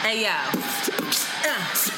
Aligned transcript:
Hey 0.00 0.22
yo. 0.22 0.30
Uh. 1.44 1.97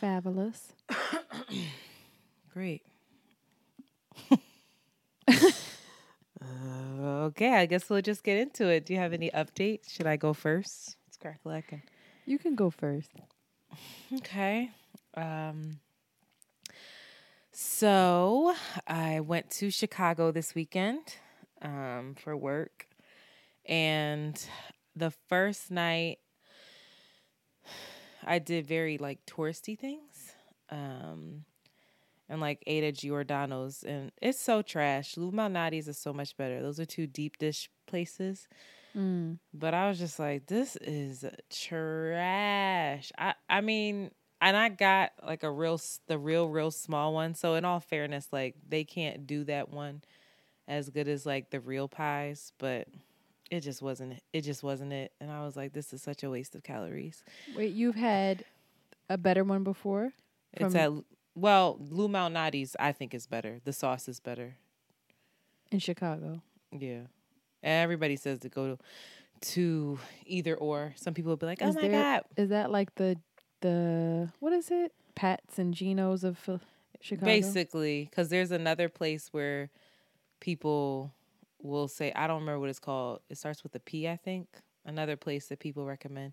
Fabulous. 0.00 0.72
Great. 2.54 2.82
uh, 5.30 5.44
okay, 7.26 7.54
I 7.54 7.66
guess 7.66 7.90
we'll 7.90 8.00
just 8.00 8.24
get 8.24 8.38
into 8.38 8.66
it. 8.68 8.86
Do 8.86 8.94
you 8.94 8.98
have 8.98 9.12
any 9.12 9.30
updates? 9.30 9.90
Should 9.90 10.06
I 10.06 10.16
go 10.16 10.32
first? 10.32 10.96
It's 11.06 11.18
crack 11.18 11.40
lacking. 11.44 11.82
You 12.24 12.38
can 12.38 12.54
go 12.54 12.70
first. 12.70 13.10
Okay. 14.14 14.70
Um, 15.14 15.80
so 17.52 18.54
I 18.86 19.20
went 19.20 19.50
to 19.50 19.70
Chicago 19.70 20.32
this 20.32 20.54
weekend 20.54 21.16
um, 21.60 22.14
for 22.18 22.34
work, 22.34 22.86
and 23.66 24.42
the 24.96 25.10
first 25.28 25.70
night 25.70 26.20
I 28.24 28.38
did 28.38 28.66
very 28.66 28.98
like 28.98 29.24
touristy 29.26 29.78
things, 29.78 30.32
um, 30.70 31.44
and 32.28 32.40
like 32.40 32.62
Ada 32.66 32.92
Giordano's, 32.92 33.82
and 33.82 34.12
it's 34.20 34.40
so 34.40 34.62
trash. 34.62 35.16
Lou 35.16 35.32
Malnati's 35.32 35.88
is 35.88 35.98
so 35.98 36.12
much 36.12 36.36
better. 36.36 36.62
Those 36.62 36.78
are 36.80 36.84
two 36.84 37.06
deep 37.06 37.38
dish 37.38 37.70
places. 37.86 38.48
But 39.54 39.72
I 39.74 39.88
was 39.88 39.98
just 39.98 40.18
like, 40.18 40.46
this 40.46 40.76
is 40.76 41.24
trash. 41.48 43.12
I 43.16 43.34
I 43.48 43.60
mean, 43.60 44.10
and 44.40 44.56
I 44.56 44.68
got 44.68 45.12
like 45.24 45.42
a 45.42 45.50
real 45.50 45.80
the 46.06 46.18
real 46.18 46.48
real 46.48 46.70
small 46.70 47.14
one. 47.14 47.34
So 47.34 47.54
in 47.54 47.64
all 47.64 47.80
fairness, 47.80 48.28
like 48.32 48.56
they 48.68 48.84
can't 48.84 49.26
do 49.26 49.44
that 49.44 49.70
one 49.70 50.02
as 50.68 50.90
good 50.90 51.08
as 51.08 51.26
like 51.26 51.50
the 51.50 51.60
real 51.60 51.88
pies, 51.88 52.52
but 52.58 52.88
it 53.50 53.60
just 53.60 53.82
wasn't 53.82 54.20
it 54.32 54.42
just 54.42 54.62
wasn't 54.62 54.92
it. 54.92 55.12
And 55.20 55.30
I 55.30 55.44
was 55.44 55.56
like, 55.56 55.72
this 55.72 55.92
is 55.92 56.02
such 56.02 56.22
a 56.22 56.30
waste 56.30 56.54
of 56.54 56.62
calories. 56.62 57.24
Wait, 57.56 57.72
you've 57.72 57.96
had 57.96 58.44
a 59.08 59.18
better 59.18 59.44
one 59.44 59.64
before? 59.64 60.12
it's 60.52 60.74
at 60.74 60.90
well, 61.34 61.78
Lou 61.80 62.08
Malnati's 62.08 62.76
I 62.80 62.92
think 62.92 63.14
is 63.14 63.26
better. 63.26 63.60
The 63.64 63.72
sauce 63.72 64.08
is 64.08 64.20
better. 64.20 64.54
in 65.70 65.78
Chicago. 65.78 66.42
Yeah. 66.72 67.02
Everybody 67.62 68.16
says 68.16 68.38
to 68.40 68.48
go 68.48 68.78
to 69.42 69.98
either 70.26 70.54
or. 70.56 70.92
Some 70.96 71.14
people 71.14 71.30
will 71.30 71.36
be 71.36 71.46
like, 71.46 71.60
"Oh 71.62 71.68
is 71.68 71.74
my 71.76 71.82
there- 71.82 71.90
god, 71.90 72.22
Is 72.36 72.48
that 72.50 72.70
like 72.70 72.94
the 72.96 73.16
the 73.60 74.30
what 74.40 74.52
is 74.52 74.70
it? 74.70 74.92
Pats 75.14 75.58
and 75.58 75.74
Genos 75.74 76.24
of 76.24 76.38
Chicago. 77.00 77.26
Basically, 77.26 78.06
because 78.10 78.28
there's 78.28 78.50
another 78.50 78.88
place 78.88 79.28
where 79.32 79.70
people 80.40 81.12
will 81.62 81.88
say, 81.88 82.12
I 82.14 82.26
don't 82.26 82.40
remember 82.40 82.60
what 82.60 82.70
it's 82.70 82.78
called. 82.78 83.20
It 83.28 83.38
starts 83.38 83.62
with 83.62 83.74
a 83.74 83.80
P, 83.80 84.08
I 84.08 84.16
think. 84.16 84.48
Another 84.84 85.16
place 85.16 85.46
that 85.48 85.58
people 85.58 85.84
recommend. 85.84 86.32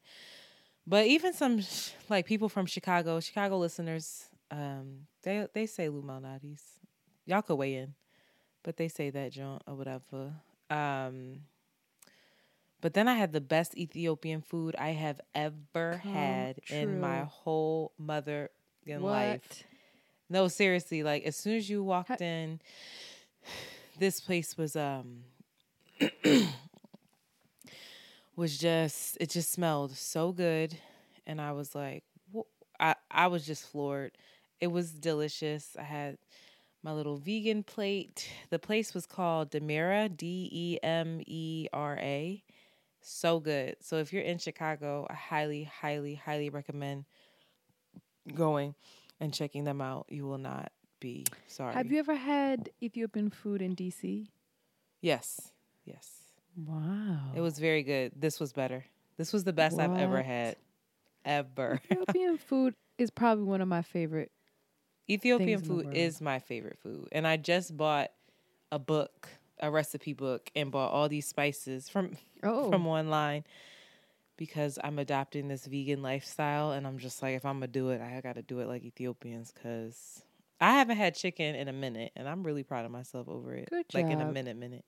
But 0.85 1.05
even 1.05 1.33
some 1.33 1.59
sh- 1.61 1.91
like 2.09 2.25
people 2.25 2.47
from 2.47 2.65
Chicago, 2.65 3.19
Chicago 3.19 3.57
listeners, 3.57 4.29
um, 4.51 5.07
they 5.23 5.45
they 5.53 5.65
say 5.65 5.89
Lou 5.89 6.01
Malnati's. 6.01 6.63
Y'all 7.25 7.41
could 7.41 7.55
weigh 7.55 7.75
in, 7.75 7.93
but 8.63 8.77
they 8.77 8.87
say 8.87 9.09
that 9.09 9.33
John 9.33 9.59
or 9.67 9.75
whatever. 9.75 10.33
Um, 10.69 11.41
but 12.79 12.93
then 12.93 13.09
I 13.09 13.15
had 13.15 13.33
the 13.33 13.41
best 13.41 13.77
Ethiopian 13.77 14.41
food 14.41 14.75
I 14.77 14.91
have 14.91 15.19
ever 15.35 15.99
Come 16.01 16.13
had 16.13 16.59
in 16.69 17.01
my 17.01 17.23
whole 17.23 17.91
mother 17.97 18.49
in 18.85 19.01
life. 19.01 19.63
No, 20.29 20.47
seriously, 20.47 21.03
like 21.03 21.23
as 21.23 21.35
soon 21.35 21.57
as 21.57 21.69
you 21.69 21.83
walked 21.83 22.21
in, 22.21 22.61
this 23.99 24.19
place 24.19 24.57
was 24.57 24.75
um 24.75 25.23
was 28.35 28.57
just 28.57 29.17
it 29.19 29.29
just 29.29 29.51
smelled 29.51 29.95
so 29.95 30.31
good 30.31 30.77
and 31.25 31.41
I 31.41 31.51
was 31.51 31.73
like 31.75 32.03
I 32.79 32.95
I 33.09 33.27
was 33.27 33.45
just 33.45 33.67
floored. 33.67 34.11
It 34.59 34.67
was 34.67 34.91
delicious. 34.91 35.75
I 35.77 35.83
had 35.83 36.17
my 36.83 36.93
little 36.93 37.17
vegan 37.17 37.63
plate. 37.63 38.29
The 38.49 38.59
place 38.59 38.93
was 38.93 39.05
called 39.05 39.51
Demera, 39.51 40.15
D 40.15 40.49
E 40.51 40.79
M 40.83 41.21
E 41.25 41.67
R 41.73 41.97
A. 41.99 42.43
So 43.01 43.39
good. 43.39 43.77
So 43.81 43.97
if 43.97 44.13
you're 44.13 44.23
in 44.23 44.37
Chicago, 44.37 45.07
I 45.09 45.13
highly 45.13 45.63
highly 45.63 46.15
highly 46.15 46.49
recommend 46.49 47.05
going 48.33 48.75
and 49.19 49.33
checking 49.33 49.63
them 49.63 49.81
out. 49.81 50.05
You 50.09 50.25
will 50.25 50.37
not 50.37 50.71
be 50.99 51.25
sorry. 51.47 51.73
Have 51.73 51.91
you 51.91 51.99
ever 51.99 52.15
had 52.15 52.69
Ethiopian 52.81 53.29
food 53.29 53.61
in 53.61 53.75
DC? 53.75 54.27
Yes. 55.01 55.51
Yes. 55.85 56.09
Wow. 56.55 57.31
It 57.35 57.41
was 57.41 57.59
very 57.59 57.83
good. 57.83 58.13
This 58.15 58.39
was 58.39 58.51
better. 58.53 58.85
This 59.17 59.33
was 59.33 59.43
the 59.43 59.53
best 59.53 59.79
I've 59.79 59.97
ever 59.97 60.21
had. 60.21 60.55
Ever. 61.25 61.81
Ethiopian 61.91 62.37
food 62.49 62.73
is 62.97 63.09
probably 63.11 63.43
one 63.43 63.61
of 63.61 63.67
my 63.67 63.81
favorite. 63.81 64.31
Ethiopian 65.09 65.59
things 65.59 65.69
in 65.69 65.77
the 65.77 65.83
food 65.83 65.93
is 65.95 66.19
my 66.21 66.39
favorite 66.39 66.77
food. 66.79 67.07
And 67.11 67.25
I 67.27 67.37
just 67.37 67.75
bought 67.77 68.11
a 68.71 68.79
book, 68.79 69.29
a 69.59 69.71
recipe 69.71 70.13
book, 70.13 70.49
and 70.55 70.71
bought 70.71 70.91
all 70.91 71.07
these 71.09 71.27
spices 71.27 71.89
from 71.89 72.17
Oh. 72.43 72.69
from 72.69 72.85
online 72.85 73.45
because 74.37 74.77
I'm 74.83 74.99
adopting 74.99 75.47
this 75.47 75.65
vegan 75.65 76.03
lifestyle 76.03 76.71
and 76.71 76.85
I'm 76.85 76.99
just 76.99 77.23
like 77.23 77.35
if 77.35 77.45
I'm 77.45 77.55
gonna 77.55 77.67
do 77.67 77.89
it, 77.89 77.99
I 77.99 78.21
gotta 78.21 78.43
do 78.43 78.59
it 78.59 78.67
like 78.67 78.83
Ethiopians 78.83 79.51
because 79.51 80.21
I 80.59 80.73
haven't 80.73 80.97
had 80.97 81.15
chicken 81.15 81.55
in 81.55 81.67
a 81.67 81.73
minute 81.73 82.11
and 82.15 82.27
I'm 82.27 82.43
really 82.43 82.63
proud 82.63 82.85
of 82.85 82.91
myself 82.91 83.27
over 83.27 83.53
it. 83.53 83.69
Good 83.69 83.89
job. 83.89 84.03
Like 84.03 84.11
in 84.11 84.21
a 84.21 84.31
minute, 84.31 84.57
minute. 84.57 84.85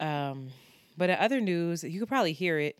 Um 0.00 0.50
but 0.96 1.10
in 1.10 1.16
other 1.18 1.40
news, 1.40 1.84
you 1.84 2.00
could 2.00 2.08
probably 2.08 2.32
hear 2.32 2.58
it 2.58 2.78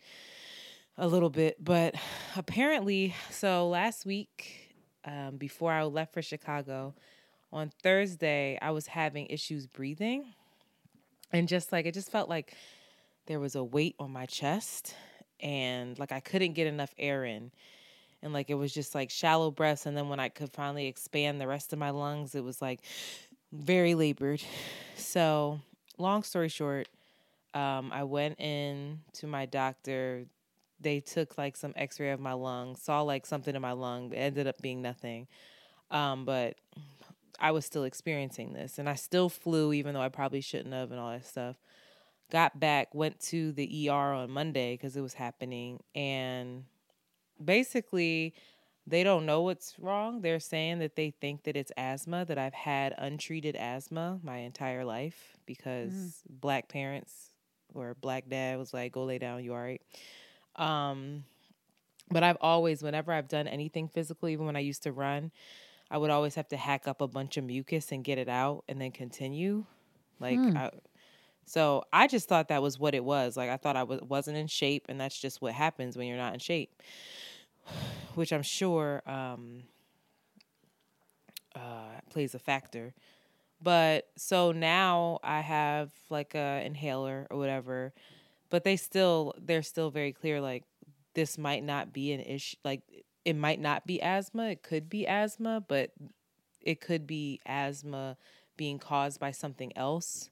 a 0.97 1.07
little 1.07 1.29
bit, 1.29 1.63
but 1.63 1.95
apparently, 2.35 3.15
so 3.29 3.69
last 3.69 4.05
week, 4.05 4.73
um, 5.05 5.37
before 5.37 5.71
I 5.71 5.83
left 5.83 6.13
for 6.13 6.21
Chicago, 6.21 6.95
on 7.51 7.71
Thursday, 7.81 8.57
I 8.61 8.71
was 8.71 8.87
having 8.87 9.27
issues 9.27 9.67
breathing. 9.67 10.33
And 11.31 11.47
just 11.47 11.71
like, 11.71 11.85
it 11.85 11.93
just 11.93 12.11
felt 12.11 12.29
like 12.29 12.55
there 13.25 13.39
was 13.39 13.55
a 13.55 13.63
weight 13.63 13.95
on 13.99 14.11
my 14.11 14.25
chest 14.25 14.95
and 15.39 15.97
like 15.99 16.11
I 16.11 16.19
couldn't 16.19 16.53
get 16.53 16.67
enough 16.67 16.93
air 16.97 17.23
in. 17.23 17.51
And 18.27 18.33
like, 18.33 18.49
it 18.49 18.55
was 18.55 18.73
just 18.73 18.93
like 18.93 19.09
shallow 19.09 19.49
breaths. 19.51 19.85
And 19.85 19.95
then 19.95 20.09
when 20.09 20.19
I 20.19 20.27
could 20.27 20.51
finally 20.51 20.87
expand 20.87 21.39
the 21.39 21.47
rest 21.47 21.71
of 21.71 21.79
my 21.79 21.91
lungs, 21.91 22.35
it 22.35 22.43
was 22.43 22.61
like 22.61 22.81
very 23.53 23.95
labored. 23.95 24.43
So, 24.97 25.61
long 25.97 26.23
story 26.23 26.49
short, 26.49 26.89
um, 27.53 27.91
I 27.93 28.03
went 28.03 28.39
in 28.39 28.99
to 29.13 29.27
my 29.27 29.45
doctor. 29.45 30.25
They 30.81 30.99
took 30.99 31.37
like 31.37 31.55
some 31.55 31.73
x 31.77 31.99
ray 31.99 32.11
of 32.11 32.19
my 32.19 32.33
lung, 32.33 32.75
saw 32.75 33.01
like 33.01 33.25
something 33.25 33.55
in 33.55 33.61
my 33.61 33.71
lung, 33.71 34.11
it 34.11 34.17
ended 34.17 34.45
up 34.45 34.61
being 34.61 34.81
nothing. 34.81 35.27
Um, 35.89 36.25
but 36.25 36.57
I 37.39 37.51
was 37.51 37.65
still 37.65 37.85
experiencing 37.85 38.51
this 38.51 38.77
and 38.77 38.89
I 38.89 38.95
still 38.95 39.29
flew, 39.29 39.71
even 39.71 39.93
though 39.93 40.01
I 40.01 40.09
probably 40.09 40.41
shouldn't 40.41 40.73
have, 40.73 40.91
and 40.91 40.99
all 40.99 41.11
that 41.11 41.25
stuff. 41.25 41.55
Got 42.29 42.59
back, 42.59 42.93
went 42.93 43.21
to 43.21 43.53
the 43.53 43.89
ER 43.89 43.93
on 43.93 44.31
Monday 44.31 44.73
because 44.73 44.97
it 44.97 45.01
was 45.01 45.13
happening. 45.13 45.81
And 45.95 46.65
basically, 47.43 48.33
they 48.85 49.03
don't 49.03 49.25
know 49.25 49.41
what's 49.41 49.75
wrong. 49.79 50.21
They're 50.21 50.39
saying 50.39 50.79
that 50.79 50.95
they 50.95 51.11
think 51.11 51.43
that 51.43 51.57
it's 51.57 51.71
asthma, 51.77 52.25
that 52.25 52.37
I've 52.37 52.53
had 52.53 52.95
untreated 52.97 53.55
asthma 53.55 54.19
my 54.23 54.37
entire 54.37 54.85
life 54.85 55.37
because 55.45 56.21
black 56.29 56.69
parents 56.69 57.31
or 57.73 57.95
black 57.99 58.29
dad 58.29 58.57
was 58.57 58.73
like, 58.73 58.93
go 58.93 59.03
lay 59.03 59.17
down, 59.17 59.43
you 59.43 59.53
all 59.53 59.59
right. 59.59 59.81
Um, 60.55 61.23
but 62.09 62.23
I've 62.23 62.37
always, 62.39 62.81
whenever 62.81 63.11
I've 63.11 63.27
done 63.27 63.47
anything 63.47 63.89
physical, 63.89 64.29
even 64.29 64.45
when 64.45 64.55
I 64.55 64.61
used 64.61 64.83
to 64.83 64.91
run, 64.93 65.31
I 65.91 65.97
would 65.97 66.09
always 66.09 66.35
have 66.35 66.47
to 66.49 66.57
hack 66.57 66.87
up 66.87 67.01
a 67.01 67.07
bunch 67.07 67.37
of 67.37 67.43
mucus 67.43 67.91
and 67.91 68.03
get 68.03 68.17
it 68.17 68.29
out 68.29 68.63
and 68.69 68.79
then 68.79 68.91
continue. 68.91 69.65
Like, 70.19 70.39
I, 70.55 70.71
So 71.47 71.85
I 71.93 72.07
just 72.07 72.27
thought 72.27 72.49
that 72.49 72.61
was 72.61 72.77
what 72.77 72.93
it 72.93 73.05
was. 73.05 73.37
Like 73.37 73.49
I 73.49 73.55
thought 73.55 73.77
I 73.77 73.83
was 73.83 74.01
wasn't 74.01 74.35
in 74.37 74.47
shape, 74.47 74.85
and 74.89 74.99
that's 74.99 75.17
just 75.17 75.41
what 75.41 75.53
happens 75.53 75.97
when 75.97 76.05
you're 76.07 76.17
not 76.17 76.33
in 76.33 76.39
shape. 76.39 76.83
Which 78.15 78.33
I'm 78.33 78.43
sure 78.43 79.01
um, 79.05 79.63
uh, 81.55 82.01
plays 82.09 82.35
a 82.35 82.39
factor. 82.39 82.93
But 83.61 84.09
so 84.17 84.51
now 84.51 85.19
I 85.23 85.39
have 85.39 85.91
like 86.09 86.35
a 86.35 86.61
inhaler 86.65 87.27
or 87.31 87.37
whatever, 87.37 87.93
but 88.49 88.65
they 88.65 88.75
still 88.75 89.33
they're 89.39 89.63
still 89.63 89.89
very 89.89 90.11
clear 90.11 90.41
like 90.41 90.65
this 91.13 91.37
might 91.37 91.63
not 91.63 91.93
be 91.93 92.11
an 92.11 92.19
issue 92.19 92.57
like 92.65 92.81
it 93.23 93.35
might 93.35 93.61
not 93.61 93.87
be 93.87 94.01
asthma, 94.01 94.49
it 94.49 94.63
could 94.63 94.89
be 94.89 95.07
asthma, 95.07 95.63
but 95.65 95.91
it 96.61 96.81
could 96.81 97.07
be 97.07 97.39
asthma 97.45 98.17
being 98.57 98.79
caused 98.79 99.19
by 99.19 99.31
something 99.31 99.71
else. 99.77 100.29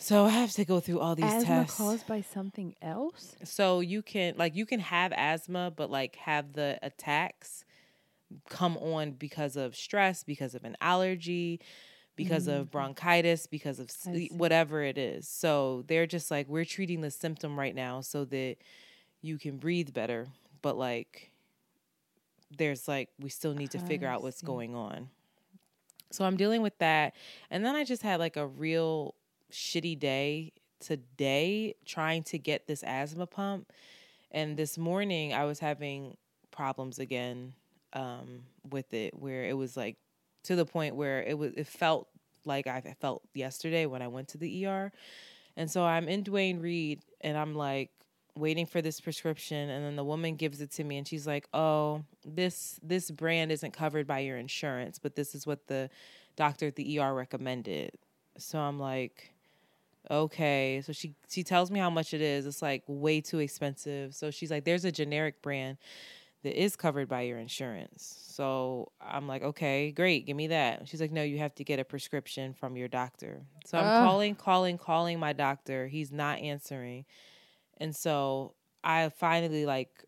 So 0.00 0.24
I 0.26 0.30
have 0.30 0.52
to 0.52 0.64
go 0.64 0.78
through 0.78 1.00
all 1.00 1.16
these 1.16 1.24
asthma 1.24 1.44
tests. 1.44 1.76
caused 1.76 2.06
by 2.06 2.20
something 2.20 2.74
else. 2.80 3.34
So 3.42 3.80
you 3.80 4.00
can 4.00 4.34
like 4.36 4.54
you 4.54 4.64
can 4.64 4.78
have 4.80 5.12
asthma, 5.12 5.72
but 5.74 5.90
like 5.90 6.16
have 6.16 6.52
the 6.52 6.78
attacks 6.82 7.64
come 8.48 8.76
on 8.76 9.12
because 9.12 9.56
of 9.56 9.74
stress, 9.74 10.22
because 10.22 10.54
of 10.54 10.64
an 10.64 10.76
allergy, 10.80 11.60
because 12.14 12.46
mm-hmm. 12.46 12.60
of 12.60 12.70
bronchitis, 12.70 13.46
because 13.48 13.80
of 13.80 13.90
whatever 14.30 14.82
it 14.82 14.98
is. 14.98 15.26
So 15.26 15.82
they're 15.88 16.06
just 16.06 16.30
like 16.30 16.48
we're 16.48 16.64
treating 16.64 17.00
the 17.00 17.10
symptom 17.10 17.58
right 17.58 17.74
now 17.74 18.00
so 18.00 18.24
that 18.26 18.56
you 19.20 19.36
can 19.36 19.56
breathe 19.56 19.92
better, 19.92 20.28
but 20.62 20.78
like 20.78 21.32
there's 22.56 22.86
like 22.86 23.08
we 23.18 23.30
still 23.30 23.54
need 23.54 23.72
to 23.72 23.80
figure 23.80 24.08
out 24.08 24.22
what's 24.22 24.42
going 24.42 24.76
on. 24.76 25.08
So 26.10 26.24
I'm 26.24 26.36
dealing 26.36 26.62
with 26.62 26.78
that. 26.78 27.14
And 27.50 27.64
then 27.64 27.74
I 27.74 27.84
just 27.84 28.02
had 28.02 28.20
like 28.20 28.36
a 28.36 28.46
real 28.46 29.14
shitty 29.52 29.98
day 29.98 30.52
today 30.80 31.74
trying 31.84 32.22
to 32.24 32.38
get 32.38 32.66
this 32.66 32.82
asthma 32.82 33.26
pump. 33.26 33.72
And 34.30 34.56
this 34.56 34.78
morning 34.78 35.32
I 35.32 35.44
was 35.44 35.58
having 35.58 36.16
problems 36.50 36.98
again 36.98 37.54
um, 37.92 38.42
with 38.70 38.92
it 38.92 39.14
where 39.18 39.44
it 39.44 39.56
was 39.56 39.76
like 39.76 39.96
to 40.44 40.56
the 40.56 40.66
point 40.66 40.96
where 40.96 41.22
it 41.22 41.36
was 41.36 41.52
it 41.54 41.66
felt 41.66 42.08
like 42.44 42.66
I 42.66 42.80
felt 43.00 43.22
yesterday 43.34 43.86
when 43.86 44.02
I 44.02 44.08
went 44.08 44.28
to 44.28 44.38
the 44.38 44.66
ER. 44.66 44.92
And 45.56 45.70
so 45.70 45.84
I'm 45.84 46.08
in 46.08 46.22
Duane 46.22 46.60
Reade 46.60 47.02
and 47.20 47.36
I'm 47.36 47.54
like 47.54 47.90
waiting 48.36 48.66
for 48.66 48.80
this 48.80 49.00
prescription 49.00 49.68
and 49.68 49.84
then 49.84 49.96
the 49.96 50.04
woman 50.04 50.36
gives 50.36 50.60
it 50.60 50.70
to 50.72 50.84
me 50.84 50.98
and 50.98 51.06
she's 51.06 51.26
like, 51.26 51.48
"Oh, 51.52 52.04
this 52.24 52.78
this 52.82 53.10
brand 53.10 53.50
isn't 53.50 53.72
covered 53.72 54.06
by 54.06 54.20
your 54.20 54.36
insurance, 54.36 54.98
but 54.98 55.16
this 55.16 55.34
is 55.34 55.46
what 55.46 55.66
the 55.66 55.90
doctor 56.36 56.68
at 56.68 56.76
the 56.76 57.00
ER 57.00 57.14
recommended." 57.14 57.92
So 58.38 58.58
I'm 58.60 58.78
like, 58.78 59.32
okay 60.10 60.82
so 60.84 60.92
she 60.92 61.14
she 61.28 61.42
tells 61.42 61.70
me 61.70 61.78
how 61.78 61.90
much 61.90 62.14
it 62.14 62.20
is 62.20 62.46
it's 62.46 62.62
like 62.62 62.82
way 62.86 63.20
too 63.20 63.38
expensive. 63.38 64.14
So 64.14 64.30
she's 64.30 64.50
like 64.50 64.64
there's 64.64 64.84
a 64.84 64.92
generic 64.92 65.42
brand 65.42 65.78
that 66.44 66.60
is 66.60 66.76
covered 66.76 67.08
by 67.08 67.22
your 67.22 67.38
insurance. 67.38 68.16
So 68.28 68.92
i'm 69.00 69.26
like 69.26 69.42
okay 69.42 69.90
great 69.90 70.26
give 70.26 70.36
me 70.36 70.48
that. 70.48 70.88
She's 70.88 71.00
like 71.00 71.12
no 71.12 71.22
you 71.22 71.38
have 71.38 71.54
to 71.56 71.64
get 71.64 71.78
a 71.78 71.84
prescription 71.84 72.54
from 72.54 72.76
your 72.76 72.88
doctor. 72.88 73.42
So 73.66 73.78
i'm 73.78 73.84
uh. 73.86 74.06
calling 74.06 74.34
calling 74.34 74.78
calling 74.78 75.18
my 75.18 75.32
doctor. 75.32 75.88
He's 75.88 76.12
not 76.12 76.38
answering. 76.38 77.04
And 77.78 77.94
so 77.94 78.54
i 78.84 79.08
finally 79.08 79.66
like 79.66 80.04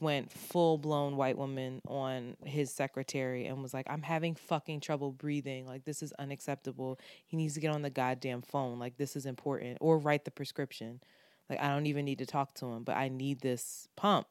went 0.00 0.32
full 0.32 0.78
blown 0.78 1.16
white 1.16 1.36
woman 1.36 1.80
on 1.86 2.36
his 2.44 2.70
secretary 2.72 3.46
and 3.46 3.62
was 3.62 3.74
like, 3.74 3.86
I'm 3.88 4.02
having 4.02 4.34
fucking 4.34 4.80
trouble 4.80 5.12
breathing. 5.12 5.66
Like, 5.66 5.84
this 5.84 6.02
is 6.02 6.12
unacceptable. 6.18 6.98
He 7.26 7.36
needs 7.36 7.54
to 7.54 7.60
get 7.60 7.74
on 7.74 7.82
the 7.82 7.90
goddamn 7.90 8.42
phone. 8.42 8.78
Like, 8.78 8.96
this 8.96 9.16
is 9.16 9.26
important. 9.26 9.78
Or 9.80 9.98
write 9.98 10.24
the 10.24 10.30
prescription. 10.30 11.00
Like, 11.48 11.60
I 11.60 11.68
don't 11.68 11.86
even 11.86 12.04
need 12.04 12.18
to 12.18 12.26
talk 12.26 12.54
to 12.54 12.66
him, 12.66 12.82
but 12.82 12.96
I 12.96 13.08
need 13.08 13.40
this 13.40 13.88
pump. 13.96 14.26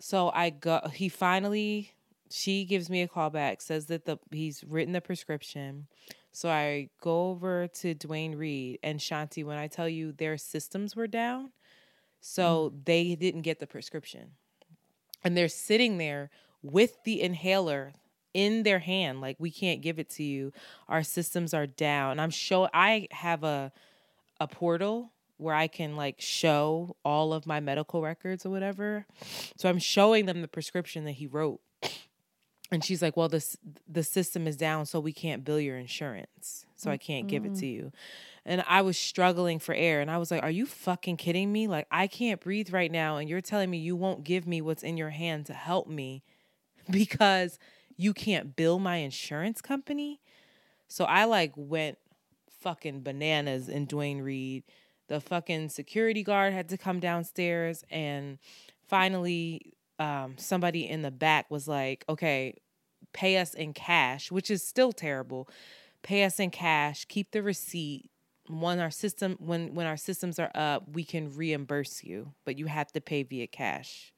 So 0.00 0.30
I 0.34 0.50
go, 0.50 0.88
he 0.92 1.08
finally, 1.08 1.92
she 2.30 2.64
gives 2.64 2.88
me 2.88 3.02
a 3.02 3.08
call 3.08 3.30
back, 3.30 3.60
says 3.60 3.86
that 3.86 4.04
the 4.04 4.18
he's 4.30 4.62
written 4.64 4.92
the 4.92 5.00
prescription. 5.00 5.86
So 6.30 6.48
I 6.48 6.90
go 7.00 7.30
over 7.30 7.66
to 7.66 7.94
Duane 7.94 8.36
Reade 8.36 8.78
and 8.82 9.00
Shanti. 9.00 9.44
When 9.44 9.58
I 9.58 9.66
tell 9.66 9.88
you 9.88 10.12
their 10.12 10.36
systems 10.36 10.94
were 10.94 11.06
down, 11.06 11.50
so 12.20 12.72
they 12.84 13.14
didn't 13.14 13.42
get 13.42 13.60
the 13.60 13.66
prescription. 13.66 14.32
And 15.24 15.36
they're 15.36 15.48
sitting 15.48 15.98
there 15.98 16.30
with 16.62 17.02
the 17.04 17.20
inhaler 17.20 17.92
in 18.34 18.62
their 18.62 18.78
hand 18.78 19.20
like 19.20 19.36
we 19.38 19.50
can't 19.50 19.80
give 19.80 19.98
it 19.98 20.10
to 20.10 20.22
you. 20.22 20.52
Our 20.88 21.02
systems 21.02 21.54
are 21.54 21.66
down. 21.66 22.20
I'm 22.20 22.30
show 22.30 22.68
I 22.72 23.08
have 23.10 23.42
a 23.44 23.72
a 24.40 24.46
portal 24.46 25.12
where 25.36 25.54
I 25.54 25.68
can 25.68 25.96
like 25.96 26.20
show 26.20 26.96
all 27.04 27.32
of 27.32 27.46
my 27.46 27.60
medical 27.60 28.02
records 28.02 28.44
or 28.44 28.50
whatever. 28.50 29.06
So 29.56 29.68
I'm 29.68 29.78
showing 29.78 30.26
them 30.26 30.42
the 30.42 30.48
prescription 30.48 31.04
that 31.04 31.12
he 31.12 31.26
wrote. 31.26 31.60
And 32.70 32.84
she's 32.84 33.00
like, 33.00 33.16
"Well, 33.16 33.28
this 33.28 33.56
the 33.88 34.02
system 34.04 34.46
is 34.46 34.56
down 34.56 34.86
so 34.86 35.00
we 35.00 35.12
can't 35.12 35.44
bill 35.44 35.60
your 35.60 35.78
insurance. 35.78 36.66
So 36.76 36.90
I 36.90 36.96
can't 36.96 37.26
mm-hmm. 37.26 37.44
give 37.44 37.44
it 37.46 37.58
to 37.60 37.66
you." 37.66 37.92
and 38.48 38.64
I 38.66 38.80
was 38.80 38.96
struggling 38.96 39.58
for 39.58 39.74
air. 39.74 40.00
And 40.00 40.10
I 40.10 40.16
was 40.16 40.30
like, 40.30 40.42
Are 40.42 40.50
you 40.50 40.64
fucking 40.64 41.18
kidding 41.18 41.52
me? 41.52 41.68
Like, 41.68 41.86
I 41.90 42.06
can't 42.06 42.40
breathe 42.40 42.72
right 42.72 42.90
now. 42.90 43.18
And 43.18 43.28
you're 43.28 43.42
telling 43.42 43.68
me 43.68 43.76
you 43.76 43.94
won't 43.94 44.24
give 44.24 44.46
me 44.46 44.62
what's 44.62 44.82
in 44.82 44.96
your 44.96 45.10
hand 45.10 45.46
to 45.46 45.52
help 45.52 45.86
me 45.86 46.24
because 46.90 47.58
you 47.96 48.14
can't 48.14 48.56
bill 48.56 48.78
my 48.78 48.96
insurance 48.96 49.60
company? 49.60 50.22
So 50.88 51.04
I 51.04 51.26
like 51.26 51.52
went 51.56 51.98
fucking 52.60 53.02
bananas 53.02 53.68
in 53.68 53.84
Duane 53.84 54.22
Reade 54.22 54.64
The 55.08 55.20
fucking 55.20 55.68
security 55.68 56.22
guard 56.22 56.54
had 56.54 56.70
to 56.70 56.78
come 56.78 57.00
downstairs. 57.00 57.84
And 57.90 58.38
finally, 58.88 59.74
um, 59.98 60.36
somebody 60.38 60.88
in 60.88 61.02
the 61.02 61.10
back 61.10 61.50
was 61.50 61.68
like, 61.68 62.04
Okay, 62.08 62.54
pay 63.12 63.38
us 63.38 63.54
in 63.54 63.72
cash, 63.72 64.30
which 64.30 64.50
is 64.50 64.62
still 64.62 64.92
terrible. 64.92 65.48
Pay 66.02 66.24
us 66.24 66.38
in 66.38 66.50
cash, 66.50 67.04
keep 67.06 67.32
the 67.32 67.42
receipt 67.42 68.10
when 68.48 68.80
our 68.80 68.90
system 68.90 69.36
when 69.38 69.74
when 69.74 69.86
our 69.86 69.96
systems 69.96 70.38
are 70.38 70.50
up, 70.54 70.84
we 70.92 71.04
can 71.04 71.34
reimburse 71.34 72.02
you, 72.02 72.32
but 72.44 72.58
you 72.58 72.66
have 72.66 72.90
to 72.92 73.00
pay 73.00 73.22
via 73.22 73.46
cash. 73.46 74.12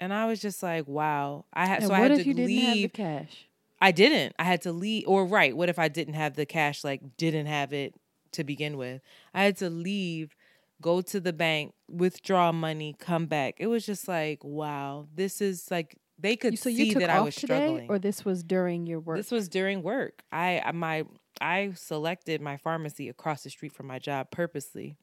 And 0.00 0.12
I 0.12 0.26
was 0.26 0.40
just 0.40 0.62
like, 0.62 0.86
wow. 0.86 1.44
I 1.52 1.66
had 1.66 1.84
so 1.84 1.92
I 1.92 2.00
had 2.00 2.24
to 2.24 2.34
leave. 2.34 2.92
cash? 2.92 3.48
I 3.80 3.92
didn't. 3.92 4.34
I 4.38 4.44
had 4.44 4.62
to 4.62 4.72
leave. 4.72 5.04
Or 5.06 5.24
right, 5.24 5.56
what 5.56 5.68
if 5.68 5.78
I 5.78 5.88
didn't 5.88 6.14
have 6.14 6.34
the 6.34 6.46
cash? 6.46 6.84
Like 6.84 7.16
didn't 7.16 7.46
have 7.46 7.72
it 7.72 7.94
to 8.32 8.44
begin 8.44 8.76
with. 8.76 9.00
I 9.34 9.44
had 9.44 9.56
to 9.58 9.70
leave, 9.70 10.34
go 10.80 11.00
to 11.00 11.20
the 11.20 11.32
bank, 11.32 11.74
withdraw 11.90 12.52
money, 12.52 12.94
come 12.98 13.26
back. 13.26 13.54
It 13.58 13.66
was 13.66 13.84
just 13.84 14.08
like, 14.08 14.42
wow, 14.44 15.06
this 15.14 15.40
is 15.40 15.70
like 15.70 15.96
they 16.18 16.36
could 16.36 16.58
so 16.58 16.70
see 16.70 16.94
that 16.94 17.10
I 17.10 17.20
was 17.20 17.36
struggling. 17.36 17.88
Or 17.88 17.98
this 17.98 18.24
was 18.24 18.42
during 18.42 18.86
your 18.86 19.00
work. 19.00 19.16
This 19.16 19.30
was 19.30 19.48
during 19.48 19.82
work. 19.82 20.22
I 20.32 20.70
my 20.74 21.04
I 21.40 21.72
selected 21.74 22.40
my 22.40 22.56
pharmacy 22.56 23.08
across 23.08 23.42
the 23.42 23.50
street 23.50 23.72
from 23.72 23.86
my 23.86 23.98
job 23.98 24.30
purposely. 24.30 24.96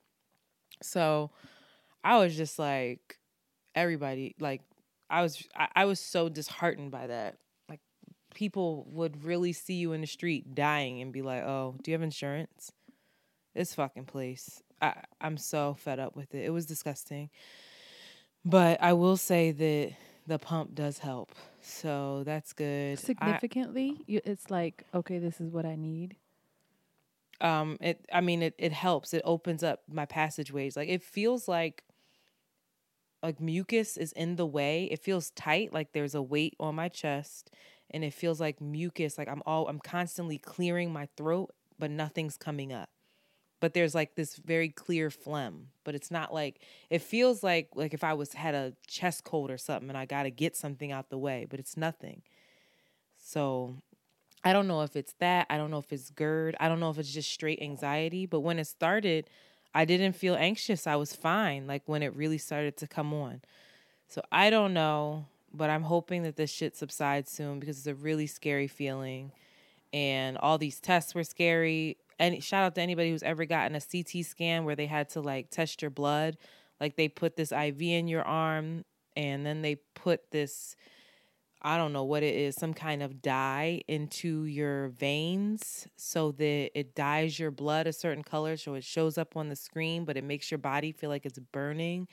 So 0.82 1.32
I 2.04 2.18
was 2.18 2.36
just 2.36 2.60
like 2.60 3.18
everybody 3.74 4.36
like 4.40 4.62
I 5.10 5.22
was 5.22 5.48
I, 5.56 5.68
I 5.76 5.86
was 5.86 6.00
so 6.00 6.30
disheartened 6.30 6.92
by 6.92 7.08
that. 7.08 7.38
Like 7.70 7.80
people 8.34 8.86
would 8.92 9.24
really 9.24 9.54
see 9.54 9.76
you 9.76 9.94
in 9.94 10.02
the 10.02 10.08
street 10.08 10.54
dying 10.54 11.02
and 11.02 11.14
be 11.14 11.22
like, 11.22 11.44
"Oh, 11.44 11.76
do 11.82 11.92
you 11.92 11.96
have 11.96 12.04
insurance?" 12.04 12.72
This 13.54 13.74
fucking 13.74 14.06
place. 14.06 14.62
I 14.82 14.94
I'm 15.22 15.38
so 15.38 15.76
fed 15.76 16.00
up 16.00 16.16
with 16.16 16.34
it. 16.36 16.46
It 16.46 16.52
was 16.52 16.66
disgusting. 16.66 17.30
But 18.44 18.82
I 18.82 18.94
will 18.94 19.18
say 19.18 19.52
that 19.52 19.94
the 20.28 20.40
pump 20.40 20.76
does 20.76 21.00
help. 21.00 21.34
So 21.62 22.24
that's 22.26 22.54
good. 22.54 23.00
Significantly, 23.00 23.96
I, 24.08 24.22
it's 24.24 24.52
like, 24.52 24.84
okay, 24.94 25.18
this 25.18 25.42
is 25.42 25.52
what 25.52 25.66
I 25.66 25.76
need 25.76 26.16
um 27.42 27.78
it 27.82 28.06
i 28.14 28.22
mean 28.22 28.42
it, 28.42 28.54
it 28.58 28.72
helps 28.72 29.14
it 29.14 29.22
opens 29.26 29.64
up 29.64 29.82
my 29.92 30.06
passageways 30.06 30.78
like 30.78 30.88
it 30.88 31.04
feels 31.04 31.48
like 31.48 31.84
like 33.22 33.40
mucus 33.42 33.98
is 33.98 34.12
in 34.14 34.36
the 34.36 34.46
way 34.46 34.86
it 34.86 35.00
feels 35.04 35.32
tight 35.32 35.74
like 35.74 35.92
there's 35.92 36.16
a 36.16 36.22
weight 36.22 36.56
on 36.60 36.76
my 36.76 36.88
chest 36.88 37.52
and 37.92 38.04
it 38.04 38.14
feels 38.14 38.40
like 38.40 38.62
mucus 38.62 39.18
like 39.18 39.28
i'm 39.28 39.42
all 39.46 39.68
i'm 39.68 39.80
constantly 39.80 40.38
clearing 40.38 40.94
my 40.94 41.08
throat 41.18 41.54
but 41.78 41.92
nothing's 41.92 42.38
coming 42.38 42.72
up 42.72 42.90
but 43.66 43.74
there's 43.74 43.96
like 43.96 44.14
this 44.14 44.36
very 44.36 44.70
clear 44.70 45.10
phlegm 45.10 45.70
but 45.84 45.96
it's 45.96 46.12
not 46.12 46.32
like 46.32 46.62
it 46.92 47.02
feels 47.02 47.42
like 47.42 47.68
like 47.74 47.96
if 47.96 48.04
i 48.04 48.14
was 48.14 48.34
had 48.34 48.54
a 48.54 48.74
chest 48.86 49.24
cold 49.24 49.50
or 49.50 49.58
something 49.58 49.90
and 49.90 49.98
i 49.98 50.06
got 50.06 50.24
to 50.24 50.30
get 50.30 50.56
something 50.56 50.92
out 50.92 51.10
the 51.10 51.18
way 51.18 51.48
but 51.50 51.60
it's 51.60 51.76
nothing 51.76 52.22
so 53.18 53.74
I 54.46 54.54
don't 54.54 54.68
know 54.68 54.84
if 54.84 54.96
it's 54.96 55.16
that. 55.20 55.48
I 55.50 55.58
don't 55.58 55.72
know 55.72 55.80
if 55.80 55.92
it's 55.92 56.12
GERD. 56.12 56.56
I 56.60 56.70
don't 56.70 56.80
know 56.80 56.92
if 56.92 57.00
it's 57.00 57.12
just 57.12 57.32
straight 57.32 57.60
anxiety. 57.64 58.28
But 58.28 58.42
when 58.42 58.60
it 58.60 58.66
started, 58.66 59.28
I 59.74 59.86
didn't 59.86 60.14
feel 60.14 60.36
anxious. 60.36 60.86
I 60.86 60.96
was 60.96 61.16
fine, 61.16 61.66
like 61.66 61.82
when 61.88 62.04
it 62.04 62.16
really 62.16 62.38
started 62.38 62.78
to 62.78 62.88
come 62.88 63.12
on. 63.12 63.42
So 64.08 64.22
I 64.32 64.52
don't 64.52 64.76
know, 64.76 65.26
but 65.52 65.72
I'm 65.72 65.82
hoping 65.82 66.22
that 66.24 66.36
this 66.36 66.52
shit 66.52 66.78
subsides 66.78 67.32
soon 67.32 67.60
because 67.60 67.80
it's 67.80 67.88
a 67.88 67.96
really 67.96 68.28
scary 68.28 68.68
feeling. 68.68 69.32
And 69.92 70.38
all 70.38 70.60
these 70.60 70.80
tests 70.80 71.16
were 71.16 71.24
scary. 71.24 71.98
Any 72.20 72.40
shout 72.40 72.64
out 72.64 72.76
to 72.76 72.82
anybody 72.82 73.12
who's 73.12 73.24
ever 73.24 73.46
gotten 73.46 73.76
a 73.76 73.82
CT 73.82 74.26
scan 74.26 74.66
where 74.66 74.76
they 74.76 74.86
had 74.86 75.10
to 75.10 75.22
like 75.22 75.50
test 75.50 75.82
your 75.82 75.92
blood. 75.92 76.38
Like 76.80 76.96
they 76.96 77.08
put 77.08 77.36
this 77.36 77.52
IV 77.52 77.82
in 77.82 78.08
your 78.08 78.24
arm 78.24 78.86
and 79.16 79.46
then 79.46 79.62
they 79.62 79.76
put 79.94 80.32
this 80.32 80.76
I 81.62 81.78
don't 81.78 81.94
know 81.94 82.04
what 82.04 82.22
it 82.22 82.36
is, 82.36 82.56
some 82.56 82.76
kind 82.76 83.02
of 83.02 83.24
dye 83.24 83.82
into 83.88 84.46
your 84.46 84.90
veins 84.90 85.88
so 85.96 86.32
that 86.34 86.70
it 86.78 86.94
dyes 86.94 87.40
your 87.40 87.50
blood 87.50 87.88
a 87.88 87.94
certain 87.94 88.24
color 88.24 88.56
so 88.56 88.76
it 88.76 88.84
shows 88.84 89.18
up 89.18 89.36
on 89.36 89.50
the 89.50 89.56
screen, 89.56 90.06
but 90.06 90.16
it 90.16 90.24
makes 90.24 90.52
your 90.52 90.60
body 90.60 90.92
feel 90.92 91.10
like 91.10 91.26
it's 91.26 91.40
burning. 91.40 92.08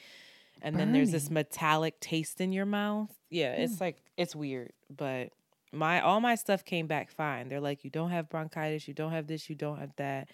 And 0.63 0.77
then 0.77 0.93
there's 0.93 1.11
this 1.11 1.29
metallic 1.29 2.01
taste 2.01 2.41
in 2.41 2.53
your 2.53 2.65
mouth. 2.65 3.11
Yeah, 3.29 3.53
it's 3.53 3.77
hmm. 3.77 3.85
like 3.85 4.03
it's 4.17 4.35
weird, 4.35 4.73
but 4.89 5.33
my 5.73 6.01
all 6.01 6.21
my 6.21 6.35
stuff 6.35 6.65
came 6.65 6.87
back 6.87 7.11
fine. 7.11 7.49
They're 7.49 7.61
like 7.61 7.85
you 7.85 7.91
don't 7.91 8.11
have 8.11 8.29
bronchitis, 8.29 8.87
you 8.87 8.95
don't 8.95 9.13
have 9.13 9.27
this, 9.27 9.49
you 9.49 9.57
don't 9.57 9.79
have 9.79 9.95
that. 9.97 10.29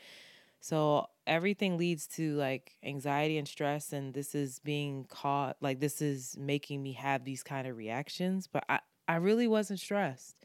So 0.60 1.06
everything 1.26 1.78
leads 1.78 2.06
to 2.08 2.34
like 2.34 2.76
anxiety 2.82 3.38
and 3.38 3.46
stress 3.46 3.92
and 3.92 4.12
this 4.12 4.34
is 4.34 4.58
being 4.60 5.04
caught 5.08 5.56
like 5.60 5.80
this 5.80 6.02
is 6.02 6.36
making 6.38 6.82
me 6.82 6.92
have 6.94 7.24
these 7.24 7.42
kind 7.42 7.66
of 7.68 7.76
reactions, 7.76 8.48
but 8.48 8.64
I 8.68 8.80
I 9.06 9.16
really 9.16 9.48
wasn't 9.48 9.80
stressed. 9.80 10.36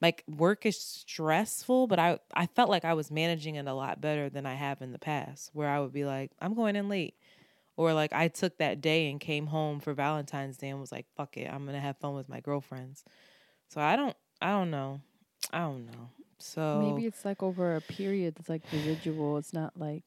Like 0.00 0.24
work 0.28 0.66
is 0.66 0.78
stressful, 0.80 1.86
but 1.86 1.98
I 1.98 2.18
I 2.34 2.46
felt 2.46 2.70
like 2.70 2.84
I 2.84 2.94
was 2.94 3.10
managing 3.10 3.56
it 3.56 3.66
a 3.66 3.74
lot 3.74 4.00
better 4.00 4.28
than 4.30 4.46
I 4.46 4.54
have 4.54 4.82
in 4.82 4.92
the 4.92 4.98
past, 4.98 5.50
where 5.52 5.68
I 5.68 5.80
would 5.80 5.92
be 5.92 6.04
like, 6.04 6.32
I'm 6.40 6.54
going 6.54 6.76
in 6.76 6.88
late. 6.88 7.14
Or 7.76 7.92
like 7.92 8.12
I 8.12 8.28
took 8.28 8.58
that 8.58 8.80
day 8.80 9.10
and 9.10 9.20
came 9.20 9.48
home 9.48 9.80
for 9.80 9.94
Valentine's 9.94 10.56
Day 10.56 10.68
and 10.68 10.80
was 10.80 10.92
like, 10.92 11.06
fuck 11.16 11.36
it, 11.36 11.52
I'm 11.52 11.66
gonna 11.66 11.80
have 11.80 11.98
fun 11.98 12.14
with 12.14 12.28
my 12.28 12.40
girlfriends. 12.40 13.04
So 13.68 13.80
I 13.80 13.96
don't 13.96 14.16
I 14.40 14.50
don't 14.50 14.70
know. 14.70 15.00
I 15.52 15.60
don't 15.60 15.86
know. 15.86 16.10
So 16.38 16.80
Maybe 16.82 17.06
it's 17.06 17.24
like 17.24 17.42
over 17.42 17.76
a 17.76 17.80
period 17.80 18.34
that's 18.36 18.48
like 18.48 18.62
residual. 18.72 19.38
It's 19.38 19.52
not 19.52 19.72
like 19.78 20.02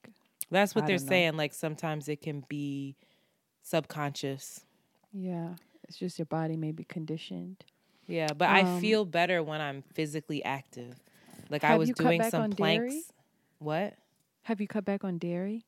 that's 0.50 0.74
what 0.74 0.84
I 0.84 0.86
they're 0.88 0.96
don't 0.98 1.06
know. 1.06 1.10
saying. 1.10 1.36
Like 1.36 1.52
sometimes 1.54 2.08
it 2.08 2.20
can 2.22 2.44
be 2.48 2.96
subconscious. 3.62 4.64
yeah. 5.12 5.54
It's 5.88 5.96
just 5.96 6.18
your 6.18 6.26
body 6.26 6.54
may 6.56 6.70
be 6.70 6.84
conditioned. 6.84 7.64
Yeah, 8.06 8.28
but 8.36 8.50
I 8.50 8.60
Um, 8.60 8.80
feel 8.80 9.06
better 9.06 9.42
when 9.42 9.60
I'm 9.62 9.80
physically 9.94 10.44
active. 10.44 10.94
Like 11.48 11.64
I 11.64 11.76
was 11.76 11.90
doing 11.90 12.22
some 12.24 12.50
planks. 12.50 12.92
dairy? 12.92 13.02
What? 13.58 13.94
Have 14.42 14.60
you 14.60 14.66
cut 14.68 14.84
back 14.84 15.02
on 15.02 15.16
dairy? 15.18 15.64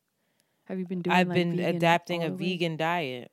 Have 0.64 0.78
you 0.78 0.86
been 0.86 1.00
doing? 1.00 1.16
I've 1.16 1.28
like, 1.28 1.34
been 1.36 1.58
adapting 1.58 2.22
a 2.22 2.28
vegan 2.30 2.76
diet. 2.76 3.30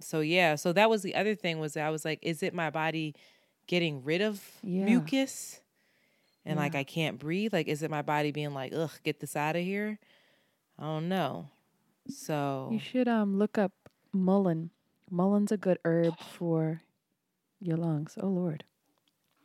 So 0.00 0.20
yeah, 0.20 0.56
so 0.56 0.74
that 0.74 0.90
was 0.90 1.02
the 1.02 1.14
other 1.14 1.34
thing 1.34 1.58
was 1.58 1.72
that 1.72 1.86
I 1.86 1.90
was 1.90 2.04
like, 2.04 2.18
is 2.20 2.42
it 2.42 2.52
my 2.52 2.68
body 2.68 3.14
getting 3.66 4.02
rid 4.04 4.22
of 4.22 4.42
Yeah. 4.62 4.84
mucus? 4.84 5.60
And 6.44 6.58
like 6.58 6.74
I 6.76 6.84
can't 6.84 7.18
breathe? 7.18 7.52
Like 7.52 7.66
is 7.68 7.82
it 7.82 7.90
my 7.90 8.02
body 8.02 8.30
being 8.30 8.54
like, 8.54 8.72
ugh, 8.74 8.90
get 9.02 9.20
this 9.20 9.34
out 9.36 9.56
of 9.56 9.62
here? 9.62 9.98
I 10.78 10.84
don't 10.84 11.08
know. 11.08 11.48
So 12.08 12.68
You 12.72 12.78
should 12.78 13.08
um 13.08 13.38
look 13.38 13.58
up 13.58 13.72
mullein. 14.12 14.70
Mullein's 15.10 15.52
a 15.52 15.56
good 15.56 15.78
herb 15.84 16.18
for 16.20 16.82
your 17.60 17.76
lungs. 17.76 18.16
Oh 18.20 18.28
Lord. 18.28 18.64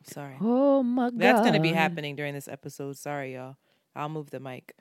sorry. 0.04 0.36
Oh 0.42 0.84
my 0.84 1.10
God. 1.10 1.20
That's 1.20 1.42
gonna 1.42 1.60
be 1.60 1.74
happening 1.74 2.16
during 2.16 2.34
this 2.34 2.48
episode. 2.48 2.98
Sorry, 2.98 3.34
y'all. 3.36 3.58
I'll 3.96 4.10
move 4.10 4.30
the 4.30 4.40
mic. 4.40 4.76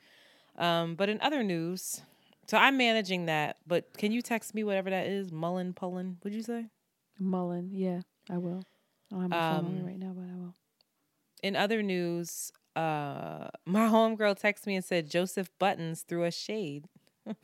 Um, 0.56 0.94
but 0.94 1.08
in 1.08 1.20
other 1.22 1.42
news, 1.42 2.02
so 2.46 2.58
I'm 2.58 2.76
managing 2.76 3.26
that. 3.26 3.56
But 3.66 3.96
can 3.96 4.12
you 4.12 4.20
text 4.20 4.54
me 4.54 4.62
whatever 4.64 4.90
that 4.90 5.06
is? 5.06 5.32
Mullen, 5.32 5.72
Pullen. 5.72 6.18
What'd 6.20 6.36
you 6.36 6.42
say? 6.42 6.66
Mullen, 7.18 7.70
Yeah, 7.72 8.00
I 8.28 8.36
will. 8.38 8.62
I 9.10 9.14
don't 9.14 9.22
have 9.22 9.30
my 9.30 9.38
phone 9.40 9.66
on 9.66 9.74
me 9.74 9.80
Um, 9.80 9.86
right 9.86 9.98
now, 9.98 10.12
but 10.14 10.22
I 10.30 10.36
will. 10.36 10.54
in 11.42 11.56
other 11.56 11.82
news, 11.82 12.52
uh, 12.76 13.48
my 13.66 13.86
homegirl 13.88 14.38
texted 14.40 14.66
me 14.66 14.76
and 14.76 14.84
said 14.84 15.10
Joe 15.10 15.26
Budden 15.58 15.94
threw 15.96 16.24
a 16.24 16.30
shade. 16.30 16.86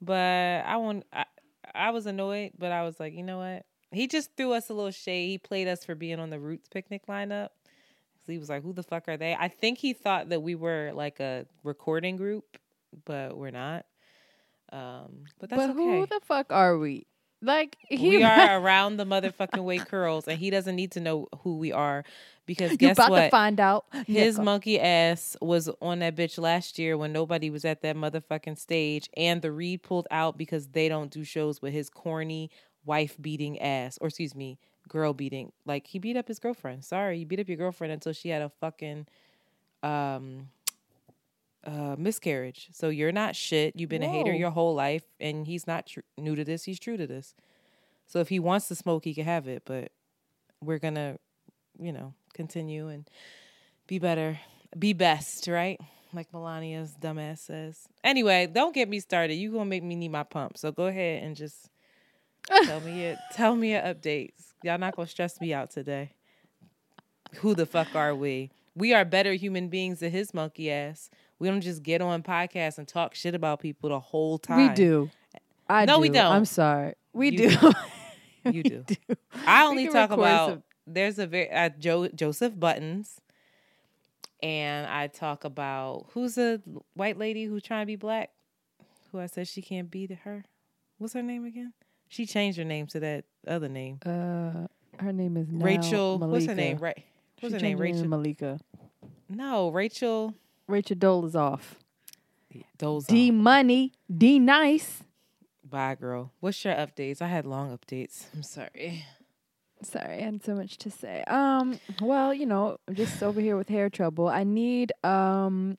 but 0.00 0.64
I 0.66 0.76
want 0.76 1.04
I, 1.12 1.24
I 1.74 1.90
was 1.90 2.06
annoyed, 2.06 2.52
but 2.58 2.72
I 2.72 2.82
was 2.82 2.98
like, 3.00 3.14
you 3.14 3.22
know 3.22 3.38
what? 3.38 3.64
He 3.92 4.06
just 4.06 4.36
threw 4.36 4.52
us 4.52 4.70
a 4.70 4.74
little 4.74 4.90
shade. 4.90 5.28
He 5.28 5.38
played 5.38 5.68
us 5.68 5.84
for 5.84 5.94
being 5.94 6.18
on 6.18 6.30
the 6.30 6.40
Roots 6.40 6.68
picnic 6.68 7.02
lineup. 7.08 7.48
So 8.24 8.32
he 8.32 8.38
was 8.38 8.48
like, 8.48 8.62
"Who 8.62 8.72
the 8.72 8.82
fuck 8.84 9.08
are 9.08 9.16
they?" 9.16 9.34
I 9.34 9.48
think 9.48 9.78
he 9.78 9.92
thought 9.92 10.28
that 10.30 10.40
we 10.42 10.54
were 10.54 10.92
like 10.94 11.18
a 11.20 11.44
recording 11.64 12.16
group, 12.16 12.56
but 13.04 13.36
we're 13.36 13.50
not. 13.50 13.84
Um, 14.72 15.24
but 15.38 15.50
that's 15.50 15.60
but 15.60 15.70
okay. 15.70 15.78
who 15.78 16.06
the 16.06 16.20
fuck 16.22 16.46
are 16.50 16.78
we? 16.78 17.06
Like 17.42 17.76
he 17.80 18.08
we 18.10 18.22
are 18.22 18.60
around 18.60 18.98
the 18.98 19.04
motherfucking 19.04 19.64
way 19.64 19.78
curls, 19.78 20.28
and 20.28 20.38
he 20.38 20.48
doesn't 20.48 20.76
need 20.76 20.92
to 20.92 21.00
know 21.00 21.26
who 21.42 21.58
we 21.58 21.72
are 21.72 22.04
because 22.46 22.70
you 22.70 22.76
guess 22.76 22.96
about 22.96 23.10
what? 23.10 23.24
to 23.24 23.30
find 23.30 23.58
out. 23.58 23.84
His 24.06 24.38
nigga. 24.38 24.44
monkey 24.44 24.80
ass 24.80 25.36
was 25.40 25.68
on 25.80 25.98
that 25.98 26.14
bitch 26.14 26.38
last 26.38 26.78
year 26.78 26.96
when 26.96 27.12
nobody 27.12 27.50
was 27.50 27.64
at 27.64 27.82
that 27.82 27.96
motherfucking 27.96 28.58
stage, 28.58 29.10
and 29.16 29.42
the 29.42 29.50
Reed 29.50 29.82
pulled 29.82 30.06
out 30.12 30.38
because 30.38 30.68
they 30.68 30.88
don't 30.88 31.10
do 31.10 31.24
shows 31.24 31.60
with 31.60 31.72
his 31.72 31.90
corny 31.90 32.50
wife 32.84 33.16
beating 33.20 33.60
ass, 33.60 33.98
or 34.00 34.06
excuse 34.06 34.36
me, 34.36 34.58
girl 34.88 35.12
beating. 35.12 35.50
Like 35.66 35.88
he 35.88 35.98
beat 35.98 36.16
up 36.16 36.28
his 36.28 36.38
girlfriend. 36.38 36.84
Sorry, 36.84 37.18
you 37.18 37.26
beat 37.26 37.40
up 37.40 37.48
your 37.48 37.58
girlfriend 37.58 37.92
until 37.92 38.12
she 38.12 38.28
had 38.28 38.42
a 38.42 38.50
fucking 38.60 39.06
um 39.82 40.48
uh 41.66 41.96
miscarriage. 41.98 42.68
So 42.72 42.88
you're 42.88 43.12
not 43.12 43.36
shit. 43.36 43.74
You've 43.76 43.90
been 43.90 44.02
a 44.02 44.08
hater 44.08 44.32
your 44.34 44.50
whole 44.50 44.74
life, 44.74 45.04
and 45.20 45.46
he's 45.46 45.66
not 45.66 45.86
tr- 45.86 46.00
new 46.18 46.34
to 46.34 46.44
this. 46.44 46.64
He's 46.64 46.80
true 46.80 46.96
to 46.96 47.06
this. 47.06 47.34
So 48.06 48.18
if 48.20 48.28
he 48.28 48.38
wants 48.38 48.68
to 48.68 48.74
smoke, 48.74 49.04
he 49.04 49.14
can 49.14 49.24
have 49.24 49.46
it. 49.48 49.62
But 49.64 49.92
we're 50.60 50.78
gonna, 50.78 51.18
you 51.78 51.92
know, 51.92 52.14
continue 52.34 52.88
and 52.88 53.08
be 53.86 53.98
better, 53.98 54.38
be 54.78 54.92
best, 54.92 55.46
right? 55.48 55.80
Like 56.12 56.30
Melania's 56.32 56.94
dumbass 57.00 57.38
says. 57.38 57.88
Anyway, 58.04 58.46
don't 58.46 58.74
get 58.74 58.88
me 58.88 59.00
started. 59.00 59.34
You 59.34 59.52
gonna 59.52 59.64
make 59.64 59.82
me 59.82 59.94
need 59.94 60.10
my 60.10 60.24
pump. 60.24 60.58
So 60.58 60.72
go 60.72 60.86
ahead 60.86 61.22
and 61.22 61.34
just 61.36 61.70
tell 62.64 62.80
me 62.80 63.02
your 63.04 63.16
tell 63.32 63.56
me 63.56 63.72
your 63.72 63.82
updates. 63.82 64.52
Y'all 64.62 64.78
not 64.78 64.94
gonna 64.94 65.08
stress 65.08 65.40
me 65.40 65.54
out 65.54 65.70
today. 65.70 66.12
Who 67.36 67.54
the 67.54 67.66
fuck 67.66 67.94
are 67.94 68.14
we? 68.14 68.50
We 68.74 68.92
are 68.94 69.04
better 69.04 69.32
human 69.34 69.68
beings 69.68 70.00
than 70.00 70.10
his 70.10 70.34
monkey 70.34 70.70
ass. 70.70 71.10
We 71.42 71.48
don't 71.48 71.60
just 71.60 71.82
get 71.82 72.00
on 72.00 72.22
podcasts 72.22 72.78
and 72.78 72.86
talk 72.86 73.16
shit 73.16 73.34
about 73.34 73.58
people 73.58 73.90
the 73.90 73.98
whole 73.98 74.38
time. 74.38 74.68
We 74.68 74.74
do. 74.76 75.10
I 75.68 75.86
No, 75.86 75.96
do. 75.96 76.02
we 76.02 76.08
don't. 76.08 76.32
I'm 76.32 76.44
sorry. 76.44 76.94
We 77.12 77.30
You 77.30 77.50
do. 77.50 77.72
You 78.44 78.62
do. 78.62 78.84
do. 78.86 78.94
I 79.44 79.64
only 79.64 79.88
talk 79.88 80.12
about 80.12 80.48
some- 80.50 80.62
there's 80.86 81.18
a 81.18 81.26
very 81.26 81.50
uh, 81.50 81.70
Joe 81.80 82.06
Joseph 82.08 82.58
Buttons, 82.58 83.20
and 84.42 84.86
I 84.86 85.08
talk 85.08 85.42
about 85.44 86.06
who's 86.12 86.38
a 86.38 86.60
white 86.94 87.18
lady 87.18 87.44
who's 87.44 87.62
trying 87.64 87.82
to 87.82 87.86
be 87.86 87.96
black, 87.96 88.30
who 89.10 89.18
I 89.18 89.26
said 89.26 89.48
she 89.48 89.62
can't 89.62 89.90
be 89.90 90.06
to 90.06 90.14
her. 90.14 90.44
What's 90.98 91.14
her 91.14 91.22
name 91.22 91.44
again? 91.44 91.72
She 92.08 92.24
changed 92.26 92.56
her 92.58 92.64
name 92.64 92.86
to 92.88 93.00
that 93.00 93.24
other 93.48 93.68
name, 93.68 93.98
Uh, 94.06 94.66
her 95.00 95.12
name 95.12 95.36
is 95.36 95.48
now 95.50 95.64
Rachel. 95.64 96.18
What's 96.18 96.46
her 96.46 96.54
name? 96.54 96.78
Right? 96.78 97.02
What's 97.40 97.52
She 97.54 97.58
her 97.58 97.60
name? 97.60 97.78
Rachel. 97.78 98.06
Malika. 98.06 98.60
no, 99.28 99.70
Rachel. 99.70 100.34
Rachel 100.72 100.96
Dole 100.96 101.26
is 101.26 101.36
off. 101.36 101.76
Those 102.78 103.06
D 103.06 103.30
Money. 103.30 103.92
D 104.14 104.38
Nice. 104.38 105.04
Bye, 105.62 105.94
girl. 105.94 106.32
What's 106.40 106.64
your 106.64 106.74
updates? 106.74 107.20
I 107.20 107.26
had 107.28 107.44
long 107.46 107.76
updates. 107.76 108.24
I'm 108.34 108.42
sorry. 108.42 109.04
Sorry, 109.82 110.18
I 110.18 110.22
had 110.22 110.44
so 110.44 110.54
much 110.54 110.78
to 110.78 110.90
say. 110.90 111.24
Um, 111.26 111.78
well, 112.00 112.32
you 112.32 112.46
know, 112.46 112.78
I'm 112.88 112.94
just 112.94 113.22
over 113.22 113.40
here 113.40 113.56
with 113.56 113.68
hair 113.68 113.90
trouble. 113.90 114.28
I 114.28 114.44
need 114.44 114.92
um 115.04 115.76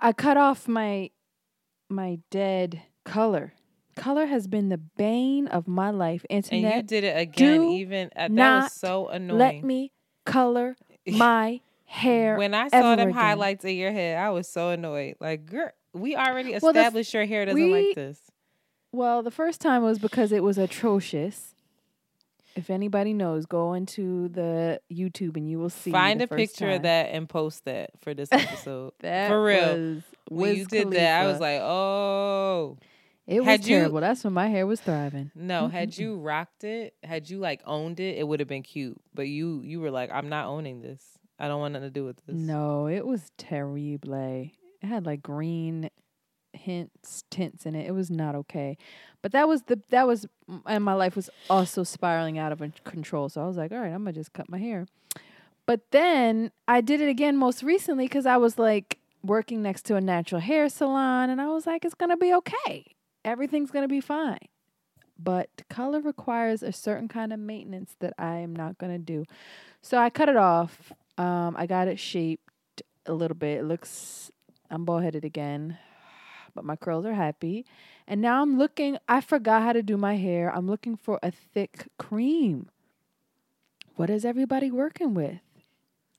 I 0.00 0.12
cut 0.12 0.36
off 0.36 0.68
my 0.68 1.10
my 1.88 2.20
dead 2.30 2.82
color. 3.04 3.54
Color 3.96 4.26
has 4.26 4.46
been 4.46 4.68
the 4.68 4.78
bane 4.78 5.48
of 5.48 5.66
my 5.66 5.90
life. 5.90 6.24
Internet, 6.30 6.52
And 6.64 6.64
Internet, 6.64 6.76
you 6.76 6.82
did 7.00 7.04
it 7.04 7.20
again. 7.20 7.64
Even 7.64 8.06
uh, 8.16 8.20
that 8.22 8.30
not 8.30 8.62
was 8.64 8.72
so 8.72 9.08
annoying. 9.08 9.38
let 9.38 9.64
me 9.64 9.92
color 10.24 10.76
my 11.06 11.60
hair. 11.92 12.36
When 12.36 12.54
I 12.54 12.68
saw 12.68 12.96
them 12.96 13.08
again. 13.10 13.12
highlights 13.12 13.64
in 13.64 13.76
your 13.76 13.92
head, 13.92 14.18
I 14.18 14.30
was 14.30 14.48
so 14.48 14.70
annoyed. 14.70 15.16
Like, 15.20 15.46
girl, 15.46 15.70
we 15.92 16.16
already 16.16 16.56
Well, 16.62 16.70
established 16.70 17.12
your 17.14 17.26
hair 17.26 17.44
doesn't 17.44 17.60
we- 17.62 17.86
like 17.88 17.94
this. 17.94 18.20
Well, 18.92 19.22
the 19.22 19.30
first 19.30 19.60
time 19.60 19.82
was 19.82 19.98
because 19.98 20.32
it 20.32 20.42
was 20.42 20.58
atrocious. 20.58 21.54
If 22.54 22.68
anybody 22.68 23.14
knows, 23.14 23.46
go 23.46 23.72
into 23.72 24.28
the 24.28 24.80
YouTube 24.92 25.36
and 25.38 25.48
you 25.50 25.58
will 25.58 25.70
see. 25.70 25.90
Find 25.90 26.20
a 26.20 26.26
picture 26.26 26.68
of 26.70 26.82
that 26.82 27.06
and 27.06 27.26
post 27.26 27.64
that 27.64 27.90
for 28.02 28.12
this 28.12 28.28
episode. 28.32 28.92
That 29.00 29.28
for 29.28 29.42
real. 29.42 29.78
was 29.78 30.02
when 30.28 30.56
you 30.56 30.66
did 30.66 30.90
that, 30.90 31.22
I 31.22 31.26
was 31.26 31.40
like, 31.40 31.60
oh 31.62 32.76
It 33.26 33.40
was 33.40 33.46
Had 33.46 33.66
you- 33.66 33.76
terrible. 33.76 34.00
That's 34.02 34.22
when 34.24 34.34
my 34.34 34.48
hair 34.48 34.66
was 34.66 34.80
thriving. 34.82 35.30
no. 35.34 35.68
Had 35.68 35.96
you 35.96 36.16
rocked 36.16 36.64
it, 36.64 36.94
had 37.02 37.30
you 37.30 37.38
like 37.38 37.62
owned 37.64 37.98
it, 38.00 38.18
it 38.18 38.28
would 38.28 38.40
have 38.40 38.48
been 38.50 38.62
cute. 38.62 39.00
But 39.14 39.28
you, 39.28 39.62
you 39.64 39.80
were 39.80 39.90
like, 39.90 40.10
I'm 40.12 40.28
not 40.28 40.46
owning 40.48 40.82
this. 40.82 41.02
I 41.42 41.48
don't 41.48 41.58
want 41.58 41.72
nothing 41.72 41.88
to 41.88 41.92
do 41.92 42.04
with 42.04 42.24
this. 42.24 42.36
No, 42.36 42.86
it 42.86 43.04
was 43.04 43.32
terrible. 43.36 43.76
It 43.76 44.86
had 44.86 45.04
like 45.04 45.22
green 45.22 45.90
hints, 46.52 47.24
tints 47.30 47.66
in 47.66 47.74
it. 47.74 47.86
It 47.86 47.92
was 47.92 48.12
not 48.12 48.36
okay. 48.36 48.78
But 49.22 49.32
that 49.32 49.48
was 49.48 49.62
the 49.62 49.80
that 49.90 50.06
was 50.06 50.26
and 50.66 50.84
my 50.84 50.94
life 50.94 51.16
was 51.16 51.28
also 51.50 51.82
spiraling 51.82 52.38
out 52.38 52.52
of 52.52 52.62
control. 52.84 53.28
So 53.28 53.42
I 53.42 53.46
was 53.46 53.56
like, 53.56 53.72
all 53.72 53.78
right, 53.78 53.92
I'm 53.92 54.04
gonna 54.04 54.12
just 54.12 54.32
cut 54.32 54.48
my 54.48 54.58
hair. 54.58 54.86
But 55.66 55.80
then 55.90 56.52
I 56.68 56.80
did 56.80 57.00
it 57.00 57.08
again 57.08 57.36
most 57.36 57.64
recently 57.64 58.04
because 58.04 58.26
I 58.26 58.36
was 58.36 58.56
like 58.56 59.00
working 59.24 59.62
next 59.62 59.82
to 59.86 59.96
a 59.96 60.00
natural 60.00 60.40
hair 60.40 60.68
salon 60.68 61.28
and 61.28 61.40
I 61.40 61.48
was 61.48 61.66
like, 61.66 61.84
it's 61.84 61.94
to 62.10 62.16
be 62.16 62.32
okay. 62.34 62.86
Everything's 63.24 63.72
to 63.82 63.88
be 63.88 64.00
fine. 64.00 64.38
But 65.18 65.48
color 65.70 66.00
requires 66.00 66.62
a 66.62 66.72
certain 66.72 67.08
kind 67.08 67.32
of 67.32 67.38
maintenance 67.38 67.96
that 68.00 68.12
I 68.18 68.36
am 68.36 68.54
not 68.54 68.78
to 68.92 68.98
do. 68.98 69.24
So 69.80 69.98
I 69.98 70.10
cut 70.10 70.28
it 70.28 70.36
off. 70.36 70.92
Um, 71.18 71.54
I 71.58 71.66
got 71.66 71.88
it 71.88 71.98
shaped 71.98 72.82
a 73.06 73.12
little 73.12 73.36
bit. 73.36 73.60
It 73.60 73.64
looks, 73.64 74.30
I'm 74.70 74.84
bald 74.84 75.02
headed 75.02 75.24
again, 75.24 75.78
but 76.54 76.64
my 76.64 76.76
curls 76.76 77.04
are 77.06 77.14
happy. 77.14 77.64
And 78.06 78.20
now 78.20 78.42
I'm 78.42 78.58
looking, 78.58 78.98
I 79.08 79.20
forgot 79.20 79.62
how 79.62 79.72
to 79.72 79.82
do 79.82 79.96
my 79.96 80.16
hair. 80.16 80.52
I'm 80.54 80.66
looking 80.66 80.96
for 80.96 81.18
a 81.22 81.30
thick 81.30 81.86
cream. 81.98 82.68
What 83.96 84.10
is 84.10 84.24
everybody 84.24 84.70
working 84.70 85.14
with? 85.14 85.40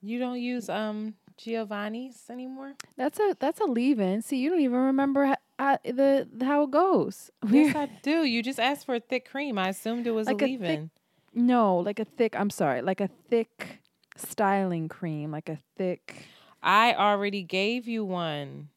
You 0.01 0.19
don't 0.19 0.39
use 0.39 0.69
um 0.69 1.15
Giovanni's 1.37 2.23
anymore? 2.29 2.73
That's 2.97 3.19
a 3.19 3.35
that's 3.39 3.59
a 3.59 3.65
leave-in. 3.65 4.21
See, 4.21 4.37
you 4.37 4.49
don't 4.49 4.59
even 4.59 4.77
remember 4.79 5.25
how, 5.25 5.37
how 5.57 5.77
the 5.83 6.27
how 6.41 6.63
it 6.63 6.71
goes. 6.71 7.31
Yes, 7.49 7.75
I 7.75 7.89
do. 8.03 8.23
You 8.23 8.43
just 8.43 8.59
asked 8.59 8.85
for 8.85 8.95
a 8.95 8.99
thick 8.99 9.29
cream. 9.29 9.57
I 9.57 9.69
assumed 9.69 10.05
it 10.05 10.11
was 10.11 10.27
Like 10.27 10.41
a 10.41 10.45
leave-in. 10.45 10.81
thick- 10.81 10.89
No, 11.33 11.77
like 11.77 11.99
a 11.99 12.05
thick. 12.05 12.35
I'm 12.37 12.49
sorry, 12.51 12.81
like 12.81 13.01
a 13.01 13.07
thick 13.29 13.79
styling 14.15 14.87
cream, 14.87 15.31
like 15.31 15.49
a 15.49 15.59
thick. 15.77 16.25
I 16.61 16.93
already 16.93 17.43
gave 17.43 17.87
you 17.87 18.05
one. 18.05 18.69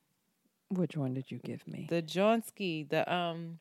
Which 0.71 0.97
one 0.97 1.15
did 1.15 1.31
you 1.31 1.39
give 1.39 1.67
me? 1.69 1.87
The 1.89 2.03
Johnsky, 2.03 2.89
the 2.89 3.11
um 3.13 3.59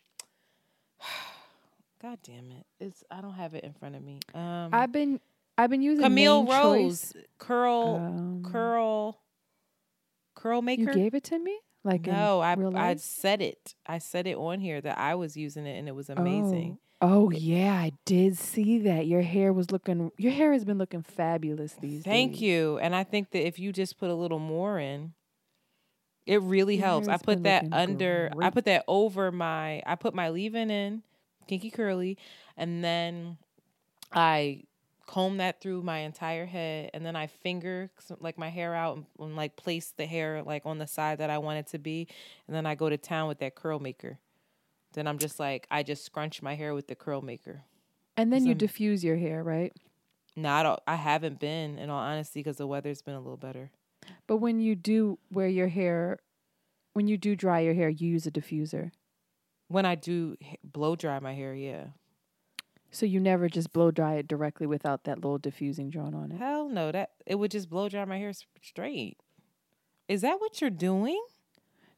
God 2.01 2.19
damn 2.23 2.51
it. 2.51 2.65
It's 2.79 3.03
I 3.11 3.21
don't 3.21 3.33
have 3.33 3.53
it 3.53 3.63
in 3.63 3.73
front 3.73 3.95
of 3.95 4.03
me. 4.03 4.19
Um 4.33 4.69
I've 4.73 4.91
been 4.91 5.19
I've 5.57 5.69
been 5.69 5.81
using 5.81 6.03
Camille 6.03 6.45
Rose 6.45 7.13
Choice. 7.13 7.23
curl 7.37 7.95
Um, 7.95 8.43
curl 8.43 9.19
curl 10.33 10.61
maker. 10.61 10.81
You 10.83 10.93
gave 10.93 11.13
it 11.13 11.23
to 11.25 11.39
me, 11.39 11.57
like 11.83 12.05
no, 12.07 12.41
I 12.41 12.55
I 12.75 12.95
said 12.95 13.41
it. 13.41 13.75
I 13.85 13.99
said 13.99 14.27
it 14.27 14.35
on 14.35 14.59
here 14.59 14.81
that 14.81 14.97
I 14.97 15.15
was 15.15 15.37
using 15.37 15.65
it 15.65 15.77
and 15.77 15.87
it 15.87 15.95
was 15.95 16.09
amazing. 16.09 16.79
Oh, 17.07 17.29
yeah, 17.29 17.73
I 17.73 17.91
did 18.05 18.35
see 18.35 18.79
that. 18.79 19.05
Your 19.05 19.21
hair 19.21 19.53
was 19.53 19.69
looking. 19.69 20.11
Your 20.17 20.31
hair 20.31 20.53
has 20.53 20.65
been 20.65 20.79
looking 20.79 21.03
fabulous 21.03 21.73
these 21.73 21.99
days. 21.99 22.03
Thank 22.03 22.31
days. 22.33 22.41
you. 22.41 22.79
And 22.79 22.95
I 22.95 23.03
think 23.03 23.29
that 23.31 23.45
if 23.45 23.59
you 23.59 23.71
just 23.71 23.99
put 23.99 24.09
a 24.09 24.15
little 24.15 24.39
more 24.39 24.79
in, 24.79 25.13
it 26.25 26.41
really 26.41 26.77
Your 26.77 26.85
helps. 26.87 27.07
I 27.07 27.17
put 27.17 27.43
that 27.43 27.65
under 27.71 28.31
I 28.41 28.49
put 28.49 28.65
that 28.65 28.85
over 28.87 29.31
my 29.31 29.83
I 29.85 29.93
put 29.93 30.15
my 30.15 30.29
leave-in 30.29 30.71
in, 30.71 31.03
kinky 31.47 31.69
curly, 31.69 32.17
and 32.57 32.83
then 32.83 33.37
I 34.11 34.63
comb 35.05 35.37
that 35.37 35.61
through 35.61 35.83
my 35.83 35.99
entire 35.99 36.47
head 36.47 36.89
and 36.95 37.05
then 37.05 37.15
I 37.15 37.27
finger 37.27 37.91
like 38.19 38.39
my 38.39 38.49
hair 38.49 38.73
out 38.73 38.97
and, 38.97 39.05
and 39.19 39.35
like 39.35 39.55
place 39.55 39.93
the 39.95 40.07
hair 40.07 40.41
like 40.41 40.63
on 40.65 40.79
the 40.79 40.87
side 40.87 41.19
that 41.19 41.29
I 41.29 41.37
want 41.37 41.59
it 41.59 41.67
to 41.67 41.77
be 41.77 42.07
and 42.47 42.55
then 42.55 42.65
I 42.65 42.73
go 42.73 42.89
to 42.89 42.97
town 42.97 43.27
with 43.27 43.37
that 43.37 43.53
curl 43.53 43.77
maker. 43.77 44.17
Then 44.95 45.07
I'm 45.07 45.17
just 45.19 45.39
like 45.39 45.67
I 45.69 45.83
just 45.83 46.03
scrunch 46.05 46.41
my 46.41 46.55
hair 46.55 46.73
with 46.73 46.87
the 46.87 46.95
curl 46.95 47.21
maker. 47.21 47.63
And 48.17 48.31
then 48.31 48.45
you 48.45 48.51
Some- 48.51 48.57
diffuse 48.59 49.03
your 49.03 49.17
hair, 49.17 49.43
right? 49.43 49.73
No, 50.35 50.49
I 50.49 50.63
don't. 50.63 50.71
all, 50.71 50.83
I 50.87 50.95
haven't 50.95 51.39
been 51.39 51.77
in 51.77 51.89
all 51.89 51.99
honesty 51.99 52.39
because 52.39 52.57
the 52.57 52.67
weather's 52.67 53.01
been 53.01 53.13
a 53.15 53.19
little 53.19 53.37
better. 53.37 53.71
But 54.27 54.37
when 54.37 54.59
you 54.59 54.75
do 54.75 55.19
wear 55.31 55.47
your 55.47 55.67
hair, 55.67 56.19
when 56.93 57.07
you 57.07 57.17
do 57.17 57.35
dry 57.35 57.59
your 57.61 57.73
hair, 57.73 57.89
you 57.89 58.09
use 58.09 58.25
a 58.25 58.31
diffuser. 58.31 58.91
When 59.67 59.85
I 59.85 59.95
do 59.95 60.35
blow 60.63 60.95
dry 60.95 61.19
my 61.19 61.33
hair, 61.33 61.53
yeah. 61.53 61.85
So 62.91 63.05
you 63.05 63.19
never 63.19 63.49
just 63.49 63.73
blow 63.73 63.91
dry 63.91 64.15
it 64.15 64.27
directly 64.27 64.67
without 64.67 65.03
that 65.05 65.17
little 65.17 65.37
diffusing 65.37 65.89
drawn 65.89 66.13
on 66.13 66.31
it. 66.31 66.37
Hell 66.37 66.69
no, 66.69 66.91
that 66.91 67.11
it 67.25 67.35
would 67.35 67.51
just 67.51 67.69
blow 67.69 67.89
dry 67.89 68.05
my 68.05 68.17
hair 68.17 68.31
straight. 68.61 69.17
Is 70.07 70.21
that 70.21 70.39
what 70.39 70.61
you're 70.61 70.69
doing? 70.69 71.21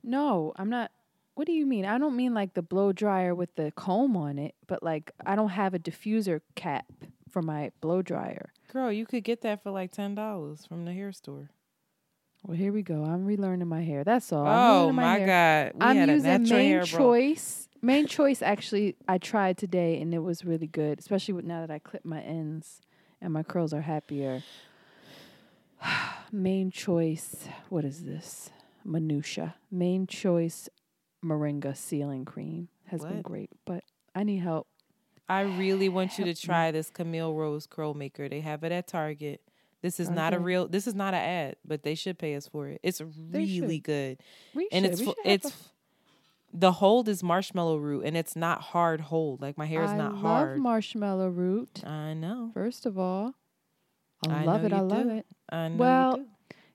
No, 0.04 0.54
I'm 0.56 0.70
not. 0.70 0.92
What 1.38 1.46
do 1.46 1.54
you 1.54 1.68
mean? 1.68 1.86
I 1.86 2.00
don't 2.00 2.16
mean 2.16 2.34
like 2.34 2.56
the 2.56 2.64
blow 2.64 2.92
dryer 2.92 3.36
with 3.36 3.54
the 3.58 3.72
comb 3.76 4.18
on 4.18 4.40
it, 4.40 4.56
but 4.66 4.82
like 4.82 5.12
I 5.24 5.36
don't 5.36 5.50
have 5.50 5.76
a 5.76 5.80
diffuser 5.80 6.42
cap 6.56 6.88
for 7.30 7.44
my 7.44 7.70
blow 7.80 8.02
dryer. 8.02 8.52
Girl, 8.74 8.92
you 8.92 9.06
could 9.06 9.24
get 9.24 9.42
that 9.42 9.62
for 9.62 9.70
like 9.70 9.92
ten 9.92 10.16
dollars 10.16 10.66
from 10.66 10.86
the 10.86 10.94
hair 10.94 11.12
store. 11.12 11.52
Well, 12.44 12.58
here 12.58 12.74
we 12.74 12.82
go. 12.82 13.04
I'm 13.04 13.28
relearning 13.28 13.68
my 13.68 13.84
hair. 13.84 14.04
That's 14.04 14.34
all. 14.34 14.48
Oh 14.48 14.92
my, 14.92 15.20
hair. 15.20 15.28
god, 15.72 15.80
we 15.80 15.86
I'm 15.86 15.96
had 15.98 16.10
a 16.10 16.14
using 16.14 16.42
Main 16.42 16.72
hair 16.72 16.84
Choice. 16.84 17.70
Mane 17.84 18.08
Choice 18.08 18.42
actually 18.42 18.96
I 19.08 19.20
tried 19.20 19.60
today 19.60 20.02
and 20.02 20.16
it 20.16 20.24
was 20.24 20.44
really 20.44 20.66
good, 20.66 20.98
especially 20.98 21.36
with 21.36 21.46
now 21.46 21.62
that 21.62 21.70
I 21.70 21.78
clip 21.78 22.04
my 22.04 22.20
ends 22.20 22.82
and 23.22 23.32
my 23.32 23.44
curls 23.44 23.76
are 23.76 23.82
happier. 23.82 24.42
Mane 26.32 26.72
Choice, 26.72 27.48
what 27.70 27.86
is 27.86 28.06
this? 28.06 28.50
Minutia. 28.84 29.56
Mane 29.70 30.08
Choice 30.08 30.70
Moringa 31.24 31.76
Sealing 31.76 32.26
Cream 32.26 32.70
has 32.86 33.04
been 33.04 33.22
great, 33.22 33.50
but 33.66 33.84
I 34.16 34.24
need 34.24 34.38
help. 34.38 34.68
I 35.30 35.42
really 35.42 35.90
want 35.90 36.18
you 36.18 36.26
to 36.26 36.34
try 36.34 36.72
this 36.72 36.90
Camille 36.90 37.34
Rose 37.34 37.68
curl 37.68 37.94
maker. 37.94 38.30
They 38.30 38.40
have 38.42 38.64
it 38.64 38.72
at 38.72 38.88
Target. 38.88 39.42
This 39.82 40.00
is 40.00 40.10
not 40.10 40.34
a 40.34 40.40
real. 40.40 40.68
This 40.68 40.88
is 40.88 40.96
not 40.96 41.14
an 41.14 41.20
ad, 41.22 41.56
but 41.66 41.84
they 41.84 41.96
should 41.96 42.18
pay 42.18 42.36
us 42.36 42.48
for 42.48 42.68
it. 42.68 42.80
It's 42.84 43.02
really 43.32 43.80
good, 43.80 44.20
We 44.56 44.68
and 44.72 44.86
should. 44.86 44.92
it's 44.94 45.00
we 45.02 45.06
fu- 45.08 45.12
should 45.24 45.32
it's 45.32 45.70
the 46.54 46.72
hold 46.72 47.10
is 47.10 47.22
marshmallow 47.22 47.78
root, 47.78 48.06
and 48.06 48.16
it's 48.18 48.36
not 48.36 48.62
hard 48.62 49.02
hold. 49.02 49.42
Like 49.42 49.58
my 49.58 49.66
hair 49.66 49.84
is 49.84 49.92
I 49.92 49.98
not 49.98 50.14
love 50.14 50.22
hard. 50.22 50.60
marshmallow 50.60 51.30
root. 51.30 51.84
I 51.86 52.14
know. 52.14 52.52
First 52.54 52.86
of 52.86 52.98
all, 52.98 53.34
I, 54.28 54.42
I 54.42 54.46
love 54.46 54.64
it. 54.66 54.74
I 54.74 54.78
you 54.78 54.84
love 54.84 55.04
do. 55.04 55.10
it. 55.10 55.26
I 55.50 55.68
know. 55.68 55.74
you 55.74 55.80
Well, 55.80 56.16
do. 56.16 56.26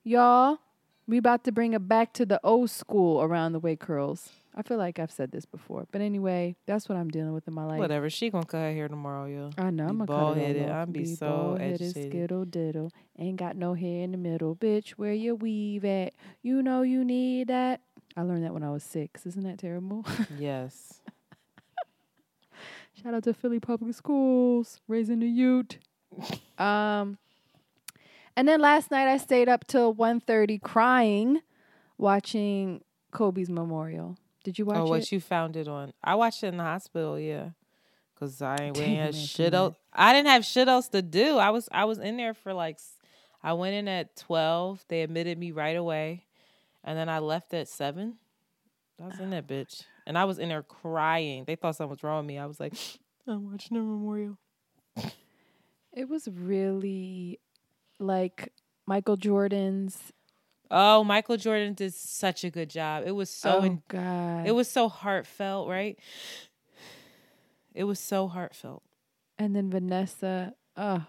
Y'all, 0.05 0.59
we 1.07 1.19
about 1.19 1.45
to 1.45 1.53
bring 1.53 1.73
it 1.73 1.89
back 1.89 2.13
to 2.15 2.25
the 2.27 2.41
old 2.45 2.71
school 2.71 3.23
around 3.23 3.53
the 3.53 3.59
way 3.61 3.77
curls. 3.77 4.31
I 4.55 4.61
feel 4.63 4.77
like 4.77 4.99
I've 4.99 5.11
said 5.11 5.33
this 5.33 5.47
before, 5.47 5.87
but 5.93 6.03
anyway, 6.03 6.57
that's 6.67 6.87
what 6.87 6.99
I'm 6.99 7.09
dealing 7.09 7.33
with 7.33 7.49
in 7.49 7.55
my 7.55 7.65
life. 7.65 7.79
whatever. 7.79 8.11
She 8.11 8.29
gonna 8.29 8.45
cut 8.45 8.59
her 8.59 8.73
hair 8.73 8.87
tomorrow, 8.87 9.25
yo. 9.27 9.51
I 9.57 9.71
know 9.71 9.85
Be 9.85 9.89
I'm 9.91 10.01
a 10.03 10.05
bald-headed. 10.05 10.63
cut 10.67 10.69
it. 10.69 10.73
I'm 10.73 10.93
be 10.93 11.07
so 11.07 11.27
bald-headed, 11.27 11.81
agitated. 11.81 12.11
skittle 12.13 12.45
diddle. 12.45 12.93
Ain't 13.19 13.39
got 13.39 13.57
no 13.57 13.73
hair 13.73 14.03
in 14.03 14.13
the 14.13 14.19
middle, 14.19 14.55
bitch. 14.55 14.91
Where 14.91 15.13
your 15.15 15.37
weave 15.37 15.87
at? 15.87 16.13
You 16.43 16.63
know 16.63 16.83
you 16.83 17.03
need 17.03 17.49
that. 17.49 17.81
I 18.15 18.23
learned 18.23 18.45
that 18.45 18.53
when 18.53 18.63
I 18.63 18.71
was 18.71 18.83
six. 18.85 19.25
Isn't 19.25 19.45
that 19.45 19.59
terrible? 19.59 20.05
Yes. 20.39 21.01
Shout 23.03 23.15
out 23.15 23.25
to 23.25 23.33
Philly 23.35 23.59
Public 23.59 23.95
Schools, 23.95 24.81
raising 24.87 25.21
the 25.21 25.27
youth. 25.27 25.79
um, 26.59 27.17
and 28.37 28.49
then 28.49 28.61
last 28.61 28.91
night 28.91 29.09
I 29.09 29.17
stayed 29.17 29.49
up 29.49 29.67
till 29.67 29.95
1.30 29.95 30.61
crying, 30.63 31.41
watching 31.99 32.83
Kobe's 33.11 33.51
memorial. 33.51 34.17
Did 34.45 34.59
you 34.59 34.65
watch 34.65 34.79
oh, 34.79 34.87
what 34.87 35.13
you 35.13 35.21
found 35.21 35.57
it 35.57 35.69
on? 35.69 35.93
I 36.03 36.17
watched 36.17 36.43
it 36.43 36.49
in 36.49 36.57
the 36.57 36.65
hospital. 36.65 37.19
Yeah, 37.19 37.51
cause 38.19 38.43
I 38.43 38.57
ain't 38.61 38.77
we 38.77 38.95
had 38.95 39.15
shit 39.15 39.55
else. 39.55 39.77
I 39.93 40.13
didn't 40.13 40.29
have 40.29 40.45
shit 40.45 40.69
else 40.69 40.89
to 40.89 41.03
do. 41.03 41.39
I 41.39 41.51
was 41.51 41.69
I 41.71 41.85
was 41.85 41.99
in 41.99 42.17
there 42.17 42.35
for 42.35 42.53
like, 42.53 42.79
I 43.43 43.53
went 43.53 43.75
in 43.75 43.87
at 43.87 44.17
twelve. 44.17 44.85
They 44.89 45.03
admitted 45.03 45.39
me 45.39 45.53
right 45.53 45.77
away, 45.77 46.25
and 46.83 46.99
then 46.99 47.09
I 47.09 47.21
left 47.21 47.55
at 47.55 47.69
seven. 47.69 48.17
I 49.01 49.07
was 49.07 49.21
in 49.21 49.31
that 49.31 49.47
bitch, 49.47 49.85
and 50.07 50.19
I 50.19 50.25
was 50.25 50.39
in 50.39 50.49
there 50.49 50.63
crying. 50.63 51.45
They 51.45 51.55
thought 51.55 51.77
something 51.77 51.91
was 51.91 52.03
wrong 52.03 52.19
with 52.19 52.27
me. 52.27 52.39
I 52.39 52.47
was 52.47 52.59
like, 52.59 52.75
I'm 53.29 53.51
watching 53.51 53.77
the 53.77 53.83
memorial. 53.83 54.39
It 55.93 56.09
was 56.09 56.27
really 56.27 57.39
like 58.03 58.53
Michael 58.87 59.17
Jordan's. 59.17 60.13
Oh, 60.71 61.05
Michael 61.05 61.37
Jordan 61.37 61.75
did 61.75 61.93
such 61.93 62.45
a 62.45 62.51
good 62.51 62.71
job. 62.71 63.05
It 63.07 63.13
was 63.13 63.29
so 63.29 63.59
oh 63.59 63.63
in, 63.63 63.83
God! 63.89 64.47
it 64.47 64.53
was 64.53 64.71
so 64.71 64.89
heartfelt, 64.89 65.69
right? 65.69 65.99
It 67.75 67.85
was 67.85 67.99
so 67.99 68.29
heartfelt. 68.29 68.83
and 69.39 69.57
then 69.57 69.71
Vanessa. 69.71 70.55
Oh, 70.77 71.05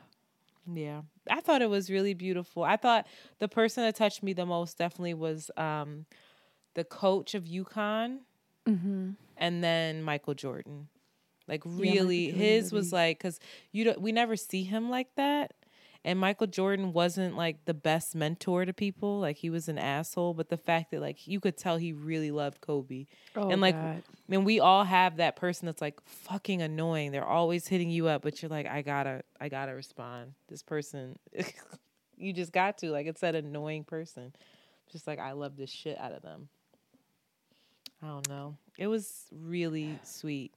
Yeah. 0.72 1.02
I 1.30 1.42
thought 1.42 1.62
it 1.62 1.70
was 1.70 1.90
really 1.90 2.14
beautiful. 2.14 2.64
I 2.64 2.78
thought 2.78 3.08
the 3.40 3.48
person 3.48 3.84
that 3.84 3.96
touched 3.96 4.24
me 4.24 4.34
the 4.34 4.46
most 4.46 4.78
definitely 4.78 5.14
was 5.14 5.52
um 5.58 6.06
the 6.74 6.84
coach 6.84 7.36
of 7.36 7.44
UConn 7.44 8.20
mm-hmm. 8.68 9.12
and 9.38 9.64
then 9.64 10.04
Michael 10.04 10.34
Jordan. 10.34 10.88
Like 11.48 11.66
Michael 11.66 11.82
really 11.82 12.28
Jordan 12.28 12.42
his 12.42 12.72
was 12.72 12.94
like 12.94 13.20
cuz 13.20 13.40
you 13.72 13.84
don't 13.86 14.02
we 14.02 14.12
never 14.12 14.36
see 14.36 14.64
him 14.64 14.90
like 14.90 15.14
that. 15.16 15.54
And 16.06 16.20
Michael 16.20 16.48
Jordan 16.48 16.92
wasn't 16.92 17.38
like 17.38 17.64
the 17.64 17.74
best 17.74 18.14
mentor 18.14 18.66
to 18.66 18.74
people. 18.74 19.20
Like 19.20 19.38
he 19.38 19.50
was 19.50 19.70
an 19.70 19.78
asshole, 19.78 20.34
but 20.34 20.50
the 20.50 20.58
fact 20.58 20.92
that 20.92 21.00
like 21.00 21.28
you 21.28 21.40
could 21.40 21.58
tell 21.58 21.78
he 21.78 21.94
really 21.94 22.30
loved 22.32 22.60
Kobe. 22.60 23.06
oh 23.36 23.50
and 23.50 23.62
like 23.62 23.76
God. 23.76 24.04
Mean, 24.28 24.44
we 24.44 24.60
all 24.60 24.84
have 24.84 25.18
that 25.18 25.38
person 25.38 25.66
that's 25.66 25.82
like 25.82 26.02
fucking 26.06 26.62
annoying. 26.62 27.12
They're 27.12 27.26
always 27.26 27.68
hitting 27.68 27.90
you 27.90 28.08
up, 28.08 28.22
but 28.22 28.42
you're 28.42 28.50
like, 28.50 28.68
I 28.68 28.82
gotta, 28.82 29.24
I 29.40 29.48
gotta 29.48 29.74
respond. 29.74 30.34
This 30.50 30.62
person, 30.62 31.18
you 32.18 32.34
just 32.34 32.52
got 32.52 32.80
to. 32.80 32.92
Like, 32.92 33.08
it's 33.08 33.22
that 33.22 33.36
annoying 33.36 33.86
person. 33.86 34.34
Just 34.92 35.08
like 35.08 35.20
I 35.20 35.32
love 35.32 35.56
the 35.56 35.68
shit 35.68 35.98
out 36.00 36.12
of 36.12 36.22
them. 36.22 36.50
I 38.02 38.08
don't 38.08 38.28
know. 38.28 38.58
It 38.78 38.88
was 38.88 39.28
really 39.32 40.00
sweet. 40.04 40.54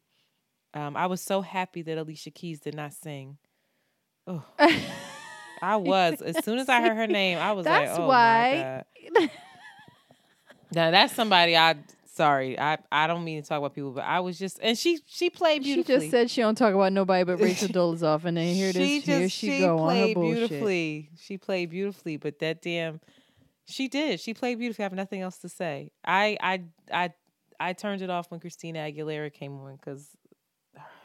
Um, 0.75 0.97
I 0.97 1.07
was 1.07 1.21
so 1.21 1.41
happy 1.41 1.83
that 1.83 1.97
Alicia 1.97 2.31
Keys 2.31 2.61
did 2.61 2.75
not 2.75 2.93
sing. 2.93 3.39
Oh, 4.27 4.45
I 5.62 5.77
was. 5.77 6.21
As 6.23 6.45
soon 6.45 6.59
as 6.59 6.69
I 6.69 6.81
heard 6.83 6.97
her 6.97 7.07
name, 7.07 7.38
I 7.38 7.53
was 7.55 7.64
That's 7.64 7.92
like, 7.92 8.01
"Oh 8.01 8.09
why. 8.09 8.85
my 9.14 9.21
god!" 9.21 9.31
Now 10.75 10.90
that's 10.90 11.14
somebody 11.14 11.57
I. 11.57 11.77
Sorry, 12.07 12.59
I 12.59 12.79
I 12.90 13.07
don't 13.07 13.25
mean 13.25 13.42
to 13.42 13.47
talk 13.49 13.59
about 13.59 13.75
people, 13.75 13.90
but 13.90 14.05
I 14.05 14.21
was 14.21 14.38
just 14.38 14.59
and 14.62 14.77
she 14.79 15.01
she 15.07 15.29
played 15.29 15.62
beautifully. 15.62 15.97
She 15.97 16.01
just 16.01 16.11
said 16.11 16.31
she 16.31 16.40
don't 16.40 16.55
talk 16.57 16.73
about 16.75 16.92
nobody 16.95 17.25
but 17.25 17.38
Rachel 17.40 17.69
Dolezal, 17.69 18.25
and 18.25 18.38
then 18.38 18.55
here 18.55 18.71
it 18.71 18.77
is. 18.77 19.05
here 19.05 19.29
she, 19.29 19.59
go 19.61 19.79
on 19.79 19.95
her 19.95 20.03
played 20.03 20.14
bullshit. 20.14 20.49
beautifully. 20.49 21.11
She 21.21 21.37
played 21.37 21.69
beautifully, 21.71 22.16
but 22.16 22.38
that 22.38 22.62
damn, 22.62 23.01
she 23.66 23.87
did. 23.88 24.19
She 24.19 24.33
played 24.33 24.59
beautifully. 24.59 24.85
I 24.85 24.87
have 24.87 24.95
nothing 24.95 25.21
else 25.21 25.37
to 25.38 25.51
say. 25.51 25.90
I 26.07 26.38
I 26.40 26.62
I 26.90 27.11
I 27.61 27.73
turned 27.75 28.01
it 28.01 28.09
off 28.09 28.31
when 28.31 28.40
Christina 28.40 28.79
Aguilera 28.79 29.31
came 29.31 29.53
on 29.61 29.77
because 29.77 30.09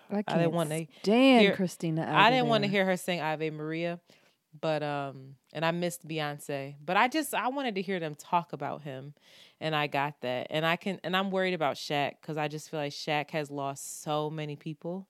I, 0.10 0.24
I 0.26 0.38
didn't 0.38 0.54
want 0.54 0.70
to 0.70 0.88
hear- 1.04 1.56
Christina. 1.56 2.10
I 2.10 2.30
didn't 2.30 2.48
want 2.48 2.64
to 2.64 2.70
hear 2.70 2.86
her 2.86 2.96
sing 2.96 3.20
Ave 3.20 3.50
Maria, 3.50 4.00
but 4.60 4.84
um, 4.84 5.36
and 5.54 5.64
I 5.64 5.72
missed 5.72 6.08
Beyonce, 6.08 6.76
but 6.84 6.98
I 6.98 7.08
just 7.08 7.34
I 7.34 7.48
wanted 7.48 7.76
to 7.76 7.82
hear 7.82 8.00
them 8.00 8.16
talk 8.16 8.54
about 8.54 8.82
him, 8.84 9.14
and 9.60 9.76
I 9.76 9.88
got 9.88 10.22
that, 10.22 10.48
and 10.50 10.66
I 10.66 10.76
can, 10.76 11.00
and 11.04 11.16
I'm 11.16 11.32
worried 11.32 11.54
about 11.54 11.76
Shaq 11.76 12.16
because 12.22 12.38
I 12.38 12.48
just 12.48 12.70
feel 12.70 12.80
like 12.80 12.92
Shaq 12.92 13.32
has 13.32 13.50
lost 13.50 14.02
so 14.02 14.30
many 14.30 14.56
people 14.56 15.08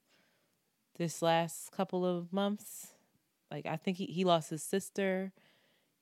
this 0.97 1.21
last 1.21 1.71
couple 1.71 2.06
of 2.06 2.32
months. 2.32 2.93
Like 3.49 3.65
I 3.65 3.77
think 3.77 3.97
he 3.97 4.06
he 4.06 4.23
lost 4.23 4.49
his 4.49 4.63
sister, 4.63 5.32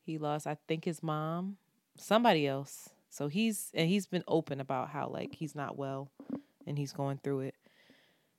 he 0.02 0.17
lost 0.17 0.45
I 0.45 0.58
think 0.67 0.86
his 0.86 1.02
mom, 1.02 1.58
somebody 1.97 2.45
else. 2.45 2.89
So 3.10 3.28
he's 3.28 3.71
and 3.73 3.88
he's 3.88 4.06
been 4.06 4.23
open 4.28 4.60
about 4.60 4.89
how 4.89 5.08
like 5.08 5.36
he's 5.36 5.56
not 5.56 5.78
well, 5.78 6.12
and 6.67 6.78
he's 6.78 6.91
going 6.91 7.19
through 7.23 7.41
it. 7.41 7.56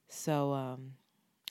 So 0.08 0.52
um 0.52 0.92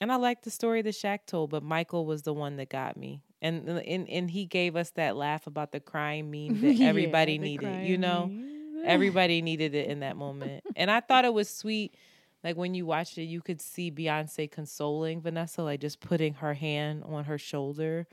and 0.02 0.12
I 0.12 0.16
like 0.16 0.44
the 0.44 0.52
story 0.52 0.82
that 0.84 0.94
Shaq 0.94 1.26
told, 1.26 1.50
but 1.50 1.64
Michael 1.64 2.06
was 2.06 2.22
the 2.22 2.34
one 2.34 2.56
that 2.56 2.70
got 2.70 2.96
me. 2.96 3.22
And 3.42 3.68
and 3.70 4.10
and 4.10 4.30
he 4.30 4.46
gave 4.46 4.76
us 4.76 4.90
that 4.92 5.16
laugh 5.16 5.48
about 5.48 5.72
the 5.72 5.80
crying 5.80 6.30
meme 6.30 6.60
that 6.62 6.82
everybody 6.82 7.38
the 7.38 7.44
needed, 7.44 7.86
you 7.88 7.98
know? 7.98 8.32
Everybody 8.86 9.42
needed 9.42 9.76
it 9.76 9.90
in 9.90 10.00
that 10.00 10.16
moment. 10.16 10.64
And 10.76 10.90
I 10.90 11.02
thought 11.02 11.26
it 11.26 11.34
was 11.34 11.50
sweet. 11.50 11.96
Like 12.44 12.56
when 12.56 12.74
you 12.74 12.86
watched 12.86 13.18
it, 13.18 13.24
you 13.24 13.42
could 13.42 13.60
see 13.60 13.92
Beyonce 13.92 14.50
consoling 14.50 15.22
Vanessa, 15.22 15.62
like 15.64 15.82
just 15.82 16.00
putting 16.00 16.36
her 16.36 16.54
hand 16.54 17.04
on 17.06 17.26
her 17.26 17.38
shoulder. 17.38 18.08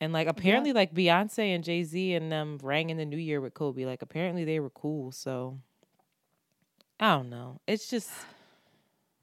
And 0.00 0.12
like 0.12 0.28
apparently 0.28 0.72
like 0.72 0.94
Beyonce 0.94 1.54
and 1.54 1.64
Jay-Z 1.64 2.14
and 2.14 2.30
them 2.30 2.58
rang 2.62 2.90
in 2.90 2.96
the 2.96 3.04
new 3.06 3.16
year 3.16 3.40
with 3.40 3.54
Kobe. 3.54 3.84
Like 3.84 4.02
apparently 4.02 4.44
they 4.44 4.60
were 4.60 4.70
cool. 4.70 5.12
So 5.12 5.58
I 6.98 7.16
don't 7.16 7.30
know. 7.30 7.60
It's 7.66 7.88
just 7.88 8.10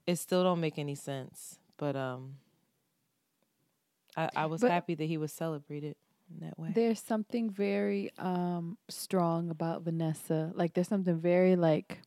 it 0.08 0.16
still 0.18 0.44
don't 0.44 0.60
make 0.60 0.80
any 0.80 0.96
sense. 0.96 1.60
But 1.78 1.96
um 1.96 2.36
I, 4.18 4.30
I 4.36 4.46
was 4.48 4.62
But- 4.62 4.72
happy 4.72 4.96
that 4.96 5.06
he 5.06 5.18
was 5.18 5.32
celebrated 5.32 5.96
in 6.30 6.46
that 6.46 6.58
way. 6.60 6.72
There's 6.76 7.00
something 7.00 7.50
very 7.50 8.12
um 8.18 8.78
strong 8.90 9.50
about 9.50 9.84
Vanessa. 9.84 10.52
Like 10.56 10.74
there's 10.74 10.88
something 10.90 11.20
very 11.20 11.56
like 11.56 12.00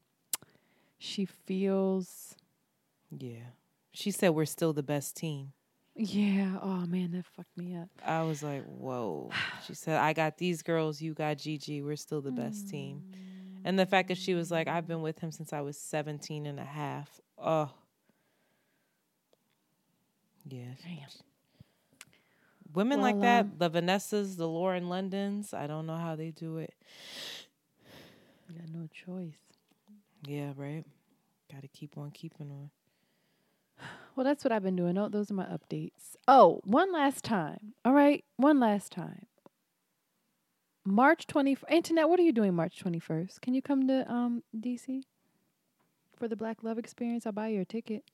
she 0.99 1.25
feels 1.25 2.35
yeah. 3.17 3.55
She 3.93 4.11
said 4.11 4.31
we're 4.31 4.45
still 4.45 4.73
the 4.73 4.83
best 4.83 5.17
team. 5.17 5.53
yeah, 5.97 6.59
oh 6.63 6.87
man, 6.87 7.11
that 7.13 7.25
fucked 7.27 7.57
me 7.57 7.75
up. 7.77 7.89
I 8.05 8.23
was 8.23 8.43
like, 8.43 8.65
whoa. 8.65 9.31
She 9.67 9.75
said, 9.75 9.97
I 9.99 10.13
got 10.13 10.37
these 10.39 10.63
girls, 10.63 11.01
you 11.03 11.13
got 11.15 11.39
Gigi. 11.39 11.83
We're 11.83 11.97
still 11.97 12.21
the 12.21 12.31
best 12.31 12.69
team. 12.69 13.03
And 13.65 13.79
the 13.79 13.85
fact 13.87 14.09
that 14.09 14.17
she 14.19 14.35
was 14.35 14.51
like, 14.51 14.69
I've 14.69 14.87
been 14.87 15.03
with 15.03 15.19
him 15.19 15.31
since 15.33 15.53
I 15.53 15.61
was 15.61 15.77
17 15.77 16.47
and 16.47 16.59
a 16.61 16.65
half. 16.65 17.21
Oh. 17.37 17.71
Yeah. 20.49 20.65
Damn. 20.85 21.09
Women 22.75 23.01
Well, 23.01 23.13
like 23.13 23.21
that, 23.23 23.45
um, 23.47 23.53
the 23.59 23.71
Vanessas, 23.71 24.37
the 24.37 24.47
Lauren 24.49 24.89
Londons, 24.89 25.53
I 25.53 25.67
don't 25.67 25.87
know 25.87 25.97
how 25.97 26.15
they 26.17 26.31
do 26.31 26.59
it. 26.59 26.75
You 28.49 28.59
got 28.59 28.69
no 28.69 28.89
choice. 28.93 29.39
Yeah, 30.27 30.53
right. 30.57 30.85
Got 31.53 31.63
to 31.63 31.69
keep 31.69 31.97
on 31.99 32.11
keeping 32.11 32.51
on. 32.51 32.71
Well, 34.17 34.25
that's 34.25 34.45
what 34.45 34.53
I've 34.53 34.65
been 34.65 34.77
doing. 34.77 34.99
Oh, 34.99 35.09
those 35.09 35.31
are 35.31 35.35
my 35.35 35.47
updates. 35.47 36.17
Oh, 36.29 36.61
one 36.65 36.93
last 36.93 37.25
time. 37.25 37.75
All 37.85 37.95
right, 37.95 38.25
one 38.37 38.61
last 38.61 38.93
time. 38.93 39.27
March 40.85 41.27
20 41.27 41.57
Antoinette, 41.71 42.09
what 42.09 42.19
are 42.19 42.25
you 42.25 42.33
doing 42.33 42.53
March 42.55 42.83
21st? 42.85 43.41
Can 43.41 43.55
you 43.55 43.63
come 43.63 43.87
to 43.87 44.11
um 44.13 44.43
DC 44.55 45.03
for 46.17 46.27
the 46.27 46.37
Black 46.37 46.63
Love 46.63 46.77
Experience? 46.77 47.25
I'll 47.25 47.33
buy 47.33 47.49
you 47.49 47.61
a 47.61 47.65
ticket. 47.65 48.05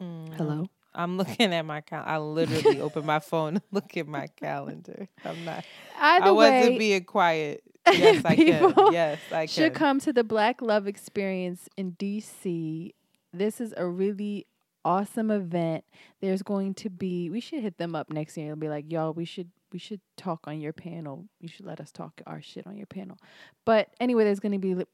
Mm, 0.00 0.34
Hello. 0.36 0.66
I'm 0.94 1.16
looking 1.16 1.52
at 1.52 1.64
my 1.64 1.80
cal. 1.80 2.02
I 2.06 2.18
literally 2.18 2.80
opened 2.80 3.06
my 3.06 3.20
phone 3.20 3.54
to 3.54 3.62
look 3.72 3.96
at 3.96 4.06
my 4.06 4.26
calendar. 4.28 5.08
I'm 5.24 5.44
not. 5.44 5.64
Either 5.98 6.26
I 6.26 6.30
wasn't 6.30 6.72
way, 6.72 6.78
being 6.78 7.04
quiet. 7.04 7.62
Yes, 7.92 8.24
I 8.24 8.36
can. 8.36 8.74
Yes, 8.92 9.18
I 9.32 9.46
should 9.46 9.74
come 9.74 9.98
to 10.00 10.12
the 10.12 10.22
Black 10.22 10.62
Love 10.62 10.86
Experience 10.86 11.68
in 11.76 11.92
DC. 11.92 12.92
This 13.32 13.60
is 13.60 13.74
a 13.76 13.84
really 13.84 14.46
awesome 14.84 15.32
event. 15.32 15.84
There's 16.20 16.42
going 16.42 16.74
to 16.74 16.90
be 16.90 17.28
we 17.28 17.40
should 17.40 17.60
hit 17.60 17.78
them 17.78 17.96
up 17.96 18.08
next 18.08 18.36
year. 18.36 18.46
It'll 18.46 18.56
be 18.56 18.68
like, 18.68 18.90
y'all, 18.92 19.12
we 19.12 19.24
should 19.24 19.50
we 19.72 19.80
should 19.80 20.00
talk 20.16 20.46
on 20.46 20.60
your 20.60 20.72
panel. 20.72 21.24
You 21.40 21.48
should 21.48 21.66
let 21.66 21.80
us 21.80 21.90
talk 21.90 22.20
our 22.26 22.40
shit 22.40 22.66
on 22.68 22.76
your 22.76 22.86
panel. 22.86 23.18
But 23.64 23.88
anyway, 23.98 24.24
there's 24.24 24.40
going 24.40 24.52
to 24.52 24.58
be 24.58 24.84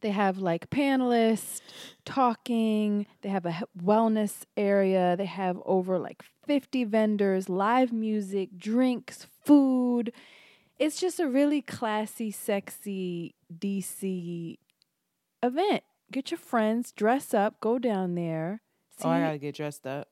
they 0.00 0.10
have 0.10 0.38
like 0.38 0.70
panelists 0.70 1.60
talking. 2.04 3.06
They 3.22 3.28
have 3.28 3.46
a 3.46 3.62
wellness 3.82 4.42
area. 4.56 5.16
They 5.16 5.26
have 5.26 5.58
over 5.64 5.98
like 5.98 6.22
50 6.46 6.84
vendors, 6.84 7.48
live 7.48 7.92
music, 7.92 8.50
drinks, 8.56 9.26
food. 9.44 10.12
It's 10.78 11.00
just 11.00 11.20
a 11.20 11.28
really 11.28 11.62
classy, 11.62 12.30
sexy 12.30 13.34
DC 13.56 14.58
event. 15.42 15.82
Get 16.12 16.30
your 16.30 16.38
friends, 16.38 16.92
dress 16.92 17.32
up, 17.32 17.60
go 17.60 17.78
down 17.78 18.14
there. 18.14 18.60
See, 18.98 19.04
Oh, 19.08 19.10
I 19.10 19.20
gotta 19.20 19.38
get 19.38 19.54
dressed 19.56 19.86
up. 19.86 20.08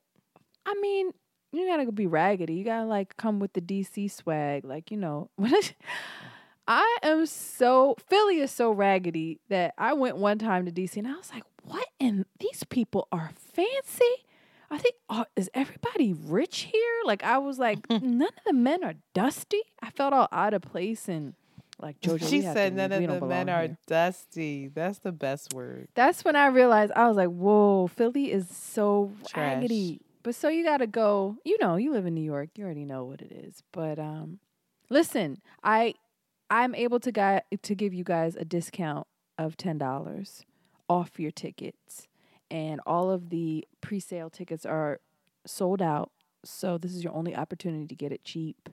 I 0.65 0.73
mean, 0.81 1.11
you 1.51 1.67
gotta 1.67 1.91
be 1.91 2.07
raggedy. 2.07 2.55
You 2.55 2.63
gotta 2.63 2.85
like 2.85 3.15
come 3.17 3.39
with 3.39 3.53
the 3.53 3.61
DC 3.61 4.09
swag, 4.09 4.65
like 4.65 4.89
you 4.91 4.97
know. 4.97 5.29
I 6.67 6.97
am 7.03 7.25
so 7.25 7.95
Philly 8.07 8.39
is 8.39 8.51
so 8.51 8.71
raggedy 8.71 9.39
that 9.49 9.73
I 9.77 9.93
went 9.93 10.17
one 10.17 10.37
time 10.39 10.65
to 10.65 10.71
DC 10.71 10.97
and 10.97 11.07
I 11.07 11.15
was 11.15 11.31
like, 11.33 11.43
"What? 11.63 11.87
And 11.99 12.25
these 12.39 12.63
people 12.63 13.07
are 13.11 13.31
fancy. 13.35 14.25
I 14.71 14.77
think 14.77 14.95
are, 15.09 15.27
is 15.35 15.49
everybody 15.53 16.13
rich 16.13 16.69
here? 16.71 16.93
Like 17.05 17.23
I 17.23 17.37
was 17.37 17.59
like, 17.59 17.79
none 17.89 18.21
of 18.23 18.43
the 18.45 18.53
men 18.53 18.83
are 18.83 18.95
dusty. 19.13 19.61
I 19.81 19.89
felt 19.91 20.13
all 20.13 20.29
out 20.31 20.53
of 20.53 20.61
place 20.61 21.07
and 21.07 21.33
like 21.79 21.99
Jojo. 22.01 22.29
she 22.29 22.41
said 22.41 22.71
to 22.71 22.87
none 22.87 22.91
of 22.91 23.19
the 23.19 23.25
men 23.27 23.49
are 23.49 23.61
here." 23.63 23.77
dusty. 23.87 24.69
That's 24.69 24.99
the 24.99 25.11
best 25.11 25.53
word. 25.53 25.89
That's 25.95 26.23
when 26.23 26.35
I 26.35 26.47
realized 26.47 26.93
I 26.95 27.07
was 27.07 27.17
like, 27.17 27.29
whoa, 27.29 27.87
Philly 27.87 28.31
is 28.31 28.47
so 28.49 29.11
Trash. 29.27 29.55
raggedy. 29.55 29.99
But 30.23 30.35
so 30.35 30.47
you 30.47 30.63
gotta 30.63 30.87
go, 30.87 31.35
you 31.43 31.57
know, 31.59 31.75
you 31.75 31.91
live 31.91 32.05
in 32.05 32.15
New 32.15 32.21
York, 32.23 32.51
you 32.55 32.63
already 32.63 32.85
know 32.85 33.03
what 33.03 33.21
it 33.21 33.31
is. 33.33 33.61
But 33.73 33.99
um 33.99 34.39
listen, 34.89 35.41
I 35.63 35.95
I'm 36.53 36.75
able 36.75 36.99
to 36.99 37.11
guy 37.11 37.41
to 37.63 37.75
give 37.75 37.95
you 37.95 38.03
guys 38.03 38.35
a 38.35 38.45
discount 38.45 39.07
of 39.39 39.57
ten 39.57 39.79
dollars 39.79 40.45
off 40.87 41.19
your 41.19 41.31
tickets. 41.31 42.07
And 42.51 42.79
all 42.85 43.09
of 43.09 43.31
the 43.31 43.67
pre 43.81 43.99
sale 43.99 44.29
tickets 44.29 44.63
are 44.65 44.99
sold 45.47 45.81
out. 45.81 46.11
So 46.45 46.77
this 46.77 46.93
is 46.93 47.03
your 47.03 47.15
only 47.15 47.35
opportunity 47.35 47.87
to 47.87 47.95
get 47.95 48.11
it 48.11 48.23
cheap. 48.23 48.69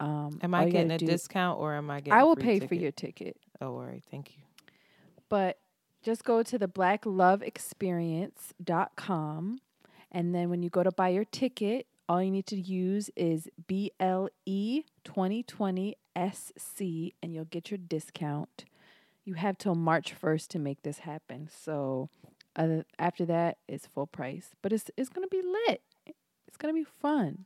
Um, 0.00 0.38
Am 0.42 0.54
I 0.54 0.68
getting 0.68 0.90
a 0.90 0.98
do- 0.98 1.06
discount 1.06 1.58
or 1.58 1.74
am 1.74 1.90
I 1.90 2.00
getting? 2.00 2.12
I 2.12 2.24
will 2.24 2.36
pay 2.36 2.54
ticket? 2.54 2.68
for 2.68 2.74
your 2.74 2.92
ticket. 2.92 3.38
Oh, 3.60 3.78
all 3.78 3.84
right. 3.84 4.02
Thank 4.10 4.36
you. 4.36 4.42
but 5.30 5.58
just 6.02 6.24
go 6.24 6.42
to 6.42 6.58
the 6.58 6.68
blackloveexperience.com 6.68 9.60
and 10.12 10.34
then 10.34 10.50
when 10.50 10.62
you 10.62 10.68
go 10.70 10.82
to 10.82 10.92
buy 10.92 11.08
your 11.08 11.24
ticket 11.24 11.86
all 12.08 12.22
you 12.22 12.30
need 12.30 12.46
to 12.46 12.56
use 12.56 13.10
is 13.16 13.48
E 13.68 13.90
BLE 13.98 14.82
2020 15.04 15.96
SC 16.32 16.80
and 17.22 17.34
you'll 17.34 17.44
get 17.44 17.70
your 17.70 17.78
discount. 17.78 18.64
You 19.24 19.34
have 19.34 19.58
till 19.58 19.74
March 19.74 20.14
1st 20.18 20.48
to 20.48 20.58
make 20.58 20.82
this 20.82 21.00
happen. 21.00 21.48
So 21.52 22.08
uh, 22.56 22.82
after 22.98 23.26
that 23.26 23.58
it's 23.68 23.86
full 23.86 24.06
price, 24.06 24.50
but 24.62 24.72
it's 24.72 24.90
it's 24.96 25.10
going 25.10 25.28
to 25.28 25.36
be 25.36 25.42
lit. 25.42 25.82
It's 26.46 26.56
going 26.56 26.74
to 26.74 26.80
be 26.80 26.88
fun. 27.00 27.44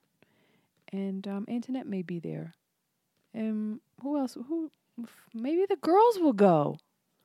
And 0.93 1.27
um 1.27 1.45
internet 1.49 1.87
may 1.87 2.03
be 2.03 2.21
there. 2.21 2.55
And 3.35 3.81
who 4.01 4.19
else 4.19 4.37
who 4.49 4.71
maybe 5.35 5.67
the 5.69 5.77
girls 5.77 6.19
will 6.19 6.35
go. 6.35 6.77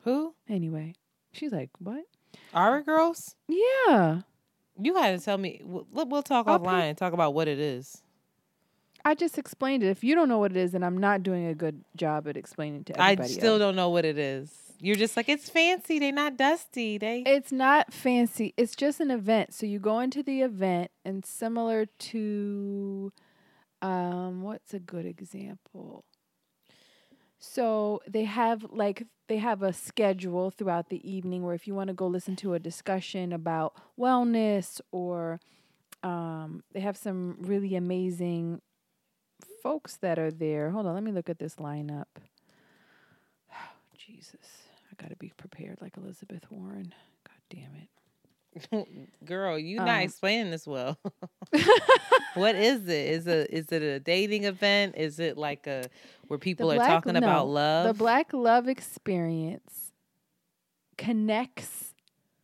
Who? 0.03 0.35
Anyway, 0.47 0.93
she's 1.33 1.51
like, 1.51 1.69
"What?" 1.79 2.05
Our 2.53 2.81
girls? 2.81 3.35
Yeah, 3.47 4.21
You 4.79 4.95
had 4.95 5.17
to 5.17 5.23
tell 5.23 5.37
me. 5.37 5.61
We'll, 5.63 6.05
we'll 6.05 6.23
talk 6.23 6.47
I'll 6.47 6.59
offline 6.59 6.89
and 6.89 6.97
talk 6.97 7.13
about 7.13 7.33
what 7.33 7.47
it 7.47 7.59
is. 7.59 8.01
I 9.05 9.15
just 9.15 9.37
explained 9.37 9.83
it. 9.83 9.87
If 9.87 10.03
you 10.03 10.15
don't 10.15 10.27
know 10.27 10.37
what 10.37 10.51
it 10.51 10.57
is, 10.57 10.73
then 10.73 10.83
I'm 10.83 10.97
not 10.97 11.23
doing 11.23 11.45
a 11.45 11.55
good 11.55 11.83
job 11.95 12.27
at 12.27 12.35
explaining 12.35 12.83
to 12.85 13.01
everybody. 13.01 13.29
I 13.29 13.31
still 13.31 13.53
else. 13.53 13.59
don't 13.59 13.75
know 13.75 13.89
what 13.89 14.05
it 14.05 14.17
is. 14.17 14.51
You're 14.79 14.95
just 14.95 15.17
like 15.17 15.29
it's 15.29 15.49
fancy. 15.49 15.97
They 15.97 16.11
not 16.11 16.37
dusty. 16.37 16.97
They. 16.97 17.23
It's 17.25 17.51
not 17.51 17.93
fancy. 17.93 18.53
It's 18.57 18.75
just 18.75 18.99
an 18.99 19.09
event. 19.09 19.53
So 19.53 19.65
you 19.65 19.79
go 19.79 19.99
into 19.99 20.21
the 20.21 20.41
event, 20.41 20.91
and 21.05 21.25
similar 21.25 21.85
to, 21.85 23.11
um, 23.81 24.43
what's 24.43 24.73
a 24.73 24.79
good 24.79 25.05
example? 25.05 26.03
So 27.39 28.01
they 28.07 28.23
have 28.23 28.65
like 28.71 29.05
they 29.27 29.37
have 29.37 29.61
a 29.61 29.73
schedule 29.73 30.49
throughout 30.49 30.89
the 30.89 31.09
evening 31.09 31.43
where 31.43 31.53
if 31.53 31.67
you 31.67 31.75
want 31.75 31.89
to 31.89 31.93
go 31.93 32.07
listen 32.07 32.35
to 32.37 32.53
a 32.53 32.59
discussion 32.59 33.33
about 33.33 33.75
wellness 33.99 34.79
or 34.91 35.39
um, 36.03 36.63
they 36.73 36.79
have 36.79 36.97
some 36.97 37.37
really 37.41 37.75
amazing 37.75 38.61
folks 39.61 39.97
that 39.97 40.17
are 40.17 40.31
there. 40.31 40.71
Hold 40.71 40.85
on, 40.85 40.93
let 40.93 41.03
me 41.03 41.11
look 41.11 41.29
at 41.29 41.39
this 41.39 41.55
lineup. 41.55 42.05
Oh, 43.51 43.55
Jesus, 43.97 44.63
I 44.91 45.01
got 45.01 45.09
to 45.09 45.17
be 45.17 45.33
prepared 45.37 45.79
like 45.81 45.97
Elizabeth 45.97 46.49
Warren. 46.49 46.93
God 47.25 47.41
damn 47.49 47.75
it. 47.75 47.89
Girl, 49.25 49.57
you 49.57 49.79
um, 49.79 49.85
not 49.85 50.01
explaining 50.01 50.51
this 50.51 50.67
well. 50.67 50.97
what 52.33 52.55
is 52.55 52.83
it? 52.83 52.89
Is 52.89 53.27
it 53.27 53.49
is 53.51 53.71
it 53.71 53.81
a 53.81 53.99
dating 53.99 54.45
event? 54.45 54.95
Is 54.97 55.19
it 55.19 55.37
like 55.37 55.67
a 55.67 55.85
where 56.27 56.39
people 56.39 56.67
black, 56.67 56.79
are 56.79 56.87
talking 56.87 57.13
no, 57.13 57.19
about 57.19 57.47
love? 57.47 57.87
The 57.87 57.93
Black 57.93 58.33
Love 58.33 58.67
Experience 58.67 59.91
connects 60.97 61.93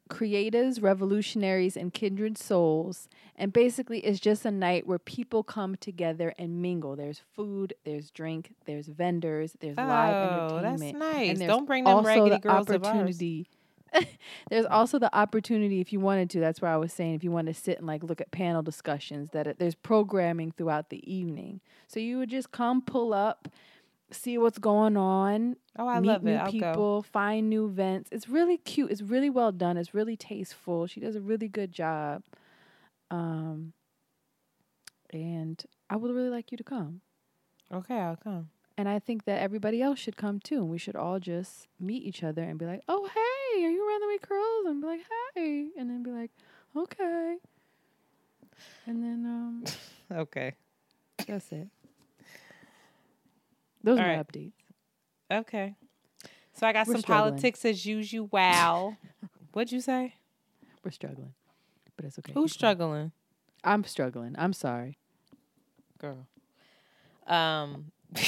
creatives, 0.10 0.82
revolutionaries, 0.82 1.76
and 1.76 1.94
kindred 1.94 2.38
souls. 2.38 3.10
And 3.36 3.52
basically, 3.52 4.00
it's 4.00 4.20
just 4.20 4.46
a 4.46 4.52
night 4.52 4.86
where 4.86 5.00
people 5.00 5.44
come 5.44 5.76
together 5.76 6.34
and 6.38 6.62
mingle. 6.62 6.96
There's 6.96 7.22
food, 7.36 7.74
there's 7.84 8.12
drink, 8.12 8.54
there's 8.66 8.88
vendors, 8.88 9.56
there's 9.60 9.78
oh, 9.78 9.84
live 9.84 10.32
entertainment. 10.32 11.00
That's 11.00 11.40
nice. 11.40 11.40
Don't 11.40 11.66
bring 11.66 11.84
them 11.84 12.06
raggedy 12.06 12.40
girls 12.40 12.70
opportunity. 12.70 13.48
there's 14.50 14.66
also 14.66 15.00
the 15.00 15.16
opportunity 15.16 15.80
if 15.80 15.94
you 15.94 16.00
wanted 16.00 16.30
to. 16.32 16.40
That's 16.40 16.62
where 16.62 16.72
I 16.72 16.78
was 16.78 16.94
saying 16.94 17.16
if 17.16 17.24
you 17.24 17.32
want 17.32 17.48
to 17.48 17.54
sit 17.54 17.78
and 17.78 17.88
like 17.88 18.04
look 18.04 18.22
at 18.22 18.32
panel 18.32 18.62
discussions, 18.62 19.30
that 19.32 19.48
it, 19.48 19.60
there's 19.60 19.76
programming 19.76 20.52
throughout 20.52 20.90
the 20.90 21.02
evening. 21.12 21.62
So 21.88 22.00
you 22.00 22.18
would 22.18 22.30
just 22.30 22.52
come, 22.52 22.82
pull 22.82 23.14
up, 23.14 23.48
see 24.12 24.38
what's 24.38 24.60
going 24.60 24.98
on. 24.98 25.58
Oh, 25.78 25.88
I 25.88 26.00
meet 26.00 26.08
love 26.08 26.24
new 26.24 26.34
it. 26.34 26.46
People, 26.50 27.04
find 27.04 27.50
new 27.50 27.66
events. 27.66 28.10
It's 28.12 28.30
really 28.30 28.58
cute. 28.58 28.92
It's 28.92 29.02
really 29.02 29.30
well 29.30 29.52
done. 29.52 29.78
It's 29.78 29.94
really 29.94 30.16
tasteful. 30.16 30.88
She 30.88 31.00
does 31.00 31.16
a 31.16 31.22
really 31.22 31.48
good 31.48 31.72
job. 31.72 32.24
Um, 33.12 33.74
and 35.12 35.64
I 35.90 35.96
would 35.96 36.14
really 36.14 36.30
like 36.30 36.52
you 36.52 36.58
to 36.58 36.64
come. 36.64 37.02
Okay, 37.72 38.00
I'll 38.00 38.16
come. 38.16 38.50
And 38.78 38.90
I 38.90 39.00
think 39.00 39.26
that 39.26 39.40
everybody 39.40 39.82
else 39.82 40.00
should 40.00 40.18
come 40.18 40.40
too. 40.40 40.58
And 40.58 40.70
we 40.70 40.78
should 40.80 40.96
all 40.96 41.20
just 41.20 41.68
meet 41.80 42.04
each 42.04 42.24
other 42.24 42.42
and 42.42 42.58
be 42.58 42.66
like, 42.66 42.82
oh, 42.88 43.08
hey, 43.14 43.43
are 43.64 43.70
you 43.70 43.88
around 43.88 44.02
the 44.02 44.08
way 44.08 44.18
curls? 44.18 44.66
And 44.66 44.82
be 44.82 44.88
like, 44.88 45.02
hi. 45.10 45.42
And 45.78 45.90
then 45.90 46.04
be 46.04 46.12
like, 46.12 46.32
okay. 46.76 47.38
And 48.86 49.04
then, 49.04 49.26
um, 49.26 49.64
okay. 50.20 50.54
That's 51.28 51.52
it. 51.52 51.68
Those 53.84 54.00
all 54.00 54.06
are 54.06 54.08
right. 54.08 54.28
updates. 54.28 54.54
Okay. 55.32 55.76
So 56.54 56.68
I 56.68 56.74
got 56.74 56.88
We're 56.88 56.94
some 56.94 57.02
struggling. 57.02 57.32
politics 57.32 57.66
as 57.66 57.86
usual. 57.86 58.30
Wow. 58.32 58.98
What'd 59.52 59.72
you 59.72 59.82
say? 59.82 60.16
We're 60.84 60.92
struggling, 60.92 61.34
but 61.96 62.06
it's 62.06 62.20
okay. 62.20 62.34
Who's 62.34 62.52
struggling? 62.52 63.12
I'm 63.64 63.84
struggling. 63.84 64.36
I'm 64.38 64.54
sorry. 64.54 64.98
Girl. 65.98 66.28
Um 67.28 67.92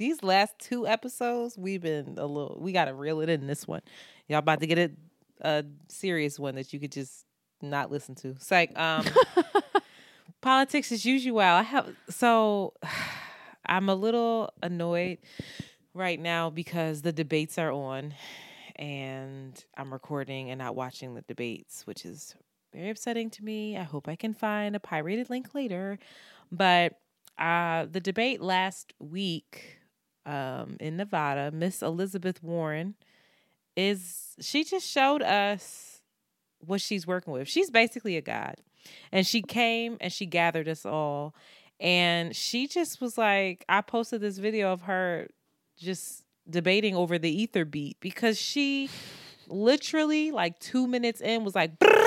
these 0.00 0.22
last 0.22 0.58
two 0.58 0.86
episodes, 0.86 1.58
we've 1.58 1.82
been 1.82 2.14
a 2.16 2.24
little 2.24 2.56
we 2.58 2.72
gotta 2.72 2.94
reel 2.94 3.20
it 3.20 3.28
in 3.28 3.46
this 3.46 3.68
one. 3.68 3.82
Y'all 4.28 4.38
about 4.38 4.60
to 4.60 4.66
get 4.66 4.78
a, 4.78 4.90
a 5.42 5.64
serious 5.88 6.38
one 6.38 6.54
that 6.54 6.72
you 6.72 6.80
could 6.80 6.90
just 6.90 7.26
not 7.60 7.90
listen 7.90 8.14
to. 8.14 8.30
It's 8.30 8.50
like 8.50 8.76
um 8.78 9.04
politics 10.40 10.90
as 10.90 11.04
usual. 11.04 11.40
I 11.40 11.62
have 11.62 11.94
so 12.08 12.72
I'm 13.66 13.90
a 13.90 13.94
little 13.94 14.54
annoyed 14.62 15.18
right 15.92 16.18
now 16.18 16.48
because 16.48 17.02
the 17.02 17.12
debates 17.12 17.58
are 17.58 17.70
on 17.70 18.14
and 18.76 19.62
I'm 19.76 19.92
recording 19.92 20.50
and 20.50 20.58
not 20.58 20.74
watching 20.74 21.14
the 21.14 21.20
debates, 21.20 21.86
which 21.86 22.06
is 22.06 22.34
very 22.72 22.88
upsetting 22.88 23.28
to 23.30 23.44
me. 23.44 23.76
I 23.76 23.82
hope 23.82 24.08
I 24.08 24.16
can 24.16 24.32
find 24.32 24.74
a 24.74 24.80
pirated 24.80 25.28
link 25.28 25.54
later. 25.54 25.98
But 26.50 26.94
uh, 27.38 27.84
the 27.84 28.00
debate 28.00 28.40
last 28.40 28.94
week 28.98 29.79
um, 30.26 30.76
in 30.80 30.96
Nevada, 30.96 31.50
Miss 31.52 31.82
Elizabeth 31.82 32.42
Warren 32.42 32.94
is 33.76 34.34
she 34.40 34.64
just 34.64 34.86
showed 34.86 35.22
us 35.22 36.02
what 36.64 36.80
she's 36.80 37.06
working 37.06 37.32
with. 37.32 37.48
She's 37.48 37.70
basically 37.70 38.16
a 38.16 38.20
god. 38.20 38.56
And 39.12 39.26
she 39.26 39.42
came 39.42 39.96
and 40.00 40.12
she 40.12 40.26
gathered 40.26 40.68
us 40.68 40.84
all. 40.84 41.34
And 41.78 42.34
she 42.36 42.66
just 42.66 43.00
was 43.00 43.16
like, 43.16 43.64
I 43.68 43.80
posted 43.80 44.20
this 44.20 44.38
video 44.38 44.72
of 44.72 44.82
her 44.82 45.28
just 45.78 46.24
debating 46.48 46.94
over 46.94 47.18
the 47.18 47.30
ether 47.30 47.64
beat 47.64 47.96
because 48.00 48.38
she 48.38 48.90
literally 49.48 50.30
like 50.30 50.58
two 50.58 50.86
minutes 50.86 51.20
in 51.20 51.44
was 51.44 51.54
like 51.54 51.78
brah, 51.78 51.99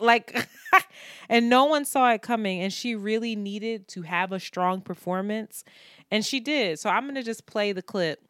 like 0.00 0.48
and 1.28 1.48
no 1.48 1.64
one 1.64 1.84
saw 1.84 2.10
it 2.12 2.22
coming 2.22 2.60
and 2.60 2.72
she 2.72 2.94
really 2.94 3.36
needed 3.36 3.88
to 3.88 4.02
have 4.02 4.32
a 4.32 4.40
strong 4.40 4.80
performance 4.80 5.64
and 6.10 6.24
she 6.24 6.40
did. 6.40 6.78
So 6.78 6.90
i'm 6.90 7.06
gonna 7.06 7.22
just 7.22 7.46
play 7.46 7.72
the 7.72 7.82
clip 7.82 8.22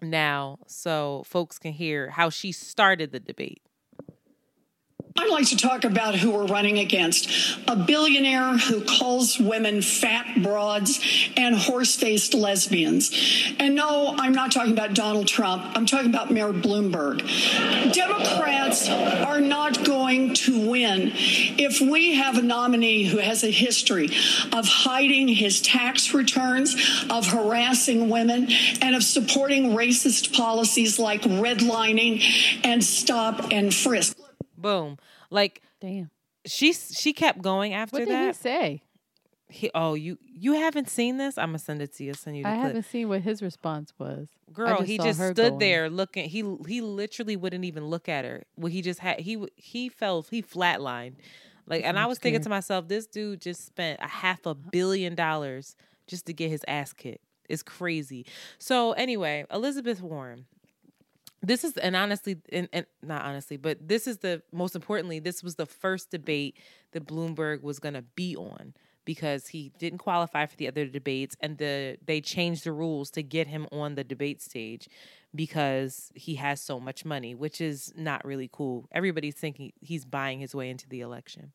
now 0.00 0.58
so 0.66 1.22
folks 1.26 1.58
can 1.58 1.72
hear 1.72 2.10
how 2.10 2.30
she 2.30 2.52
started 2.52 3.12
the 3.12 3.20
debate 3.20 3.62
I'd 5.18 5.30
like 5.30 5.48
to 5.48 5.56
talk 5.56 5.82
about 5.82 6.14
who 6.14 6.30
we're 6.30 6.46
running 6.46 6.78
against. 6.78 7.28
A 7.66 7.74
billionaire 7.74 8.56
who 8.56 8.82
calls 8.82 9.36
women 9.36 9.82
fat 9.82 10.42
broads 10.44 11.00
and 11.36 11.56
horse 11.56 11.96
faced 11.96 12.34
lesbians. 12.34 13.10
And 13.58 13.74
no, 13.74 14.14
I'm 14.16 14.32
not 14.32 14.52
talking 14.52 14.72
about 14.72 14.94
Donald 14.94 15.26
Trump. 15.26 15.64
I'm 15.74 15.86
talking 15.86 16.10
about 16.10 16.30
Mayor 16.30 16.52
Bloomberg. 16.52 17.18
Democrats 17.92 18.88
are 18.88 19.40
not 19.40 19.84
going 19.84 20.34
to 20.34 20.68
win 20.70 21.10
if 21.14 21.80
we 21.80 22.14
have 22.14 22.38
a 22.38 22.42
nominee 22.42 23.02
who 23.04 23.18
has 23.18 23.42
a 23.42 23.50
history 23.50 24.10
of 24.52 24.68
hiding 24.68 25.26
his 25.26 25.60
tax 25.60 26.14
returns, 26.14 26.76
of 27.10 27.26
harassing 27.26 28.08
women, 28.08 28.48
and 28.80 28.94
of 28.94 29.02
supporting 29.02 29.70
racist 29.70 30.32
policies 30.36 31.00
like 31.00 31.22
redlining 31.22 32.22
and 32.62 32.84
stop 32.84 33.50
and 33.50 33.74
frisk. 33.74 34.17
Boom 34.60 34.96
like 35.30 35.62
Damn. 35.80 36.10
she 36.46 36.72
she 36.72 37.12
kept 37.12 37.40
going 37.42 37.72
after 37.74 37.98
that. 38.04 38.08
What 38.08 38.14
did 38.18 38.26
he 38.26 38.32
say? 38.32 38.82
He- 39.50 39.70
oh 39.74 39.94
you 39.94 40.18
you 40.20 40.52
haven't 40.52 40.90
seen 40.90 41.16
this 41.16 41.38
i'm 41.38 41.48
gonna 41.48 41.58
send 41.58 41.80
it 41.80 41.94
to 41.94 42.04
you 42.04 42.12
send 42.12 42.36
you 42.36 42.42
the 42.42 42.50
I 42.50 42.52
clip 42.54 42.66
haven't 42.66 42.82
seen 42.84 43.08
what 43.08 43.22
his 43.22 43.40
response 43.42 43.94
was. 43.98 44.28
I 44.48 44.52
Girl, 44.52 44.82
he 44.82 44.98
just 44.98 45.18
stood 45.18 45.36
going. 45.36 45.58
there 45.58 45.88
looking. 45.88 46.28
He 46.28 46.44
he 46.66 46.80
literally 46.82 47.34
wouldn't 47.36 47.64
even 47.64 47.86
look 47.86 48.10
at 48.10 48.26
her. 48.26 48.42
Well, 48.58 48.70
he 48.70 48.82
just 48.82 49.00
had 49.00 49.20
he 49.20 49.42
he 49.56 49.88
fell 49.88 50.26
he 50.30 50.42
flatlined, 50.42 51.14
like. 51.66 51.82
And 51.84 51.98
I 51.98 52.02
I'm 52.02 52.08
was 52.08 52.18
thinking 52.18 52.42
to 52.42 52.48
myself, 52.50 52.88
this 52.88 53.06
dude 53.06 53.40
just 53.40 53.64
spent 53.64 54.00
a 54.02 54.06
half 54.08 54.44
a 54.44 54.54
billion 54.54 55.14
dollars 55.14 55.76
just 56.06 56.26
to 56.26 56.34
get 56.34 56.50
his 56.50 56.62
ass 56.68 56.92
kicked. 56.92 57.24
It's 57.48 57.62
crazy. 57.62 58.26
So 58.58 58.92
anyway, 58.92 59.46
Elizabeth 59.50 60.02
Warren. 60.02 60.44
This 61.40 61.62
is 61.64 61.76
and 61.76 61.94
honestly, 61.94 62.36
and, 62.52 62.68
and 62.72 62.86
not 63.02 63.22
honestly, 63.22 63.56
but 63.56 63.86
this 63.86 64.06
is 64.06 64.18
the 64.18 64.42
most 64.52 64.74
importantly. 64.74 65.20
This 65.20 65.42
was 65.42 65.54
the 65.54 65.66
first 65.66 66.10
debate 66.10 66.56
that 66.92 67.06
Bloomberg 67.06 67.62
was 67.62 67.78
gonna 67.78 68.02
be 68.02 68.36
on 68.36 68.74
because 69.08 69.46
he 69.46 69.72
didn't 69.78 70.00
qualify 70.00 70.44
for 70.44 70.54
the 70.56 70.68
other 70.68 70.84
debates 70.84 71.34
and 71.40 71.56
the 71.56 71.96
they 72.04 72.20
changed 72.20 72.64
the 72.64 72.72
rules 72.72 73.10
to 73.10 73.22
get 73.22 73.46
him 73.46 73.66
on 73.72 73.94
the 73.94 74.04
debate 74.04 74.42
stage 74.42 74.86
because 75.34 76.12
he 76.14 76.34
has 76.34 76.60
so 76.60 76.78
much 76.78 77.06
money 77.06 77.34
which 77.34 77.58
is 77.58 77.90
not 77.96 78.22
really 78.22 78.50
cool 78.52 78.86
everybody's 78.92 79.34
thinking 79.34 79.72
he's 79.80 80.04
buying 80.04 80.38
his 80.38 80.54
way 80.54 80.68
into 80.68 80.86
the 80.90 81.00
election 81.00 81.50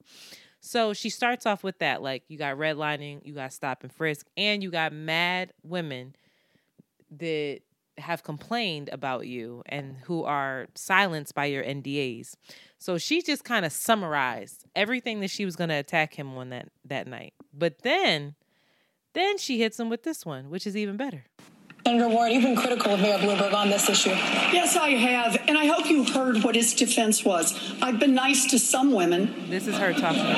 so 0.62 0.94
she 0.94 1.12
starts 1.12 1.46
off 1.46 1.64
with 1.64 1.78
that 1.78 2.02
like 2.02 2.24
you 2.28 2.40
got 2.40 2.58
redlining 2.58 3.24
you 3.24 3.36
got 3.36 3.54
stop 3.54 3.84
and 3.84 3.94
frisk 3.94 4.26
and 4.36 4.64
you 4.64 4.72
got 4.72 4.92
mad 4.92 5.54
women 5.62 6.16
that 7.12 7.60
have 7.98 8.24
complained 8.24 8.90
about 8.92 9.28
you 9.28 9.64
and 9.66 9.98
who 10.06 10.24
are 10.24 10.68
silenced 10.76 11.36
by 11.36 11.46
your 11.46 11.64
NDAs. 11.64 12.36
So 12.80 12.98
she 12.98 13.22
just 13.22 13.44
kind 13.44 13.66
of 13.66 13.72
summarized 13.72 14.66
everything 14.76 15.20
that 15.22 15.30
she 15.30 15.46
was 15.46 15.56
going 15.56 15.70
to 15.70 15.76
attack 15.76 16.16
him 16.16 16.36
on 16.38 16.50
that 16.50 16.70
that 16.86 17.08
night. 17.08 17.34
But 17.54 17.84
then 17.84 18.36
then 19.14 19.38
she 19.38 19.60
hits 19.60 19.80
him 19.80 19.90
with 19.90 20.04
this 20.04 20.26
one, 20.26 20.50
which 20.50 20.66
is 20.66 20.76
even 20.76 20.98
better. 20.98 21.26
Senator 21.86 22.08
Warren, 22.08 22.32
you've 22.32 22.44
been 22.44 22.56
critical 22.56 22.94
of 22.94 23.02
Mayor 23.02 23.18
Bloomberg 23.18 23.54
on 23.54 23.70
this 23.70 23.90
issue. 23.90 24.10
Yes, 24.10 24.78
I 24.78 24.92
have, 24.92 25.36
and 25.50 25.58
I 25.58 25.66
hope 25.66 25.90
you 25.90 26.06
heard 26.06 26.42
what 26.42 26.56
his 26.56 26.74
defense 26.74 27.26
was. 27.26 27.54
I've 27.82 28.00
been 28.00 28.16
nice 28.16 28.46
to 28.52 28.60
some 28.60 28.94
women. 28.94 29.50
This 29.50 29.68
is 29.68 29.78
her 29.78 29.92
talking 29.92 30.22
about 30.22 30.34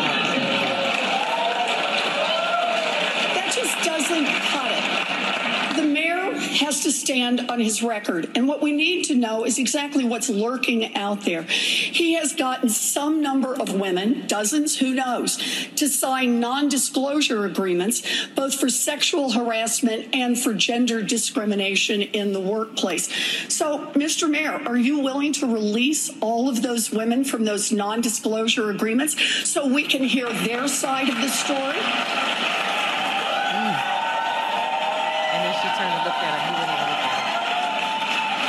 That 3.35 3.51
just 3.53 3.85
doesn't 3.85 4.25
cut 4.25 4.71
it. 4.71 5.75
The 5.75 5.87
mayor 5.87 6.33
has 6.65 6.81
to 6.81 6.91
stand 6.91 7.41
on 7.49 7.59
his 7.59 7.83
record. 7.83 8.31
And 8.35 8.47
what 8.47 8.59
we 8.59 8.71
need 8.71 9.05
to 9.05 9.15
know 9.15 9.45
is 9.45 9.59
exactly 9.59 10.03
what's 10.03 10.29
lurking 10.29 10.95
out 10.95 11.21
there. 11.21 11.43
He 11.43 12.15
has 12.15 12.33
gotten 12.33 12.69
some 12.69 13.21
number 13.21 13.53
of 13.53 13.79
women, 13.79 14.25
dozens, 14.25 14.79
who 14.79 14.95
knows, 14.95 15.37
to 15.75 15.87
sign 15.87 16.39
non 16.39 16.67
disclosure 16.67 17.45
agreements, 17.45 18.01
both 18.33 18.55
for 18.59 18.69
sexual 18.69 19.31
harassment 19.31 20.07
and 20.13 20.39
for 20.39 20.55
gender 20.55 21.03
discrimination 21.03 22.01
in 22.01 22.33
the 22.33 22.41
workplace. 22.41 23.09
So, 23.47 23.85
Mr. 23.93 24.27
Mayor, 24.27 24.59
are 24.65 24.77
you 24.77 24.99
willing 24.99 25.33
to 25.33 25.45
release 25.45 26.09
all 26.19 26.49
of 26.49 26.63
those 26.63 26.91
women 26.91 27.23
from 27.23 27.45
those 27.45 27.71
non 27.71 28.01
disclosure 28.01 28.71
agreements 28.71 29.15
so 29.47 29.67
we 29.67 29.83
can 29.83 30.03
hear 30.03 30.27
their 30.33 30.67
side 30.67 31.09
of 31.09 31.15
the 31.15 31.29
story? 31.29 32.84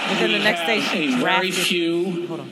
At. 0.06 0.12
And 0.12 0.20
then 0.20 0.30
the 0.32 0.38
We 0.38 0.44
next 0.44 0.66
day 0.66 0.80
have 0.80 0.92
she 0.92 1.14
a 1.14 1.18
very 1.18 1.50
few 1.50 2.26
Hold 2.26 2.40
on. 2.40 2.50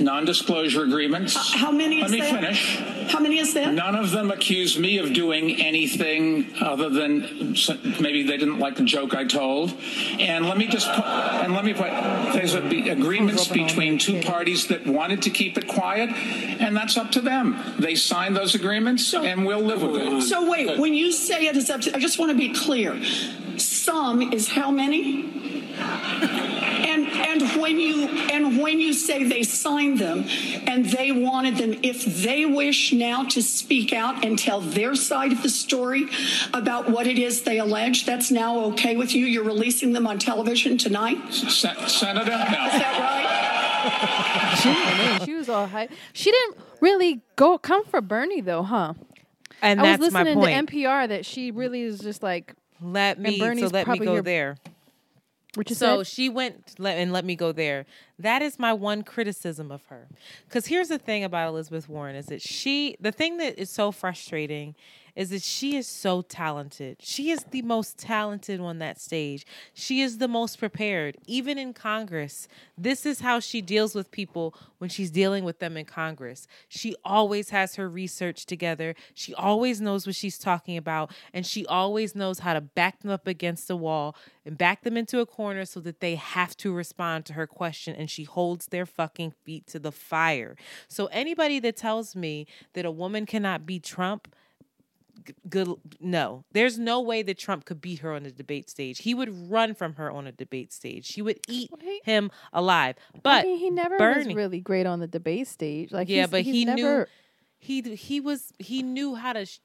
non-disclosure 0.00 0.82
agreements. 0.82 1.54
How 1.54 1.70
many 1.70 2.00
Let 2.00 2.06
is 2.06 2.12
me 2.12 2.20
that? 2.20 2.30
finish. 2.40 2.78
How 3.12 3.20
many 3.20 3.38
is 3.38 3.52
that? 3.54 3.72
None 3.74 3.94
of 3.94 4.10
them 4.12 4.30
accused 4.30 4.80
me 4.80 4.96
of 4.98 5.12
doing 5.12 5.60
anything 5.60 6.46
other 6.60 6.88
than 6.88 7.54
maybe 8.00 8.22
they 8.22 8.38
didn't 8.38 8.58
like 8.58 8.76
the 8.76 8.82
joke 8.82 9.14
I 9.14 9.24
told. 9.24 9.74
And 10.18 10.46
let 10.48 10.56
me 10.56 10.66
just 10.66 10.90
put, 10.90 11.04
and 11.04 11.52
let 11.52 11.64
me 11.66 11.74
put 11.74 11.90
there's 12.32 12.54
a 12.54 12.62
be, 12.62 12.88
agreements 12.88 13.46
between 13.46 13.98
two 13.98 14.20
parties 14.22 14.66
that 14.68 14.86
wanted 14.86 15.22
to 15.22 15.30
keep 15.30 15.58
it 15.58 15.68
quiet, 15.68 16.08
and 16.10 16.74
that's 16.74 16.96
up 16.96 17.12
to 17.12 17.20
them. 17.20 17.56
They 17.78 17.94
signed 17.94 18.34
those 18.36 18.54
agreements, 18.54 19.12
and 19.14 19.44
we'll 19.46 19.60
live 19.62 19.82
with 19.82 19.96
it. 20.00 20.22
So 20.22 20.50
wait, 20.50 20.78
when 20.78 20.94
you 20.94 21.12
say 21.12 21.46
it 21.46 21.56
is 21.56 21.68
up 21.68 21.82
to, 21.82 21.94
I 21.94 22.00
just 22.00 22.18
want 22.18 22.32
to 22.32 22.38
be 22.38 22.52
clear. 22.54 22.98
Some 23.58 24.32
is 24.32 24.48
how 24.48 24.70
many? 24.70 25.43
And 27.64 27.74
and 27.74 27.80
when 27.80 27.80
you 27.80 28.08
and 28.08 28.62
when 28.62 28.80
you 28.80 28.92
say 28.92 29.24
they 29.24 29.42
signed 29.42 29.98
them 29.98 30.24
and 30.66 30.84
they 30.86 31.12
wanted 31.12 31.56
them, 31.56 31.80
if 31.82 32.04
they 32.04 32.44
wish 32.46 32.92
now 32.92 33.24
to 33.24 33.42
speak 33.42 33.92
out 33.92 34.24
and 34.24 34.38
tell 34.38 34.60
their 34.60 34.94
side 34.94 35.32
of 35.32 35.42
the 35.42 35.48
story 35.48 36.08
about 36.52 36.90
what 36.90 37.06
it 37.06 37.18
is 37.18 37.42
they 37.42 37.58
allege, 37.58 38.06
that's 38.06 38.30
now 38.30 38.58
okay 38.66 38.96
with 38.96 39.14
you. 39.14 39.26
You're 39.26 39.44
releasing 39.44 39.92
them 39.92 40.06
on 40.06 40.18
television 40.18 40.78
tonight. 40.78 41.18
Is 41.28 41.56
Sen- 41.56 41.88
Senator, 41.88 42.30
no. 42.30 42.38
that 42.38 43.00
right? 44.60 45.18
she, 45.20 45.24
she 45.24 45.34
was 45.34 45.48
all 45.48 45.66
hype. 45.66 45.90
She 46.12 46.30
didn't 46.30 46.56
really 46.80 47.20
go 47.36 47.58
come 47.58 47.84
for 47.84 48.00
Bernie 48.00 48.40
though, 48.40 48.62
huh? 48.62 48.94
And 49.62 49.80
I 49.80 49.92
was 49.92 50.00
that's 50.00 50.12
my 50.12 50.22
listening 50.22 50.38
point. 50.42 50.68
to 50.68 50.76
NPR 50.76 51.08
that 51.08 51.26
she 51.26 51.50
really 51.50 51.82
is 51.82 51.98
just 52.00 52.22
like 52.22 52.54
let 52.80 53.18
me 53.18 53.38
so 53.38 53.68
let 53.68 53.88
me 53.88 53.98
go 53.98 54.14
your- 54.14 54.22
there. 54.22 54.56
What 55.56 55.68
you 55.70 55.76
So 55.76 56.02
said. 56.02 56.06
she 56.12 56.28
went 56.28 56.74
let, 56.78 56.98
and 56.98 57.12
let 57.12 57.24
me 57.24 57.36
go 57.36 57.52
there. 57.52 57.86
That 58.18 58.42
is 58.42 58.58
my 58.58 58.72
one 58.72 59.02
criticism 59.02 59.70
of 59.70 59.84
her. 59.86 60.08
Because 60.48 60.66
here's 60.66 60.88
the 60.88 60.98
thing 60.98 61.24
about 61.24 61.48
Elizabeth 61.48 61.88
Warren 61.88 62.16
is 62.16 62.26
that 62.26 62.42
she, 62.42 62.96
the 63.00 63.12
thing 63.12 63.38
that 63.38 63.58
is 63.60 63.70
so 63.70 63.90
frustrating 63.92 64.74
is 65.16 65.30
that 65.30 65.42
she 65.42 65.76
is 65.76 65.86
so 65.86 66.22
talented. 66.22 66.96
She 67.00 67.30
is 67.30 67.44
the 67.50 67.62
most 67.62 67.98
talented 67.98 68.60
on 68.60 68.78
that 68.78 69.00
stage. 69.00 69.46
She 69.72 70.00
is 70.00 70.18
the 70.18 70.28
most 70.28 70.58
prepared. 70.58 71.16
Even 71.26 71.58
in 71.58 71.72
Congress, 71.72 72.48
this 72.76 73.06
is 73.06 73.20
how 73.20 73.40
she 73.40 73.60
deals 73.60 73.94
with 73.94 74.10
people 74.10 74.54
when 74.78 74.90
she's 74.90 75.10
dealing 75.10 75.44
with 75.44 75.60
them 75.60 75.76
in 75.76 75.84
Congress. 75.84 76.46
She 76.68 76.94
always 77.04 77.50
has 77.50 77.76
her 77.76 77.88
research 77.88 78.46
together. 78.46 78.94
She 79.14 79.34
always 79.34 79.80
knows 79.80 80.06
what 80.06 80.16
she's 80.16 80.38
talking 80.38 80.76
about. 80.76 81.12
And 81.32 81.46
she 81.46 81.64
always 81.66 82.14
knows 82.14 82.40
how 82.40 82.54
to 82.54 82.60
back 82.60 83.00
them 83.00 83.10
up 83.10 83.26
against 83.26 83.68
the 83.68 83.76
wall 83.76 84.16
and 84.44 84.58
back 84.58 84.82
them 84.82 84.96
into 84.96 85.20
a 85.20 85.26
corner 85.26 85.64
so 85.64 85.80
that 85.80 86.00
they 86.00 86.16
have 86.16 86.56
to 86.58 86.72
respond 86.72 87.24
to 87.26 87.34
her 87.34 87.46
question. 87.46 87.94
And 87.94 88.10
she 88.10 88.24
holds 88.24 88.66
their 88.66 88.86
fucking 88.86 89.32
feet 89.44 89.66
to 89.68 89.78
the 89.78 89.92
fire. 89.92 90.56
So 90.88 91.06
anybody 91.06 91.60
that 91.60 91.76
tells 91.76 92.16
me 92.16 92.46
that 92.72 92.84
a 92.84 92.90
woman 92.90 93.26
cannot 93.26 93.64
beat 93.64 93.84
Trump, 93.84 94.34
good 95.48 95.68
no. 96.00 96.44
There's 96.52 96.78
no 96.78 97.00
way 97.00 97.22
that 97.22 97.38
trump 97.38 97.64
could 97.64 97.80
beat 97.80 98.00
her 98.00 98.12
on 98.12 98.24
the 98.24 98.30
debate 98.30 98.68
stage. 98.70 98.98
He 98.98 99.14
would 99.14 99.50
run 99.50 99.74
from 99.74 99.94
her 99.94 100.10
on 100.10 100.26
a 100.26 100.32
debate 100.32 100.72
stage. 100.72 101.06
She 101.06 101.22
would 101.22 101.40
eat 101.48 101.70
he- 101.80 102.00
him 102.04 102.30
alive. 102.52 102.96
But 103.22 103.40
I 103.40 103.48
mean, 103.48 103.58
he 103.58 103.70
never 103.70 103.98
Bernie, 103.98 104.26
was 104.28 104.34
really 104.34 104.60
great 104.60 104.86
on 104.86 105.00
the 105.00 105.06
debate 105.06 105.48
stage. 105.48 105.92
Like 105.92 106.08
yeah 106.08 106.16
he's- 106.22 106.30
but 106.30 106.42
he's 106.42 106.54
he 106.54 106.64
knew 106.64 106.84
never, 106.84 107.08
he 107.58 107.80
he 107.94 108.20
was 108.20 108.52
he 108.58 108.82
knew 108.82 109.14
how 109.14 109.32
to 109.32 109.46
sh- 109.46 109.60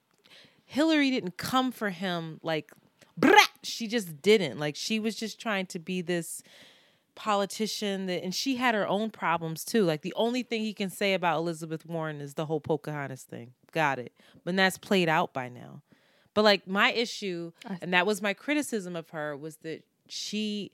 hillary 0.64 1.10
didn't 1.10 1.36
come 1.36 1.72
for 1.72 1.90
him 1.90 2.38
like 2.42 2.72
brat 3.16 3.50
she 3.62 3.86
just 3.86 4.22
didn't. 4.22 4.58
Like 4.58 4.76
she 4.76 4.98
was 5.00 5.14
just 5.16 5.40
trying 5.40 5.66
to 5.66 5.78
be 5.78 6.00
this 6.00 6.42
politician 7.14 8.06
that 8.06 8.22
and 8.24 8.34
she 8.34 8.56
had 8.56 8.74
her 8.74 8.86
own 8.88 9.10
problems 9.10 9.64
too. 9.64 9.84
Like 9.84 10.02
the 10.02 10.14
only 10.16 10.42
thing 10.42 10.62
he 10.62 10.72
can 10.72 10.88
say 10.88 11.12
about 11.12 11.38
elizabeth 11.38 11.84
warren 11.84 12.20
is 12.20 12.34
the 12.34 12.46
whole 12.46 12.60
pocahontas 12.60 13.24
thing 13.24 13.52
got 13.72 13.98
it 13.98 14.12
but 14.44 14.56
that's 14.56 14.78
played 14.78 15.08
out 15.08 15.32
by 15.32 15.48
now 15.48 15.82
but 16.34 16.42
like 16.44 16.66
my 16.66 16.92
issue 16.92 17.52
and 17.82 17.92
that 17.92 18.06
was 18.06 18.20
my 18.22 18.32
criticism 18.34 18.94
of 18.96 19.10
her 19.10 19.36
was 19.36 19.56
that 19.58 19.82
she 20.08 20.70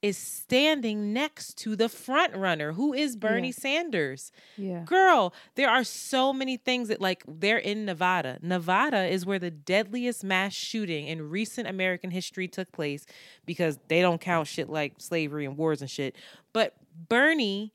is 0.00 0.16
standing 0.18 1.12
next 1.12 1.56
to 1.56 1.76
the 1.76 1.88
front 1.88 2.34
runner 2.34 2.72
who 2.72 2.92
is 2.92 3.14
bernie 3.14 3.48
Yeah. 3.48 3.52
sanders 3.56 4.32
Yeah. 4.56 4.82
girl 4.84 5.32
there 5.54 5.70
are 5.70 5.84
so 5.84 6.32
many 6.32 6.56
things 6.56 6.88
that 6.88 7.00
like 7.00 7.22
they're 7.28 7.58
in 7.58 7.84
nevada 7.84 8.38
nevada 8.42 9.04
is 9.04 9.24
where 9.24 9.38
the 9.38 9.50
deadliest 9.52 10.24
mass 10.24 10.52
shooting 10.54 11.06
in 11.06 11.30
recent 11.30 11.68
american 11.68 12.10
history 12.10 12.48
took 12.48 12.72
place 12.72 13.06
because 13.46 13.78
they 13.86 14.00
don't 14.00 14.20
count 14.20 14.48
shit 14.48 14.68
like 14.68 14.94
slavery 14.98 15.44
and 15.44 15.56
wars 15.56 15.80
and 15.80 15.90
shit 15.90 16.16
but 16.52 16.74
bernie 17.08 17.72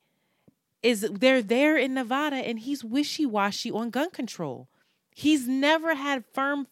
is 0.88 1.08
they're 1.12 1.42
there 1.42 1.78
in 1.78 1.94
nevada 1.94 2.36
and 2.36 2.60
he's 2.60 2.84
wishy-washy 2.84 3.72
on 3.72 3.90
gun 3.90 4.10
control 4.10 4.68
he's 5.14 5.48
never 5.48 5.96
had 5.96 6.24
firm 6.34 6.68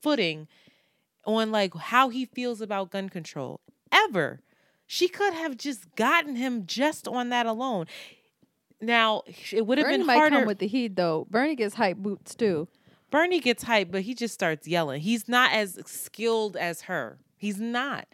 footing 0.00 0.48
on 1.24 1.50
like 1.50 1.74
how 1.74 2.08
he 2.08 2.24
feels 2.24 2.60
about 2.60 2.90
gun 2.90 3.08
control 3.08 3.60
ever 3.92 4.40
she 4.86 5.08
could 5.08 5.34
have 5.34 5.56
just 5.56 5.94
gotten 5.94 6.36
him 6.36 6.66
just 6.66 7.06
on 7.06 7.28
that 7.28 7.46
alone 7.46 7.86
now 8.80 9.22
it 9.52 9.66
would 9.66 9.78
have 9.78 9.86
Bernie 9.86 9.98
been 9.98 10.06
might 10.06 10.16
harder 10.16 10.36
come 10.36 10.46
with 10.46 10.58
the 10.58 10.66
heat 10.66 10.96
though. 10.96 11.26
Bernie 11.30 11.54
gets 11.54 11.74
hype 11.74 11.98
boots 11.98 12.34
too. 12.34 12.68
Bernie 13.10 13.40
gets 13.40 13.64
hyped, 13.64 13.90
but 13.90 14.02
he 14.02 14.14
just 14.14 14.34
starts 14.34 14.68
yelling. 14.68 15.00
He's 15.00 15.28
not 15.28 15.52
as 15.52 15.78
skilled 15.84 16.56
as 16.56 16.82
her. 16.82 17.18
He's 17.36 17.60
not. 17.60 18.06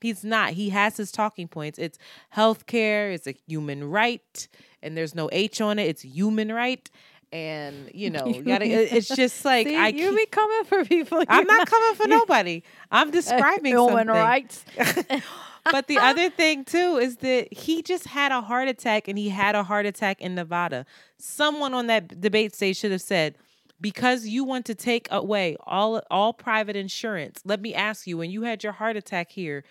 He's 0.00 0.24
not. 0.24 0.50
He 0.50 0.70
has 0.70 0.96
his 0.96 1.12
talking 1.12 1.48
points. 1.48 1.78
It's 1.78 1.98
healthcare, 2.34 3.12
it's 3.12 3.26
a 3.26 3.34
human 3.46 3.84
right, 3.84 4.48
and 4.82 4.96
there's 4.96 5.14
no 5.14 5.28
H 5.32 5.60
on 5.60 5.78
it. 5.78 5.84
It's 5.88 6.02
human 6.02 6.52
right. 6.52 6.88
And 7.30 7.90
you 7.92 8.08
know, 8.10 8.26
you 8.26 8.42
gotta, 8.42 8.64
it's 8.66 9.08
just 9.08 9.44
like 9.44 9.66
See, 9.66 9.76
I 9.76 9.88
you 9.88 10.04
can't- 10.04 10.16
be 10.16 10.26
coming 10.26 10.64
for 10.64 10.84
people. 10.84 11.22
I'm 11.28 11.38
you're 11.44 11.56
not 11.56 11.68
coming 11.68 11.94
for 11.94 12.08
nobody. 12.08 12.62
I'm 12.90 13.10
describing 13.10 13.66
human 13.76 14.06
something. 14.06 14.08
rights. 14.08 14.64
but 15.70 15.88
the 15.88 15.98
other 15.98 16.30
thing 16.40 16.64
too 16.64 16.96
is 16.96 17.16
that 17.18 17.52
he 17.52 17.82
just 17.82 18.06
had 18.06 18.32
a 18.32 18.40
heart 18.40 18.68
attack 18.68 19.08
and 19.08 19.18
he 19.18 19.28
had 19.28 19.54
a 19.54 19.62
heart 19.62 19.84
attack 19.84 20.22
in 20.22 20.34
Nevada. 20.34 20.86
Someone 21.18 21.74
on 21.74 21.86
that 21.88 22.18
debate 22.20 22.54
stage 22.54 22.78
should 22.78 22.92
have 22.92 23.02
said, 23.02 23.34
because 23.80 24.26
you 24.26 24.42
want 24.42 24.64
to 24.66 24.74
take 24.74 25.06
away 25.10 25.56
all 25.66 26.00
all 26.10 26.32
private 26.32 26.76
insurance. 26.76 27.42
Let 27.44 27.60
me 27.60 27.74
ask 27.74 28.06
you, 28.06 28.16
when 28.16 28.30
you 28.30 28.42
had 28.42 28.64
your 28.64 28.72
heart 28.72 28.96
attack 28.96 29.32
here, 29.32 29.64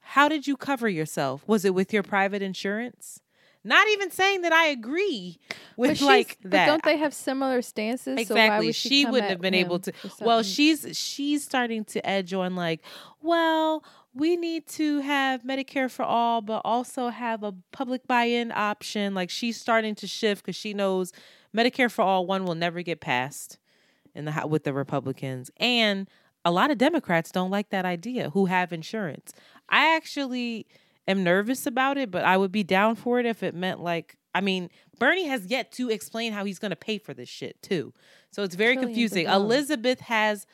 how 0.00 0.28
did 0.28 0.46
you 0.46 0.56
cover 0.56 0.88
yourself? 0.88 1.42
Was 1.46 1.64
it 1.64 1.74
with 1.74 1.92
your 1.94 2.02
private 2.02 2.42
insurance? 2.42 3.20
Not 3.62 3.88
even 3.88 4.10
saying 4.10 4.40
that 4.42 4.52
I 4.52 4.66
agree 4.66 5.38
with 5.76 6.00
like 6.00 6.38
that. 6.42 6.50
But 6.50 6.66
don't 6.66 6.82
they 6.84 6.96
have 6.96 7.12
similar 7.12 7.60
stances? 7.60 8.16
So 8.16 8.20
Exactly. 8.20 8.66
would 8.66 8.74
she 8.74 8.88
she, 8.88 9.06
wouldn't 9.06 9.30
have 9.30 9.40
been 9.40 9.54
able 9.54 9.78
to. 9.80 9.92
Well, 10.20 10.42
she's 10.42 10.96
she's 10.96 11.44
starting 11.44 11.84
to 11.86 12.06
edge 12.06 12.32
on 12.32 12.56
like, 12.56 12.80
well, 13.20 13.84
we 14.14 14.36
need 14.36 14.66
to 14.68 15.00
have 15.00 15.42
Medicare 15.42 15.90
for 15.90 16.04
all, 16.04 16.40
but 16.40 16.62
also 16.64 17.08
have 17.08 17.42
a 17.42 17.52
public 17.70 18.06
buy-in 18.06 18.50
option. 18.52 19.14
Like 19.14 19.28
she's 19.28 19.60
starting 19.60 19.94
to 19.96 20.06
shift 20.06 20.42
because 20.42 20.56
she 20.56 20.72
knows 20.72 21.12
Medicare 21.54 21.90
for 21.90 22.02
all 22.02 22.26
one 22.26 22.44
will 22.44 22.54
never 22.54 22.80
get 22.82 23.00
passed 23.00 23.58
in 24.14 24.24
the 24.24 24.46
with 24.48 24.64
the 24.64 24.72
Republicans, 24.72 25.50
and 25.58 26.08
a 26.44 26.50
lot 26.50 26.70
of 26.70 26.78
Democrats 26.78 27.30
don't 27.30 27.50
like 27.50 27.68
that 27.68 27.84
idea 27.84 28.30
who 28.30 28.46
have 28.46 28.72
insurance. 28.72 29.32
I 29.68 29.94
actually 29.94 30.66
am 31.10 31.24
nervous 31.24 31.66
about 31.66 31.98
it, 31.98 32.10
but 32.10 32.24
I 32.24 32.36
would 32.36 32.52
be 32.52 32.62
down 32.62 32.96
for 32.96 33.20
it 33.20 33.26
if 33.26 33.42
it 33.42 33.54
meant 33.54 33.80
like 33.80 34.16
I 34.34 34.40
mean, 34.40 34.70
Bernie 34.98 35.26
has 35.26 35.46
yet 35.46 35.72
to 35.72 35.90
explain 35.90 36.32
how 36.32 36.44
he's 36.44 36.60
going 36.60 36.70
to 36.70 36.76
pay 36.76 36.98
for 36.98 37.12
this 37.12 37.28
shit 37.28 37.60
too. 37.62 37.92
So 38.30 38.44
it's 38.44 38.54
very 38.54 38.74
Trillions 38.74 38.94
confusing. 38.94 39.26
Elizabeth 39.26 40.00
has 40.00 40.46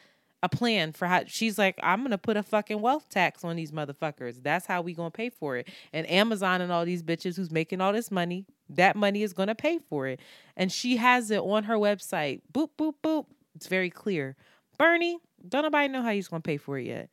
a 0.42 0.48
plan 0.48 0.92
for 0.92 1.06
how 1.06 1.24
she's 1.26 1.58
like, 1.58 1.78
I'm 1.82 2.02
gonna 2.02 2.18
put 2.18 2.36
a 2.36 2.42
fucking 2.42 2.80
wealth 2.80 3.08
tax 3.08 3.42
on 3.42 3.56
these 3.56 3.72
motherfuckers. 3.72 4.42
That's 4.42 4.66
how 4.66 4.82
we 4.82 4.94
gonna 4.94 5.10
pay 5.10 5.30
for 5.30 5.56
it. 5.56 5.68
And 5.92 6.08
Amazon 6.08 6.60
and 6.60 6.70
all 6.70 6.84
these 6.84 7.02
bitches 7.02 7.36
who's 7.36 7.50
making 7.50 7.80
all 7.80 7.92
this 7.92 8.10
money, 8.10 8.46
that 8.68 8.96
money 8.96 9.22
is 9.22 9.32
gonna 9.32 9.54
pay 9.54 9.78
for 9.78 10.06
it. 10.06 10.20
And 10.56 10.70
she 10.70 10.98
has 10.98 11.30
it 11.30 11.40
on 11.40 11.64
her 11.64 11.76
website. 11.76 12.42
Boop, 12.52 12.70
boop, 12.78 12.94
boop. 13.02 13.26
It's 13.54 13.66
very 13.66 13.90
clear. 13.90 14.36
Bernie, 14.78 15.18
don't 15.48 15.62
nobody 15.62 15.88
know 15.88 16.02
how 16.02 16.10
he's 16.10 16.28
gonna 16.28 16.42
pay 16.42 16.58
for 16.58 16.78
it 16.78 16.86
yet. 16.86 17.10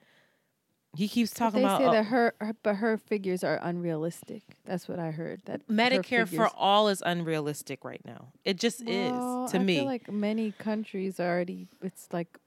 He 0.95 1.07
keeps 1.07 1.31
talking 1.31 1.61
they 1.61 1.65
about 1.65 1.79
say 1.81 1.85
uh, 1.87 1.91
that 1.91 2.05
her, 2.05 2.35
her, 2.39 2.55
but 2.61 2.75
her 2.75 2.97
figures 2.97 3.43
are 3.43 3.59
unrealistic. 3.63 4.43
That's 4.65 4.87
what 4.87 4.99
I 4.99 5.09
heard. 5.09 5.41
That 5.45 5.67
Medicare 5.67 6.27
for 6.27 6.49
all 6.55 6.87
is 6.87 7.01
unrealistic 7.03 7.83
right 7.83 8.01
now. 8.05 8.27
It 8.45 8.59
just 8.59 8.85
Well, 8.85 9.45
is 9.45 9.51
to 9.51 9.59
I 9.59 9.63
me. 9.63 9.77
feel 9.77 9.85
like 9.85 10.11
many 10.11 10.51
countries 10.51 11.19
already. 11.19 11.67
It's 11.81 12.07
like 12.11 12.37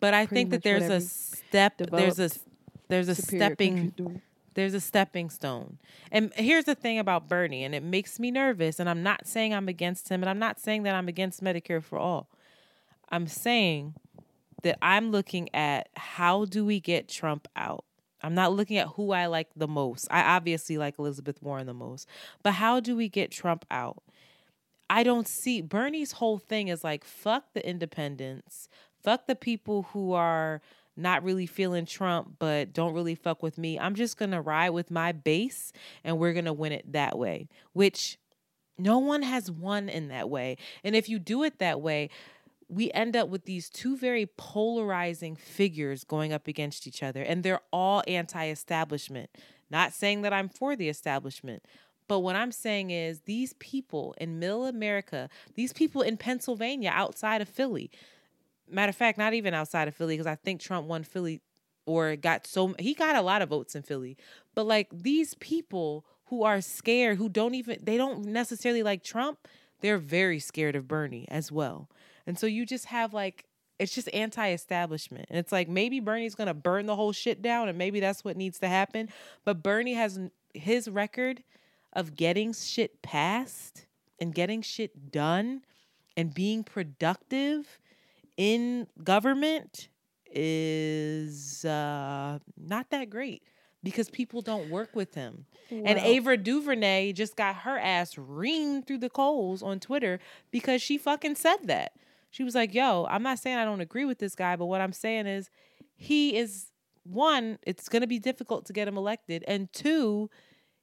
but 0.00 0.14
I 0.14 0.26
think 0.26 0.50
that 0.50 0.62
there's 0.62 0.88
a 0.88 1.00
step. 1.00 1.76
There's 1.78 2.18
a 2.18 2.30
there's 2.88 3.08
a 3.08 3.14
stepping 3.14 4.22
there's 4.54 4.74
a 4.74 4.80
stepping 4.80 5.28
stone. 5.28 5.78
And 6.10 6.32
here's 6.34 6.64
the 6.64 6.74
thing 6.74 6.98
about 6.98 7.28
Bernie, 7.28 7.62
and 7.62 7.74
it 7.74 7.82
makes 7.82 8.18
me 8.18 8.30
nervous. 8.30 8.80
And 8.80 8.88
I'm 8.88 9.02
not 9.02 9.26
saying 9.26 9.52
I'm 9.52 9.68
against 9.68 10.08
him, 10.08 10.22
and 10.22 10.30
I'm 10.30 10.38
not 10.38 10.58
saying 10.58 10.84
that 10.84 10.94
I'm 10.94 11.08
against 11.08 11.44
Medicare 11.44 11.82
for 11.82 11.98
all. 11.98 12.30
I'm 13.10 13.26
saying 13.26 13.94
that 14.62 14.78
I'm 14.82 15.10
looking 15.10 15.54
at 15.54 15.88
how 15.96 16.44
do 16.44 16.64
we 16.64 16.80
get 16.80 17.08
Trump 17.08 17.48
out. 17.56 17.84
I'm 18.22 18.34
not 18.34 18.52
looking 18.52 18.78
at 18.78 18.88
who 18.88 19.12
I 19.12 19.26
like 19.26 19.48
the 19.54 19.68
most. 19.68 20.08
I 20.10 20.22
obviously 20.22 20.78
like 20.78 20.98
Elizabeth 20.98 21.42
Warren 21.42 21.66
the 21.66 21.74
most, 21.74 22.08
but 22.42 22.54
how 22.54 22.80
do 22.80 22.96
we 22.96 23.08
get 23.08 23.30
Trump 23.30 23.64
out? 23.70 24.02
I 24.88 25.02
don't 25.02 25.28
see 25.28 25.60
Bernie's 25.60 26.12
whole 26.12 26.38
thing 26.38 26.68
is 26.68 26.82
like 26.82 27.04
fuck 27.04 27.52
the 27.54 27.68
independents, 27.68 28.68
fuck 29.02 29.26
the 29.26 29.34
people 29.34 29.88
who 29.92 30.12
are 30.12 30.60
not 30.96 31.22
really 31.22 31.46
feeling 31.46 31.84
Trump 31.84 32.36
but 32.38 32.72
don't 32.72 32.94
really 32.94 33.14
fuck 33.14 33.42
with 33.42 33.58
me. 33.58 33.78
I'm 33.78 33.94
just 33.94 34.16
going 34.16 34.30
to 34.30 34.40
ride 34.40 34.70
with 34.70 34.90
my 34.90 35.12
base 35.12 35.72
and 36.02 36.18
we're 36.18 36.32
going 36.32 36.46
to 36.46 36.52
win 36.52 36.72
it 36.72 36.92
that 36.92 37.18
way, 37.18 37.48
which 37.74 38.18
no 38.78 38.98
one 38.98 39.22
has 39.22 39.50
won 39.50 39.88
in 39.88 40.08
that 40.08 40.28
way. 40.28 40.56
And 40.84 40.94
if 40.94 41.08
you 41.08 41.18
do 41.18 41.42
it 41.44 41.58
that 41.58 41.80
way, 41.80 42.10
we 42.68 42.90
end 42.92 43.16
up 43.16 43.28
with 43.28 43.44
these 43.44 43.68
two 43.70 43.96
very 43.96 44.26
polarizing 44.26 45.36
figures 45.36 46.04
going 46.04 46.32
up 46.32 46.48
against 46.48 46.86
each 46.86 47.02
other, 47.02 47.22
and 47.22 47.42
they're 47.42 47.60
all 47.72 48.02
anti 48.06 48.48
establishment. 48.48 49.30
Not 49.70 49.92
saying 49.92 50.22
that 50.22 50.32
I'm 50.32 50.48
for 50.48 50.76
the 50.76 50.88
establishment, 50.88 51.64
but 52.08 52.20
what 52.20 52.36
I'm 52.36 52.52
saying 52.52 52.90
is 52.90 53.20
these 53.20 53.52
people 53.54 54.14
in 54.18 54.38
middle 54.38 54.66
America, 54.66 55.28
these 55.54 55.72
people 55.72 56.02
in 56.02 56.16
Pennsylvania 56.16 56.90
outside 56.92 57.40
of 57.40 57.48
Philly, 57.48 57.90
matter 58.68 58.90
of 58.90 58.96
fact, 58.96 59.18
not 59.18 59.34
even 59.34 59.54
outside 59.54 59.88
of 59.88 59.94
Philly, 59.94 60.14
because 60.14 60.26
I 60.26 60.36
think 60.36 60.60
Trump 60.60 60.86
won 60.86 61.02
Philly 61.02 61.40
or 61.84 62.16
got 62.16 62.46
so 62.46 62.74
he 62.78 62.94
got 62.94 63.16
a 63.16 63.22
lot 63.22 63.42
of 63.42 63.48
votes 63.48 63.74
in 63.74 63.82
Philly. 63.82 64.16
But 64.54 64.66
like 64.66 64.88
these 64.92 65.34
people 65.34 66.04
who 66.26 66.42
are 66.42 66.60
scared, 66.60 67.18
who 67.18 67.28
don't 67.28 67.54
even 67.54 67.78
they 67.82 67.96
don't 67.96 68.24
necessarily 68.26 68.82
like 68.82 69.02
Trump, 69.02 69.38
they're 69.80 69.98
very 69.98 70.38
scared 70.38 70.76
of 70.76 70.88
Bernie 70.88 71.26
as 71.28 71.50
well. 71.50 71.88
And 72.26 72.38
so 72.38 72.46
you 72.46 72.66
just 72.66 72.86
have 72.86 73.14
like 73.14 73.44
it's 73.78 73.94
just 73.94 74.08
anti-establishment. 74.14 75.26
And 75.28 75.38
it's 75.38 75.52
like 75.52 75.68
maybe 75.68 76.00
Bernie's 76.00 76.34
going 76.34 76.46
to 76.46 76.54
burn 76.54 76.86
the 76.86 76.96
whole 76.96 77.12
shit 77.12 77.42
down 77.42 77.68
and 77.68 77.76
maybe 77.76 78.00
that's 78.00 78.24
what 78.24 78.36
needs 78.36 78.58
to 78.60 78.68
happen, 78.68 79.10
but 79.44 79.62
Bernie 79.62 79.94
has 79.94 80.18
his 80.54 80.88
record 80.88 81.42
of 81.92 82.16
getting 82.16 82.52
shit 82.52 83.02
passed 83.02 83.86
and 84.18 84.34
getting 84.34 84.62
shit 84.62 85.10
done 85.12 85.62
and 86.16 86.32
being 86.32 86.64
productive 86.64 87.78
in 88.36 88.86
government 89.02 89.88
is 90.32 91.64
uh 91.64 92.38
not 92.58 92.90
that 92.90 93.08
great 93.08 93.42
because 93.82 94.10
people 94.10 94.42
don't 94.42 94.68
work 94.68 94.94
with 94.94 95.14
him. 95.14 95.46
and 95.70 95.98
Ava 95.98 96.36
DuVernay 96.36 97.12
just 97.12 97.36
got 97.36 97.54
her 97.56 97.78
ass 97.78 98.14
reamed 98.16 98.86
through 98.86 98.98
the 98.98 99.08
coals 99.08 99.62
on 99.62 99.78
Twitter 99.80 100.18
because 100.50 100.82
she 100.82 100.98
fucking 100.98 101.36
said 101.36 101.58
that. 101.64 101.92
She 102.30 102.44
was 102.44 102.54
like, 102.54 102.74
"Yo, 102.74 103.06
I'm 103.08 103.22
not 103.22 103.38
saying 103.38 103.56
I 103.56 103.64
don't 103.64 103.80
agree 103.80 104.04
with 104.04 104.18
this 104.18 104.34
guy, 104.34 104.56
but 104.56 104.66
what 104.66 104.80
I'm 104.80 104.92
saying 104.92 105.26
is 105.26 105.50
he 105.96 106.36
is 106.36 106.70
one, 107.04 107.58
it's 107.62 107.88
going 107.88 108.02
to 108.02 108.08
be 108.08 108.18
difficult 108.18 108.66
to 108.66 108.72
get 108.72 108.88
him 108.88 108.96
elected, 108.96 109.44
and 109.46 109.72
two, 109.72 110.30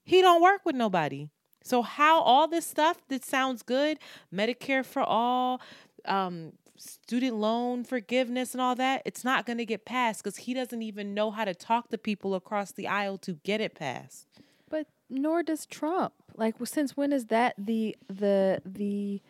he 0.03 0.21
don't 0.21 0.41
work 0.41 0.61
with 0.65 0.75
nobody. 0.75 1.29
So 1.63 1.81
how 1.81 2.21
all 2.21 2.47
this 2.47 2.65
stuff 2.65 2.97
that 3.07 3.23
sounds 3.23 3.63
good, 3.63 3.99
Medicare 4.33 4.85
for 4.85 5.01
all, 5.01 5.61
um, 6.05 6.53
student 6.77 7.35
loan 7.37 7.83
forgiveness 7.83 8.53
and 8.53 8.61
all 8.61 8.75
that, 8.75 9.01
it's 9.05 9.23
not 9.23 9.45
going 9.45 9.57
to 9.57 9.65
get 9.65 9.85
passed 9.85 10.23
because 10.23 10.37
he 10.37 10.53
doesn't 10.53 10.81
even 10.81 11.13
know 11.13 11.31
how 11.31 11.45
to 11.45 11.53
talk 11.53 11.89
to 11.89 11.97
people 11.97 12.35
across 12.35 12.71
the 12.71 12.87
aisle 12.87 13.17
to 13.19 13.33
get 13.43 13.61
it 13.61 13.75
passed. 13.75 14.27
But 14.69 14.87
nor 15.09 15.43
does 15.43 15.65
Trump. 15.65 16.13
Like, 16.35 16.59
well, 16.59 16.65
since 16.65 16.97
when 16.97 17.13
is 17.13 17.25
that 17.25 17.53
the 17.57 17.95
the 18.09 18.61
the 18.65 19.21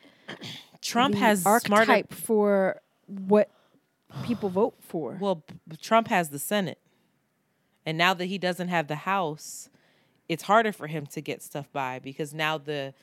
Trump 0.84 1.16
has 1.16 1.46
archetype 1.46 2.14
smarter. 2.14 2.22
for 2.26 2.82
what 3.08 3.50
people 4.24 4.50
vote 4.50 4.76
for? 4.80 5.18
Well, 5.20 5.44
Trump 5.82 6.08
has 6.10 6.30
the 6.30 6.40
Senate, 6.40 6.80
and 7.86 7.98
now 7.98 8.14
that 8.14 8.26
he 8.26 8.38
doesn't 8.38 8.68
have 8.70 8.88
the 8.88 8.96
House, 8.98 9.70
it's 10.30 10.44
harder 10.44 10.72
for 10.72 10.88
him 10.88 11.06
to 11.08 11.22
get 11.22 11.42
stuff 11.42 11.72
by 11.72 12.00
because 12.00 12.34
now 12.34 12.58
the 12.58 12.94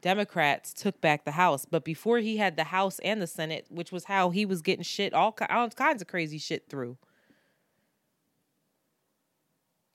Democrats 0.00 0.72
took 0.72 1.00
back 1.00 1.24
the 1.24 1.32
House. 1.32 1.64
But 1.64 1.84
before 1.84 2.18
he 2.18 2.36
had 2.36 2.56
the 2.56 2.64
House 2.64 2.98
and 3.00 3.20
the 3.20 3.26
Senate, 3.26 3.66
which 3.68 3.90
was 3.90 4.04
how 4.04 4.30
he 4.30 4.44
was 4.46 4.62
getting 4.62 4.84
shit 4.84 5.12
all, 5.12 5.36
all 5.50 5.68
kinds 5.70 6.02
of 6.02 6.08
crazy 6.08 6.38
shit 6.38 6.64
through. 6.68 6.96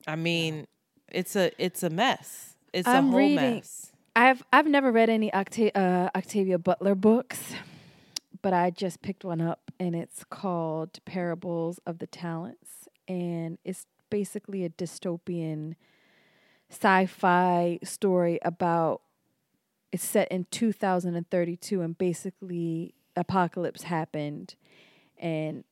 I 0.06 0.16
mean, 0.18 0.68
it's 1.10 1.36
a 1.36 1.52
it's 1.58 1.84
a 1.84 1.90
mess. 1.90 2.56
It's 2.74 2.88
a 2.88 2.92
I'm 2.92 3.10
whole 3.10 3.20
reading- 3.20 3.36
mess. 3.36 3.92
I've 4.16 4.44
I've 4.54 4.68
never 4.68 4.92
read 4.92 5.10
any 5.10 5.32
Octa- 5.32 5.76
uh, 5.76 6.10
Octavia 6.16 6.60
Butler 6.60 6.94
books, 6.94 7.54
but 8.42 8.54
I 8.54 8.70
just 8.70 9.02
picked 9.02 9.26
one 9.26 9.42
up, 9.42 9.72
and 9.80 9.96
it's 9.96 10.24
called 10.24 11.00
Parables 11.06 11.80
of 11.88 11.98
the 11.98 12.06
Talents, 12.06 12.88
and 13.08 13.58
it's 13.66 13.88
basically 14.12 14.64
a 14.64 14.70
dystopian 14.70 15.76
sci-fi 16.70 17.80
story 17.84 18.40
about. 18.44 19.02
It's 19.92 20.04
set 20.04 20.32
in 20.32 20.46
2032, 20.52 21.82
and 21.82 21.98
basically 21.98 22.94
apocalypse 23.16 23.84
happened, 23.84 24.56
and 25.18 25.64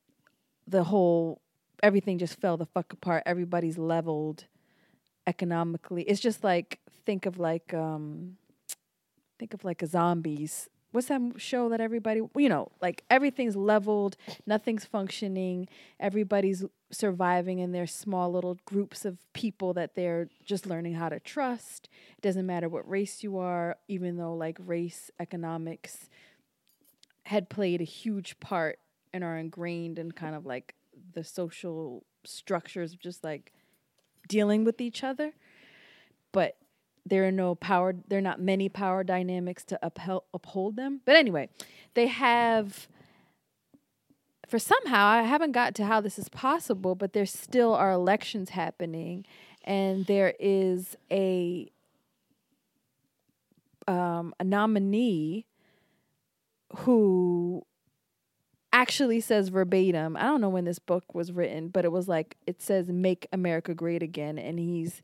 the 0.66 0.84
whole 0.84 1.40
everything 1.80 2.18
just 2.18 2.40
fell 2.40 2.56
the 2.56 2.66
fuck 2.66 2.92
apart. 2.92 3.22
Everybody's 3.24 3.78
leveled 3.78 4.46
economically. 5.28 6.02
It's 6.02 6.20
just 6.20 6.42
like 6.42 6.80
think 7.04 7.26
of 7.26 7.38
like 7.38 7.72
um 7.74 8.36
think 9.38 9.54
of 9.54 9.64
like 9.64 9.82
a 9.82 9.86
zombies. 9.86 10.68
What's 10.92 11.08
that 11.08 11.22
show 11.38 11.70
that 11.70 11.80
everybody 11.80 12.20
you 12.36 12.48
know, 12.48 12.70
like 12.80 13.04
everything's 13.10 13.56
leveled, 13.56 14.16
nothing's 14.46 14.84
functioning, 14.84 15.68
everybody's 15.98 16.64
surviving 16.90 17.58
in 17.58 17.72
their 17.72 17.86
small 17.86 18.30
little 18.30 18.58
groups 18.66 19.04
of 19.04 19.16
people 19.32 19.72
that 19.72 19.94
they're 19.94 20.28
just 20.44 20.66
learning 20.66 20.94
how 20.94 21.08
to 21.08 21.18
trust. 21.18 21.88
It 22.18 22.20
doesn't 22.20 22.44
matter 22.46 22.68
what 22.68 22.88
race 22.88 23.22
you 23.22 23.38
are, 23.38 23.78
even 23.88 24.18
though 24.18 24.34
like 24.34 24.58
race 24.60 25.10
economics 25.18 26.10
had 27.24 27.48
played 27.48 27.80
a 27.80 27.84
huge 27.84 28.38
part 28.40 28.78
and 29.12 29.24
are 29.24 29.38
ingrained 29.38 29.98
in 29.98 30.12
kind 30.12 30.34
of 30.34 30.44
like 30.44 30.74
the 31.14 31.24
social 31.24 32.04
structures 32.24 32.92
of 32.92 33.00
just 33.00 33.24
like 33.24 33.52
dealing 34.28 34.64
with 34.64 34.80
each 34.80 35.02
other 35.02 35.32
but 36.32 36.56
there 37.04 37.26
are 37.26 37.32
no 37.32 37.54
power 37.54 37.94
there 38.08 38.18
are 38.18 38.22
not 38.22 38.40
many 38.40 38.68
power 38.68 39.02
dynamics 39.02 39.64
to 39.64 39.78
upheld, 39.82 40.24
uphold 40.32 40.76
them 40.76 41.00
but 41.04 41.16
anyway 41.16 41.48
they 41.94 42.06
have 42.06 42.88
for 44.46 44.58
somehow 44.58 45.06
i 45.06 45.22
haven't 45.22 45.52
got 45.52 45.74
to 45.74 45.84
how 45.84 46.00
this 46.00 46.18
is 46.18 46.28
possible 46.28 46.94
but 46.94 47.12
there 47.12 47.26
still 47.26 47.74
are 47.74 47.92
elections 47.92 48.50
happening 48.50 49.24
and 49.64 50.06
there 50.06 50.34
is 50.38 50.96
a 51.10 51.70
um, 53.88 54.34
a 54.38 54.44
nominee 54.44 55.46
who 56.78 57.64
actually 58.72 59.20
says 59.20 59.48
verbatim. 59.48 60.16
I 60.16 60.22
don't 60.22 60.40
know 60.40 60.48
when 60.48 60.64
this 60.64 60.78
book 60.78 61.14
was 61.14 61.32
written, 61.32 61.68
but 61.68 61.84
it 61.84 61.92
was 61.92 62.08
like 62.08 62.36
it 62.46 62.62
says 62.62 62.88
"Make 62.88 63.26
America 63.32 63.74
Great 63.74 64.02
Again," 64.02 64.38
and 64.38 64.58
he's 64.58 65.02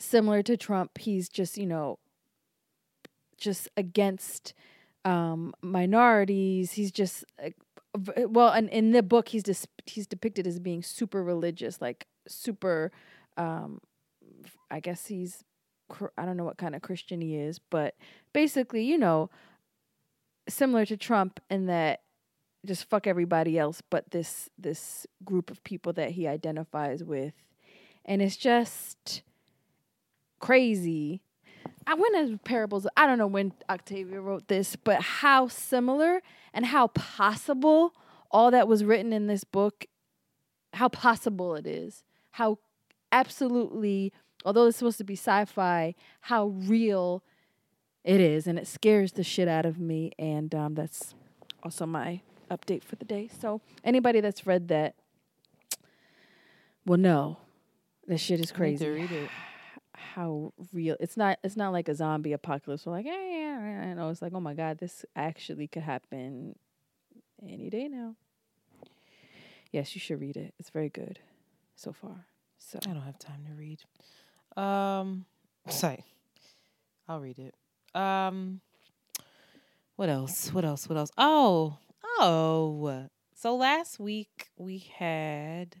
similar 0.00 0.42
to 0.42 0.56
Trump. 0.56 0.98
He's 0.98 1.28
just 1.28 1.58
you 1.58 1.66
know 1.66 1.98
just 3.38 3.68
against 3.76 4.54
um, 5.04 5.54
minorities. 5.62 6.72
He's 6.72 6.92
just 6.92 7.24
uh, 7.42 7.50
well, 8.28 8.50
and 8.50 8.68
in 8.68 8.92
the 8.92 9.02
book, 9.02 9.28
he's 9.28 9.42
just 9.42 9.68
he's 9.86 10.06
depicted 10.06 10.46
as 10.46 10.58
being 10.58 10.82
super 10.82 11.22
religious, 11.22 11.80
like 11.80 12.06
super. 12.26 12.92
Um, 13.36 13.80
I 14.70 14.80
guess 14.80 15.06
he's 15.06 15.44
I 16.16 16.24
don't 16.24 16.36
know 16.36 16.44
what 16.44 16.58
kind 16.58 16.74
of 16.74 16.82
Christian 16.82 17.20
he 17.20 17.36
is, 17.36 17.58
but 17.58 17.94
basically, 18.32 18.84
you 18.84 18.96
know, 18.96 19.30
similar 20.48 20.84
to 20.86 20.96
Trump 20.96 21.40
in 21.50 21.66
that 21.66 22.02
just 22.66 22.88
fuck 22.90 23.06
everybody 23.06 23.58
else 23.58 23.82
but 23.88 24.10
this 24.10 24.50
this 24.58 25.06
group 25.24 25.50
of 25.50 25.64
people 25.64 25.92
that 25.94 26.10
he 26.10 26.26
identifies 26.26 27.02
with 27.02 27.32
and 28.04 28.20
it's 28.20 28.36
just 28.36 29.22
crazy 30.40 31.20
i 31.86 31.94
went 31.94 32.16
as 32.16 32.30
parables 32.44 32.86
i 32.96 33.06
don't 33.06 33.18
know 33.18 33.26
when 33.26 33.52
octavia 33.68 34.20
wrote 34.20 34.48
this 34.48 34.74
but 34.76 35.00
how 35.00 35.46
similar 35.46 36.20
and 36.52 36.66
how 36.66 36.88
possible 36.88 37.94
all 38.30 38.50
that 38.50 38.66
was 38.66 38.82
written 38.84 39.12
in 39.12 39.26
this 39.26 39.44
book 39.44 39.86
how 40.72 40.88
possible 40.88 41.54
it 41.54 41.66
is 41.66 42.02
how 42.32 42.58
absolutely, 43.12 44.12
although 44.44 44.66
it's 44.66 44.78
supposed 44.78 44.98
to 44.98 45.04
be 45.04 45.14
sci-fi, 45.14 45.94
how 46.22 46.46
real 46.46 47.22
it 48.04 48.20
is, 48.20 48.46
and 48.46 48.58
it 48.58 48.66
scares 48.66 49.12
the 49.12 49.24
shit 49.24 49.48
out 49.48 49.66
of 49.66 49.78
me. 49.78 50.12
And 50.18 50.54
um, 50.54 50.74
that's 50.74 51.14
also 51.62 51.86
my 51.86 52.20
update 52.50 52.82
for 52.82 52.96
the 52.96 53.04
day. 53.04 53.28
So 53.40 53.60
anybody 53.84 54.20
that's 54.20 54.46
read 54.46 54.68
that 54.68 54.94
will 56.86 56.98
know 56.98 57.38
this 58.06 58.20
shit 58.20 58.40
is 58.40 58.50
crazy. 58.52 58.84
How 60.14 60.52
real 60.72 60.96
it's 61.00 61.16
not 61.16 61.38
it's 61.44 61.56
not 61.56 61.72
like 61.72 61.88
a 61.88 61.94
zombie 61.94 62.32
apocalypse. 62.32 62.86
We're 62.86 62.92
like, 62.92 63.06
yeah, 63.06 63.20
yeah, 63.20 63.60
yeah. 63.60 63.94
No, 63.94 64.08
it's 64.08 64.22
like, 64.22 64.32
oh 64.34 64.40
my 64.40 64.54
god, 64.54 64.78
this 64.78 65.04
actually 65.14 65.66
could 65.68 65.82
happen 65.82 66.56
any 67.42 67.70
day 67.70 67.88
now. 67.88 68.14
Yes, 69.72 69.94
you 69.94 70.00
should 70.00 70.20
read 70.20 70.36
it. 70.36 70.54
It's 70.58 70.70
very 70.70 70.88
good 70.88 71.20
so 71.76 71.92
far. 71.92 72.26
So 72.58 72.78
I 72.86 72.92
don't 72.92 73.02
have 73.02 73.18
time 73.18 73.44
to 73.46 73.54
read. 73.54 73.80
Um, 74.56 75.24
sorry, 75.68 76.04
I'll 77.08 77.20
read 77.20 77.38
it. 77.38 77.54
Um, 77.98 78.60
what 79.96 80.08
else? 80.08 80.52
What 80.52 80.64
else? 80.64 80.88
What 80.88 80.98
else? 80.98 81.10
Oh, 81.18 81.78
oh. 82.18 83.06
So 83.34 83.56
last 83.56 83.98
week 83.98 84.50
we 84.56 84.78
had 84.78 85.76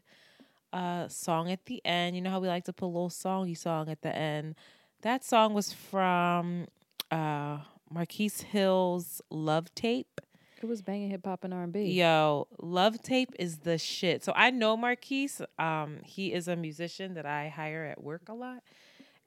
a 0.72 1.06
song 1.08 1.50
at 1.50 1.66
the 1.66 1.80
end. 1.84 2.16
You 2.16 2.22
know 2.22 2.30
how 2.30 2.40
we 2.40 2.48
like 2.48 2.64
to 2.64 2.72
put 2.72 2.86
a 2.86 2.88
little 2.88 3.10
songy 3.10 3.56
song 3.56 3.88
at 3.88 4.02
the 4.02 4.14
end. 4.14 4.54
That 5.02 5.24
song 5.24 5.54
was 5.54 5.72
from 5.72 6.66
uh 7.10 7.58
Marquis 7.90 8.30
Hill's 8.50 9.20
Love 9.30 9.74
Tape. 9.74 10.20
it 10.62 10.66
was 10.66 10.80
banging 10.82 11.10
hip 11.10 11.24
hop 11.24 11.42
and 11.44 11.52
R 11.52 11.64
and 11.64 11.72
B. 11.72 11.84
Yo, 11.86 12.46
Love 12.60 13.02
Tape 13.02 13.32
is 13.38 13.58
the 13.58 13.78
shit. 13.78 14.22
So 14.22 14.32
I 14.36 14.50
know 14.50 14.76
Marquis. 14.76 15.30
Um, 15.58 15.98
he 16.04 16.32
is 16.32 16.46
a 16.48 16.54
musician 16.56 17.14
that 17.14 17.26
I 17.26 17.48
hire 17.48 17.84
at 17.84 18.02
work 18.02 18.28
a 18.28 18.34
lot. 18.34 18.62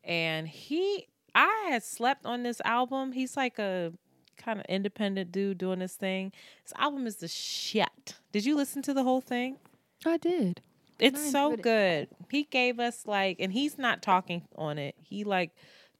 And 0.03 0.47
he 0.47 1.07
I 1.35 1.67
had 1.69 1.83
slept 1.83 2.25
on 2.25 2.43
this 2.43 2.61
album. 2.63 3.11
He's 3.13 3.35
like 3.35 3.59
a 3.59 3.91
kind 4.37 4.59
of 4.59 4.65
independent 4.67 5.31
dude 5.31 5.57
doing 5.57 5.79
this 5.79 5.95
thing. 5.95 6.31
This 6.63 6.73
album 6.77 7.07
is 7.07 7.17
the 7.17 7.27
shit. 7.27 8.15
Did 8.31 8.45
you 8.45 8.55
listen 8.55 8.81
to 8.83 8.93
the 8.93 9.03
whole 9.03 9.21
thing? 9.21 9.57
I 10.05 10.17
did. 10.17 10.61
It's 10.99 11.19
I 11.19 11.29
so 11.29 11.53
it. 11.53 11.61
good. 11.61 12.07
He 12.29 12.43
gave 12.43 12.79
us 12.79 13.05
like, 13.05 13.37
and 13.39 13.51
he's 13.51 13.77
not 13.77 14.01
talking 14.01 14.43
on 14.55 14.77
it. 14.77 14.95
He 15.01 15.23
like 15.23 15.51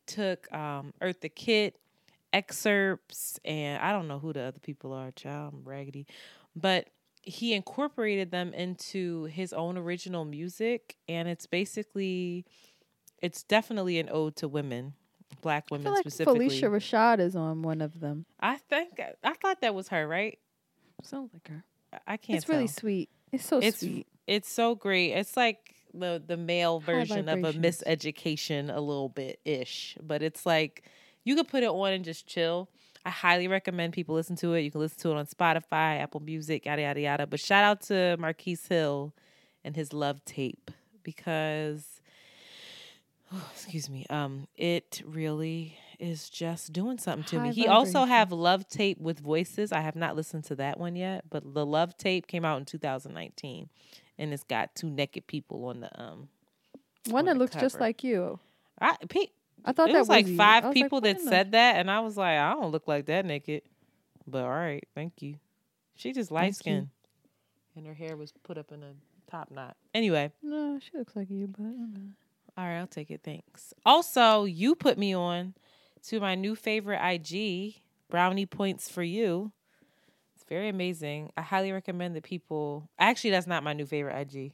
took 0.05 0.51
um 0.53 0.93
Eartha 1.01 1.33
Kitt 1.33 1.77
excerpts, 2.31 3.39
and 3.45 3.81
I 3.81 3.91
don't 3.91 4.07
know 4.07 4.19
who 4.19 4.33
the 4.33 4.41
other 4.41 4.59
people 4.59 4.93
are. 4.93 5.11
Child, 5.11 5.53
I'm 5.53 5.63
raggedy, 5.63 6.07
but 6.55 6.89
he 7.21 7.53
incorporated 7.53 8.31
them 8.31 8.53
into 8.53 9.25
his 9.25 9.53
own 9.53 9.77
original 9.77 10.25
music, 10.25 10.97
and 11.07 11.27
it's 11.29 11.45
basically, 11.45 12.45
it's 13.21 13.43
definitely 13.43 13.99
an 13.99 14.09
ode 14.11 14.35
to 14.37 14.47
women, 14.47 14.93
black 15.41 15.65
I 15.71 15.75
women 15.75 15.85
feel 15.85 15.93
like 15.93 16.01
specifically. 16.01 16.49
Phylicia 16.49 16.69
Rashad 16.69 17.19
is 17.19 17.35
on 17.35 17.61
one 17.61 17.81
of 17.81 17.99
them. 18.01 18.25
I 18.39 18.57
think 18.57 18.99
I 19.23 19.33
thought 19.35 19.61
that 19.61 19.73
was 19.73 19.87
her, 19.89 20.07
right? 20.07 20.37
Sounds 21.03 21.31
like 21.33 21.47
her. 21.47 21.63
I- 21.93 22.13
I 22.13 22.17
can't. 22.17 22.37
It's 22.37 22.49
really 22.49 22.67
sweet. 22.67 23.09
It's 23.31 23.45
so 23.45 23.59
it's 23.59 23.79
sweet. 23.79 24.07
It's 24.27 24.51
so 24.51 24.75
great. 24.75 25.11
It's 25.11 25.35
like 25.37 25.75
the 25.93 26.21
the 26.25 26.37
male 26.37 26.79
version 26.79 27.29
of 27.29 27.43
a 27.43 27.53
miseducation 27.53 28.75
a 28.75 28.79
little 28.79 29.09
bit 29.09 29.39
ish, 29.45 29.97
but 30.01 30.21
it's 30.21 30.45
like 30.45 30.83
you 31.23 31.35
could 31.35 31.47
put 31.47 31.63
it 31.63 31.69
on 31.69 31.93
and 31.93 32.03
just 32.05 32.27
chill. 32.27 32.69
I 33.05 33.09
highly 33.09 33.49
recommend 33.49 33.93
people 33.93 34.15
listen 34.15 34.37
to 34.37 34.53
it. 34.53 34.61
You 34.61 34.71
can 34.71 34.79
listen 34.79 34.99
to 35.01 35.11
it 35.11 35.17
on 35.17 35.25
Spotify, 35.25 35.99
Apple 35.99 36.21
Music, 36.21 36.65
yada 36.65 36.81
yada 36.83 37.01
yada. 37.01 37.27
But 37.27 37.39
shout 37.39 37.63
out 37.63 37.81
to 37.83 38.15
Marquis 38.17 38.57
Hill 38.67 39.13
and 39.63 39.75
his 39.75 39.93
love 39.93 40.23
tape 40.25 40.71
because 41.03 42.01
excuse 43.53 43.89
me, 43.89 44.05
um, 44.09 44.47
it 44.55 45.01
really 45.05 45.77
is 45.99 46.29
just 46.29 46.73
doing 46.73 46.97
something 46.97 47.23
to 47.25 47.39
High 47.39 47.49
me. 47.49 47.53
He 47.53 47.67
also 47.67 48.05
have 48.05 48.31
love 48.31 48.67
tape 48.67 48.99
with 48.99 49.19
voices. 49.19 49.71
I 49.71 49.81
have 49.81 49.95
not 49.95 50.15
listened 50.15 50.43
to 50.45 50.55
that 50.55 50.79
one 50.79 50.95
yet, 50.95 51.25
but 51.29 51.53
the 51.53 51.65
love 51.65 51.97
tape 51.97 52.27
came 52.27 52.45
out 52.45 52.57
in 52.59 52.65
2019, 52.65 53.69
and 54.17 54.33
it's 54.33 54.43
got 54.43 54.75
two 54.75 54.89
naked 54.89 55.27
people 55.27 55.65
on 55.65 55.79
the 55.81 56.01
um. 56.01 56.29
One 57.07 57.19
on 57.19 57.25
that 57.25 57.33
the 57.33 57.39
looks 57.39 57.55
just 57.55 57.79
like 57.79 58.03
you. 58.03 58.39
I 58.79 58.95
pe- 59.09 59.27
I 59.65 59.71
thought 59.71 59.89
it 59.89 59.93
that 59.93 59.99
was 59.99 60.09
like 60.09 60.27
you. 60.27 60.37
five 60.37 60.63
I 60.63 60.67
was 60.67 60.75
like, 60.75 60.83
people 60.83 60.97
what 60.97 61.03
that 61.03 61.21
said 61.21 61.51
that, 61.53 61.77
and 61.77 61.89
I 61.91 61.99
was 61.99 62.17
like, 62.17 62.37
I 62.37 62.53
don't 62.53 62.71
look 62.71 62.87
like 62.87 63.05
that 63.07 63.25
naked, 63.25 63.63
but 64.27 64.43
all 64.43 64.49
right, 64.49 64.85
thank 64.95 65.21
you. 65.21 65.35
She 65.95 66.11
just 66.11 66.31
light 66.31 66.43
Thank 66.43 66.55
skinned 66.55 66.89
and 67.75 67.87
her 67.87 67.93
hair 67.93 68.15
was 68.15 68.31
put 68.43 68.57
up 68.57 68.71
in 68.71 68.83
a 68.83 68.93
top 69.29 69.51
knot. 69.51 69.75
Anyway, 69.93 70.31
No, 70.41 70.79
she 70.79 70.97
looks 70.97 71.15
like 71.15 71.29
you, 71.29 71.47
but 71.47 71.63
all 72.57 72.65
right, 72.67 72.79
I'll 72.79 72.87
take 72.87 73.11
it. 73.11 73.21
Thanks. 73.23 73.73
Also, 73.85 74.45
you 74.45 74.75
put 74.75 74.97
me 74.97 75.15
on 75.15 75.53
to 76.03 76.19
my 76.19 76.35
new 76.35 76.55
favorite 76.55 76.99
IG, 77.01 77.75
Brownie 78.09 78.45
Points 78.45 78.89
for 78.89 79.03
You. 79.03 79.51
Very 80.53 80.69
amazing. 80.69 81.31
I 81.35 81.41
highly 81.41 81.71
recommend 81.71 82.15
that 82.15 82.21
people. 82.21 82.87
Actually, 82.99 83.31
that's 83.31 83.47
not 83.47 83.63
my 83.63 83.73
new 83.73 83.87
favorite 83.87 84.15
IG. 84.15 84.53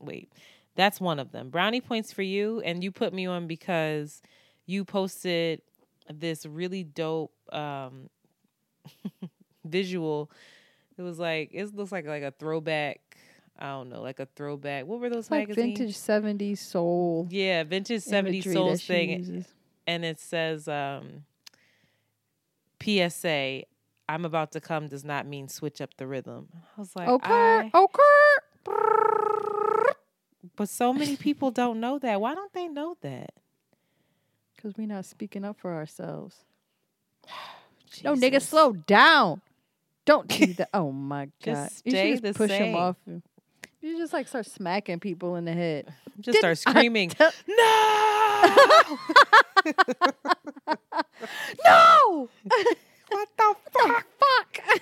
Wait, 0.00 0.32
that's 0.74 1.02
one 1.02 1.18
of 1.18 1.32
them. 1.32 1.50
Brownie 1.50 1.82
Points 1.82 2.14
for 2.14 2.22
You, 2.22 2.62
and 2.62 2.82
you 2.82 2.90
put 2.90 3.12
me 3.12 3.26
on 3.26 3.46
because 3.46 4.22
you 4.64 4.86
posted 4.86 5.60
this 6.10 6.46
really 6.46 6.82
dope 6.82 7.34
um, 7.52 8.08
visual. 9.66 10.30
It 10.96 11.02
was 11.02 11.18
like 11.18 11.50
it 11.52 11.74
looks 11.76 11.92
like 11.92 12.06
like 12.06 12.22
a 12.22 12.30
throwback. 12.30 13.18
I 13.58 13.66
don't 13.66 13.90
know, 13.90 14.00
like 14.00 14.20
a 14.20 14.28
throwback. 14.34 14.86
What 14.86 14.98
were 14.98 15.10
those 15.10 15.30
like 15.30 15.50
magazines? 15.50 15.78
vintage 15.78 15.96
'70s 15.98 16.56
soul. 16.56 17.28
Yeah, 17.28 17.64
vintage 17.64 18.02
70s 18.02 18.50
soul 18.50 18.76
thing. 18.78 19.10
uses. 19.18 19.44
And 19.86 20.06
it 20.06 20.18
says, 20.18 20.68
um, 20.68 21.24
PSA, 22.82 23.64
I'm 24.08 24.24
about 24.24 24.52
to 24.52 24.60
come 24.60 24.88
does 24.88 25.04
not 25.04 25.26
mean 25.26 25.48
switch 25.48 25.80
up 25.80 25.96
the 25.96 26.06
rhythm. 26.06 26.48
I 26.76 26.80
was 26.80 26.94
like, 26.94 27.08
Okay, 27.08 27.32
I- 27.32 27.70
okay. 27.74 28.72
but 30.56 30.68
so 30.68 30.92
many 30.92 31.16
people 31.16 31.50
don't 31.50 31.80
know 31.80 31.98
that. 31.98 32.20
Why 32.20 32.34
don't 32.34 32.52
they 32.52 32.68
know 32.68 32.96
that? 33.00 33.32
Because 34.54 34.74
we're 34.76 34.86
not 34.86 35.06
speaking 35.06 35.44
up 35.44 35.58
for 35.58 35.74
ourselves. 35.74 36.44
No, 38.02 38.16
nigga, 38.16 38.42
slow 38.42 38.72
down. 38.72 39.40
Don't 40.04 40.26
do 40.26 40.46
that. 40.54 40.68
Oh 40.74 40.90
my 40.90 41.26
god! 41.44 41.68
Just 41.70 41.86
you 41.86 41.92
stay 41.92 42.14
the 42.16 42.28
just 42.30 42.38
push 42.38 42.50
same. 42.50 42.72
them 42.72 42.80
off. 42.80 42.96
you. 43.06 43.22
You 43.80 43.96
just 43.98 44.12
like 44.12 44.26
start 44.26 44.46
smacking 44.46 44.98
people 44.98 45.36
in 45.36 45.44
the 45.44 45.52
head. 45.52 45.94
Just 46.20 46.38
start 46.38 46.58
Didn't 46.58 46.76
I 46.76 46.80
screaming, 46.80 47.10
tell- 47.10 47.30
no! 47.46 48.98
No! 51.64 52.28
what 53.14 53.28
the 53.36 53.54
fuck? 53.70 54.06
Fuck! 54.18 54.78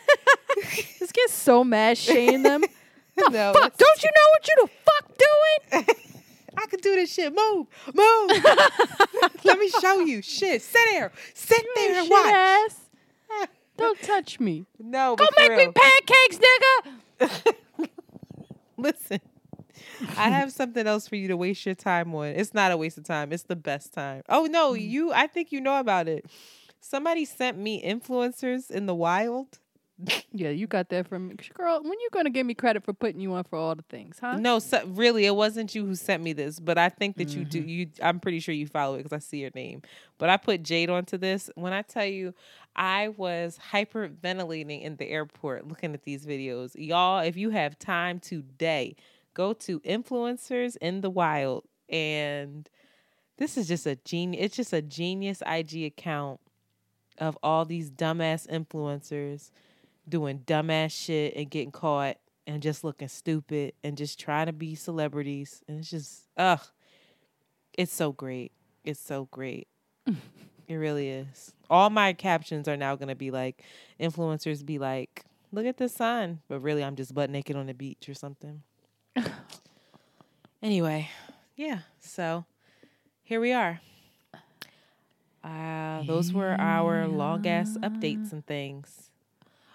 just 0.98 1.12
get 1.12 1.30
so 1.30 1.62
mad, 1.64 1.96
Shane 1.98 2.42
them. 2.42 2.64
No, 3.14 3.52
fuck! 3.52 3.76
Don't 3.76 4.02
you 4.02 4.10
know 4.16 4.28
what 4.30 4.48
you 4.48 4.56
the 4.62 4.70
fuck 4.86 5.84
doing? 5.84 5.96
I 6.56 6.66
can 6.66 6.80
do 6.80 6.94
this 6.94 7.12
shit. 7.12 7.30
Move, 7.34 7.66
move. 7.94 8.44
Let 9.44 9.58
me 9.58 9.68
show 9.68 10.00
you. 10.00 10.22
Shit, 10.22 10.62
sit 10.62 10.80
there, 10.92 11.12
sit 11.34 11.62
there 11.76 12.00
and 12.00 12.08
watch. 12.10 12.32
ass. 12.34 12.78
Don't 13.76 14.00
touch 14.00 14.40
me. 14.40 14.64
No, 14.78 15.14
Go 15.16 15.26
make 15.38 15.50
me 15.56 15.68
pancakes, 15.74 16.38
nigga. 16.38 17.54
Listen, 18.78 19.20
I 20.16 20.30
have 20.30 20.50
something 20.52 20.86
else 20.86 21.06
for 21.06 21.16
you 21.16 21.28
to 21.28 21.36
waste 21.36 21.66
your 21.66 21.74
time 21.74 22.14
on. 22.14 22.28
It's 22.28 22.54
not 22.54 22.72
a 22.72 22.76
waste 22.78 22.96
of 22.96 23.04
time. 23.04 23.30
It's 23.32 23.42
the 23.44 23.56
best 23.56 23.92
time. 23.92 24.22
Oh 24.28 24.46
no, 24.46 24.72
Mm. 24.72 24.88
you! 24.88 25.12
I 25.12 25.26
think 25.26 25.52
you 25.52 25.60
know 25.60 25.78
about 25.78 26.08
it. 26.08 26.24
Somebody 26.82 27.24
sent 27.24 27.56
me 27.56 27.80
influencers 27.82 28.70
in 28.70 28.86
the 28.86 28.94
wild. 28.94 29.58
Yeah, 30.32 30.48
you 30.48 30.66
got 30.66 30.88
that 30.88 31.06
from 31.06 31.28
me. 31.28 31.36
Girl, 31.54 31.80
when 31.82 31.92
you 31.92 32.08
gonna 32.10 32.30
give 32.30 32.44
me 32.44 32.54
credit 32.54 32.82
for 32.82 32.92
putting 32.92 33.20
you 33.20 33.34
on 33.34 33.44
for 33.44 33.56
all 33.56 33.74
the 33.74 33.84
things, 33.88 34.18
huh? 34.18 34.36
No, 34.36 34.58
so, 34.58 34.84
really, 34.86 35.26
it 35.26 35.36
wasn't 35.36 35.74
you 35.74 35.86
who 35.86 35.94
sent 35.94 36.22
me 36.22 36.32
this, 36.32 36.58
but 36.58 36.76
I 36.78 36.88
think 36.88 37.18
that 37.18 37.28
you 37.28 37.44
do. 37.44 37.60
Mm-hmm. 37.60 37.68
You, 37.68 37.90
I'm 38.02 38.18
pretty 38.18 38.40
sure 38.40 38.54
you 38.54 38.66
follow 38.66 38.94
it 38.94 38.98
because 38.98 39.12
I 39.12 39.18
see 39.18 39.38
your 39.38 39.50
name. 39.54 39.82
But 40.18 40.30
I 40.30 40.38
put 40.38 40.62
Jade 40.62 40.90
onto 40.90 41.18
this. 41.18 41.50
When 41.54 41.72
I 41.72 41.82
tell 41.82 42.06
you, 42.06 42.34
I 42.74 43.08
was 43.08 43.58
hyperventilating 43.72 44.82
in 44.82 44.96
the 44.96 45.08
airport 45.08 45.68
looking 45.68 45.94
at 45.94 46.02
these 46.02 46.26
videos. 46.26 46.72
Y'all, 46.74 47.20
if 47.20 47.36
you 47.36 47.50
have 47.50 47.78
time 47.78 48.18
today, 48.18 48.96
go 49.34 49.52
to 49.52 49.78
influencers 49.80 50.76
in 50.80 51.02
the 51.02 51.10
wild, 51.10 51.64
and 51.88 52.68
this 53.36 53.56
is 53.56 53.68
just 53.68 53.86
a 53.86 53.96
genius. 53.96 54.46
It's 54.46 54.56
just 54.56 54.72
a 54.72 54.82
genius 54.82 55.42
IG 55.46 55.84
account 55.84 56.40
of 57.22 57.38
all 57.42 57.64
these 57.64 57.90
dumbass 57.90 58.48
influencers 58.48 59.50
doing 60.08 60.40
dumbass 60.40 60.90
shit 60.90 61.34
and 61.36 61.48
getting 61.48 61.70
caught 61.70 62.16
and 62.48 62.60
just 62.60 62.82
looking 62.82 63.06
stupid 63.06 63.72
and 63.84 63.96
just 63.96 64.18
trying 64.18 64.46
to 64.46 64.52
be 64.52 64.74
celebrities. 64.74 65.62
And 65.68 65.78
it's 65.78 65.90
just, 65.90 66.28
ugh. 66.36 66.60
It's 67.78 67.92
so 67.94 68.12
great. 68.12 68.50
It's 68.84 69.00
so 69.00 69.28
great. 69.30 69.68
it 70.06 70.74
really 70.74 71.08
is. 71.08 71.54
All 71.70 71.90
my 71.90 72.12
captions 72.12 72.66
are 72.66 72.76
now 72.76 72.96
going 72.96 73.08
to 73.08 73.14
be 73.14 73.30
like, 73.30 73.62
influencers 74.00 74.66
be 74.66 74.78
like, 74.78 75.24
look 75.52 75.64
at 75.64 75.76
the 75.76 75.88
sun. 75.88 76.40
But 76.48 76.58
really, 76.58 76.82
I'm 76.82 76.96
just 76.96 77.14
butt 77.14 77.30
naked 77.30 77.54
on 77.54 77.66
the 77.66 77.74
beach 77.74 78.08
or 78.08 78.14
something. 78.14 78.62
anyway, 80.62 81.08
yeah, 81.56 81.80
so 82.00 82.44
here 83.22 83.40
we 83.40 83.52
are. 83.52 83.80
Uh, 85.44 86.02
those 86.04 86.32
were 86.32 86.52
our 86.58 87.06
long 87.08 87.46
ass 87.46 87.76
updates 87.82 88.32
and 88.32 88.46
things. 88.46 89.10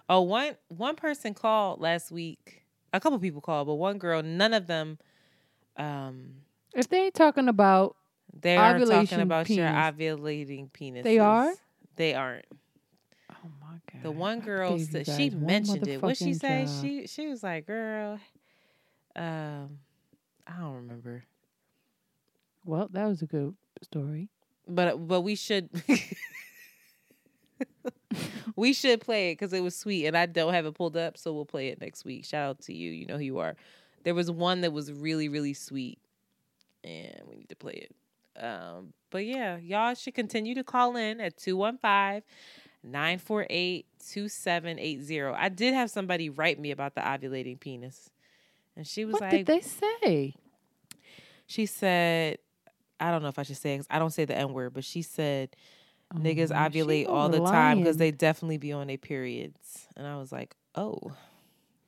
Oh, 0.09 0.21
one 0.21 0.55
one 0.69 0.95
person 0.95 1.33
called 1.33 1.81
last 1.81 2.11
week. 2.11 2.63
A 2.93 2.99
couple 2.99 3.19
people 3.19 3.41
called, 3.41 3.67
but 3.67 3.75
one 3.75 3.97
girl. 3.97 4.23
None 4.23 4.53
of 4.53 4.67
them. 4.67 4.97
Um, 5.75 6.35
If 6.73 6.87
they 6.89 7.05
ain't 7.05 7.13
talking 7.13 7.49
about, 7.49 7.95
they 8.33 8.55
are 8.55 8.79
talking 8.79 9.19
about 9.21 9.49
your 9.49 9.67
ovulating 9.67 10.71
penis. 10.71 11.03
They 11.03 11.19
are? 11.19 11.53
They 11.97 12.13
aren't. 12.13 12.45
oh 13.31 13.49
my 13.61 13.79
god, 13.91 14.03
The 14.03 14.11
one 14.11 14.39
girl 14.39 14.77
said 14.79 15.05
she 15.05 15.29
mentioned 15.31 15.87
it. 15.87 16.01
What 16.01 16.17
she 16.17 16.33
say? 16.33 16.65
job. 16.65 16.81
She 16.81 17.07
she 17.07 17.27
was 17.27 17.43
like, 17.43 17.67
"Girl, 17.67 18.19
um, 19.15 19.79
I 20.47 20.59
don't 20.61 20.75
remember, 20.75 21.25
Well, 22.63 22.87
that 22.93 23.05
was 23.05 23.21
a 23.21 23.25
good 23.25 23.55
story. 23.81 24.29
But 24.67 25.07
but 25.07 25.21
we 25.21 25.35
should 25.35 25.69
we 28.55 28.73
should 28.73 29.01
play 29.01 29.31
it 29.31 29.33
because 29.33 29.53
it 29.53 29.61
was 29.61 29.75
sweet, 29.75 30.05
and 30.05 30.17
I 30.17 30.25
don't 30.25 30.53
have 30.53 30.65
it 30.65 30.75
pulled 30.75 30.97
up, 30.97 31.17
so 31.17 31.33
we'll 31.33 31.45
play 31.45 31.69
it 31.69 31.81
next 31.81 32.05
week. 32.05 32.25
Shout 32.25 32.49
out 32.49 32.61
to 32.63 32.73
you. 32.73 32.91
You 32.91 33.05
know 33.05 33.17
who 33.17 33.23
you 33.23 33.39
are. 33.39 33.55
There 34.03 34.15
was 34.15 34.31
one 34.31 34.61
that 34.61 34.73
was 34.73 34.91
really 34.91 35.29
really 35.29 35.53
sweet, 35.53 35.99
and 36.83 37.21
we 37.29 37.37
need 37.37 37.49
to 37.49 37.55
play 37.55 37.87
it. 37.89 37.95
Um, 38.41 38.93
but 39.09 39.25
yeah, 39.25 39.57
y'all 39.57 39.95
should 39.95 40.13
continue 40.13 40.53
to 40.55 40.63
call 40.63 40.95
in 40.95 41.19
at 41.19 41.37
215 41.37 42.21
948 42.83 43.85
2780. 44.11 45.21
I 45.21 45.49
did 45.49 45.73
have 45.73 45.89
somebody 45.89 46.29
write 46.29 46.59
me 46.59 46.71
about 46.71 46.95
the 46.95 47.01
ovulating 47.01 47.59
penis. 47.59 48.09
And 48.75 48.85
she 48.85 49.05
was 49.05 49.13
What 49.13 49.21
like, 49.23 49.31
did 49.31 49.45
they 49.47 49.61
say? 49.61 50.35
she 51.47 51.65
said, 51.65 52.37
I 52.99 53.11
don't 53.11 53.21
know 53.21 53.29
if 53.29 53.39
I 53.39 53.43
should 53.43 53.57
say 53.57 53.79
I 53.89 53.99
don't 53.99 54.11
say 54.11 54.25
the 54.25 54.35
N 54.37 54.53
word, 54.53 54.73
but 54.73 54.83
she 54.83 55.01
said, 55.01 55.55
niggas 56.13 56.51
Oh, 56.51 56.69
she 56.71 56.79
ovulate 56.79 57.07
all 57.09 57.29
the 57.29 57.39
time 57.39 57.79
because 57.79 57.97
they 57.97 58.11
definitely 58.11 58.57
be 58.57 58.71
on 58.71 58.87
their 58.87 58.97
periods. 58.97 59.87
And 59.95 60.07
I 60.07 60.17
was 60.17 60.31
like, 60.31 60.55
oh, 60.75 60.99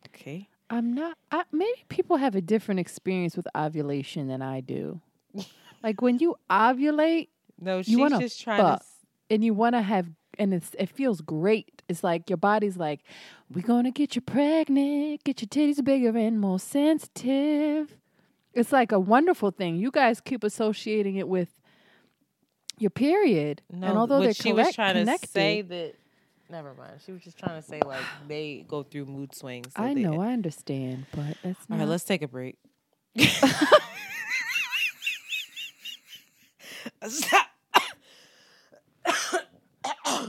okay. 0.07 0.49
I'm 0.69 0.93
not. 0.93 1.17
I, 1.31 1.43
maybe 1.51 1.83
people 1.89 2.17
have 2.17 2.35
a 2.35 2.41
different 2.41 2.79
experience 2.79 3.35
with 3.35 3.47
ovulation 3.55 4.27
than 4.27 4.41
I 4.41 4.61
do. 4.61 5.01
like 5.83 6.01
when 6.01 6.19
you 6.19 6.35
ovulate 6.49 7.29
No, 7.59 7.81
she's 7.81 7.89
You 7.97 8.09
just 8.09 8.39
trying 8.41 8.59
to. 8.59 8.63
fuck. 8.71 8.79
s- 8.81 8.95
and 9.31 9.43
you 9.43 9.53
want 9.53 9.73
to 9.75 9.81
have, 9.81 10.07
and 10.37 10.53
it's 10.53 10.71
it 10.77 10.89
feels 10.89 11.21
great. 11.21 11.81
It's 11.89 12.03
like 12.03 12.29
your 12.29 12.37
body's 12.37 12.77
like, 12.77 13.01
we're 13.51 13.61
gonna 13.65 13.91
get 13.91 14.15
you 14.15 14.21
pregnant, 14.21 15.23
get 15.23 15.41
your 15.41 15.47
titties 15.49 15.83
bigger 15.83 16.15
and 16.17 16.39
more 16.39 16.59
sensitive. 16.59 17.95
It's 18.53 18.71
like 18.71 18.91
a 18.91 18.99
wonderful 18.99 19.51
thing. 19.51 19.75
You 19.75 19.91
guys 19.91 20.19
keep 20.21 20.43
associating 20.43 21.15
it 21.15 21.27
with 21.27 21.49
your 22.77 22.89
period, 22.89 23.61
No, 23.71 23.87
and 23.87 23.97
although 23.97 24.21
they're 24.21 24.33
she 24.33 24.53
was 24.53 24.73
trying 24.73 24.95
connected, 24.95 25.27
to 25.27 25.31
say 25.31 25.61
that. 25.61 25.95
Never 26.51 26.73
mind. 26.73 26.93
She 27.05 27.11
was 27.11 27.21
just 27.21 27.37
trying 27.37 27.61
to 27.61 27.67
say 27.67 27.79
like 27.85 28.01
they 28.27 28.65
go 28.67 28.81
through 28.83 29.05
mood 29.05 29.35
swings. 29.35 29.67
so 29.77 29.83
I 29.83 29.93
know, 29.93 30.19
I 30.19 30.33
understand, 30.33 31.05
but 31.15 31.37
that's 31.43 31.69
not. 31.69 31.77
right, 31.79 31.87
let's 31.87 32.03
take 32.05 32.21
a 32.23 32.27
break. 32.27 32.57
Stop. 37.07 37.45
oh 39.05 40.25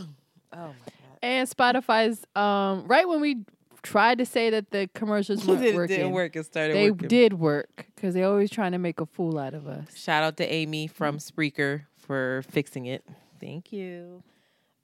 my 0.52 0.54
god. 0.54 0.74
and 1.22 1.48
Spotify's 1.48 2.24
um 2.36 2.86
right 2.86 3.06
when 3.08 3.20
we 3.20 3.44
tried 3.82 4.18
to 4.18 4.26
say 4.26 4.50
that 4.50 4.70
the 4.70 4.88
commercials 4.94 5.44
weren't 5.46 5.64
it 5.64 5.74
working, 5.74 5.96
didn't 5.96 6.12
work. 6.12 6.36
It 6.36 6.46
started 6.46 6.76
they 6.76 6.90
working. 6.90 7.08
did 7.08 7.32
work 7.34 7.86
because 7.94 8.14
they're 8.14 8.26
always 8.26 8.50
trying 8.50 8.72
to 8.72 8.78
make 8.78 9.00
a 9.00 9.06
fool 9.06 9.38
out 9.38 9.54
of 9.54 9.66
us. 9.66 9.96
Shout 9.96 10.22
out 10.22 10.36
to 10.38 10.52
Amy 10.52 10.86
from 10.86 11.18
Spreaker 11.18 11.82
for 11.96 12.42
fixing 12.50 12.86
it. 12.86 13.04
Thank 13.40 13.72
you. 13.72 14.22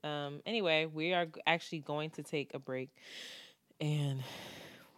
Um, 0.04 0.40
anyway, 0.46 0.86
we 0.86 1.12
are 1.12 1.26
actually 1.46 1.80
going 1.80 2.10
to 2.10 2.22
take 2.22 2.54
a 2.54 2.58
break 2.58 2.90
and 3.80 4.22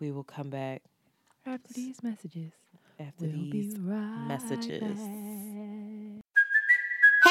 we 0.01 0.11
will 0.13 0.23
come 0.25 0.51
back 0.51 0.83
After 1.47 1.73
these 1.73 2.03
messages, 2.03 2.53
after 3.01 3.25
we'll 3.27 3.51
these 3.51 3.77
right 3.79 4.27
messages. 4.29 4.81
back. 4.81 6.25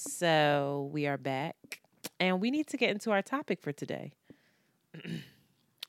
So 0.00 0.88
we 0.94 1.06
are 1.06 1.18
back 1.18 1.80
and 2.18 2.40
we 2.40 2.50
need 2.50 2.66
to 2.68 2.78
get 2.78 2.88
into 2.88 3.10
our 3.10 3.20
topic 3.20 3.60
for 3.60 3.70
today. 3.70 4.12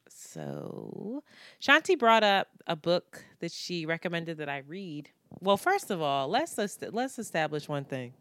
so 0.09 1.23
Shanti 1.61 1.97
brought 1.97 2.21
up 2.23 2.49
a 2.67 2.75
book 2.75 3.23
that 3.39 3.53
she 3.53 3.85
recommended 3.85 4.37
that 4.39 4.49
I 4.49 4.63
read. 4.67 5.09
Well, 5.39 5.55
first 5.55 5.91
of 5.91 6.01
all, 6.01 6.27
let's 6.27 6.59
est- 6.59 6.91
let's 6.91 7.19
establish 7.19 7.69
one 7.69 7.85
thing 7.85 8.13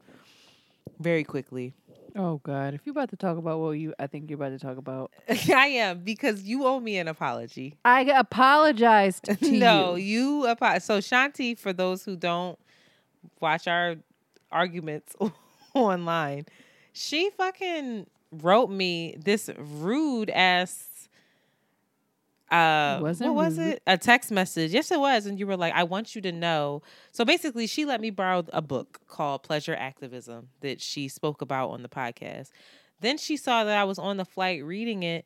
very 1.01 1.25
quickly. 1.25 1.75
Oh 2.15 2.41
God! 2.45 2.75
If 2.75 2.83
you're 2.85 2.93
about 2.93 3.11
to 3.11 3.17
talk 3.17 3.37
about 3.37 3.59
what 3.59 3.73
you, 3.73 3.93
I 3.99 4.07
think 4.07 4.31
you're 4.31 4.37
about 4.37 4.51
to 4.51 4.61
talk 4.61 4.77
about. 4.77 5.13
I 5.29 5.67
am 5.67 6.05
because 6.05 6.45
you 6.45 6.67
owe 6.67 6.79
me 6.79 6.99
an 6.99 7.09
apology. 7.09 7.77
I 7.85 8.03
apologized 8.03 9.25
to 9.43 9.51
no, 9.51 9.97
you. 9.97 10.45
you 10.45 10.47
apo- 10.49 10.79
so 10.79 10.99
Shanti 10.99 11.59
for 11.59 11.73
those 11.73 12.05
who 12.05 12.15
don't 12.15 12.59
watch 13.41 13.67
our 13.67 13.97
arguments 14.53 15.17
online, 15.75 16.47
she 16.93 17.31
fucking 17.37 18.07
wrote 18.33 18.71
me 18.71 19.17
this 19.19 19.51
rude 19.59 20.31
ass 20.31 20.87
uh 22.51 22.99
wasn't 23.01 23.33
what 23.33 23.47
was 23.47 23.59
rude. 23.59 23.75
it? 23.75 23.83
A 23.87 23.97
text 23.97 24.31
message. 24.33 24.73
Yes 24.73 24.91
it 24.91 24.99
was 24.99 25.27
and 25.27 25.39
you 25.39 25.47
were 25.47 25.57
like 25.57 25.73
I 25.75 25.85
want 25.85 26.17
you 26.17 26.23
to 26.23 26.33
know. 26.33 26.83
So 27.13 27.25
basically 27.25 27.67
she 27.67 27.85
let 27.85 28.01
me 28.01 28.11
borrow 28.11 28.45
a 28.53 28.61
book 28.63 29.01
called 29.07 29.45
Pleasure 29.45 29.75
Activism 29.75 30.49
that 30.61 30.81
she 30.81 31.09
spoke 31.09 31.43
about 31.43 31.71
on 31.71 31.83
the 31.83 31.89
podcast. 31.89 32.51
Then 33.01 33.19
she 33.19 33.37
saw 33.37 33.65
that 33.65 33.77
I 33.77 33.85
was 33.85 33.99
on 33.99 34.17
the 34.17 34.25
flight 34.25 34.65
reading 34.65 35.05
it 35.05 35.25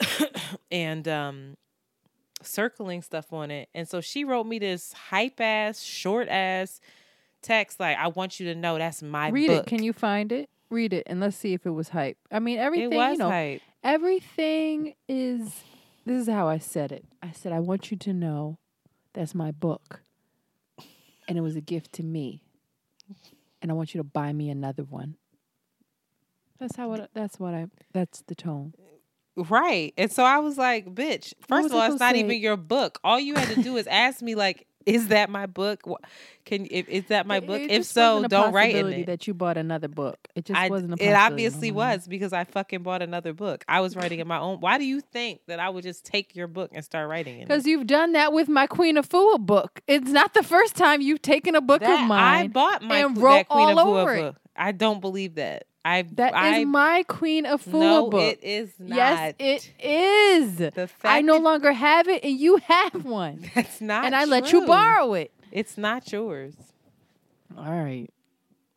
and 0.70 1.06
um 1.08 1.56
circling 2.42 3.02
stuff 3.02 3.32
on 3.32 3.50
it. 3.50 3.68
And 3.74 3.88
so 3.88 4.00
she 4.00 4.24
wrote 4.24 4.46
me 4.46 4.58
this 4.58 4.92
hype 4.92 5.40
ass, 5.40 5.82
short 5.82 6.28
ass 6.28 6.80
text 7.46 7.80
like 7.80 7.96
I 7.96 8.08
want 8.08 8.40
you 8.40 8.46
to 8.52 8.54
know 8.54 8.78
that's 8.78 9.02
my 9.02 9.28
Read 9.28 9.48
book. 9.48 9.66
it. 9.66 9.68
Can 9.68 9.82
you 9.82 9.92
find 9.92 10.32
it? 10.32 10.48
Read 10.68 10.92
it, 10.92 11.04
and 11.06 11.20
let's 11.20 11.36
see 11.36 11.52
if 11.52 11.64
it 11.64 11.70
was 11.70 11.90
hype. 11.90 12.18
I 12.32 12.40
mean, 12.40 12.58
everything. 12.58 12.92
it 12.92 12.96
was 12.96 13.12
you 13.12 13.18
know, 13.18 13.30
hype. 13.30 13.62
everything 13.84 14.94
is. 15.08 15.62
This 16.04 16.22
is 16.22 16.28
how 16.28 16.48
I 16.48 16.58
said 16.58 16.92
it. 16.92 17.04
I 17.22 17.32
said, 17.32 17.52
I 17.52 17.60
want 17.60 17.90
you 17.90 17.96
to 17.96 18.12
know 18.12 18.58
that's 19.12 19.34
my 19.34 19.52
book, 19.52 20.02
and 21.28 21.38
it 21.38 21.40
was 21.40 21.56
a 21.56 21.60
gift 21.60 21.92
to 21.94 22.02
me. 22.02 22.42
and 23.62 23.70
I 23.70 23.74
want 23.74 23.94
you 23.94 23.98
to 23.98 24.04
buy 24.04 24.32
me 24.32 24.50
another 24.50 24.82
one. 24.82 25.16
That's 26.58 26.76
how 26.76 26.92
it. 26.94 27.10
That's 27.14 27.38
what 27.38 27.54
I. 27.54 27.66
That's 27.92 28.22
the 28.26 28.34
tone. 28.34 28.74
Right. 29.36 29.92
And 29.98 30.10
so 30.10 30.24
I 30.24 30.38
was 30.38 30.56
like, 30.56 30.86
bitch, 30.94 31.34
first 31.46 31.64
was 31.64 31.72
of 31.72 31.78
all, 31.78 31.92
it's 31.92 32.00
not 32.00 32.12
to 32.12 32.18
even 32.18 32.40
your 32.40 32.56
book. 32.56 32.98
All 33.04 33.20
you 33.20 33.34
had 33.34 33.48
to 33.54 33.62
do 33.62 33.76
is 33.76 33.86
ask 33.86 34.22
me, 34.22 34.34
like, 34.34 34.66
is 34.86 35.08
that 35.08 35.28
my 35.28 35.46
book? 35.46 35.82
Can 36.44 36.66
if 36.70 36.88
is 36.88 37.06
that 37.06 37.26
my 37.26 37.40
book? 37.40 37.60
it 37.60 37.70
if 37.72 37.84
so, 37.84 38.22
don't 38.28 38.52
write 38.52 38.76
in 38.76 38.86
it. 38.92 39.06
That 39.06 39.26
you 39.26 39.34
bought 39.34 39.56
another 39.56 39.88
book. 39.88 40.16
It 40.36 40.44
just 40.44 40.58
I, 40.58 40.68
wasn't 40.68 41.00
a 41.00 41.04
it 41.04 41.12
obviously 41.12 41.72
more. 41.72 41.84
was 41.86 42.06
because 42.06 42.32
I 42.32 42.44
fucking 42.44 42.82
bought 42.84 43.02
another 43.02 43.32
book. 43.32 43.64
I 43.68 43.80
was 43.80 43.96
writing 43.96 44.20
in 44.20 44.28
my 44.28 44.38
own. 44.38 44.60
Why 44.60 44.78
do 44.78 44.84
you 44.84 45.00
think 45.00 45.40
that 45.48 45.58
I 45.58 45.68
would 45.68 45.82
just 45.82 46.04
take 46.04 46.36
your 46.36 46.46
book 46.46 46.70
and 46.72 46.84
start 46.84 47.08
writing 47.08 47.34
in 47.36 47.42
it? 47.42 47.48
Because 47.48 47.66
you've 47.66 47.86
done 47.88 48.12
that 48.12 48.32
with 48.32 48.48
my 48.48 48.66
Queen 48.68 48.96
Afua 48.96 49.38
book. 49.40 49.80
It's 49.88 50.10
not 50.10 50.34
the 50.34 50.44
first 50.44 50.76
time 50.76 51.00
you've 51.00 51.22
taken 51.22 51.56
a 51.56 51.60
book 51.60 51.80
That- 51.80 52.02
of 52.02 52.08
mine. 52.08 52.44
I 52.44 52.48
bought 52.48 52.82
my 52.82 52.98
and 52.98 53.18
wrote 53.18 53.48
Queen 53.48 53.76
all 53.78 53.80
over 53.98 54.14
it. 54.14 54.20
book. 54.22 54.36
I 54.56 54.72
don't 54.72 55.00
believe 55.00 55.34
that. 55.34 55.66
I 55.86 56.02
That 56.14 56.30
is 56.30 56.34
I, 56.34 56.64
my 56.64 57.04
Queen 57.06 57.44
Afua 57.44 57.80
no, 57.80 58.10
book. 58.10 58.20
it 58.20 58.42
is 58.42 58.72
not. 58.80 58.96
Yes, 58.96 59.34
it 59.38 59.70
is. 59.78 60.56
The 60.56 60.88
fact 60.88 61.04
I 61.04 61.20
no 61.20 61.36
longer 61.36 61.72
have 61.72 62.08
it, 62.08 62.24
and 62.24 62.36
you 62.36 62.56
have 62.56 63.04
one. 63.04 63.48
That's 63.54 63.80
not. 63.80 64.04
and 64.04 64.16
I 64.16 64.24
let 64.24 64.52
you 64.52 64.66
borrow 64.66 65.14
it. 65.14 65.32
It's 65.52 65.78
not 65.78 66.10
yours. 66.10 66.54
All 67.56 67.64
right. 67.64 68.10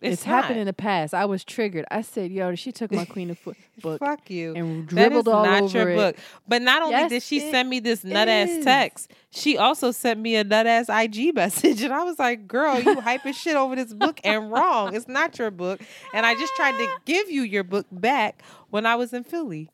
It's, 0.02 0.14
It's, 0.14 0.24
happened 0.24 0.60
in 0.60 0.66
the 0.66 0.72
past. 0.72 1.14
I 1.14 1.26
was 1.26 1.44
triggered. 1.44 1.84
I 1.92 2.02
said, 2.04 2.32
"Yo, 2.32 2.56
she 2.56 2.72
took 2.72 2.90
my 2.90 3.04
Queen 3.04 3.30
of 3.32 3.38
Foot 3.38 3.58
book 3.82 4.00
Fuck 4.00 4.30
you. 4.30 4.54
and 4.56 4.88
That 4.88 4.96
dribbled 4.96 5.28
is 5.28 5.34
all 5.34 5.44
not 5.46 5.64
over 5.64 5.78
your 5.78 5.90
it." 5.90 5.96
book. 5.98 6.16
But 6.48 6.62
not 6.62 6.82
only 6.82 6.94
Yes, 6.96 7.10
did 7.10 7.24
she 7.24 7.40
send 7.52 7.70
me 7.70 7.82
this 7.82 8.06
nut 8.06 8.30
ass 8.30 8.64
text, 8.64 9.12
she 9.30 9.58
also 9.58 9.92
sent 9.92 10.22
me 10.22 10.38
a 10.38 10.46
nut 10.46 10.66
ass 10.68 10.88
IG 10.88 11.36
message. 11.36 11.82
And 11.82 11.92
I 11.94 12.04
was 12.04 12.18
like, 12.18 12.48
girl, 12.48 12.80
you 12.80 12.96
hyping 12.96 13.34
shit 13.36 13.58
over 13.58 13.76
this 13.76 13.94
book 13.94 14.22
and 14.24 14.50
wrong. 14.50 14.96
It's 14.96 15.10
not 15.10 15.38
your 15.38 15.52
book. 15.52 15.82
And 16.14 16.26
I 16.26 16.34
just 16.36 16.56
tried 16.56 16.78
to 16.78 16.88
give 17.06 17.30
you 17.30 17.42
your 17.42 17.66
book 17.66 17.86
back 17.92 18.42
when 18.70 18.86
I 18.86 18.96
was 18.96 19.12
in 19.14 19.26
Philly. 19.26 19.70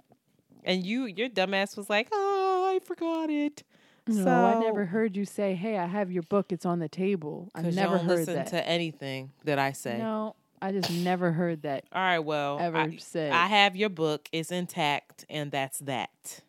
And 0.63 0.83
you, 0.83 1.05
your 1.05 1.29
dumbass 1.29 1.77
was 1.77 1.87
like, 1.87 2.07
oh, 2.11 2.73
I 2.75 2.79
forgot 2.83 3.29
it. 3.29 3.61
No, 4.07 4.23
so, 4.23 4.29
I 4.29 4.59
never 4.59 4.85
heard 4.85 5.17
you 5.17 5.25
say, 5.25 5.55
"Hey, 5.55 5.77
I 5.77 5.87
have 5.87 6.11
your 6.11 6.23
book. 6.23 6.51
It's 6.51 6.65
on 6.65 6.79
the 6.79 6.87
table." 6.89 7.49
I 7.55 7.61
never 7.63 7.97
heard 7.97 8.07
listen 8.07 8.35
that. 8.35 8.47
to 8.47 8.67
anything 8.67 9.31
that 9.45 9.57
I 9.57 9.71
say. 9.71 9.97
No, 9.97 10.35
I 10.61 10.71
just 10.71 10.91
never 10.91 11.31
heard 11.31 11.63
that. 11.63 11.85
All 11.91 12.01
right, 12.01 12.19
well, 12.19 12.59
ever 12.59 12.77
I, 12.77 12.97
said. 12.97 13.31
I 13.31 13.47
have 13.47 13.75
your 13.75 13.89
book. 13.89 14.29
It's 14.31 14.51
intact, 14.51 15.25
and 15.29 15.51
that's 15.51 15.79
that. 15.79 16.41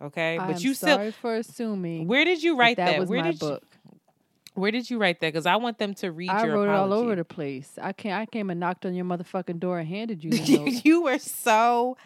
Okay, 0.00 0.38
I'm 0.38 0.52
but 0.52 0.62
you 0.62 0.74
sorry 0.74 1.10
still. 1.10 1.20
for 1.20 1.34
assuming. 1.36 2.06
Where 2.06 2.24
did 2.24 2.42
you 2.42 2.56
write 2.56 2.76
that 2.76 2.92
that? 2.92 3.00
was 3.00 3.08
Where 3.08 3.22
my 3.22 3.30
did 3.32 3.40
book. 3.40 3.64
You, 3.84 4.00
where 4.54 4.70
did 4.70 4.88
you 4.90 4.98
write 4.98 5.20
that? 5.20 5.32
Because 5.32 5.46
I 5.46 5.56
want 5.56 5.78
them 5.78 5.94
to 5.94 6.10
read 6.10 6.30
I 6.30 6.44
your 6.44 6.54
wrote 6.54 6.68
it 6.68 6.74
all 6.74 6.92
over 6.92 7.14
the 7.14 7.24
place. 7.24 7.78
I 7.80 7.92
came, 7.92 8.12
I 8.12 8.26
came 8.26 8.50
and 8.50 8.58
knocked 8.58 8.86
on 8.86 8.94
your 8.94 9.04
motherfucking 9.04 9.60
door 9.60 9.78
and 9.78 9.88
handed 9.88 10.24
you 10.24 10.30
the 10.30 10.80
you 10.84 11.02
were 11.02 11.18
so 11.18 11.96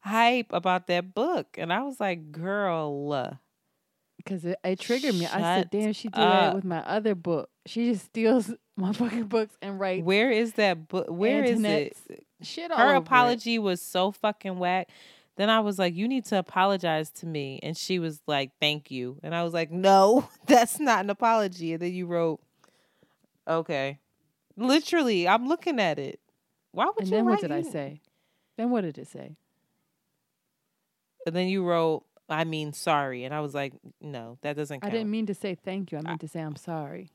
hype 0.00 0.52
about 0.52 0.88
that 0.88 1.14
book, 1.14 1.56
and 1.58 1.72
I 1.72 1.82
was 1.82 2.00
like, 2.00 2.32
"Girl, 2.32 3.28
Because 4.24 4.44
it, 4.44 4.58
it 4.64 4.78
triggered 4.78 5.14
me. 5.14 5.26
I 5.26 5.40
said, 5.40 5.70
damn, 5.70 5.92
she 5.92 6.08
did 6.08 6.20
that 6.20 6.54
with 6.54 6.64
my 6.64 6.78
other 6.80 7.14
book. 7.14 7.50
She 7.66 7.92
just 7.92 8.06
steals 8.06 8.50
my 8.76 8.92
fucking 8.92 9.24
books 9.24 9.56
and 9.60 9.78
writes 9.78 10.04
where 10.04 10.30
is 10.30 10.54
that 10.54 10.88
book? 10.88 11.06
Where 11.08 11.44
is 11.44 11.62
it?" 11.64 11.96
Shit 12.42 12.70
all 12.70 12.78
Her 12.78 12.84
over 12.86 12.94
it. 12.94 12.98
apology 12.98 13.58
was 13.58 13.80
so 13.80 14.10
fucking 14.10 14.58
whack. 14.58 14.88
Then 15.36 15.48
I 15.48 15.60
was 15.60 15.78
like, 15.78 15.94
"You 15.94 16.08
need 16.08 16.24
to 16.26 16.38
apologize 16.38 17.10
to 17.12 17.26
me," 17.26 17.60
and 17.62 17.76
she 17.76 17.98
was 17.98 18.20
like, 18.26 18.50
"Thank 18.60 18.90
you," 18.90 19.18
and 19.22 19.34
I 19.34 19.44
was 19.44 19.54
like, 19.54 19.70
"No, 19.70 20.28
that's 20.46 20.78
not 20.80 21.04
an 21.04 21.10
apology." 21.10 21.72
And 21.72 21.82
then 21.82 21.92
you 21.92 22.06
wrote, 22.06 22.40
"Okay." 23.48 23.98
Literally, 24.56 25.26
I'm 25.26 25.48
looking 25.48 25.80
at 25.80 25.98
it. 25.98 26.20
Why 26.72 26.86
would 26.86 26.94
And 26.98 27.08
you 27.08 27.16
then 27.16 27.24
what 27.26 27.40
did 27.40 27.50
I 27.52 27.62
say? 27.62 28.00
Then 28.58 28.70
what 28.70 28.82
did 28.82 28.98
it 28.98 29.08
say? 29.08 29.36
And 31.26 31.34
then 31.34 31.48
you 31.48 31.64
wrote, 31.64 32.04
"I 32.28 32.44
mean, 32.44 32.72
sorry," 32.72 33.24
and 33.24 33.34
I 33.34 33.40
was 33.40 33.54
like, 33.54 33.72
"No, 34.00 34.38
that 34.42 34.56
doesn't 34.56 34.80
count. 34.80 34.92
I 34.92 34.96
didn't 34.96 35.10
mean 35.10 35.26
to 35.26 35.34
say 35.34 35.54
thank 35.54 35.92
you. 35.92 35.98
I 35.98 36.02
meant 36.02 36.20
to 36.20 36.28
say 36.28 36.40
I'm 36.40 36.56
sorry. 36.56 37.10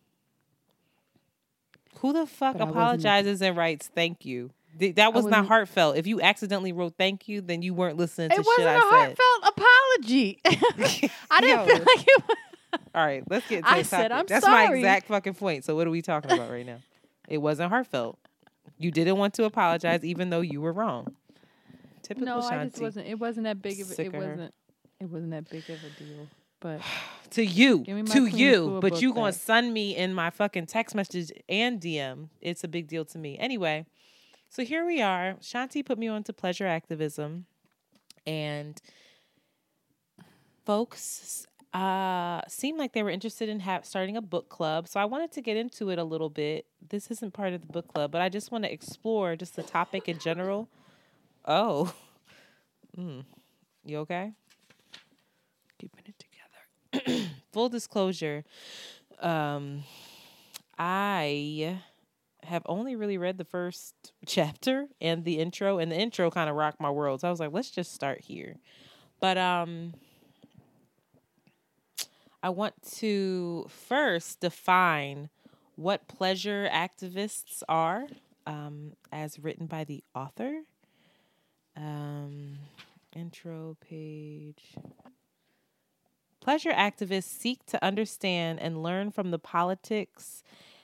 Who 2.00 2.14
the 2.14 2.28
fuck 2.28 2.58
But 2.58 2.70
apologizes 2.70 3.42
and 3.42 3.58
writes 3.58 3.90
"thank 3.94 4.26
you"? 4.26 4.52
That 4.96 5.14
was 5.14 5.26
not 5.26 5.48
heartfelt. 5.48 5.98
If 5.98 6.06
you 6.06 6.22
accidentally 6.22 6.72
wrote 6.72 6.94
"thank 6.98 7.28
you," 7.28 7.42
then 7.42 7.62
you 7.62 7.74
weren't 7.74 7.98
listening 7.98 8.30
to 8.30 8.36
It 8.36 8.38
shit 8.38 8.46
wasn't 8.46 8.68
a 8.68 8.72
I 8.72 8.76
said. 8.76 9.18
heartfelt 9.18 9.56
apology. 9.58 10.40
I 11.32 11.42
didn't 11.42 11.60
Yo. 11.60 11.66
feel 11.66 11.86
like 11.86 12.08
it 12.08 12.24
was. 12.28 12.38
All 12.94 13.06
right, 13.06 13.24
let's 13.30 13.48
get 13.48 13.64
to 13.64 13.72
I 13.72 13.82
said, 13.82 14.10
topic. 14.10 14.20
"I'm 14.20 14.26
That's 14.28 14.46
my 14.46 14.74
exact 14.76 15.08
fucking 15.08 15.34
point. 15.36 15.64
So 15.66 15.76
what 15.76 15.88
are 15.88 15.90
we 15.90 16.02
talking 16.02 16.32
about 16.32 16.52
right 16.52 16.66
now? 16.66 16.80
It 17.28 17.40
wasn't 17.40 17.70
heartfelt. 17.70 18.20
You 18.78 18.92
didn't 18.92 19.18
want 19.18 19.34
to 19.36 19.46
apologize, 19.46 20.04
even 20.04 20.30
though 20.30 20.42
you 20.42 20.62
were 20.62 20.74
wrong. 20.74 21.16
Typical 22.04 22.26
No, 22.28 22.42
I 22.42 22.66
just 22.66 22.82
wasn't. 22.82 23.08
It 23.08 23.20
wasn't 23.20 23.46
that 23.46 23.62
big 23.62 23.82
of. 23.82 23.90
A, 23.90 24.02
it 24.02 24.14
wasn't. 24.14 24.54
It 25.00 25.10
wasn't 25.10 25.32
that 25.32 25.50
big 25.50 25.70
of 25.70 25.78
a 25.84 25.90
deal. 26.04 26.28
But 26.60 26.82
to 27.32 27.46
you, 27.46 27.80
Give 27.80 27.96
me 27.96 28.04
my 28.04 28.14
to 28.14 28.26
you, 28.28 28.80
but 28.82 29.02
you 29.02 29.14
gonna 29.14 29.34
send 29.34 29.74
me 29.74 29.96
in 29.96 30.14
my 30.14 30.30
fucking 30.30 30.66
text 30.68 30.96
message 30.96 31.32
and 31.48 31.80
DM. 31.80 32.30
It's 32.42 32.64
a 32.64 32.68
big 32.68 32.88
deal 32.88 33.06
to 33.06 33.18
me. 33.18 33.38
Anyway, 33.38 33.86
so 34.50 34.64
here 34.64 34.86
we 34.86 35.02
are. 35.02 35.36
Shanti 35.42 35.86
put 35.86 35.98
me 35.98 36.08
on 36.08 36.24
to 36.24 36.34
pleasure 36.34 36.66
activism, 36.66 37.46
and 38.26 38.82
folks 40.66 41.46
uh 41.74 42.42
seemed 42.48 42.80
like 42.80 42.94
they 42.94 43.04
were 43.04 43.10
interested 43.10 43.50
in 43.50 43.60
ha- 43.60 43.82
starting 43.84 44.18
a 44.18 44.22
book 44.22 44.50
club. 44.50 44.88
So 44.88 45.00
I 45.00 45.06
wanted 45.06 45.32
to 45.34 45.42
get 45.42 45.58
into 45.58 45.90
it 45.90 46.00
a 46.00 46.04
little 46.04 46.30
bit. 46.30 46.66
This 46.90 47.12
isn't 47.12 47.34
part 47.34 47.54
of 47.54 47.62
the 47.62 47.68
book 47.68 47.94
club, 47.94 48.10
but 48.12 48.22
I 48.22 48.30
just 48.30 48.52
want 48.52 48.64
to 48.64 48.74
explore 48.74 49.36
just 49.36 49.56
the 49.56 49.64
topic 49.64 50.08
in 50.08 50.18
general. 50.18 50.70
Oh, 51.46 51.94
mm. 52.98 53.24
you 53.86 53.98
okay? 54.00 54.34
full 57.52 57.70
disclosure, 57.70 58.44
um, 59.20 59.84
I 60.78 61.80
have 62.44 62.64
only 62.66 62.96
really 62.96 63.18
read 63.18 63.38
the 63.38 63.44
first 63.44 63.94
chapter 64.26 64.88
and 65.02 65.26
the 65.26 65.40
intro, 65.40 65.80
and 65.80 65.92
the 65.92 65.98
intro 65.98 66.32
kind 66.32 66.50
of 66.50 66.56
rocked 66.56 66.80
my 66.80 66.90
world. 66.90 67.22
So 67.22 67.28
I 67.28 67.32
was 67.32 67.40
like, 67.40 67.52
let's 67.52 67.72
just 67.72 67.94
start 67.94 68.22
here. 68.22 68.58
But 69.20 69.38
um, 69.38 69.94
I 72.42 72.50
want 72.50 72.76
to 72.98 73.66
first 73.70 74.40
define 74.40 75.30
what 75.76 76.08
pleasure 76.08 76.70
activists 76.72 77.64
are, 77.68 78.08
um, 78.46 78.94
as 79.12 79.40
written 79.40 79.66
by 79.68 79.84
the 79.84 80.04
author. 80.16 80.62
Um, 81.76 82.58
intro 83.14 83.78
page. 83.82 84.76
Pleasure 86.48 86.72
activists 86.72 87.24
seek 87.26 87.66
to 87.66 87.84
understand 87.84 88.62
and 88.62 88.82
learn 88.82 89.12
from 89.12 89.32
the 89.32 89.38
politics 89.38 90.44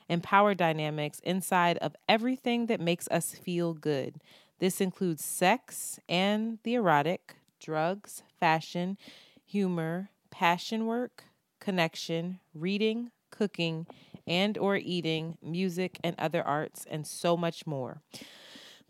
and 0.09 0.21
power 0.21 0.53
dynamics 0.53 1.21
inside 1.23 1.77
of 1.77 1.95
everything 2.09 2.65
that 2.65 2.81
makes 2.81 3.07
us 3.07 3.31
feel 3.31 3.73
good. 3.73 4.15
This 4.59 4.81
includes 4.81 5.23
sex 5.23 6.01
and 6.09 6.59
the 6.63 6.73
erotic, 6.73 7.35
drugs, 7.61 8.23
fashion, 8.41 8.97
humor, 9.45 10.09
passion 10.31 10.85
work, 10.85 11.23
connection, 11.61 12.41
reading, 12.53 13.11
cooking, 13.29 13.87
and 14.27 14.57
or 14.57 14.75
eating, 14.75 15.37
music 15.41 15.97
and 16.03 16.13
other 16.19 16.43
arts 16.43 16.85
and 16.91 17.07
so 17.07 17.37
much 17.37 17.65
more. 17.65 18.01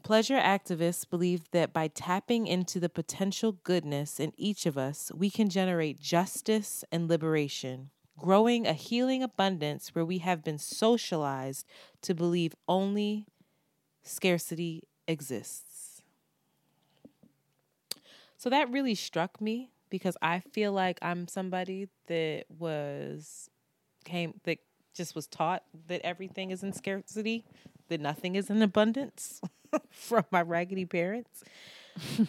Pleasure 0.03 0.37
activists 0.37 1.09
believe 1.09 1.49
that 1.51 1.71
by 1.71 1.87
tapping 1.87 2.45
into 2.45 2.77
the 2.77 2.89
potential 2.89 3.53
goodness 3.53 4.19
in 4.19 4.33
each 4.35 4.65
of 4.65 4.77
us, 4.77 5.09
we 5.15 5.29
can 5.29 5.47
generate 5.49 5.97
justice 5.97 6.83
and 6.91 7.07
liberation, 7.07 7.89
growing 8.17 8.67
a 8.67 8.73
healing 8.73 9.23
abundance 9.23 9.95
where 9.95 10.03
we 10.03 10.17
have 10.17 10.43
been 10.43 10.57
socialized 10.57 11.65
to 12.01 12.13
believe 12.13 12.53
only 12.67 13.25
scarcity 14.03 14.83
exists. 15.07 16.01
So 18.35 18.49
that 18.49 18.69
really 18.69 18.95
struck 18.95 19.39
me 19.39 19.71
because 19.89 20.17
I 20.21 20.41
feel 20.41 20.73
like 20.73 20.99
I'm 21.01 21.29
somebody 21.29 21.87
that 22.07 22.43
was 22.49 23.49
came 24.03 24.33
that 24.43 24.57
just 24.93 25.15
was 25.15 25.27
taught 25.27 25.63
that 25.87 26.01
everything 26.03 26.51
is 26.51 26.61
in 26.61 26.73
scarcity, 26.73 27.45
that 27.87 28.01
nothing 28.01 28.35
is 28.35 28.49
in 28.49 28.61
abundance 28.61 29.39
from 29.89 30.25
my 30.31 30.41
raggedy 30.41 30.85
parents. 30.85 31.43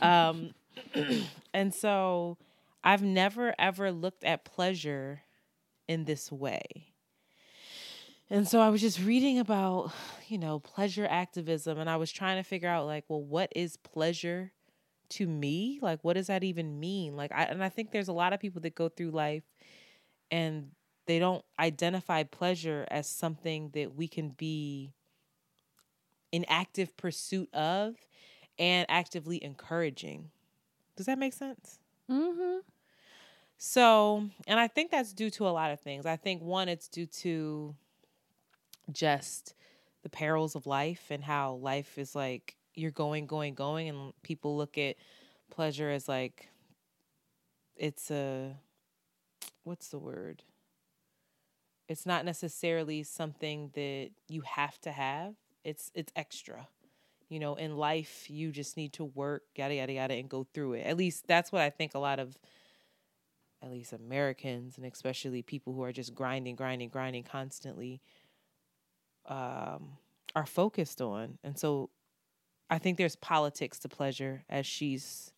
um, 0.02 0.50
and 1.54 1.74
so 1.74 2.36
I've 2.82 3.02
never 3.02 3.54
ever 3.58 3.90
looked 3.92 4.24
at 4.24 4.44
pleasure 4.44 5.22
in 5.88 6.04
this 6.04 6.30
way. 6.30 6.62
And 8.30 8.48
so 8.48 8.60
I 8.60 8.70
was 8.70 8.80
just 8.80 9.00
reading 9.00 9.38
about, 9.38 9.92
you 10.28 10.38
know, 10.38 10.58
pleasure 10.58 11.06
activism 11.08 11.78
and 11.78 11.88
I 11.90 11.96
was 11.96 12.10
trying 12.10 12.42
to 12.42 12.42
figure 12.42 12.68
out 12.68 12.86
like, 12.86 13.04
well, 13.08 13.22
what 13.22 13.52
is 13.54 13.76
pleasure 13.76 14.52
to 15.10 15.26
me? 15.26 15.78
Like 15.82 16.00
what 16.02 16.14
does 16.14 16.28
that 16.28 16.42
even 16.44 16.80
mean? 16.80 17.16
Like 17.16 17.32
I 17.32 17.44
and 17.44 17.62
I 17.62 17.68
think 17.68 17.90
there's 17.90 18.08
a 18.08 18.12
lot 18.12 18.32
of 18.32 18.40
people 18.40 18.60
that 18.62 18.74
go 18.74 18.88
through 18.88 19.10
life 19.10 19.44
and 20.30 20.70
they 21.06 21.18
don't 21.18 21.44
identify 21.58 22.22
pleasure 22.22 22.86
as 22.90 23.08
something 23.08 23.70
that 23.74 23.94
we 23.94 24.08
can 24.08 24.30
be 24.30 24.94
in 26.34 26.44
active 26.48 26.96
pursuit 26.96 27.48
of 27.54 27.94
and 28.58 28.86
actively 28.88 29.42
encouraging. 29.44 30.30
Does 30.96 31.06
that 31.06 31.16
make 31.16 31.32
sense? 31.32 31.78
Mm-hmm. 32.10 32.58
So, 33.56 34.28
and 34.48 34.58
I 34.58 34.66
think 34.66 34.90
that's 34.90 35.12
due 35.12 35.30
to 35.30 35.46
a 35.46 35.50
lot 35.50 35.70
of 35.70 35.78
things. 35.78 36.06
I 36.06 36.16
think 36.16 36.42
one, 36.42 36.68
it's 36.68 36.88
due 36.88 37.06
to 37.06 37.76
just 38.90 39.54
the 40.02 40.08
perils 40.08 40.56
of 40.56 40.66
life 40.66 41.04
and 41.08 41.22
how 41.22 41.52
life 41.54 41.98
is 41.98 42.16
like 42.16 42.56
you're 42.74 42.90
going, 42.90 43.26
going, 43.26 43.54
going, 43.54 43.88
and 43.88 44.12
people 44.24 44.56
look 44.56 44.76
at 44.76 44.96
pleasure 45.52 45.88
as 45.88 46.08
like 46.08 46.48
it's 47.76 48.10
a 48.10 48.56
what's 49.62 49.86
the 49.86 50.00
word? 50.00 50.42
It's 51.86 52.04
not 52.04 52.24
necessarily 52.24 53.04
something 53.04 53.70
that 53.74 54.10
you 54.28 54.40
have 54.40 54.80
to 54.80 54.90
have. 54.90 55.36
It's 55.64 55.90
it's 55.94 56.12
extra. 56.14 56.68
You 57.28 57.40
know, 57.40 57.54
in 57.54 57.76
life 57.76 58.30
you 58.30 58.52
just 58.52 58.76
need 58.76 58.92
to 58.94 59.04
work, 59.04 59.42
yada 59.56 59.74
yada 59.74 59.92
yada, 59.92 60.14
and 60.14 60.28
go 60.28 60.46
through 60.52 60.74
it. 60.74 60.86
At 60.86 60.96
least 60.96 61.26
that's 61.26 61.50
what 61.50 61.62
I 61.62 61.70
think 61.70 61.94
a 61.94 61.98
lot 61.98 62.18
of 62.18 62.38
at 63.62 63.70
least 63.70 63.92
Americans 63.92 64.76
and 64.76 64.86
especially 64.86 65.42
people 65.42 65.72
who 65.72 65.82
are 65.82 65.92
just 65.92 66.14
grinding, 66.14 66.54
grinding, 66.54 66.90
grinding 66.90 67.22
constantly 67.22 68.02
um, 69.26 69.96
are 70.36 70.44
focused 70.44 71.00
on. 71.00 71.38
And 71.42 71.58
so 71.58 71.88
I 72.68 72.78
think 72.78 72.98
there's 72.98 73.16
politics 73.16 73.78
to 73.80 73.88
pleasure 73.88 74.44
as 74.50 74.66
she's 74.66 75.32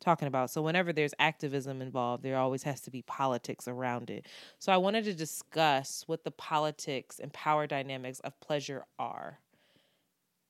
talking 0.00 0.28
about. 0.28 0.50
So 0.50 0.62
whenever 0.62 0.92
there's 0.92 1.14
activism 1.18 1.80
involved, 1.80 2.22
there 2.22 2.36
always 2.36 2.62
has 2.64 2.80
to 2.82 2.90
be 2.90 3.02
politics 3.02 3.66
around 3.66 4.10
it. 4.10 4.26
So 4.58 4.72
I 4.72 4.76
wanted 4.76 5.04
to 5.04 5.14
discuss 5.14 6.04
what 6.06 6.22
the 6.22 6.30
politics 6.30 7.18
and 7.18 7.32
power 7.32 7.66
dynamics 7.66 8.20
of 8.20 8.38
pleasure 8.40 8.84
are. 8.98 9.40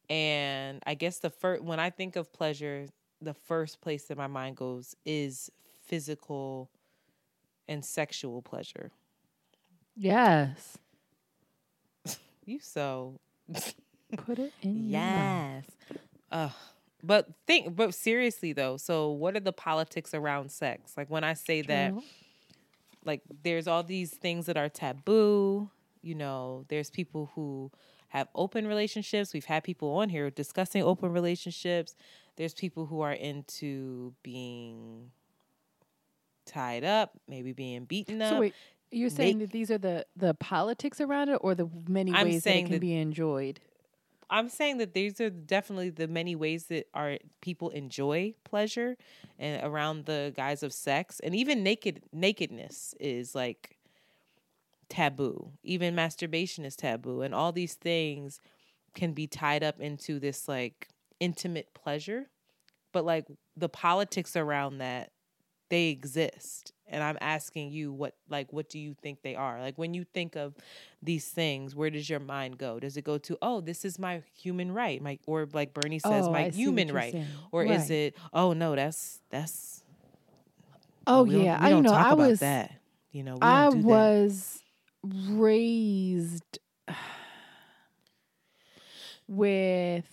And 0.09 0.83
I 0.87 0.95
guess 0.95 1.19
the 1.19 1.31
first 1.31 1.63
when 1.63 1.81
I 1.81 1.91
think 1.91 2.17
of 2.17 2.33
pleasure, 2.33 2.87
the 3.21 3.35
first 3.35 3.81
place 3.81 4.05
that 4.05 4.17
my 4.17 4.27
mind 4.27 4.57
goes 4.57 4.95
is 5.05 5.51
physical 5.85 6.71
and 7.69 7.85
sexual 7.85 8.43
pleasure. 8.43 8.91
Yes. 9.97 10.79
you 12.45 12.61
so 12.61 13.19
put 14.17 14.39
it 14.39 14.53
in 14.63 14.91
yes. 14.91 15.65
Uh, 16.31 16.51
but 17.03 17.29
think 17.47 17.77
but 17.77 17.95
seriously 17.95 18.53
though, 18.53 18.77
so 18.77 19.11
what 19.11 19.37
are 19.37 19.41
the 19.41 19.53
politics 19.53 20.15
around 20.15 20.51
sex? 20.51 20.93
Like 20.97 21.11
when 21.11 21.25
I 21.25 21.35
say 21.35 21.63
True. 21.63 21.69
that 21.69 21.95
like 23.05 23.23
there's 23.43 23.69
all 23.69 23.83
these 23.83 24.11
things 24.11 24.47
that 24.47 24.57
are 24.57 24.69
taboo, 24.69 25.71
you 26.03 26.15
know, 26.15 26.65
there's 26.69 26.91
people 26.91 27.31
who 27.35 27.71
have 28.09 28.29
open 28.35 28.67
relationships. 28.67 29.35
We've 29.35 29.45
had 29.45 29.65
people 29.65 29.91
on 29.97 30.09
here 30.09 30.31
discussing 30.31 30.83
open 30.83 31.13
relationships. 31.13 31.95
There's 32.37 32.55
people 32.55 32.87
who 32.87 33.01
are 33.01 33.13
into 33.13 34.15
being 34.23 35.11
tied 36.45 36.85
up, 36.85 37.13
maybe 37.29 37.53
being 37.53 37.85
beaten 37.85 38.23
up. 38.23 38.31
So 38.35 38.41
wait, 38.41 38.55
you're 38.91 39.11
saying 39.11 39.39
that 39.41 39.51
these 39.51 39.71
are 39.71 39.79
the 39.79 40.07
the 40.17 40.35
politics 40.35 41.01
around 41.01 41.29
it, 41.29 41.39
or 41.41 41.55
the 41.55 41.69
many 41.89 42.13
I'm 42.13 42.27
ways 42.27 42.45
that 42.45 42.57
it 42.57 42.63
can 42.63 42.73
that, 42.73 42.81
be 42.81 42.95
enjoyed? 42.95 43.61
I'm 44.29 44.49
saying 44.49 44.79
that 44.79 44.93
these 44.93 45.21
are 45.21 45.31
definitely 45.31 45.91
the 45.91 46.09
many 46.09 46.35
ways 46.35 46.67
that 46.67 46.89
are 46.95 47.19
people 47.41 47.71
enjoy 47.71 48.35
pleasure 48.45 48.97
and 49.39 49.63
around 49.65 50.07
the 50.07 50.33
guise 50.37 50.63
of 50.63 50.73
sex, 50.73 51.21
and 51.21 51.35
even 51.35 51.63
naked 51.63 52.03
nakedness 52.13 52.95
is 52.99 53.35
like 53.35 53.76
taboo. 54.89 55.53
Even 55.63 55.95
masturbation 55.95 56.65
is 56.65 56.77
taboo, 56.77 57.23
and 57.23 57.35
all 57.35 57.53
these 57.53 57.75
things 57.75 58.41
can 58.95 59.13
be 59.13 59.27
tied 59.27 59.63
up 59.63 59.81
into 59.81 60.19
this 60.19 60.49
like 60.49 60.89
intimate 61.21 61.73
pleasure. 61.75 62.29
But 62.93 63.05
like 63.05 63.27
the 63.57 63.69
politics 63.69 64.37
around 64.37 64.79
that 64.79 65.11
they 65.69 65.89
exist 65.89 66.73
and 66.89 67.03
i'm 67.03 67.19
asking 67.21 67.71
you 67.71 67.93
what 67.93 68.15
like 68.29 68.53
what 68.53 68.69
do 68.69 68.79
you 68.79 68.95
think 69.03 69.23
they 69.23 69.35
are 69.35 69.61
like 69.61 69.77
when 69.77 69.95
you 69.95 70.05
think 70.05 70.37
of 70.37 70.55
these 71.03 71.27
things 71.27 71.75
where 71.75 71.91
does 71.91 72.09
your 72.09 72.21
mind 72.21 72.59
go 72.59 72.79
does 72.79 72.97
it 72.97 73.05
go 73.05 73.19
to 73.19 73.37
oh 73.43 73.61
this 73.61 73.85
is 73.85 73.99
my 73.99 74.23
human 74.35 74.73
right 74.73 75.03
my 75.03 75.19
or 75.27 75.49
like 75.53 75.75
bernie 75.75 75.99
says 75.99 76.27
oh, 76.27 76.33
my 76.33 76.49
human 76.51 76.93
right 76.93 77.13
saying. 77.13 77.27
or 77.51 77.63
right. 77.63 77.71
is 77.73 77.91
it 77.91 78.15
oh 78.33 78.53
no 78.53 78.77
that's 78.77 79.21
that's 79.31 79.83
oh 81.07 81.25
we 81.25 81.43
yeah 81.43 81.63
we 81.63 81.71
don't 81.71 81.87
I 81.87 81.89
know 81.89 81.97
talk 81.97 82.07
i 82.07 82.15
was 82.15 82.41
that 82.41 82.73
you 83.11 83.23
know 83.23 83.39
i 83.43 83.69
was 83.69 84.63
raised 85.29 86.59
with 89.29 90.07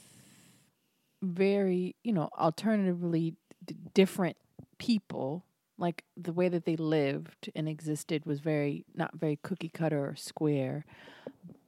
very 1.22 1.96
you 2.04 2.12
know 2.12 2.30
alternatively 2.38 3.36
d- 3.66 3.76
different 3.94 4.38
people. 4.78 5.46
Like 5.78 6.04
the 6.16 6.32
way 6.32 6.50
that 6.50 6.66
they 6.66 6.76
lived 6.76 7.50
and 7.56 7.68
existed 7.68 8.26
was 8.26 8.40
very 8.40 8.86
not 8.96 9.16
very 9.16 9.38
cookie 9.42 9.70
cutter 9.70 10.08
or 10.08 10.16
square. 10.16 10.86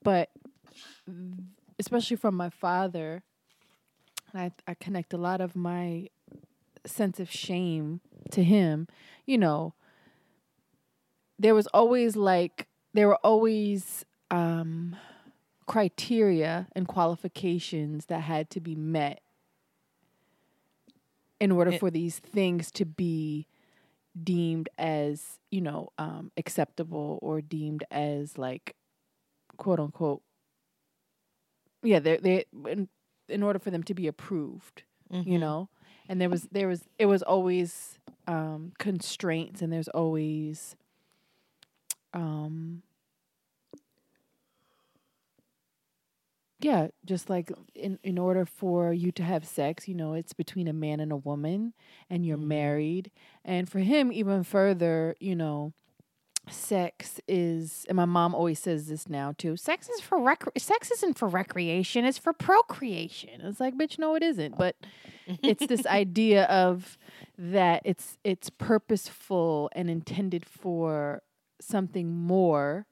But 0.03 0.29
especially 1.79 2.17
from 2.17 2.35
my 2.35 2.49
father 2.49 3.23
I, 4.33 4.51
I 4.67 4.73
connect 4.73 5.13
a 5.13 5.17
lot 5.17 5.41
of 5.41 5.55
my 5.55 6.09
sense 6.85 7.19
of 7.19 7.31
shame 7.31 8.01
to 8.31 8.43
him 8.43 8.87
you 9.25 9.37
know 9.37 9.73
there 11.39 11.55
was 11.55 11.67
always 11.67 12.15
like 12.15 12.67
there 12.95 13.07
were 13.07 13.17
always 13.17 14.05
um 14.31 14.95
criteria 15.67 16.67
and 16.75 16.87
qualifications 16.87 18.05
that 18.05 18.21
had 18.21 18.49
to 18.49 18.61
be 18.61 18.75
met 18.75 19.21
in 21.39 21.51
order 21.51 21.71
it, 21.71 21.79
for 21.79 21.91
these 21.91 22.19
things 22.19 22.71
to 22.71 22.85
be 22.85 23.47
deemed 24.23 24.69
as 24.77 25.39
you 25.51 25.59
know 25.59 25.89
um, 25.97 26.31
acceptable 26.37 27.19
or 27.21 27.41
deemed 27.41 27.83
as 27.91 28.37
like 28.37 28.75
quote 29.57 29.79
unquote 29.79 30.21
yeah 31.83 31.99
they 31.99 32.17
they 32.17 32.45
in, 32.69 32.87
in 33.27 33.43
order 33.43 33.59
for 33.59 33.71
them 33.71 33.83
to 33.83 33.93
be 33.93 34.07
approved 34.07 34.83
mm-hmm. 35.11 35.29
you 35.29 35.37
know 35.37 35.67
and 36.07 36.21
there 36.21 36.29
was 36.29 36.47
there 36.51 36.67
was 36.67 36.83
it 36.97 37.07
was 37.07 37.21
always 37.21 37.99
um, 38.27 38.71
constraints 38.77 39.61
and 39.61 39.73
there's 39.73 39.89
always 39.89 40.75
um 42.15 42.81
Yeah, 46.65 46.87
just 47.05 47.29
like 47.29 47.51
in 47.75 47.99
in 48.01 48.17
order 48.17 48.43
for 48.43 48.91
you 48.91 49.11
to 49.11 49.23
have 49.23 49.45
sex, 49.45 49.87
you 49.87 49.93
know, 49.93 50.13
it's 50.13 50.33
between 50.33 50.67
a 50.67 50.73
man 50.73 50.99
and 50.99 51.11
a 51.11 51.15
woman 51.17 51.73
and 52.09 52.25
you're 52.25 52.37
mm-hmm. 52.37 52.47
married. 52.47 53.11
And 53.43 53.69
for 53.69 53.79
him 53.79 54.11
even 54.11 54.43
further, 54.43 55.15
you 55.19 55.35
know, 55.35 55.73
sex 56.49 57.19
is 57.27 57.85
and 57.87 57.95
my 57.95 58.05
mom 58.05 58.33
always 58.33 58.57
says 58.57 58.87
this 58.87 59.07
now 59.07 59.33
too. 59.37 59.57
Sex 59.57 59.89
is 59.89 60.01
for 60.01 60.17
rec 60.17 60.43
sex 60.57 60.89
isn't 60.91 61.19
for 61.19 61.27
recreation, 61.27 62.03
it's 62.03 62.17
for 62.17 62.33
procreation. 62.33 63.41
It's 63.41 63.59
like, 63.59 63.77
bitch, 63.77 63.99
no 63.99 64.15
it 64.15 64.23
isn't. 64.23 64.57
But 64.57 64.75
it's 65.43 65.67
this 65.67 65.85
idea 65.87 66.45
of 66.45 66.97
that 67.37 67.83
it's 67.85 68.17
it's 68.23 68.49
purposeful 68.49 69.69
and 69.73 69.89
intended 69.89 70.47
for 70.47 71.21
something 71.59 72.15
more 72.15 72.85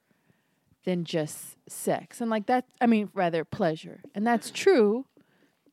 than 0.83 1.05
just 1.05 1.57
sex. 1.67 2.19
And 2.21 2.29
like 2.29 2.45
that, 2.47 2.65
I 2.81 2.87
mean, 2.87 3.09
rather 3.13 3.43
pleasure. 3.45 4.01
And 4.13 4.25
that's 4.27 4.51
true. 4.51 5.05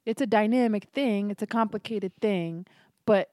It's 0.07 0.22
a 0.22 0.26
dynamic 0.26 0.84
thing, 0.93 1.30
it's 1.30 1.43
a 1.43 1.47
complicated 1.47 2.12
thing, 2.20 2.66
but 3.07 3.30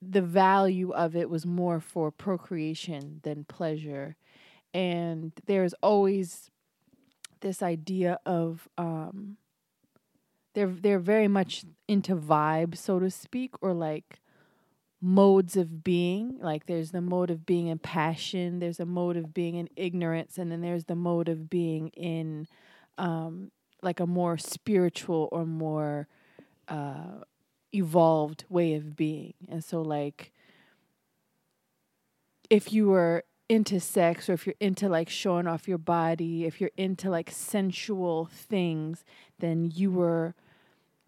the 0.00 0.22
value 0.22 0.92
of 0.92 1.16
it 1.16 1.28
was 1.30 1.46
more 1.46 1.80
for 1.80 2.10
procreation 2.10 3.20
than 3.22 3.44
pleasure. 3.44 4.16
And 4.72 5.32
there's 5.46 5.74
always 5.82 6.50
this 7.40 7.62
idea 7.62 8.18
of 8.24 8.66
um 8.78 9.36
they're 10.54 10.66
they're 10.66 10.98
very 10.98 11.28
much 11.28 11.64
into 11.86 12.16
vibe, 12.16 12.76
so 12.76 12.98
to 12.98 13.10
speak, 13.10 13.54
or 13.60 13.74
like 13.74 14.20
modes 15.00 15.56
of 15.56 15.84
being. 15.84 16.38
Like 16.40 16.66
there's 16.66 16.90
the 16.90 17.00
mode 17.00 17.30
of 17.30 17.46
being 17.46 17.68
in 17.68 17.78
passion, 17.78 18.58
there's 18.58 18.80
a 18.80 18.86
mode 18.86 19.16
of 19.16 19.34
being 19.34 19.56
in 19.56 19.68
ignorance, 19.76 20.38
and 20.38 20.50
then 20.50 20.60
there's 20.60 20.84
the 20.84 20.96
mode 20.96 21.28
of 21.28 21.50
being 21.50 21.88
in 21.88 22.46
um, 22.98 23.50
like 23.82 24.00
a 24.00 24.06
more 24.06 24.38
spiritual 24.38 25.28
or 25.32 25.44
more 25.44 26.08
uh, 26.68 27.22
evolved 27.72 28.44
way 28.48 28.74
of 28.74 28.96
being. 28.96 29.34
And 29.48 29.62
so, 29.62 29.82
like, 29.82 30.32
if 32.48 32.72
you 32.72 32.88
were 32.88 33.24
into 33.48 33.78
sex 33.78 34.28
or 34.28 34.32
if 34.32 34.46
you're 34.46 34.56
into 34.60 34.88
like 34.88 35.08
showing 35.08 35.46
off 35.46 35.68
your 35.68 35.78
body, 35.78 36.44
if 36.44 36.60
you're 36.60 36.70
into 36.76 37.10
like 37.10 37.30
sensual 37.30 38.28
things, 38.32 39.04
then 39.38 39.70
you 39.72 39.90
were 39.90 40.34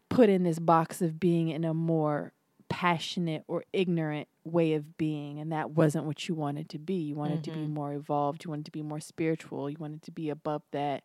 put 0.09 0.28
in 0.28 0.45
this 0.45 0.59
box 0.59 1.03
of 1.03 1.18
being 1.18 1.49
in 1.49 1.64
a 1.64 1.74
more 1.74 2.32
passionate 2.68 3.44
or 3.48 3.64
ignorant 3.72 4.28
way 4.44 4.74
of 4.74 4.96
being 4.96 5.38
and 5.38 5.52
that 5.52 5.70
wasn't 5.70 6.04
what 6.04 6.28
you 6.28 6.34
wanted 6.34 6.68
to 6.68 6.78
be 6.78 6.94
you 6.94 7.14
wanted 7.14 7.42
mm-hmm. 7.42 7.42
to 7.42 7.50
be 7.50 7.64
mm-hmm. 7.64 7.74
more 7.74 7.92
evolved 7.94 8.44
you 8.44 8.50
wanted 8.50 8.64
to 8.64 8.70
be 8.70 8.82
more 8.82 9.00
spiritual 9.00 9.70
you 9.70 9.76
wanted 9.78 10.02
to 10.02 10.10
be 10.10 10.28
above 10.28 10.62
that 10.72 11.02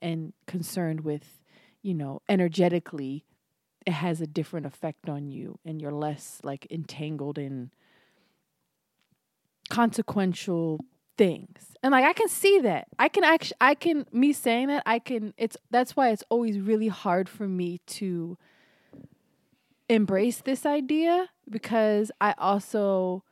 and 0.00 0.32
concerned 0.46 1.02
with 1.02 1.40
you 1.84 1.94
know, 1.94 2.22
energetically 2.28 3.24
it 3.86 3.92
has 3.92 4.20
a 4.22 4.26
different 4.26 4.64
effect 4.64 5.10
on 5.10 5.28
you 5.28 5.58
and 5.64 5.80
you're 5.80 5.92
less 5.92 6.40
like 6.42 6.66
entangled 6.70 7.36
in 7.36 7.70
consequential 9.68 10.80
things. 11.18 11.76
And 11.82 11.92
like 11.92 12.06
I 12.06 12.14
can 12.14 12.28
see 12.28 12.58
that. 12.60 12.88
I 12.98 13.08
can 13.10 13.22
actually 13.22 13.58
I 13.60 13.74
can 13.74 14.06
me 14.10 14.32
saying 14.32 14.68
that 14.68 14.82
I 14.86 14.98
can 14.98 15.34
it's 15.36 15.58
that's 15.70 15.94
why 15.94 16.08
it's 16.08 16.24
always 16.30 16.58
really 16.58 16.88
hard 16.88 17.28
for 17.28 17.46
me 17.46 17.82
to 17.86 18.38
embrace 19.88 20.40
this 20.40 20.64
idea 20.66 21.28
because 21.48 22.10
I 22.20 22.34
also 22.38 23.22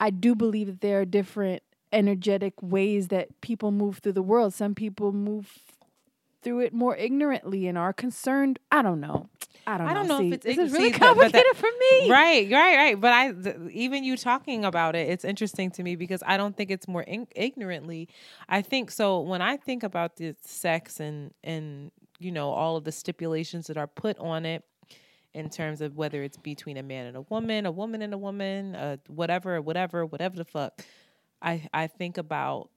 I 0.00 0.10
do 0.10 0.34
believe 0.34 0.66
that 0.66 0.80
there 0.80 1.00
are 1.00 1.04
different 1.04 1.62
energetic 1.92 2.54
ways 2.60 3.08
that 3.08 3.40
people 3.40 3.70
move 3.70 3.98
through 3.98 4.12
the 4.12 4.22
world. 4.22 4.52
Some 4.52 4.74
people 4.74 5.12
move 5.12 5.58
through 6.42 6.60
it 6.60 6.74
more 6.74 6.96
ignorantly 6.96 7.66
and 7.68 7.78
are 7.78 7.92
concerned. 7.92 8.58
I 8.70 8.82
don't 8.82 9.00
know. 9.00 9.28
I 9.66 9.78
don't. 9.78 9.86
I 9.86 9.94
don't 9.94 10.08
know, 10.08 10.18
See, 10.18 10.26
if 10.28 10.32
it's 10.34 10.44
this 10.44 10.56
ign- 10.58 10.64
is 10.66 10.72
really 10.72 10.90
complicated 10.90 11.32
that- 11.52 11.56
for 11.56 11.68
me. 12.02 12.10
Right, 12.10 12.50
right, 12.50 12.76
right. 12.76 13.00
But 13.00 13.12
I, 13.14 13.32
th- 13.32 13.56
even 13.72 14.04
you 14.04 14.16
talking 14.18 14.64
about 14.64 14.94
it, 14.94 15.08
it's 15.08 15.24
interesting 15.24 15.70
to 15.70 15.82
me 15.82 15.96
because 15.96 16.22
I 16.26 16.36
don't 16.36 16.54
think 16.54 16.70
it's 16.70 16.86
more 16.86 17.02
in- 17.02 17.28
ignorantly. 17.34 18.08
I 18.48 18.60
think 18.60 18.90
so. 18.90 19.20
When 19.20 19.40
I 19.40 19.56
think 19.56 19.82
about 19.84 20.16
the 20.16 20.34
sex 20.42 21.00
and 21.00 21.32
and 21.42 21.92
you 22.18 22.30
know 22.30 22.50
all 22.50 22.76
of 22.76 22.84
the 22.84 22.92
stipulations 22.92 23.68
that 23.68 23.78
are 23.78 23.86
put 23.86 24.18
on 24.18 24.44
it, 24.44 24.64
in 25.34 25.50
terms 25.50 25.80
of 25.80 25.96
whether 25.96 26.22
it's 26.22 26.36
between 26.36 26.76
a 26.76 26.82
man 26.82 27.06
and 27.06 27.16
a 27.16 27.22
woman, 27.22 27.66
a 27.66 27.72
woman 27.72 28.02
and 28.02 28.14
a 28.14 28.18
woman, 28.18 28.76
uh, 28.76 28.96
whatever, 29.08 29.60
whatever, 29.60 30.06
whatever 30.06 30.36
the 30.36 30.44
fuck. 30.44 30.84
I 31.42 31.68
I 31.74 31.88
think 31.88 32.16
about 32.16 32.70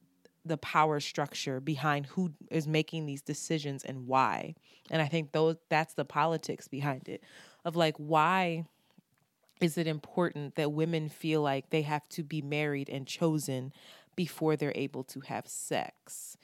the 0.44 0.58
power 0.58 1.00
structure 1.00 1.60
behind 1.60 2.06
who 2.08 2.32
is 2.50 2.68
making 2.68 3.06
these 3.06 3.22
decisions 3.22 3.84
and 3.84 4.08
why. 4.08 4.56
And 4.90 5.02
I 5.02 5.08
think 5.08 5.32
those 5.32 5.58
that's 5.70 5.94
the 5.94 6.06
politics 6.06 6.68
behind 6.68 7.08
it 7.08 7.24
of 7.64 7.76
like 7.76 7.96
why 7.98 8.66
is 9.62 9.78
it 9.78 9.88
important 9.88 10.56
that 10.56 10.72
women 10.72 11.10
feel 11.10 11.42
like 11.42 11.70
they 11.70 11.82
have 11.82 12.08
to 12.10 12.24
be 12.24 12.42
married 12.42 12.90
and 12.90 13.08
chosen 13.08 13.74
before 14.16 14.56
they're 14.56 14.72
able 14.76 15.04
to 15.04 15.20
have 15.22 15.48
sex? 15.48 16.38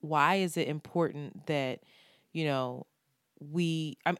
Why 0.00 0.36
is 0.36 0.56
it 0.56 0.68
important 0.68 1.46
that 1.46 1.80
you 2.32 2.44
know 2.44 2.86
we 3.40 3.96
I'm 4.06 4.18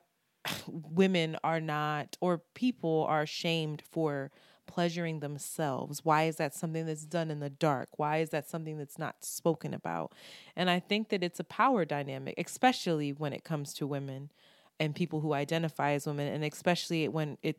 women 0.66 1.36
are 1.42 1.60
not 1.60 2.16
or 2.20 2.42
people 2.54 3.06
are 3.08 3.26
shamed 3.26 3.82
for 3.90 4.30
pleasuring 4.66 5.20
themselves. 5.20 6.04
Why 6.04 6.24
is 6.24 6.36
that 6.36 6.54
something 6.54 6.84
that's 6.86 7.06
done 7.06 7.30
in 7.30 7.40
the 7.40 7.50
dark? 7.50 7.88
Why 7.96 8.18
is 8.18 8.30
that 8.30 8.48
something 8.48 8.76
that's 8.76 8.98
not 8.98 9.24
spoken 9.24 9.72
about? 9.72 10.12
And 10.56 10.68
i 10.68 10.78
think 10.78 11.08
that 11.08 11.22
it's 11.22 11.40
a 11.40 11.44
power 11.44 11.84
dynamic 11.84 12.34
especially 12.38 13.12
when 13.12 13.32
it 13.32 13.44
comes 13.44 13.72
to 13.74 13.86
women 13.86 14.30
and 14.80 14.94
people 14.94 15.20
who 15.20 15.32
identify 15.32 15.92
as 15.92 16.06
women 16.06 16.32
and 16.32 16.44
especially 16.44 17.08
when 17.08 17.38
it 17.42 17.58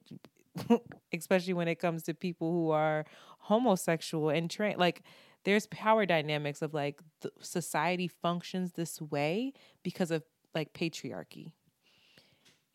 especially 1.14 1.54
when 1.54 1.68
it 1.68 1.80
comes 1.80 2.04
to 2.04 2.14
people 2.14 2.52
who 2.52 2.72
are 2.72 3.06
homosexual 3.40 4.30
and 4.30 4.50
tra- 4.50 4.76
like 4.78 5.02
there's 5.46 5.68
power 5.68 6.06
dynamics 6.06 6.62
of 6.62 6.74
like 6.74 7.02
society 7.42 8.08
functions 8.08 8.74
this 8.74 9.02
way 9.02 9.54
because 9.84 10.12
of 10.12 10.24
like 10.54 10.74
patriarchy 10.74 11.52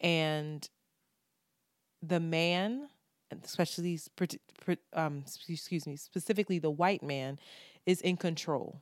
and 0.00 0.68
the 2.02 2.20
man 2.20 2.88
especially 3.42 3.94
s- 3.94 4.08
parti- 4.08 4.40
par- 4.64 4.76
um 4.92 5.24
excuse 5.48 5.86
me 5.86 5.96
specifically 5.96 6.58
the 6.58 6.70
white 6.70 7.02
man 7.02 7.38
is 7.86 8.00
in 8.00 8.16
control. 8.16 8.80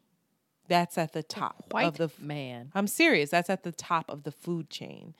That's 0.68 0.96
at 0.96 1.12
the 1.12 1.22
top 1.22 1.64
white 1.72 1.86
of 1.86 1.96
the 1.96 2.04
f- 2.04 2.20
man. 2.20 2.70
I'm 2.74 2.86
serious 2.86 3.30
that's 3.30 3.50
at 3.50 3.62
the 3.62 3.72
top 3.72 4.10
of 4.10 4.22
the 4.24 4.32
food 4.32 4.70
chain. 4.70 5.14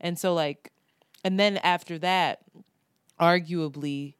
And 0.00 0.18
so 0.18 0.34
like 0.34 0.72
and 1.24 1.38
then 1.38 1.58
after 1.58 1.98
that 1.98 2.40
arguably 3.20 4.14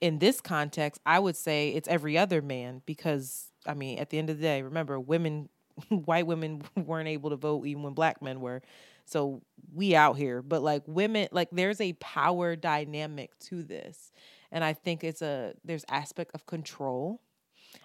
in 0.00 0.18
this 0.18 0.40
context 0.40 1.00
I 1.06 1.18
would 1.18 1.36
say 1.36 1.70
it's 1.70 1.88
every 1.88 2.16
other 2.16 2.40
man 2.42 2.82
because 2.86 3.48
I 3.66 3.74
mean 3.74 3.98
at 3.98 4.10
the 4.10 4.18
end 4.18 4.30
of 4.30 4.38
the 4.38 4.42
day 4.42 4.62
remember 4.62 4.98
women 4.98 5.48
white 5.88 6.26
women 6.26 6.62
weren't 6.76 7.08
able 7.08 7.30
to 7.30 7.36
vote 7.36 7.66
even 7.66 7.82
when 7.82 7.94
black 7.94 8.22
men 8.22 8.40
were 8.40 8.62
so 9.08 9.42
we 9.74 9.94
out 9.94 10.16
here 10.16 10.42
but 10.42 10.62
like 10.62 10.82
women 10.86 11.28
like 11.32 11.48
there's 11.50 11.80
a 11.80 11.92
power 11.94 12.56
dynamic 12.56 13.38
to 13.38 13.62
this 13.62 14.12
and 14.52 14.62
i 14.62 14.72
think 14.72 15.02
it's 15.04 15.22
a 15.22 15.54
there's 15.64 15.84
aspect 15.88 16.30
of 16.34 16.46
control. 16.46 17.20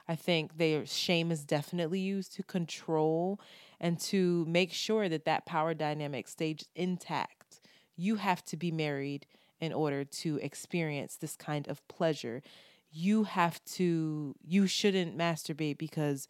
I 0.07 0.15
think 0.15 0.57
their 0.57 0.86
shame 0.86 1.32
is 1.32 1.43
definitely 1.43 1.99
used 1.99 2.34
to 2.36 2.43
control 2.43 3.39
and 3.80 3.99
to 4.01 4.45
make 4.47 4.71
sure 4.74 5.09
that 5.09 5.26
that 5.26 5.45
power 5.45 5.74
dynamic 5.74 6.28
stays 6.28 6.67
intact. 6.76 7.61
You 7.95 8.15
have 8.15 8.43
to 8.45 8.57
be 8.57 8.71
married 8.71 9.26
in 9.59 9.74
order 9.74 10.03
to 10.03 10.38
experience 10.38 11.15
this 11.15 11.36
kind 11.36 11.67
of 11.67 11.86
pleasure. 11.88 12.41
You 12.91 13.24
have 13.24 13.63
to 13.65 14.36
you 14.45 14.67
shouldn't 14.67 15.17
masturbate 15.17 15.78
because 15.78 16.28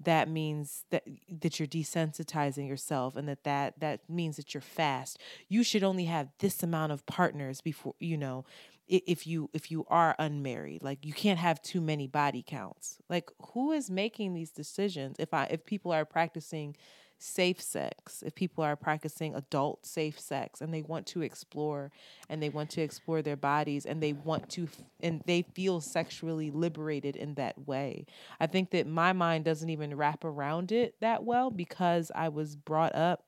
that 0.00 0.28
means 0.28 0.84
that 0.90 1.04
that 1.40 1.58
you're 1.58 1.66
desensitizing 1.66 2.68
yourself 2.68 3.16
and 3.16 3.28
that 3.28 3.44
that 3.44 3.80
that 3.80 4.08
means 4.08 4.36
that 4.36 4.54
you're 4.54 4.60
fast. 4.60 5.18
You 5.48 5.62
should 5.62 5.82
only 5.82 6.04
have 6.04 6.28
this 6.38 6.62
amount 6.62 6.92
of 6.92 7.06
partners 7.06 7.60
before 7.60 7.94
you 7.98 8.16
know 8.16 8.44
if 8.88 9.26
you 9.26 9.50
if 9.52 9.70
you 9.70 9.84
are 9.88 10.14
unmarried 10.18 10.80
like 10.82 11.04
you 11.04 11.12
can't 11.12 11.40
have 11.40 11.60
too 11.62 11.80
many 11.80 12.06
body 12.06 12.44
counts. 12.46 12.98
Like 13.08 13.30
who 13.52 13.72
is 13.72 13.90
making 13.90 14.34
these 14.34 14.50
decisions 14.50 15.16
if 15.18 15.32
i 15.34 15.44
if 15.44 15.64
people 15.64 15.92
are 15.92 16.04
practicing 16.04 16.76
safe 17.18 17.60
sex 17.60 18.22
if 18.24 18.34
people 18.34 18.62
are 18.62 18.76
practicing 18.76 19.34
adult 19.34 19.86
safe 19.86 20.20
sex 20.20 20.60
and 20.60 20.72
they 20.72 20.82
want 20.82 21.06
to 21.06 21.22
explore 21.22 21.90
and 22.28 22.42
they 22.42 22.50
want 22.50 22.68
to 22.70 22.82
explore 22.82 23.22
their 23.22 23.36
bodies 23.36 23.86
and 23.86 24.02
they 24.02 24.12
want 24.12 24.48
to 24.50 24.64
f- 24.64 24.82
and 25.00 25.22
they 25.26 25.42
feel 25.42 25.80
sexually 25.80 26.50
liberated 26.50 27.16
in 27.16 27.34
that 27.34 27.66
way. 27.66 28.04
I 28.38 28.46
think 28.46 28.70
that 28.70 28.86
my 28.86 29.12
mind 29.12 29.44
doesn't 29.44 29.70
even 29.70 29.96
wrap 29.96 30.24
around 30.24 30.72
it 30.72 30.94
that 31.00 31.24
well 31.24 31.50
because 31.50 32.10
i 32.14 32.28
was 32.28 32.56
brought 32.56 32.94
up 32.94 33.24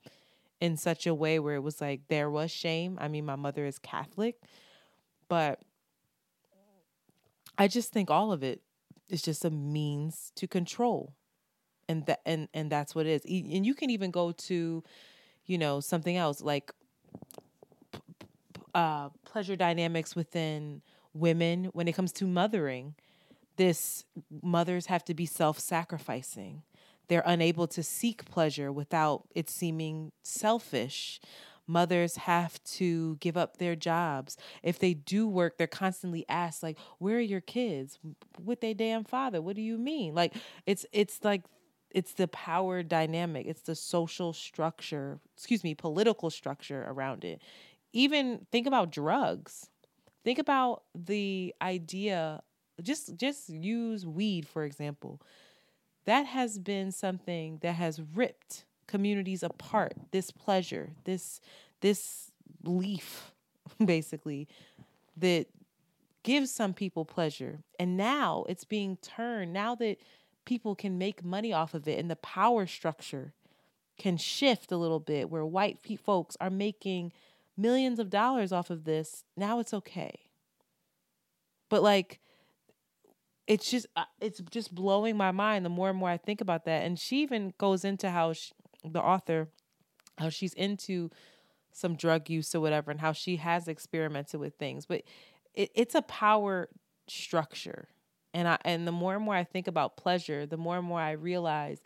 in 0.61 0.76
such 0.76 1.07
a 1.07 1.14
way 1.14 1.39
where 1.39 1.55
it 1.55 1.62
was 1.62 1.80
like 1.80 2.01
there 2.09 2.30
was 2.30 2.51
shame. 2.51 2.99
I 3.01 3.09
mean 3.09 3.24
my 3.24 3.36
mother 3.36 3.64
is 3.64 3.78
catholic 3.78 4.36
but 5.28 5.61
i 7.57 7.68
just 7.68 7.93
think 7.93 8.11
all 8.11 8.32
of 8.32 8.43
it 8.43 8.61
is 9.09 9.22
just 9.22 9.45
a 9.45 9.51
means 9.51 10.32
to 10.36 10.47
control 10.47 11.14
and 11.89 12.07
that 12.07 12.20
and 12.26 12.49
and 12.55 12.70
that's 12.70 12.95
what 12.95 13.07
it 13.07 13.24
is. 13.24 13.24
And 13.24 13.64
you 13.64 13.74
can 13.74 13.91
even 13.91 14.11
go 14.11 14.32
to 14.32 14.82
you 15.47 15.59
know 15.59 15.80
something 15.80 16.16
else 16.16 16.41
like 16.41 16.72
uh 18.74 19.09
pleasure 19.24 19.57
dynamics 19.57 20.14
within 20.14 20.82
women. 21.14 21.66
When 21.66 21.89
it 21.89 21.93
comes 21.93 22.12
to 22.12 22.26
mothering 22.26 22.95
this 23.59 24.05
mothers 24.43 24.86
have 24.86 25.05
to 25.05 25.14
be 25.14 25.26
self-sacrificing. 25.26 26.62
They're 27.09 27.24
unable 27.26 27.66
to 27.68 27.82
seek 27.82 28.24
pleasure 28.24 28.70
without 28.72 29.24
it 29.34 29.51
seeming 29.51 30.12
selfish. 30.22 31.20
Mothers 31.66 32.16
have 32.16 32.62
to 32.64 33.16
give 33.16 33.36
up 33.36 33.59
their 33.59 33.76
jobs. 33.76 34.36
If 34.62 34.78
they 34.78 34.95
do 34.95 35.26
work 35.26 35.59
they're 35.59 35.66
constantly 35.66 36.24
asked 36.28 36.62
like 36.62 36.78
where 36.99 37.16
are 37.16 37.20
your 37.20 37.41
kids? 37.41 37.99
With 38.43 38.61
their 38.61 38.74
damn 38.74 39.05
father 39.05 39.43
what 39.43 39.57
do 39.57 39.62
you 39.62 39.76
mean? 39.76 40.14
Like 40.14 40.36
it's 40.64 40.86
it's 40.93 41.24
like 41.24 41.43
it's 41.91 42.12
the 42.12 42.28
power 42.28 42.82
dynamic 42.82 43.47
it's 43.47 43.62
the 43.62 43.74
social 43.74 44.32
structure 44.32 45.18
excuse 45.36 45.64
me 45.64 45.74
political 45.74 46.30
structure 46.30 46.84
around 46.89 47.24
it. 47.24 47.41
Even 47.93 48.47
think 48.53 48.66
about 48.66 48.91
drugs. 48.91 49.70
Think 50.24 50.39
about 50.39 50.82
the 50.95 51.55
idea 51.62 52.43
just 52.82 53.16
just 53.16 53.49
use 53.49 54.07
weed 54.07 54.47
for 54.47 54.64
example. 54.64 55.20
That 56.05 56.26
has 56.26 56.59
been 56.59 56.93
something 56.93 57.59
that 57.62 57.74
has 57.74 58.01
ripped 58.14 58.64
communities 58.86 59.43
apart 59.43 59.93
this 60.12 60.30
pleasure 60.30 60.91
this 61.05 61.41
this 61.80 62.32
leaf 62.64 63.32
basically 63.84 64.49
that 65.16 65.47
gives 66.22 66.51
some 66.51 66.74
people 66.74 67.05
pleasure. 67.05 67.61
And 67.78 67.97
now 67.97 68.45
it's 68.49 68.64
being 68.64 68.97
turned 68.99 69.53
now 69.53 69.74
that 69.76 69.99
people 70.49 70.75
can 70.75 70.99
make 70.99 71.23
money 71.23 71.53
off 71.53 71.75
of 71.75 71.87
it 71.87 71.99
and 71.99 72.11
the 72.11 72.17
power 72.17 72.67
structure 72.67 73.35
can 73.99 74.17
shift 74.17 74.73
a 74.73 74.77
little 74.77 75.01
bit 75.01 75.31
where 75.31 75.45
white 75.45 75.79
folks 76.05 76.37
are 76.41 76.51
making 76.51 77.13
millions 77.57 77.99
of 77.99 78.09
dollars 78.11 78.51
off 78.51 78.71
of 78.71 78.85
this 78.85 79.25
now 79.37 79.59
it's 79.59 79.75
okay 79.75 80.29
but 81.69 81.83
like 81.83 82.21
it's 83.49 83.71
just 83.71 83.87
uh, 83.97 84.05
it's 84.21 84.41
just 84.51 84.75
blowing 84.75 85.17
my 85.17 85.33
mind 85.33 85.65
the 85.65 85.71
more 85.71 85.89
and 85.89 85.99
more 85.99 86.11
I 86.11 86.19
think 86.19 86.41
about 86.41 86.67
that. 86.67 86.85
And 86.85 86.99
she 86.99 87.23
even 87.23 87.55
goes 87.59 87.85
into 87.85 88.11
how 88.11 88.35
she, 88.35 88.53
the 88.85 89.01
author 89.01 89.49
how 90.19 90.29
she's 90.29 90.53
into 90.55 91.11
some 91.73 91.95
drug 91.95 92.29
use 92.29 92.55
or 92.55 92.61
whatever 92.61 92.91
and 92.91 93.01
how 93.01 93.13
she 93.13 93.37
has 93.37 93.67
experimented 93.67 94.39
with 94.39 94.55
things. 94.57 94.85
But 94.85 95.03
it, 95.55 95.71
it's 95.75 95.95
a 95.95 96.03
power 96.03 96.69
structure. 97.09 97.89
And 98.39 98.47
I 98.47 98.59
and 98.64 98.86
the 98.86 98.93
more 98.93 99.16
and 99.16 99.24
more 99.24 99.34
I 99.34 99.43
think 99.43 99.66
about 99.66 99.97
pleasure, 99.97 100.47
the 100.47 100.57
more 100.57 100.78
and 100.78 100.86
more 100.86 101.01
I 101.01 101.12
realize 101.12 101.80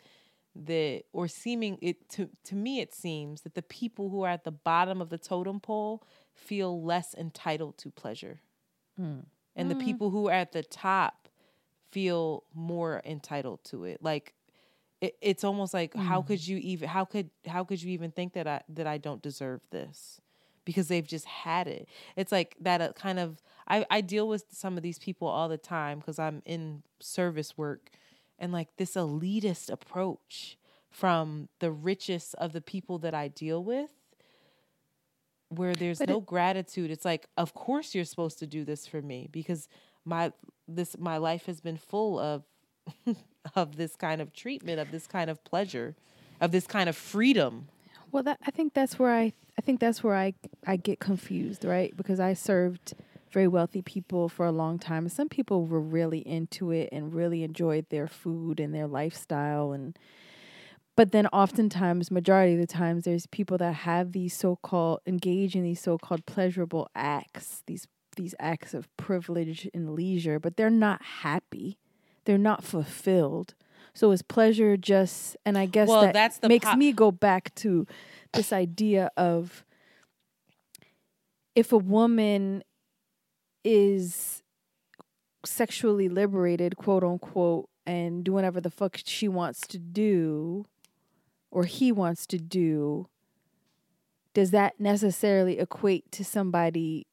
that 0.55 1.05
or 1.14 1.28
seeming 1.28 1.78
it 1.80 2.09
to 2.11 2.28
to 2.44 2.55
me 2.55 2.80
it 2.80 2.92
seems 2.94 3.40
that 3.42 3.55
the 3.55 3.62
people 3.62 4.11
who 4.11 4.22
are 4.22 4.30
at 4.30 4.44
the 4.44 4.50
bottom 4.53 5.00
of 5.00 5.09
the 5.09 5.18
totem 5.18 5.61
pole 5.61 6.03
feel 6.34 6.82
less 6.82 7.14
entitled 7.14 7.78
to 7.78 7.90
pleasure. 7.90 8.42
Mm. 9.00 9.24
And 9.57 9.70
the 9.70 9.74
Mm. 9.74 9.84
people 9.84 10.11
who 10.11 10.28
are 10.28 10.32
at 10.32 10.53
the 10.53 10.62
top 10.62 11.28
feel 11.90 12.44
more 12.55 13.03
entitled 13.05 13.64
to 13.64 13.84
it. 13.84 14.03
Like 14.03 14.34
it, 15.00 15.16
it's 15.20 15.44
almost 15.44 15.74
like 15.74 15.94
how 15.94 16.22
Mm. 16.22 16.26
could 16.26 16.46
you 16.46 16.59
even 16.59 16.88
how 16.88 17.05
could 17.05 17.30
how 17.46 17.64
could 17.64 17.82
you 17.82 17.90
even 17.92 18.11
think 18.12 18.34
that 18.34 18.46
I 18.46 18.62
that 18.70 18.86
I 18.86 18.98
don't 18.98 19.22
deserve 19.22 19.61
this? 19.70 20.20
Because 20.64 20.88
they've 20.88 21.07
just 21.07 21.26
had 21.26 21.66
it. 21.68 21.88
It's 22.16 22.32
like 22.32 22.57
that 22.61 22.80
uh, 22.80 22.92
kind 22.92 23.18
of 23.18 23.42
I 23.69 23.87
I 23.91 24.01
deal 24.01 24.27
with 24.29 24.45
some 24.51 24.77
of 24.77 24.83
these 24.83 24.99
people 24.99 25.29
all 25.29 25.49
the 25.49 25.59
time 25.59 25.99
because 25.99 26.19
I'm 26.19 26.43
in 26.45 26.83
service 27.01 27.57
work 27.57 27.91
and 28.39 28.53
like 28.53 28.77
this 28.77 28.95
elitist 28.95 29.71
approach 29.71 30.57
from 30.91 31.49
the 31.61 31.71
richest 31.71 32.35
of 32.37 32.53
the 32.53 32.61
people 32.61 32.99
that 32.99 33.15
I 33.15 33.29
deal 33.29 33.63
with 33.65 33.91
where 35.49 35.75
there's 35.75 35.99
But 35.99 36.09
no 36.09 36.19
it- 36.19 36.27
gratitude 36.27 36.91
it's 36.91 37.05
like 37.05 37.27
of 37.37 37.55
course 37.55 37.95
you're 37.95 38.05
supposed 38.05 38.39
to 38.39 38.47
do 38.47 38.65
this 38.65 38.87
for 38.87 39.03
me 39.03 39.29
because 39.31 39.69
my 40.05 40.33
this 40.67 40.97
my 40.99 41.19
life 41.19 41.47
has 41.47 41.61
been 41.61 41.77
full 41.77 42.19
of 42.19 42.45
of 43.55 43.77
this 43.77 43.95
kind 43.97 44.21
of 44.21 44.33
treatment 44.33 44.81
of 44.81 44.91
this 44.91 45.07
kind 45.07 45.29
of 45.31 45.43
pleasure 45.45 45.95
of 46.41 46.51
this 46.53 46.67
kind 46.67 46.89
of 46.89 46.97
freedom 46.97 47.69
Well, 48.11 48.23
that 48.25 48.39
I 48.47 48.51
think 48.51 48.75
that's 48.75 48.99
where 48.99 49.13
I 49.15 49.33
I 49.59 49.61
think 49.63 49.79
that's 49.81 50.03
where 50.03 50.17
I 50.17 50.35
I 50.67 50.77
get 50.77 50.99
confused, 51.01 51.65
right? 51.65 51.95
Because 51.97 52.19
I 52.21 52.33
served 52.35 52.95
very 53.33 53.49
wealthy 53.49 53.83
people 53.83 54.28
for 54.28 54.47
a 54.47 54.53
long 54.53 54.78
time. 54.78 55.05
And 55.05 55.12
some 55.12 55.28
people 55.28 55.66
were 55.66 55.80
really 55.80 56.20
into 56.26 56.70
it 56.70 56.89
and 56.93 57.14
really 57.14 57.43
enjoyed 57.43 57.87
their 57.91 58.07
food 58.07 58.61
and 58.61 58.74
their 58.74 58.87
lifestyle 58.87 59.72
and 59.72 59.97
but 60.95 61.11
then 61.12 61.26
oftentimes 61.28 62.11
majority 62.11 62.55
of 62.55 62.61
the 62.61 62.66
times 62.66 63.05
there's 63.05 63.26
people 63.26 63.57
that 63.59 63.72
have 63.72 64.12
these 64.12 64.37
so-called 64.37 65.01
engage 65.07 65.57
in 65.57 65.62
these 65.62 65.80
so-called 65.80 66.26
pleasurable 66.26 66.89
acts, 66.95 67.62
these 67.66 67.87
these 68.16 68.35
acts 68.39 68.74
of 68.74 68.95
privilege 68.99 69.68
and 69.72 69.95
leisure, 69.95 70.39
but 70.39 70.59
they're 70.59 70.68
not 70.68 71.01
happy. 71.03 71.78
They're 72.26 72.37
not 72.37 72.62
fulfilled. 72.62 73.55
So 73.95 74.11
is 74.11 74.20
pleasure 74.22 74.76
just 74.76 75.37
and 75.47 75.57
I 75.57 75.66
guess 75.66 75.89
Well, 75.89 76.03
that 76.03 76.14
that's 76.14 76.39
the 76.39 76.49
makes 76.49 76.66
po- 76.66 76.76
me 76.76 76.93
go 76.93 77.11
back 77.11 77.55
to 77.57 77.87
this 78.35 78.53
idea 78.53 79.11
of 79.16 79.64
if 81.55 81.72
a 81.72 81.78
woman 81.78 82.62
is 83.65 84.43
sexually 85.45 86.09
liberated, 86.09 86.77
quote 86.77 87.03
unquote, 87.05 87.69
and 87.87 88.25
do 88.25 88.33
whatever 88.33 88.61
the 88.61 88.71
fuck 88.71 88.99
she 89.05 89.29
wants 89.29 89.61
to 89.69 89.79
do 89.79 90.65
or 91.51 91.65
he 91.65 91.91
wants 91.93 92.27
to 92.27 92.39
do, 92.39 93.09
does 94.35 94.51
that 94.53 94.79
necessarily 94.81 95.59
equate 95.59 96.11
to 96.13 96.25
somebody? 96.25 97.07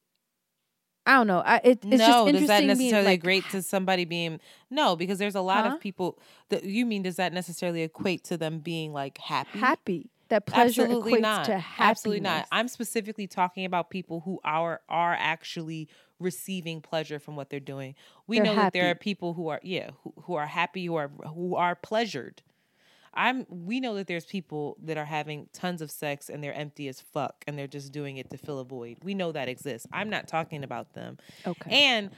I 1.05 1.15
don't 1.15 1.27
know. 1.27 1.39
I, 1.39 1.57
it, 1.57 1.79
it's 1.83 1.85
no, 1.85 1.97
just 1.97 1.99
does 1.99 2.27
interesting. 2.27 2.47
that 2.47 2.57
being, 2.59 2.67
necessarily 2.67 3.05
like, 3.07 3.19
equate 3.19 3.49
to 3.49 3.61
somebody 3.63 4.05
being 4.05 4.39
no? 4.69 4.95
Because 4.95 5.17
there's 5.17 5.35
a 5.35 5.41
lot 5.41 5.65
Huh? 5.65 5.73
of 5.75 5.79
people 5.81 6.19
that 6.49 6.63
you 6.63 6.85
mean. 6.85 7.01
Does 7.01 7.15
that 7.15 7.33
necessarily 7.33 7.81
equate 7.81 8.23
to 8.25 8.37
them 8.37 8.59
being 8.59 8.93
like 8.93 9.17
happy? 9.17 9.57
happy. 9.59 10.09
That 10.29 10.45
pleasure 10.45 10.83
Absolutely 10.83 11.13
equates 11.13 11.21
not. 11.21 11.45
to 11.45 11.57
happiness. 11.57 11.89
Absolutely 11.89 12.19
not. 12.21 12.47
I'm 12.51 12.67
specifically 12.67 13.25
talking 13.25 13.65
about 13.65 13.89
people 13.89 14.19
who 14.21 14.39
are 14.43 14.81
are 14.87 15.13
actually 15.19 15.89
receiving 16.19 16.81
pleasure 16.81 17.19
from 17.19 17.35
what 17.35 17.49
they're 17.49 17.59
doing. 17.59 17.95
We 18.27 18.37
They're 18.37 18.45
know 18.45 18.55
that 18.55 18.73
there 18.73 18.89
are 18.89 18.95
people 18.95 19.33
who 19.33 19.47
are 19.47 19.59
yeah 19.63 19.91
who, 20.03 20.13
who 20.23 20.35
are 20.35 20.47
happy 20.47 20.85
who 20.85 20.95
are 20.95 21.09
who 21.33 21.55
are 21.55 21.75
pleasured. 21.75 22.41
I'm 23.13 23.45
we 23.49 23.79
know 23.79 23.95
that 23.95 24.07
there's 24.07 24.25
people 24.25 24.77
that 24.83 24.97
are 24.97 25.05
having 25.05 25.47
tons 25.51 25.81
of 25.81 25.89
sex 25.89 26.29
and 26.29 26.43
they're 26.43 26.53
empty 26.53 26.87
as 26.87 27.01
fuck 27.01 27.43
and 27.47 27.57
they're 27.57 27.67
just 27.67 27.91
doing 27.91 28.17
it 28.17 28.29
to 28.29 28.37
fill 28.37 28.59
a 28.59 28.63
void. 28.63 28.97
We 29.03 29.13
know 29.13 29.31
that 29.31 29.49
exists. 29.49 29.87
I'm 29.91 30.09
not 30.09 30.27
talking 30.27 30.63
about 30.63 30.93
them. 30.93 31.17
Okay. 31.45 31.69
And 31.71 32.11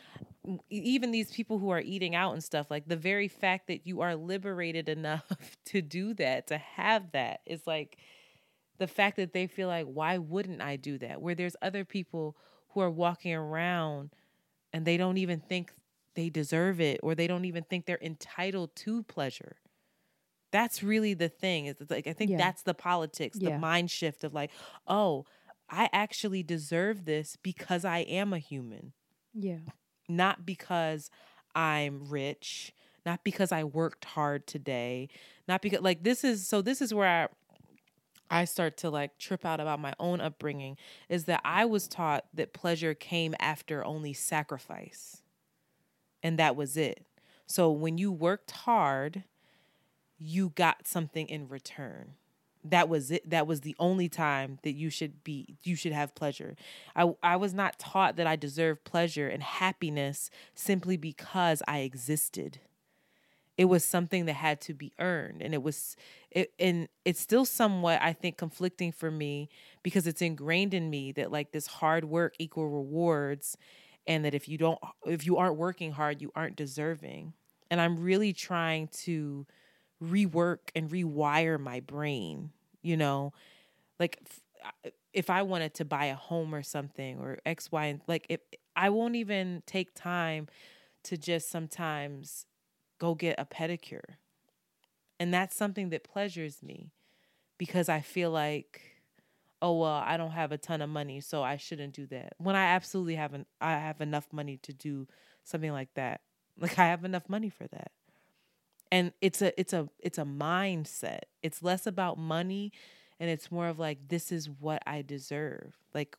even 0.70 1.12
these 1.12 1.32
people 1.32 1.60
who 1.60 1.70
are 1.70 1.80
eating 1.80 2.16
out 2.16 2.34
and 2.34 2.43
stuff, 2.43 2.70
like 2.70 2.88
the 2.88 2.97
very 2.97 3.28
fact 3.28 3.68
that 3.68 3.86
you 3.86 4.02
are 4.02 4.16
liberated 4.16 4.89
enough 4.97 5.58
to 5.66 5.82
do 5.82 6.14
that, 6.16 6.47
to 6.47 6.58
have 6.58 7.12
that, 7.12 7.41
is 7.45 7.66
like 7.66 7.97
the 8.80 8.88
fact 8.88 9.18
that 9.18 9.34
they 9.34 9.47
feel 9.47 9.68
like, 9.68 9.86
why 9.86 10.18
wouldn't 10.18 10.62
I 10.62 10.76
do 10.76 10.97
that? 10.97 11.22
Where 11.22 11.36
there's 11.36 11.56
other 11.62 11.86
people 11.86 12.36
who 12.74 12.80
are 12.82 12.91
walking 12.91 13.34
around 13.34 14.11
and 14.74 14.86
they 14.86 14.97
don't 14.97 15.17
even 15.17 15.41
think 15.41 15.74
they 16.15 16.30
deserve 16.30 16.82
it 16.82 16.99
or 17.03 17.15
they 17.15 17.28
don't 17.28 17.45
even 17.45 17.63
think 17.63 17.86
they're 17.86 17.99
entitled 18.01 18.76
to 18.78 19.03
pleasure. 19.03 19.57
That's 20.51 20.84
really 20.84 21.13
the 21.13 21.30
thing. 21.30 21.65
It's 21.67 21.82
like 21.89 22.07
I 22.07 22.13
think 22.13 22.36
Yeah. 22.36 22.38
that's 22.38 22.63
the 22.63 22.74
politics, 22.74 23.39
the 23.39 23.51
Yeah. 23.51 23.51
mind 23.51 23.91
shift 23.91 24.24
of 24.24 24.34
like, 24.34 24.51
oh, 24.88 25.26
I 25.69 25.89
actually 25.93 26.43
deserve 26.43 27.05
this 27.05 27.38
because 27.38 27.86
I 27.86 27.99
am 27.99 28.34
a 28.34 28.39
human 28.39 28.93
Yeah. 29.34 29.59
not 30.09 30.45
because 30.45 31.09
I'm 31.55 32.05
rich, 32.05 32.74
not 33.05 33.24
because 33.24 33.51
I 33.51 33.63
worked 33.63 34.05
hard 34.05 34.47
today, 34.47 35.09
not 35.47 35.61
because 35.61 35.82
like 35.82 36.03
this 36.03 36.24
is 36.24 36.47
so 36.47 36.61
this 36.61 36.82
is 36.82 36.93
where 36.93 37.07
I 37.07 37.28
I 38.32 38.46
start 38.46 38.78
to 38.78 38.90
like 38.90 39.18
trip 39.18 39.46
out 39.46 39.60
about 39.60 39.80
my 39.82 39.94
own 40.00 40.22
upbringing 40.22 40.78
is 41.10 41.26
that 41.26 41.42
I 41.44 41.66
was 41.66 41.88
taught 41.88 42.26
that 42.34 42.54
pleasure 42.54 42.94
came 42.94 43.36
after 43.40 43.84
only 43.84 44.14
sacrifice. 44.14 45.22
And 46.24 46.40
that 46.40 46.56
was 46.56 46.78
it. 46.78 47.06
So 47.46 47.70
when 47.70 47.98
you 47.98 48.12
worked 48.12 48.52
hard, 48.52 49.26
you 50.18 50.54
got 50.56 50.88
something 50.88 51.28
in 51.28 51.50
return 51.50 52.14
that 52.64 52.88
was 52.88 53.10
it 53.10 53.28
that 53.28 53.48
was 53.48 53.62
the 53.62 53.76
only 53.80 54.08
time 54.08 54.60
that 54.62 54.74
you 54.74 54.90
should 54.90 55.24
be 55.24 55.58
you 55.64 55.76
should 55.76 55.92
have 55.92 56.14
pleasure 56.14 56.56
i 56.96 57.12
i 57.24 57.36
was 57.36 57.56
not 57.56 57.80
taught 57.80 58.16
that 58.18 58.28
i 58.28 58.36
deserve 58.36 58.84
pleasure 58.84 59.28
and 59.28 59.42
happiness 59.42 60.30
simply 60.54 60.96
because 60.96 61.64
i 61.68 61.80
existed 61.80 62.60
it 63.62 63.66
was 63.66 63.86
something 63.86 64.26
that 64.26 64.34
had 64.34 64.59
to 64.59 64.74
be 64.74 64.91
earned 64.97 65.39
and 65.39 65.53
it 65.53 65.62
was 65.62 65.95
it 66.32 66.51
and 66.57 66.88
it's 67.05 67.20
still 67.20 67.45
somewhat 67.45 68.01
i 68.01 68.12
think 68.12 68.36
conflicting 68.36 68.91
for 68.91 69.12
me 69.12 69.47
because 69.84 70.07
it's 70.07 70.20
ingrained 70.20 70.74
in 70.74 70.89
me 70.89 71.12
that 71.12 71.32
like 71.32 71.51
this 71.51 71.68
hard 71.68 72.03
work 72.03 72.34
equal 72.39 72.68
rewards 72.68 73.55
and 74.07 74.26
that 74.26 74.34
if 74.34 74.49
you 74.49 74.57
don't 74.57 74.80
if 75.05 75.28
you 75.28 75.38
aren't 75.38 75.57
working 75.57 75.91
hard 75.91 76.24
you 76.24 76.32
aren't 76.36 76.55
deserving. 76.55 77.34
And 77.70 77.80
i'm 77.80 77.99
really 77.99 78.34
trying 78.34 78.88
to 79.03 79.45
rework 80.03 80.72
and 80.76 80.89
rewire 80.89 81.59
my 81.59 81.82
brain 81.82 82.49
you 82.82 82.97
know? 82.97 83.32
Like 83.99 84.18
if 85.14 85.30
i 85.30 85.43
wanted 85.43 85.76
to 85.76 85.86
buy 85.86 86.05
a 86.05 86.16
home 86.16 86.55
or 86.55 86.64
something 86.64 87.20
or 87.20 87.38
x 87.45 87.72
y 87.72 87.86
and 87.86 88.02
like 88.07 88.26
if 88.27 88.40
i 88.76 88.90
won't 88.90 89.15
even 89.15 89.61
take 89.68 89.94
time 89.94 90.48
to 91.03 91.15
just 91.18 91.49
sometimes 91.52 92.48
go 93.02 93.15
get 93.15 93.36
a 93.40 93.45
pedicure. 93.45 94.18
And 95.19 95.34
that's 95.34 95.56
something 95.56 95.90
that 95.90 96.03
pleasures 96.03 96.61
me 96.61 96.91
because 97.57 97.90
i 97.90 97.99
feel 97.99 98.32
like 98.32 98.82
oh 99.61 99.78
well 99.78 100.03
i 100.06 100.18
don't 100.18 100.32
have 100.32 100.52
a 100.52 100.57
ton 100.57 100.82
of 100.82 100.90
money 100.90 101.19
so 101.19 101.44
i 101.44 101.57
shouldn't 101.57 101.94
do 101.94 102.06
that. 102.07 102.34
When 102.38 102.56
i 102.56 102.65
absolutely 102.65 103.15
haven't 103.15 103.48
i 103.60 103.72
have 103.72 104.02
enough 104.02 104.28
money 104.32 104.57
to 104.64 104.72
do 104.72 105.07
something 105.44 105.72
like 105.72 105.94
that. 105.95 106.22
Like 106.60 106.78
i 106.78 106.88
have 106.88 107.03
enough 107.06 107.28
money 107.28 107.49
for 107.49 107.65
that. 107.68 107.91
And 108.91 109.14
it's 109.19 109.41
a 109.41 109.60
it's 109.60 109.73
a 109.73 109.90
it's 109.99 110.19
a 110.19 110.23
mindset. 110.23 111.22
It's 111.41 111.64
less 111.64 111.88
about 111.88 112.19
money 112.19 112.72
and 113.19 113.30
it's 113.30 113.52
more 113.52 113.68
of 113.68 113.80
like 113.80 114.10
this 114.10 114.32
is 114.32 114.48
what 114.48 114.84
i 114.86 115.02
deserve. 115.02 115.73
Like 115.94 116.18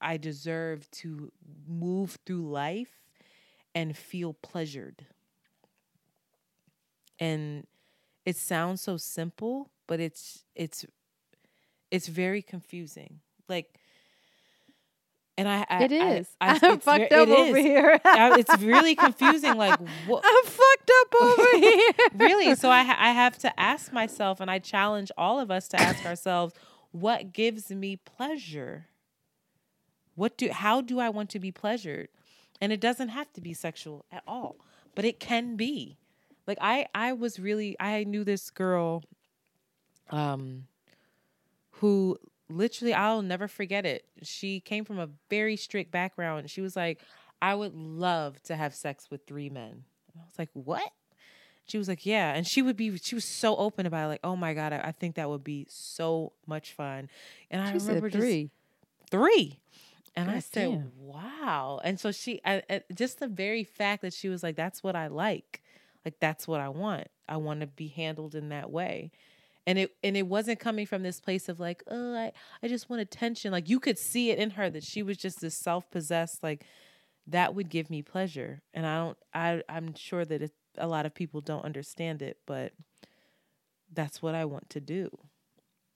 i 0.00 0.16
deserve 0.18 0.88
to 1.02 1.32
move 1.66 2.18
through 2.26 2.48
life 2.48 3.00
and 3.74 3.96
feel 3.96 4.34
pleasured 4.34 5.06
and 7.18 7.66
it 8.24 8.36
sounds 8.36 8.80
so 8.82 8.96
simple 8.96 9.70
but 9.86 10.00
it's 10.00 10.44
it's 10.54 10.84
it's 11.90 12.06
very 12.08 12.42
confusing 12.42 13.20
like 13.48 13.78
and 15.36 15.48
I, 15.48 15.64
I 15.70 15.84
It 15.84 15.92
I, 15.92 15.96
I, 15.96 16.04
I'm 16.40 16.54
it's 16.56 16.62
ve- 16.62 16.78
fucked 16.80 17.12
up 17.12 17.28
over 17.28 17.56
is. 17.56 17.64
here. 17.64 18.00
I- 18.04 18.38
it's 18.40 18.60
really 18.60 18.96
confusing. 18.96 19.56
Like, 19.56 19.78
what? 20.08 20.24
I'm 20.26 20.44
fucked 20.50 20.90
up 21.00 21.14
over 21.22 21.56
here. 21.58 21.92
really? 22.16 22.54
So 22.56 22.70
I, 22.70 22.80
I 22.80 23.12
have 23.12 23.38
to 23.38 23.60
ask 23.60 23.92
myself, 23.92 24.40
and 24.40 24.50
I 24.50 24.58
challenge 24.58 25.12
all 25.16 25.38
of 25.38 25.48
us 25.52 25.68
to 25.68 25.80
ask 25.80 26.04
ourselves, 26.04 26.54
what 26.90 27.32
gives 27.32 27.70
me 27.70 27.94
pleasure? 27.94 28.86
What 30.16 30.36
do? 30.36 30.50
How 30.50 30.80
do 30.80 30.98
I 30.98 31.08
want 31.08 31.30
to 31.30 31.38
be 31.38 31.52
pleasured? 31.52 32.08
And 32.60 32.72
it 32.72 32.80
doesn't 32.80 33.10
have 33.10 33.32
to 33.34 33.40
be 33.40 33.54
sexual 33.54 34.04
at 34.10 34.24
all, 34.26 34.56
but 34.96 35.04
it 35.04 35.20
can 35.20 35.54
be. 35.54 35.98
Like 36.48 36.58
I, 36.60 36.86
I 36.94 37.12
was 37.12 37.38
really, 37.38 37.76
I 37.78 38.02
knew 38.04 38.24
this 38.24 38.50
girl, 38.50 39.04
um, 40.10 40.64
who 41.72 42.18
literally 42.48 42.94
I'll 42.94 43.22
never 43.22 43.46
forget 43.46 43.84
it. 43.86 44.06
She 44.22 44.58
came 44.60 44.84
from 44.84 44.98
a 44.98 45.08
very 45.28 45.56
strict 45.56 45.90
background. 45.92 46.50
She 46.50 46.60
was 46.60 46.74
like, 46.74 47.00
I 47.40 47.54
would 47.54 47.74
love 47.74 48.42
to 48.44 48.56
have 48.56 48.74
sex 48.74 49.10
with 49.10 49.26
three 49.26 49.50
men. 49.50 49.84
And 50.12 50.22
I 50.22 50.24
was 50.24 50.38
like, 50.38 50.48
what? 50.54 50.90
She 51.66 51.76
was 51.76 51.86
like, 51.86 52.06
yeah. 52.06 52.32
And 52.34 52.46
she 52.46 52.62
would 52.62 52.76
be, 52.78 52.96
she 52.96 53.14
was 53.14 53.26
so 53.26 53.54
open 53.56 53.84
about 53.84 54.06
it. 54.06 54.08
Like, 54.08 54.20
oh 54.24 54.34
my 54.34 54.54
God, 54.54 54.72
I, 54.72 54.78
I 54.84 54.92
think 54.92 55.16
that 55.16 55.28
would 55.28 55.44
be 55.44 55.66
so 55.68 56.32
much 56.46 56.72
fun. 56.72 57.10
And 57.50 57.60
I 57.60 57.72
She 57.74 57.78
said 57.78 57.88
remember 57.88 58.10
three. 58.10 58.44
just 58.44 59.10
three. 59.10 59.60
And 60.16 60.30
I 60.30 60.38
said, 60.40 60.70
damn. 60.70 60.92
wow. 60.98 61.78
And 61.84 62.00
so 62.00 62.10
she, 62.10 62.40
I, 62.44 62.62
I- 62.70 62.82
just 62.94 63.20
the 63.20 63.28
very 63.28 63.62
fact 63.64 64.00
that 64.02 64.14
she 64.14 64.30
was 64.30 64.42
like, 64.42 64.56
that's 64.56 64.82
what 64.82 64.96
I 64.96 65.08
like. 65.08 65.62
Like, 66.04 66.20
that's 66.20 66.48
what 66.48 66.60
I 66.60 66.68
want. 66.68 67.08
I 67.28 67.36
want 67.36 67.60
to 67.60 67.66
be 67.66 67.88
handled 67.88 68.34
in 68.34 68.48
that 68.50 68.70
way. 68.70 69.10
And 69.66 69.78
it 69.78 69.90
and 70.02 70.16
it 70.16 70.26
wasn't 70.26 70.60
coming 70.60 70.86
from 70.86 71.02
this 71.02 71.20
place 71.20 71.48
of 71.50 71.60
like, 71.60 71.82
oh, 71.88 72.14
I, 72.14 72.32
I 72.62 72.68
just 72.68 72.88
want 72.88 73.02
attention. 73.02 73.52
Like 73.52 73.68
you 73.68 73.78
could 73.78 73.98
see 73.98 74.30
it 74.30 74.38
in 74.38 74.50
her 74.52 74.70
that 74.70 74.82
she 74.82 75.02
was 75.02 75.18
just 75.18 75.42
this 75.42 75.58
self-possessed, 75.58 76.42
like, 76.42 76.64
that 77.26 77.54
would 77.54 77.68
give 77.68 77.90
me 77.90 78.00
pleasure. 78.00 78.62
And 78.72 78.86
I 78.86 78.96
don't 78.96 79.18
I 79.34 79.62
I'm 79.68 79.94
sure 79.94 80.24
that 80.24 80.40
it, 80.40 80.52
a 80.78 80.86
lot 80.86 81.04
of 81.04 81.14
people 81.14 81.42
don't 81.42 81.66
understand 81.66 82.22
it, 82.22 82.38
but 82.46 82.72
that's 83.92 84.22
what 84.22 84.34
I 84.34 84.46
want 84.46 84.70
to 84.70 84.80
do. 84.80 85.10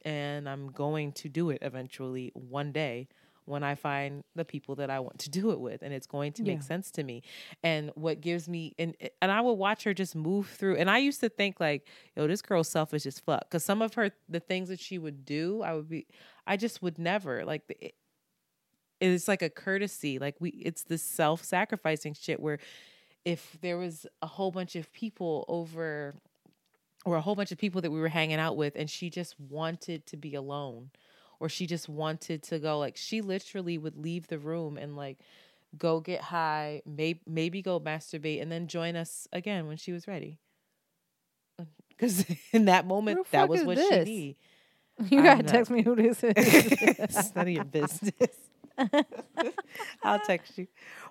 And 0.04 0.48
I'm 0.48 0.70
going 0.70 1.12
to 1.12 1.30
do 1.30 1.48
it 1.48 1.58
eventually 1.62 2.30
one 2.34 2.72
day 2.72 3.08
when 3.44 3.62
I 3.64 3.74
find 3.74 4.22
the 4.34 4.44
people 4.44 4.76
that 4.76 4.90
I 4.90 5.00
want 5.00 5.18
to 5.20 5.30
do 5.40 5.50
it 5.50 5.60
with 5.60 5.82
and 5.82 5.92
it's 5.92 6.06
going 6.06 6.32
to 6.34 6.42
make 6.42 6.58
Yeah. 6.58 6.64
sense 6.64 6.90
to 6.92 7.02
me. 7.02 7.22
And 7.62 7.90
what 7.94 8.20
gives 8.20 8.48
me 8.48 8.74
and 8.78 8.94
and 9.20 9.30
I 9.32 9.40
would 9.40 9.54
watch 9.54 9.84
her 9.84 9.94
just 9.94 10.14
move 10.14 10.48
through 10.48 10.76
and 10.76 10.88
I 10.90 10.98
used 10.98 11.20
to 11.20 11.28
think 11.28 11.58
like, 11.60 11.86
yo, 12.16 12.26
this 12.26 12.42
girl's 12.42 12.68
selfish 12.68 13.06
as 13.06 13.18
fuck 13.18 13.50
cuz 13.50 13.64
some 13.64 13.82
of 13.82 13.94
her 13.94 14.10
the 14.28 14.40
things 14.40 14.68
that 14.68 14.80
she 14.80 14.98
would 14.98 15.24
do, 15.24 15.62
I 15.62 15.74
would 15.74 15.88
be 15.88 16.06
I 16.46 16.56
just 16.56 16.82
would 16.82 16.98
never 16.98 17.44
like 17.44 17.62
it, 17.80 17.94
it's 19.00 19.26
like 19.28 19.42
a 19.42 19.50
courtesy. 19.50 20.18
Like 20.18 20.36
we 20.40 20.50
it's 20.50 20.84
this 20.84 21.02
self-sacrificing 21.02 22.14
shit 22.14 22.38
where 22.40 22.58
if 23.24 23.56
there 23.60 23.78
was 23.78 24.06
a 24.20 24.26
whole 24.26 24.50
bunch 24.50 24.76
of 24.76 24.92
people 24.92 25.44
over 25.48 26.14
or 27.04 27.16
a 27.16 27.20
whole 27.20 27.34
bunch 27.34 27.50
of 27.52 27.58
people 27.58 27.80
that 27.80 27.90
we 27.90 27.98
were 28.00 28.08
hanging 28.08 28.38
out 28.38 28.56
with 28.56 28.74
and 28.76 28.88
she 28.88 29.10
just 29.10 29.38
wanted 29.40 30.06
to 30.06 30.16
be 30.16 30.34
alone 30.34 30.90
or 31.42 31.48
she 31.48 31.66
just 31.66 31.88
wanted 31.88 32.42
to 32.42 32.58
go 32.58 32.78
like 32.78 32.96
she 32.96 33.20
literally 33.20 33.76
would 33.76 33.96
leave 33.96 34.28
the 34.28 34.38
room 34.38 34.78
and 34.78 34.96
like 34.96 35.18
go 35.76 36.00
get 36.00 36.20
high 36.20 36.80
maybe 36.86 37.20
maybe 37.26 37.62
go 37.62 37.80
masturbate 37.80 38.40
and 38.40 38.50
then 38.52 38.68
join 38.68 38.96
us 38.96 39.26
again 39.32 39.66
when 39.66 39.76
she 39.76 39.92
was 39.92 40.06
ready 40.06 40.38
because 41.88 42.24
in 42.52 42.66
that 42.66 42.86
moment 42.86 43.26
that 43.32 43.48
was 43.48 43.64
what 43.64 43.76
this? 43.76 44.06
she 44.06 44.10
need 44.10 44.36
You 45.10 45.22
gotta 45.22 45.42
text 45.42 45.70
me 45.70 45.82
who 45.82 45.96
this 45.96 46.22
is. 46.22 46.32
it's 46.36 47.34
none 47.34 47.48
of 47.48 47.54
your 47.54 47.64
business 47.64 48.12
I'll 50.02 50.20
text 50.20 50.58
you. 50.58 50.66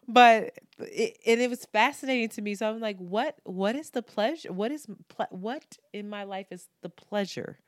But 0.07 0.57
it, 0.79 1.17
and 1.25 1.41
it 1.41 1.49
was 1.49 1.65
fascinating 1.65 2.29
to 2.29 2.41
me. 2.41 2.55
So 2.55 2.69
I'm 2.69 2.79
like, 2.79 2.97
what? 2.97 3.37
What 3.43 3.75
is 3.75 3.91
the 3.91 4.01
pleasure? 4.01 4.51
What 4.51 4.71
is 4.71 4.87
ple- 5.09 5.27
what 5.31 5.77
in 5.93 6.09
my 6.09 6.23
life 6.23 6.47
is 6.51 6.67
the 6.81 6.89
pleasure? 6.89 7.59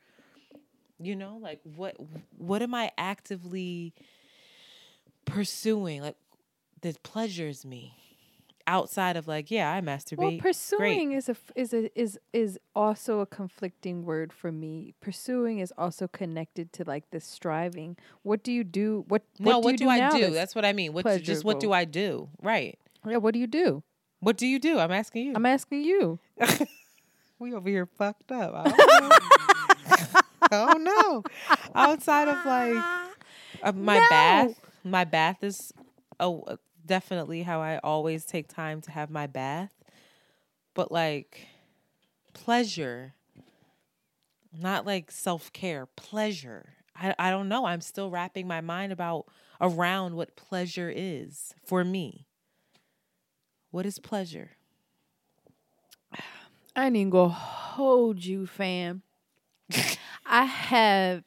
You 0.99 1.15
know, 1.15 1.37
like 1.41 1.59
what? 1.63 1.95
What 2.37 2.61
am 2.61 2.73
I 2.73 2.91
actively 2.97 3.93
pursuing? 5.25 6.01
Like 6.01 6.15
that 6.81 7.01
pleasures 7.03 7.65
me 7.65 7.95
outside 8.67 9.17
of 9.17 9.27
like, 9.27 9.51
yeah, 9.51 9.71
I 9.73 9.81
masturbate. 9.81 10.17
Well, 10.17 10.29
Great. 10.29 10.41
pursuing 10.41 11.11
is 11.11 11.27
a 11.27 11.31
f- 11.31 11.51
is 11.55 11.73
a 11.73 11.99
is 11.99 12.19
is 12.31 12.59
also 12.75 13.19
a 13.19 13.25
conflicting 13.25 14.05
word 14.05 14.31
for 14.31 14.51
me. 14.51 14.93
Pursuing 15.01 15.59
is 15.59 15.73
also 15.77 16.07
connected 16.07 16.71
to 16.73 16.83
like 16.85 17.09
the 17.11 17.19
striving. 17.19 17.97
What 18.21 18.43
do 18.43 18.51
you 18.51 18.63
do? 18.63 19.05
What 19.07 19.23
No, 19.39 19.57
what 19.57 19.65
what 19.65 19.71
do, 19.71 19.77
do, 19.79 19.83
you 19.85 19.89
I 19.89 20.11
do? 20.11 20.19
that's 20.21 20.33
That's 20.35 20.55
what 20.55 20.65
I 20.65 20.73
mean. 20.73 20.93
What 20.93 21.05
just 21.23 21.43
what 21.43 21.59
do? 21.59 21.71
I 21.71 21.85
do? 21.85 22.29
Right. 22.41 22.77
Yeah, 23.07 23.17
what 23.17 23.33
do 23.33 23.39
you 23.39 23.47
do? 23.47 23.83
What 24.19 24.37
do 24.37 24.47
you 24.47 24.59
do? 24.59 24.79
I'm 24.79 24.91
asking 24.91 25.25
you. 25.25 25.33
I'm 25.35 25.45
asking 25.45 25.83
you. 25.83 26.19
we 27.39 27.53
over 27.53 27.67
here 27.67 27.85
fucked 27.85 28.31
up. 28.31 28.67
I 30.53 30.65
don't 30.73 30.83
know. 30.83 31.25
I 31.49 31.55
don't 31.55 31.75
know. 31.75 31.91
Outside 31.91 32.27
of 32.27 32.45
like 32.45 32.85
uh, 33.63 33.71
my 33.73 33.99
No. 33.99 34.09
bath, 34.09 34.59
my 34.83 35.03
bath 35.03 35.43
is 35.43 35.73
oh 36.19 36.57
definitely 36.85 37.43
how 37.43 37.61
I 37.61 37.77
always 37.79 38.25
take 38.25 38.47
time 38.47 38.81
to 38.81 38.91
have 38.91 39.09
my 39.09 39.27
bath. 39.27 39.73
But 40.73 40.91
like 40.91 41.47
pleasure, 42.33 43.13
not 44.57 44.85
like 44.85 45.11
self 45.11 45.51
care, 45.53 45.85
pleasure. 45.95 46.73
I, 46.95 47.15
I 47.17 47.29
don't 47.31 47.49
know. 47.49 47.65
I'm 47.65 47.81
still 47.81 48.09
wrapping 48.09 48.47
my 48.47 48.61
mind 48.61 48.91
about 48.91 49.25
around 49.61 50.15
what 50.15 50.35
pleasure 50.35 50.91
is 50.93 51.53
for 51.65 51.83
me. 51.83 52.27
What 53.71 53.85
is 53.85 53.97
pleasure? 53.99 54.51
I 56.75 56.85
ain't 56.87 56.95
even 56.95 57.09
gonna 57.09 57.29
hold 57.29 58.23
you, 58.23 58.45
fam. 58.47 59.03
I 60.25 60.45
have, 60.45 61.23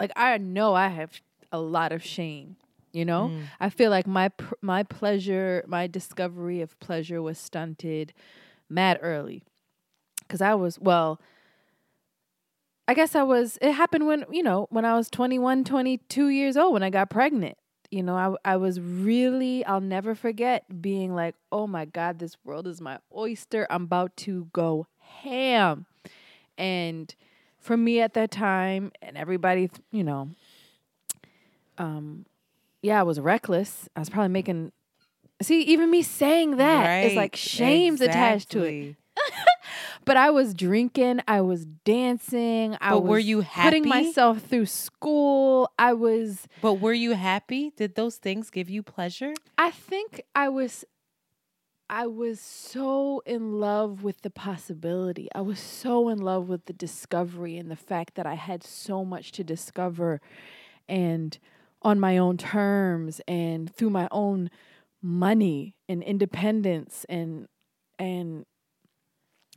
like, 0.00 0.12
I 0.16 0.36
know 0.38 0.74
I 0.74 0.88
have 0.88 1.20
a 1.52 1.60
lot 1.60 1.92
of 1.92 2.02
shame. 2.04 2.56
You 2.92 3.04
know, 3.04 3.28
Mm. 3.28 3.42
I 3.60 3.68
feel 3.68 3.90
like 3.90 4.06
my 4.06 4.30
pr- 4.30 4.54
my 4.62 4.82
pleasure, 4.82 5.62
my 5.68 5.86
discovery 5.86 6.62
of 6.62 6.78
pleasure 6.80 7.20
was 7.20 7.38
stunted 7.38 8.14
mad 8.70 8.98
early, 9.02 9.42
because 10.20 10.40
I 10.40 10.54
was 10.54 10.78
well. 10.80 11.20
I 12.88 12.94
guess 12.94 13.14
I 13.14 13.22
was. 13.24 13.58
It 13.60 13.72
happened 13.72 14.06
when 14.06 14.24
you 14.32 14.42
know 14.42 14.66
when 14.70 14.86
I 14.86 14.94
was 14.94 15.10
21, 15.10 15.64
22 15.64 16.28
years 16.28 16.56
old 16.56 16.72
when 16.72 16.82
I 16.82 16.88
got 16.88 17.10
pregnant. 17.10 17.58
You 17.90 18.02
know, 18.02 18.14
I 18.14 18.52
I 18.52 18.56
was 18.56 18.80
really. 18.80 19.64
I'll 19.66 19.82
never 19.82 20.14
forget 20.14 20.80
being 20.80 21.14
like, 21.14 21.34
oh 21.52 21.66
my 21.66 21.84
god, 21.84 22.18
this 22.18 22.36
world 22.42 22.66
is 22.66 22.80
my 22.80 22.98
oyster. 23.14 23.66
I'm 23.68 23.84
about 23.84 24.16
to 24.18 24.48
go 24.54 24.86
ham, 24.98 25.84
and 26.56 27.14
for 27.68 27.76
me 27.76 28.00
at 28.00 28.14
that 28.14 28.30
time, 28.30 28.90
and 29.02 29.18
everybody, 29.18 29.70
you 29.92 30.02
know, 30.02 30.30
um, 31.76 32.24
yeah, 32.80 32.98
I 32.98 33.02
was 33.02 33.20
reckless. 33.20 33.90
I 33.94 34.00
was 34.00 34.08
probably 34.08 34.30
making. 34.30 34.72
See, 35.42 35.60
even 35.64 35.90
me 35.90 36.00
saying 36.00 36.56
that 36.56 37.04
is 37.04 37.14
like 37.14 37.32
Right, 37.32 37.38
shame's 37.38 38.00
attached 38.00 38.50
to 38.52 38.62
it. 38.62 38.96
But 40.06 40.16
I 40.16 40.30
was 40.30 40.54
drinking, 40.54 41.20
I 41.28 41.42
was 41.42 41.66
dancing, 41.84 42.78
I 42.80 42.92
But 42.92 43.00
was 43.00 43.10
were 43.10 43.18
you 43.18 43.42
putting 43.42 43.86
myself 43.86 44.40
through 44.40 44.64
school. 44.64 45.70
I 45.78 45.92
was 45.92 46.48
But 46.62 46.74
were 46.80 46.94
you 46.94 47.12
happy? 47.12 47.72
Did 47.76 47.94
those 47.94 48.16
things 48.16 48.48
give 48.48 48.70
you 48.70 48.82
pleasure? 48.82 49.34
I 49.58 49.70
think 49.70 50.22
I 50.34 50.48
was 50.48 50.86
I 51.90 52.06
was 52.06 52.38
so 52.38 53.22
in 53.24 53.60
love 53.60 54.02
with 54.02 54.20
the 54.22 54.30
possibility. 54.30 55.28
I 55.34 55.40
was 55.40 55.58
so 55.58 56.08
in 56.08 56.18
love 56.18 56.48
with 56.48 56.66
the 56.66 56.74
discovery 56.74 57.56
and 57.56 57.70
the 57.70 57.76
fact 57.76 58.14
that 58.16 58.26
I 58.26 58.34
had 58.34 58.62
so 58.62 59.04
much 59.04 59.32
to 59.32 59.44
discover 59.44 60.20
and 60.88 61.38
on 61.80 61.98
my 61.98 62.18
own 62.18 62.36
terms 62.36 63.20
and 63.26 63.74
through 63.74 63.90
my 63.90 64.08
own 64.10 64.50
money 65.00 65.76
and 65.88 66.02
independence 66.02 67.06
and 67.08 67.46
and 67.98 68.44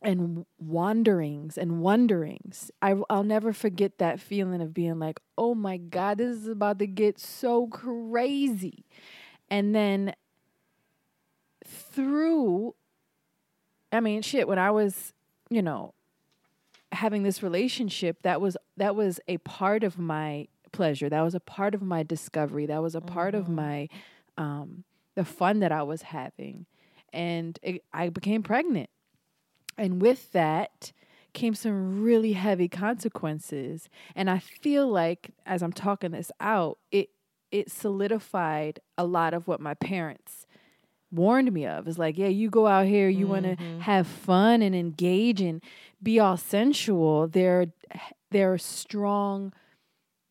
and 0.03 0.45
wanderings 0.57 1.57
and 1.57 1.81
wonderings. 1.81 2.71
I, 2.81 2.95
I'll 3.09 3.23
never 3.23 3.53
forget 3.53 3.99
that 3.99 4.19
feeling 4.19 4.61
of 4.61 4.73
being 4.73 4.97
like, 4.97 5.19
oh 5.37 5.53
my 5.53 5.77
God, 5.77 6.17
this 6.17 6.37
is 6.37 6.47
about 6.47 6.79
to 6.79 6.87
get 6.87 7.19
so 7.19 7.67
crazy. 7.67 8.85
And 9.49 9.75
then 9.75 10.15
through, 11.71 12.75
I 13.91 13.99
mean, 13.99 14.21
shit, 14.21 14.47
when 14.47 14.59
I 14.59 14.71
was, 14.71 15.13
you 15.49 15.61
know, 15.61 15.93
having 16.91 17.23
this 17.23 17.41
relationship, 17.41 18.21
that 18.23 18.41
was 18.41 18.57
that 18.77 18.95
was 18.95 19.19
a 19.27 19.37
part 19.39 19.83
of 19.83 19.97
my 19.97 20.47
pleasure. 20.71 21.09
That 21.09 21.21
was 21.21 21.35
a 21.35 21.39
part 21.39 21.73
of 21.73 21.81
my 21.81 22.03
discovery. 22.03 22.65
That 22.65 22.81
was 22.81 22.95
a 22.95 23.01
part 23.01 23.35
of 23.35 23.47
my 23.49 23.87
um 24.37 24.83
the 25.15 25.25
fun 25.25 25.59
that 25.59 25.71
I 25.71 25.83
was 25.83 26.03
having. 26.03 26.65
And 27.13 27.59
it, 27.61 27.83
I 27.93 28.09
became 28.09 28.43
pregnant. 28.43 28.89
And 29.77 30.01
with 30.01 30.31
that 30.31 30.91
came 31.33 31.55
some 31.55 32.01
really 32.01 32.33
heavy 32.33 32.67
consequences. 32.67 33.89
And 34.15 34.29
I 34.29 34.39
feel 34.39 34.87
like 34.87 35.31
as 35.45 35.61
I'm 35.63 35.73
talking 35.73 36.11
this 36.11 36.31
out, 36.39 36.77
it 36.91 37.09
it 37.51 37.69
solidified 37.69 38.79
a 38.97 39.05
lot 39.05 39.33
of 39.33 39.47
what 39.47 39.59
my 39.59 39.73
parents 39.73 40.45
warned 41.11 41.51
me 41.51 41.65
of. 41.65 41.87
It's 41.87 41.97
like, 41.97 42.17
yeah, 42.17 42.27
you 42.27 42.49
go 42.49 42.67
out 42.67 42.85
here, 42.85 43.09
you 43.09 43.27
want 43.27 43.45
to 43.45 43.55
have 43.81 44.07
fun 44.07 44.61
and 44.61 44.75
engage 44.75 45.41
and 45.41 45.61
be 46.01 46.19
all 46.19 46.37
sensual. 46.37 47.27
There 47.27 47.67
there 48.31 48.53
are 48.53 48.57
strong 48.57 49.53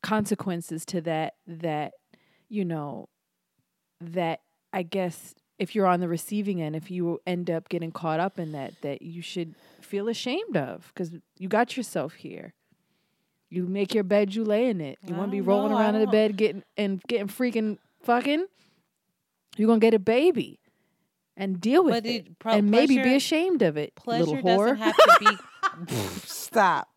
consequences 0.01 0.83
to 0.85 1.01
that 1.01 1.35
that 1.45 1.93
you 2.49 2.65
know 2.65 3.09
that 3.99 4.41
I 4.73 4.83
guess 4.83 5.35
if 5.59 5.75
you're 5.75 5.85
on 5.85 5.99
the 5.99 6.07
receiving 6.07 6.61
end, 6.61 6.75
if 6.75 6.89
you 6.89 7.21
end 7.27 7.51
up 7.51 7.69
getting 7.69 7.91
caught 7.91 8.19
up 8.19 8.39
in 8.39 8.51
that, 8.53 8.73
that 8.81 9.03
you 9.03 9.21
should 9.21 9.53
feel 9.79 10.07
ashamed 10.07 10.57
of 10.57 10.91
because 10.93 11.11
you 11.37 11.47
got 11.47 11.77
yourself 11.77 12.13
here. 12.13 12.53
You 13.49 13.67
make 13.67 13.93
your 13.93 14.05
bed, 14.05 14.33
you 14.33 14.45
lay 14.45 14.69
in 14.69 14.79
it. 14.79 14.97
You 15.05 15.13
want 15.13 15.29
to 15.29 15.31
be 15.31 15.41
rolling 15.41 15.73
know, 15.73 15.77
around 15.77 15.95
in 15.95 16.01
the 16.01 16.07
bed, 16.07 16.37
getting 16.37 16.63
and 16.77 17.01
getting 17.03 17.27
freaking 17.27 17.77
fucking. 18.01 18.45
You're 19.57 19.67
gonna 19.67 19.79
get 19.79 19.93
a 19.93 19.99
baby, 19.99 20.60
and 21.41 21.59
deal 21.59 21.83
with 21.83 21.95
But 21.95 22.05
it, 22.05 22.27
it- 22.27 22.39
pro- 22.39 22.53
and 22.53 22.69
maybe 22.69 22.97
be 23.01 23.15
ashamed 23.15 23.63
of 23.63 23.75
it. 23.75 23.95
Pleasure 23.95 24.25
little 24.25 24.41
whore. 24.43 24.77
doesn't 24.77 24.77
have 24.77 24.95
to 24.95 25.17
be. 25.19 25.87
Stop. 26.25 26.87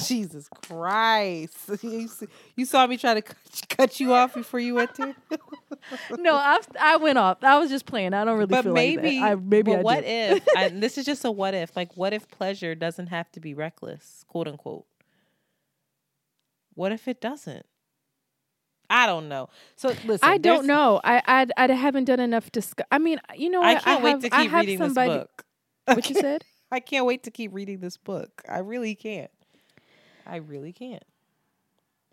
Jesus 0.00 0.48
Christ. 0.48 1.70
You, 2.56 2.64
saw 2.64 2.86
me 2.86 2.96
try 2.96 3.14
to 3.14 3.22
cut, 3.22 3.36
cut 3.68 4.00
you 4.00 4.12
off 4.12 4.34
before 4.34 4.58
you 4.58 4.74
went 4.74 4.94
there? 4.96 5.14
no, 6.18 6.34
I 6.34 6.60
I 6.80 6.96
went 6.96 7.18
off. 7.18 7.42
I 7.42 7.58
was 7.58 7.70
just 7.70 7.86
playing. 7.86 8.14
I 8.14 8.24
don't 8.24 8.34
really 8.36 8.46
but 8.46 8.64
feel 8.64 8.72
maybe, 8.72 9.20
like 9.20 9.20
that. 9.20 9.30
I, 9.30 9.34
maybe 9.36 9.70
but 9.70 9.78
I 9.78 9.82
what 9.82 10.00
do. 10.00 10.06
if, 10.06 10.48
I, 10.56 10.68
this 10.70 10.98
is 10.98 11.06
just 11.06 11.24
a 11.24 11.30
what 11.30 11.54
if, 11.54 11.76
like, 11.76 11.96
what 11.96 12.12
if 12.12 12.28
pleasure 12.28 12.74
doesn't 12.74 13.08
have 13.08 13.30
to 13.32 13.40
be 13.40 13.54
reckless, 13.54 14.24
quote 14.26 14.48
unquote? 14.48 14.86
What 16.74 16.90
if 16.90 17.06
it 17.06 17.20
doesn't? 17.20 17.66
I 18.90 19.06
don't 19.06 19.28
know. 19.28 19.48
So 19.76 19.88
listen, 20.04 20.20
I 20.28 20.38
don't 20.38 20.66
know. 20.66 21.00
I 21.04 21.22
I 21.26 21.46
I 21.56 21.72
haven't 21.72 22.04
done 22.04 22.20
enough 22.20 22.50
discuss. 22.52 22.86
I 22.92 22.98
mean, 22.98 23.18
you 23.36 23.50
know, 23.50 23.62
I 23.62 23.74
what? 23.74 23.82
can't 23.84 24.02
wait 24.04 24.10
have, 24.10 24.20
to 24.22 24.34
I 24.34 24.42
keep 24.42 24.50
have 24.50 24.60
reading 24.60 24.78
somebody, 24.78 25.10
this 25.12 25.18
book. 25.20 25.44
What 25.86 26.08
you 26.10 26.14
said? 26.20 26.44
I 26.70 26.80
can't 26.80 27.06
wait 27.06 27.22
to 27.24 27.30
keep 27.30 27.52
reading 27.54 27.80
this 27.80 27.96
book. 27.96 28.42
I 28.48 28.58
really 28.58 28.94
can't. 28.94 29.30
I 30.26 30.36
really 30.36 30.72
can't. 30.72 31.02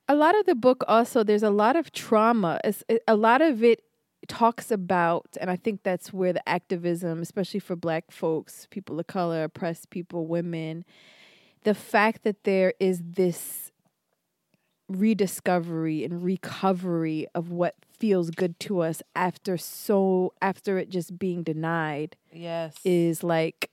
a 0.09 0.15
lot 0.15 0.37
of 0.37 0.45
the 0.45 0.55
book 0.55 0.83
also 0.87 1.23
there's 1.23 1.43
a 1.43 1.49
lot 1.49 1.75
of 1.75 1.91
trauma 1.91 2.59
It's- 2.65 2.83
it- 2.89 3.03
a 3.07 3.15
lot 3.15 3.41
of 3.41 3.63
it 3.63 3.83
talks 4.27 4.69
about 4.71 5.25
and 5.39 5.49
i 5.49 5.55
think 5.55 5.81
that's 5.83 6.11
where 6.13 6.33
the 6.33 6.47
activism 6.47 7.21
especially 7.21 7.59
for 7.59 7.75
black 7.75 8.11
folks 8.11 8.67
people 8.69 8.99
of 8.99 9.07
color 9.07 9.43
oppressed 9.45 9.89
people 9.89 10.27
women 10.27 10.83
the 11.63 11.73
fact 11.73 12.23
that 12.23 12.43
there 12.43 12.73
is 12.79 13.01
this 13.03 13.70
rediscovery 14.99 16.03
and 16.03 16.23
recovery 16.23 17.27
of 17.35 17.51
what 17.51 17.75
feels 17.97 18.29
good 18.31 18.59
to 18.59 18.79
us 18.81 19.01
after 19.15 19.57
so 19.57 20.33
after 20.41 20.77
it 20.77 20.89
just 20.89 21.17
being 21.19 21.43
denied 21.43 22.15
Yes. 22.33 22.75
is 22.83 23.23
like 23.23 23.71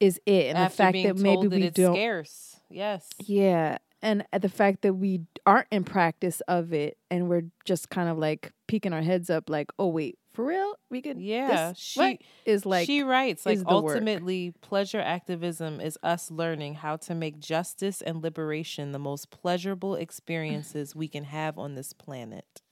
is 0.00 0.20
it 0.26 0.46
and 0.46 0.58
After 0.58 0.70
the 0.72 0.76
fact 0.76 0.92
that 1.04 1.16
maybe 1.16 1.48
that 1.48 1.56
we 1.56 1.62
it's 1.64 1.76
don't 1.76 1.94
scarce. 1.94 2.60
Yes. 2.70 3.08
yeah. 3.24 3.78
And 4.00 4.24
uh, 4.32 4.38
the 4.38 4.48
fact 4.48 4.82
that 4.82 4.94
we 4.94 5.22
aren't 5.44 5.66
in 5.72 5.82
practice 5.82 6.40
of 6.46 6.72
it 6.72 6.98
and 7.10 7.28
we're 7.28 7.46
just 7.64 7.90
kind 7.90 8.08
of 8.08 8.16
like 8.18 8.52
peeking 8.68 8.92
our 8.92 9.02
heads 9.02 9.28
up, 9.28 9.50
like, 9.50 9.72
oh, 9.78 9.88
wait, 9.88 10.17
for 10.38 10.44
real? 10.44 10.76
We 10.88 11.02
could, 11.02 11.20
Yeah, 11.20 11.70
this, 11.70 11.78
she 11.78 11.98
what?" 11.98 12.18
is 12.44 12.64
like, 12.64 12.86
she 12.86 13.02
writes 13.02 13.44
like 13.44 13.58
ultimately 13.66 14.54
pleasure 14.60 15.00
activism 15.00 15.80
is 15.80 15.98
us 16.00 16.30
learning 16.30 16.74
how 16.74 16.94
to 16.98 17.14
make 17.16 17.40
justice 17.40 18.00
and 18.00 18.22
liberation 18.22 18.92
the 18.92 19.00
most 19.00 19.30
pleasurable 19.30 19.96
experiences 19.96 20.94
we 20.94 21.08
can 21.08 21.24
have 21.24 21.58
on 21.58 21.74
this 21.74 21.92
planet. 21.92 22.62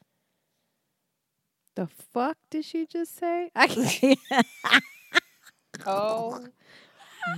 the 1.74 1.88
fuck 1.88 2.36
did 2.50 2.64
she 2.64 2.86
just 2.86 3.18
say? 3.18 3.50
I 3.56 3.66
can't. 3.66 4.46
Oh 5.84 6.46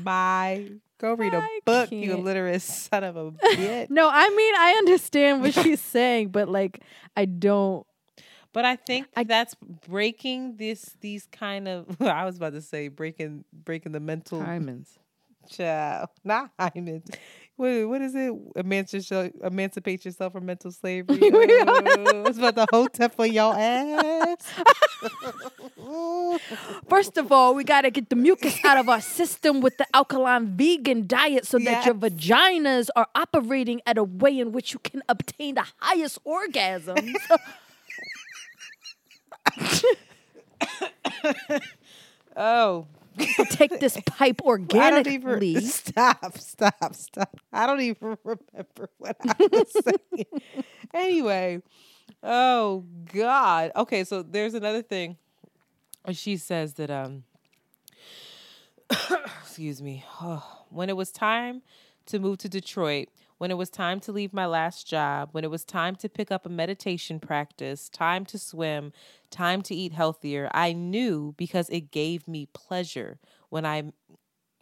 my 0.02 0.68
go 1.00 1.14
read 1.14 1.32
a 1.32 1.42
book, 1.64 1.90
you 1.90 2.08
can't. 2.08 2.20
illiterate 2.20 2.60
son 2.60 3.02
of 3.02 3.16
a 3.16 3.30
bitch. 3.56 3.88
no, 3.88 4.10
I 4.12 4.28
mean, 4.28 4.54
I 4.56 4.74
understand 4.76 5.40
what 5.40 5.54
she's 5.54 5.80
saying, 5.80 6.28
but 6.28 6.50
like, 6.50 6.82
I 7.16 7.24
don't. 7.24 7.86
But 8.52 8.64
I 8.64 8.76
think 8.76 9.06
that's 9.26 9.54
breaking 9.88 10.56
this 10.56 10.96
these 11.00 11.26
kind 11.30 11.68
of 11.68 11.96
I 12.00 12.24
was 12.24 12.36
about 12.36 12.54
to 12.54 12.62
say 12.62 12.88
breaking 12.88 13.44
breaking 13.52 13.92
the 13.92 14.00
mental 14.00 14.40
Hymens. 14.40 14.98
Child, 15.48 16.08
not 16.24 16.50
hymen. 16.58 17.02
What, 17.56 17.88
what 17.88 18.02
is 18.02 18.14
it? 18.14 18.32
Emancipate 18.54 18.92
yourself, 18.92 19.32
emancipate 19.42 20.04
yourself 20.04 20.32
from 20.32 20.46
mental 20.46 20.70
slavery. 20.80 21.18
Oh, 21.20 22.24
it's 22.26 22.38
about 22.38 22.54
the 22.54 22.66
hotep 22.70 23.16
for 23.16 23.26
your 23.26 23.54
ass. 23.56 24.36
First 26.88 27.16
of 27.16 27.32
all, 27.32 27.54
we 27.54 27.64
got 27.64 27.82
to 27.82 27.90
get 27.90 28.10
the 28.10 28.16
mucus 28.16 28.62
out 28.64 28.78
of 28.78 28.88
our 28.88 29.00
system 29.00 29.60
with 29.60 29.76
the 29.78 29.86
alkaline 29.94 30.56
vegan 30.56 31.06
diet 31.06 31.46
so 31.46 31.58
that 31.58 31.84
your 31.86 31.94
vaginas 31.94 32.88
are 32.94 33.08
operating 33.14 33.80
at 33.86 33.98
a 33.98 34.04
way 34.04 34.38
in 34.38 34.52
which 34.52 34.72
you 34.72 34.78
can 34.78 35.02
obtain 35.08 35.54
the 35.56 35.64
highest 35.78 36.22
orgasms. 36.24 37.16
Oh. 42.36 42.86
Take 43.50 43.80
this 43.80 43.98
pipe 44.06 44.40
I 44.46 44.90
don't 44.90 45.06
even 45.08 45.28
organically. 45.28 45.60
stop, 45.60 46.38
stop, 46.38 46.94
stop. 46.94 47.40
I 47.52 47.66
don't 47.66 47.80
even 47.80 48.16
remember 48.24 48.90
what 48.98 49.16
I 49.20 49.34
was 49.50 49.72
saying. 49.84 50.26
anyway, 50.94 51.62
oh 52.22 52.84
God. 53.12 53.72
Okay, 53.74 54.04
so 54.04 54.22
there's 54.22 54.54
another 54.54 54.82
thing. 54.82 55.16
She 56.12 56.36
says 56.36 56.74
that 56.74 56.90
um 56.90 57.24
excuse 59.42 59.82
me. 59.82 60.04
when 60.70 60.88
it 60.88 60.96
was 60.96 61.10
time 61.10 61.62
to 62.06 62.18
move 62.18 62.38
to 62.38 62.48
Detroit, 62.48 63.08
when 63.38 63.50
it 63.50 63.56
was 63.56 63.70
time 63.70 64.00
to 64.00 64.12
leave 64.12 64.32
my 64.32 64.46
last 64.46 64.86
job, 64.86 65.30
when 65.32 65.44
it 65.44 65.50
was 65.50 65.64
time 65.64 65.94
to 65.96 66.08
pick 66.08 66.30
up 66.30 66.44
a 66.44 66.48
meditation 66.48 67.20
practice, 67.20 67.88
time 67.88 68.24
to 68.26 68.38
swim, 68.38 68.92
time 69.30 69.62
to 69.62 69.74
eat 69.74 69.92
healthier, 69.92 70.50
I 70.52 70.72
knew 70.72 71.34
because 71.36 71.68
it 71.70 71.92
gave 71.92 72.28
me 72.28 72.48
pleasure 72.52 73.18
when 73.48 73.64
I 73.64 73.92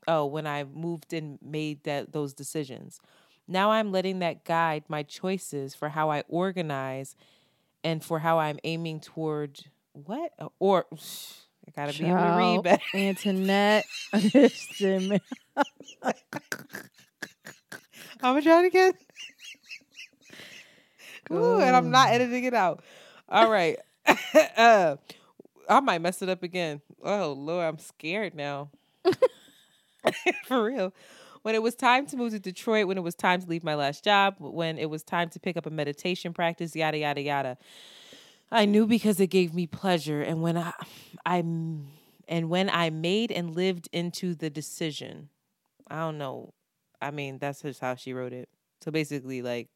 oh, 0.06 0.26
when 0.26 0.46
I 0.46 0.64
moved 0.64 1.12
and 1.12 1.38
made 1.42 1.82
that 1.84 2.12
those 2.12 2.34
decisions. 2.34 3.00
Now 3.48 3.70
I'm 3.70 3.92
letting 3.92 4.18
that 4.20 4.44
guide 4.44 4.84
my 4.88 5.02
choices 5.02 5.74
for 5.74 5.88
how 5.88 6.10
I 6.10 6.22
organize 6.28 7.16
and 7.82 8.04
for 8.04 8.18
how 8.18 8.38
I'm 8.38 8.58
aiming 8.64 9.00
toward 9.00 9.60
what? 9.92 10.32
Or 10.58 10.86
I 10.92 11.70
gotta 11.74 11.98
be 11.98 12.06
able 12.06 12.18
to 12.18 12.36
read 12.36 12.62
better. 12.62 12.82
Antoinette. 12.94 13.86
I'm 18.22 18.34
gonna 18.34 18.42
try 18.42 18.64
it 18.64 18.66
again. 18.66 18.92
Ooh, 21.32 21.60
and 21.60 21.74
I'm 21.74 21.90
not 21.90 22.10
editing 22.10 22.44
it 22.44 22.54
out. 22.54 22.82
All 23.28 23.50
right. 23.50 23.78
uh, 24.56 24.96
I 25.68 25.80
might 25.80 26.00
mess 26.00 26.22
it 26.22 26.28
up 26.28 26.42
again. 26.42 26.80
Oh 27.02 27.32
Lord, 27.32 27.66
I'm 27.66 27.78
scared 27.78 28.34
now. 28.34 28.70
For 30.46 30.62
real. 30.62 30.92
When 31.42 31.54
it 31.54 31.62
was 31.62 31.76
time 31.76 32.06
to 32.06 32.16
move 32.16 32.32
to 32.32 32.40
Detroit, 32.40 32.88
when 32.88 32.98
it 32.98 33.02
was 33.02 33.14
time 33.14 33.40
to 33.40 33.48
leave 33.48 33.62
my 33.62 33.74
last 33.74 34.02
job, 34.02 34.34
when 34.38 34.78
it 34.78 34.90
was 34.90 35.04
time 35.04 35.28
to 35.30 35.40
pick 35.40 35.56
up 35.56 35.66
a 35.66 35.70
meditation 35.70 36.32
practice, 36.32 36.74
yada 36.74 36.98
yada 36.98 37.20
yada. 37.20 37.58
I 38.50 38.64
knew 38.64 38.86
because 38.86 39.20
it 39.20 39.28
gave 39.28 39.54
me 39.54 39.66
pleasure, 39.66 40.22
and 40.22 40.42
when 40.42 40.56
I, 40.56 40.72
I, 41.24 41.38
and 41.38 42.50
when 42.50 42.70
I 42.70 42.90
made 42.90 43.32
and 43.32 43.54
lived 43.54 43.88
into 43.92 44.34
the 44.34 44.50
decision, 44.50 45.28
I 45.88 46.00
don't 46.00 46.18
know. 46.18 46.52
I 47.06 47.12
mean, 47.12 47.38
that's 47.38 47.62
just 47.62 47.80
how 47.80 47.94
she 47.94 48.12
wrote 48.12 48.32
it. 48.32 48.48
So 48.80 48.90
basically, 48.90 49.42
like, 49.42 49.68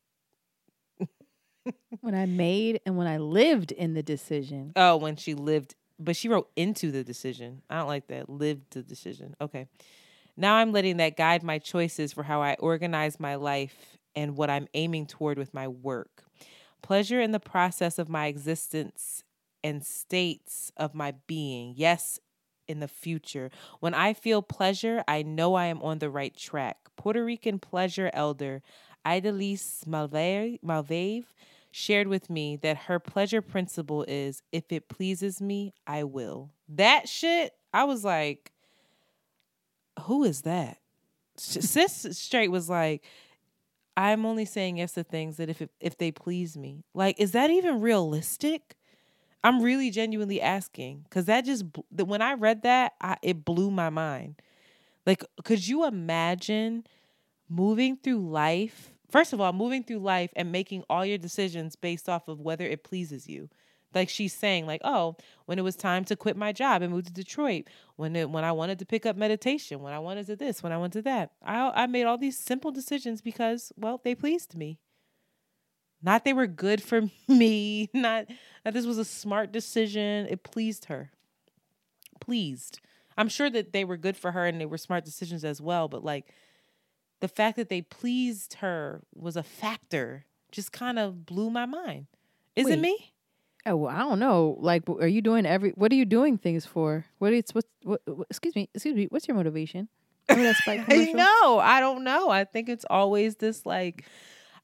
when 2.00 2.14
I 2.14 2.26
made 2.26 2.80
and 2.84 2.96
when 2.96 3.06
I 3.06 3.18
lived 3.18 3.72
in 3.72 3.94
the 3.94 4.02
decision. 4.02 4.72
oh, 4.74 4.96
when 4.96 5.16
she 5.16 5.34
lived, 5.34 5.74
but 5.98 6.16
she 6.16 6.28
wrote 6.28 6.50
into 6.56 6.90
the 6.90 7.04
decision. 7.04 7.62
I 7.70 7.78
don't 7.78 7.86
like 7.86 8.08
that. 8.08 8.28
Lived 8.28 8.72
the 8.72 8.82
decision. 8.82 9.36
Okay. 9.40 9.66
Now 10.36 10.56
I'm 10.56 10.72
letting 10.72 10.96
that 10.96 11.16
guide 11.16 11.42
my 11.42 11.58
choices 11.58 12.12
for 12.12 12.22
how 12.22 12.42
I 12.42 12.54
organize 12.58 13.20
my 13.20 13.36
life 13.36 13.98
and 14.16 14.36
what 14.36 14.50
I'm 14.50 14.66
aiming 14.74 15.06
toward 15.06 15.38
with 15.38 15.54
my 15.54 15.68
work. 15.68 16.24
Pleasure 16.82 17.20
in 17.20 17.32
the 17.32 17.40
process 17.40 17.98
of 17.98 18.08
my 18.08 18.26
existence 18.26 19.22
and 19.62 19.84
states 19.84 20.72
of 20.76 20.94
my 20.94 21.14
being. 21.26 21.74
Yes, 21.76 22.18
in 22.70 22.80
the 22.80 22.88
future. 22.88 23.50
When 23.80 23.94
I 23.94 24.14
feel 24.14 24.42
pleasure, 24.42 25.02
I 25.08 25.22
know 25.22 25.54
I 25.54 25.66
am 25.66 25.82
on 25.82 25.98
the 25.98 26.08
right 26.08 26.34
track. 26.34 26.78
Puerto 27.00 27.24
Rican 27.24 27.58
pleasure 27.58 28.10
elder 28.12 28.60
Idelisse 29.06 29.86
Malavé 29.86 31.24
shared 31.70 32.08
with 32.08 32.28
me 32.28 32.56
that 32.56 32.76
her 32.76 32.98
pleasure 32.98 33.40
principle 33.40 34.04
is 34.06 34.42
if 34.52 34.64
it 34.70 34.90
pleases 34.90 35.40
me, 35.40 35.72
I 35.86 36.04
will. 36.04 36.50
That 36.68 37.08
shit, 37.08 37.54
I 37.72 37.84
was 37.84 38.04
like, 38.04 38.52
who 40.02 40.24
is 40.24 40.42
that? 40.42 40.76
Sis 41.38 42.18
straight 42.18 42.50
was 42.50 42.68
like, 42.68 43.02
I'm 43.96 44.26
only 44.26 44.44
saying 44.44 44.76
yes 44.76 44.92
to 44.92 45.02
things 45.02 45.38
that 45.38 45.48
if 45.48 45.62
it, 45.62 45.70
if 45.80 45.96
they 45.96 46.12
please 46.12 46.54
me. 46.54 46.84
Like, 46.92 47.18
is 47.18 47.32
that 47.32 47.50
even 47.50 47.80
realistic? 47.80 48.76
I'm 49.42 49.62
really 49.62 49.90
genuinely 49.90 50.42
asking 50.42 51.04
because 51.04 51.24
that 51.24 51.46
just 51.46 51.64
when 51.90 52.20
I 52.20 52.34
read 52.34 52.62
that, 52.64 52.92
I, 53.00 53.16
it 53.22 53.42
blew 53.42 53.70
my 53.70 53.88
mind. 53.88 54.42
Like, 55.06 55.24
could 55.44 55.66
you 55.66 55.86
imagine 55.86 56.84
moving 57.48 57.96
through 57.96 58.28
life? 58.30 58.92
First 59.10 59.32
of 59.32 59.40
all, 59.40 59.52
moving 59.52 59.82
through 59.82 59.98
life 59.98 60.32
and 60.36 60.52
making 60.52 60.84
all 60.88 61.04
your 61.04 61.18
decisions 61.18 61.76
based 61.76 62.08
off 62.08 62.28
of 62.28 62.40
whether 62.40 62.64
it 62.66 62.84
pleases 62.84 63.28
you. 63.28 63.48
Like 63.92 64.08
she's 64.08 64.32
saying, 64.32 64.66
like, 64.66 64.82
oh, 64.84 65.16
when 65.46 65.58
it 65.58 65.62
was 65.62 65.74
time 65.74 66.04
to 66.06 66.16
quit 66.16 66.36
my 66.36 66.52
job 66.52 66.82
and 66.82 66.92
move 66.92 67.06
to 67.06 67.12
Detroit, 67.12 67.64
when 67.96 68.14
it 68.14 68.30
when 68.30 68.44
I 68.44 68.52
wanted 68.52 68.78
to 68.78 68.86
pick 68.86 69.04
up 69.04 69.16
meditation, 69.16 69.80
when 69.80 69.92
I 69.92 69.98
wanted 69.98 70.26
to 70.28 70.36
this, 70.36 70.62
when 70.62 70.72
I 70.72 70.78
wanted 70.78 70.92
to 70.98 71.02
that, 71.02 71.32
I 71.42 71.70
I 71.74 71.86
made 71.86 72.04
all 72.04 72.16
these 72.16 72.38
simple 72.38 72.70
decisions 72.70 73.20
because, 73.20 73.72
well, 73.76 74.00
they 74.04 74.14
pleased 74.14 74.54
me. 74.56 74.78
Not 76.02 76.24
they 76.24 76.32
were 76.32 76.46
good 76.46 76.82
for 76.82 77.02
me. 77.28 77.90
Not 77.94 78.26
that 78.64 78.74
this 78.74 78.86
was 78.86 78.98
a 78.98 79.04
smart 79.04 79.52
decision. 79.52 80.26
It 80.28 80.42
pleased 80.42 80.86
her. 80.86 81.10
pleased. 82.20 82.80
I'm 83.18 83.28
sure 83.28 83.50
that 83.50 83.72
they 83.72 83.84
were 83.84 83.96
good 83.96 84.16
for 84.16 84.32
her 84.32 84.46
and 84.46 84.60
they 84.60 84.66
were 84.66 84.78
smart 84.78 85.04
decisions 85.04 85.44
as 85.44 85.60
well, 85.60 85.88
but 85.88 86.04
like 86.04 86.32
the 87.20 87.28
fact 87.28 87.56
that 87.56 87.68
they 87.68 87.82
pleased 87.82 88.54
her 88.54 89.02
was 89.14 89.36
a 89.36 89.42
factor 89.42 90.24
just 90.52 90.72
kind 90.72 90.98
of 90.98 91.26
blew 91.26 91.50
my 91.50 91.66
mind. 91.66 92.06
Is 92.56 92.66
Wait. 92.66 92.74
it 92.74 92.80
me? 92.80 93.12
Oh, 93.66 93.76
well, 93.76 93.94
I 93.94 93.98
don't 93.98 94.18
know. 94.18 94.56
Like, 94.58 94.88
are 94.88 95.06
you 95.06 95.20
doing 95.20 95.44
every? 95.44 95.70
What 95.72 95.92
are 95.92 95.94
you 95.94 96.06
doing 96.06 96.38
things 96.38 96.64
for? 96.64 97.04
What 97.18 97.32
is 97.34 97.44
what? 97.52 97.66
What? 97.82 98.00
what 98.06 98.26
excuse 98.30 98.56
me. 98.56 98.70
Excuse 98.74 98.94
me. 98.94 99.06
What's 99.10 99.28
your 99.28 99.36
motivation? 99.36 99.88
Remember 100.30 100.48
that 100.48 100.56
Spike 100.56 100.84
commercial? 100.88 101.14
no, 101.14 101.58
I 101.58 101.80
don't 101.80 102.02
know. 102.02 102.30
I 102.30 102.44
think 102.44 102.68
it's 102.70 102.86
always 102.88 103.36
this 103.36 103.66
like 103.66 104.04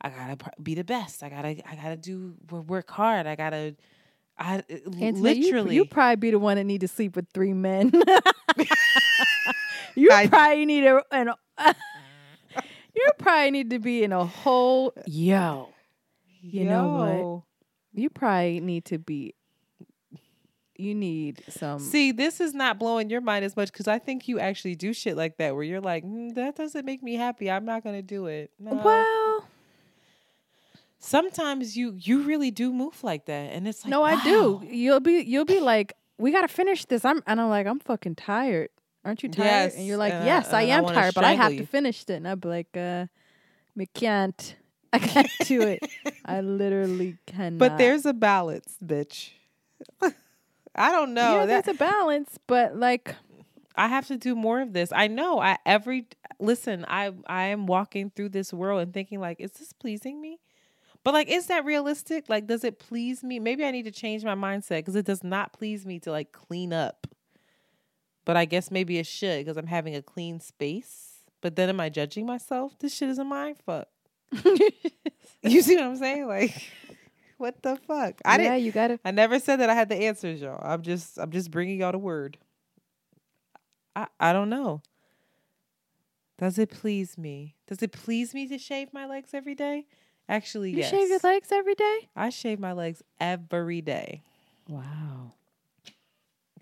I 0.01 0.09
gotta 0.09 0.39
be 0.63 0.75
the 0.75 0.85
best. 0.85 1.23
I 1.23 1.29
gotta 1.29 1.49
I 1.71 1.77
gotta 1.77 1.97
do 1.97 2.35
work 2.51 2.91
hard. 2.91 3.27
I 3.27 3.37
gotta 3.37 3.77
I 4.39 4.63
Angela, 5.01 5.33
you- 5.33 5.45
literally 5.45 5.75
you, 5.75 5.85
probably 5.85 6.17
be 6.17 6.31
the 6.31 6.39
one 6.39 6.57
that 6.57 6.65
need 6.65 6.81
to 6.81 6.89
sleep 6.89 7.17
with 7.17 7.27
three 7.35 7.53
men. 7.53 7.93
you 9.97 10.09
probably 10.29 10.67
need 10.67 10.85
a 10.85 11.03
an. 11.11 11.33
you 12.95 13.11
probably 13.19 13.51
need 13.51 13.71
to 13.71 13.79
be 13.79 14.05
in 14.05 14.13
a 14.13 14.25
whole 14.25 14.93
yo. 15.07 15.69
You 16.41 16.65
know 16.65 17.43
what? 17.93 18.01
You 18.01 18.11
probably 18.11 18.61
need 18.61 18.85
to 18.87 18.99
be. 18.99 19.35
You 20.79 20.95
need 20.95 21.43
some. 21.49 21.79
See, 21.79 22.13
this 22.13 22.39
is 22.39 22.53
not 22.53 22.79
blowing 22.79 23.09
your 23.09 23.23
mind 23.23 23.45
as 23.47 23.57
much 23.57 23.73
because 23.73 23.89
I 23.89 23.99
think 23.99 24.29
you 24.29 24.39
actually 24.39 24.75
do 24.75 24.93
shit 24.93 25.17
like 25.17 25.39
that 25.39 25.55
where 25.55 25.65
you're 25.65 25.81
like, 25.81 26.05
"Mm, 26.05 26.35
that 26.35 26.55
doesn't 26.55 26.85
make 26.85 27.03
me 27.03 27.15
happy. 27.15 27.51
I'm 27.51 27.65
not 27.65 27.83
gonna 27.83 28.03
do 28.03 28.27
it. 28.27 28.51
No. 28.59 28.75
Well, 28.75 29.49
sometimes 30.99 31.77
you 31.77 31.95
you 31.99 32.23
really 32.23 32.51
do 32.51 32.73
move 32.73 33.03
like 33.03 33.25
that, 33.27 33.53
and 33.53 33.67
it's 33.67 33.85
like, 33.85 33.91
no, 33.91 34.03
I 34.03 34.23
do. 34.23 34.63
You'll 34.69 35.01
be 35.01 35.23
you'll 35.27 35.47
be 35.47 35.61
like, 35.61 35.95
we 36.19 36.31
gotta 36.33 36.49
finish 36.49 36.85
this. 36.85 37.05
I'm 37.05 37.23
and 37.27 37.41
I'm 37.41 37.49
like, 37.49 37.67
I'm 37.67 37.81
fucking 37.81 38.17
tired. 38.17 38.69
Aren't 39.07 39.23
you 39.23 39.29
tired? 39.29 39.47
Yes, 39.47 39.77
and 39.77 39.87
you're 39.87 39.97
like, 39.97 40.13
and 40.13 40.27
yes, 40.27 40.53
I, 40.53 40.59
I 40.59 40.63
am 40.65 40.83
wanna 40.83 40.97
tired, 40.97 41.15
but 41.15 41.23
I 41.23 41.35
have 41.35 41.53
strangle 41.53 41.65
to 41.65 41.71
finish 41.71 42.03
it. 42.03 42.11
And 42.11 42.27
I'd 42.27 42.41
be 42.41 42.49
like, 42.49 42.77
uh, 42.77 43.07
I 43.79 43.85
can't. 43.95 44.57
I 44.93 44.99
can't 44.99 45.31
do 45.45 45.63
it. 45.63 45.81
I 46.25 46.41
literally 46.43 47.17
cannot. 47.25 47.59
But 47.59 47.79
there's 47.79 48.05
a 48.05 48.13
balance, 48.13 48.77
bitch. 48.85 49.31
I 50.75 50.91
don't 50.91 51.15
know. 51.15 51.35
yeah, 51.35 51.47
that, 51.47 51.65
there's 51.65 51.77
a 51.77 51.79
balance, 51.79 52.37
but 52.49 52.77
like, 52.77 53.15
I 53.77 53.87
have 53.87 54.09
to 54.09 54.17
do 54.17 54.35
more 54.35 54.61
of 54.61 54.73
this. 54.73 54.91
I 54.93 55.07
know. 55.07 55.39
I 55.39 55.59
every 55.65 56.09
listen. 56.41 56.85
I 56.89 57.13
I 57.29 57.45
am 57.45 57.67
walking 57.67 58.11
through 58.11 58.31
this 58.31 58.53
world 58.53 58.81
and 58.83 58.93
thinking 58.93 59.21
like, 59.21 59.39
is 59.39 59.53
this 59.53 59.73
pleasing 59.73 60.21
me? 60.21 60.41
But 61.05 61.15
like, 61.15 61.29
is 61.29 61.47
that 61.47 61.65
realistic? 61.65 62.29
Like, 62.29 62.49
does 62.49 62.65
it 62.65 62.81
please 62.81 63.23
me? 63.23 63.39
Maybe 63.39 63.65
I 63.65 63.71
need 63.71 63.85
to 63.85 63.93
change 63.93 64.25
my 64.25 64.35
mindset 64.35 64.79
because 64.79 64.97
it 64.97 65.07
does 65.07 65.23
not 65.23 65.53
please 65.53 65.87
me 65.87 66.01
to 66.01 66.11
like 66.11 66.33
clean 66.33 66.73
up. 66.73 67.07
But 68.27 68.37
I 68.37 68.45
guess 68.45 68.71
maybe 68.71 68.99
it 68.99 69.07
should 69.07 69.39
because 69.47 69.57
I'm 69.57 69.69
having 69.69 69.95
a 69.97 70.03
clean 70.03 70.41
space. 70.41 71.21
But 71.41 71.57
then 71.57 71.71
am 71.71 71.81
I 71.81 71.89
judging 71.89 72.27
myself? 72.27 72.79
This 72.79 72.95
shit 72.95 73.09
is 73.09 73.19
a 73.19 73.25
mind 73.25 73.57
fuck. 73.65 73.89
you 75.43 75.63
see 75.63 75.77
what 75.77 75.85
I'm 75.85 75.97
saying? 75.97 76.27
Like, 76.27 76.71
what 77.39 77.63
the 77.63 77.77
fuck? 77.87 78.21
I 78.25 78.33
yeah, 78.33 78.37
didn't. 78.55 78.65
you 78.65 78.73
gotta. 78.73 78.99
I 79.05 79.13
never 79.13 79.39
said 79.39 79.57
that 79.61 79.71
I 79.71 79.75
had 79.75 79.89
the 79.89 79.95
answers, 79.97 80.41
y'all. 80.41 80.61
I'm 80.63 80.83
just 80.83 81.19
I'm 81.19 81.31
just 81.31 81.51
bringing 81.51 81.79
y'all 81.81 81.93
the 81.93 81.99
word. 81.99 82.37
I 83.95 84.09
I 84.21 84.33
don't 84.33 84.51
know. 84.51 84.83
Does 86.39 86.59
it 86.59 86.71
please 86.71 87.17
me? 87.17 87.55
Does 87.67 87.81
it 87.83 87.93
please 87.93 88.35
me 88.35 88.47
to 88.49 88.59
shave 88.59 88.93
my 88.93 89.07
legs 89.07 89.31
every 89.33 89.55
day? 89.55 89.87
Actually, 90.29 90.71
You 90.73 90.79
yes. 90.79 90.91
shave 90.91 91.09
your 91.09 91.21
legs 91.23 91.53
every 91.53 91.75
day? 91.77 92.09
I 92.17 92.31
shave 92.31 92.59
my 92.59 92.73
legs 92.73 93.03
every 93.21 93.81
day 93.81 94.23
Wow. 94.69 95.33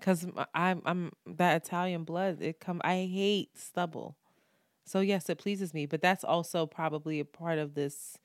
Because 0.05 0.27
I'm 0.53 0.83
I'm 0.85 1.11
that 1.25 1.63
Italian 1.63 2.03
blood. 2.03 2.37
It 2.41 2.59
come. 2.59 2.79
I 2.83 3.09
hate 3.11 3.57
stubble. 3.57 4.15
So 4.85 4.99
yes, 4.99 5.29
it 5.29 5.39
pleases 5.39 5.73
me, 5.73 5.87
but 5.87 5.99
that's 6.01 6.23
also 6.23 6.67
probably 6.67 7.19
a 7.19 7.25
part 7.25 7.57
of 7.57 7.73
this 7.73 8.19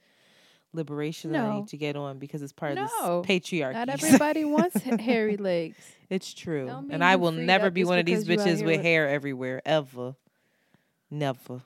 liberation 0.74 1.32
that 1.32 1.47
I 1.47 1.57
need 1.57 1.69
to 1.69 1.78
get 1.78 1.97
on 1.97 2.19
because 2.19 2.43
it's 2.43 2.52
part 2.52 2.74
No, 2.74 2.85
of 2.85 3.27
this 3.27 3.40
patriarchy. 3.40 3.73
Not 3.73 3.89
everybody 4.02 4.44
wants 4.44 4.77
hairy 4.82 5.39
legs. 5.39 5.78
It's 6.11 6.35
true. 6.35 6.69
And 6.90 7.02
I 7.02 7.16
will 7.16 7.32
never 7.32 7.70
be 7.70 7.85
one 7.85 7.98
of 7.98 8.05
these 8.05 8.24
because 8.24 8.44
you 8.47 8.52
out 8.52 8.59
bitches 8.59 8.66
with 8.66 8.77
with- 8.77 8.82
hair 8.82 9.09
everywhere. 9.09 9.62
Ever. 9.65 10.16
Never. 11.11 11.62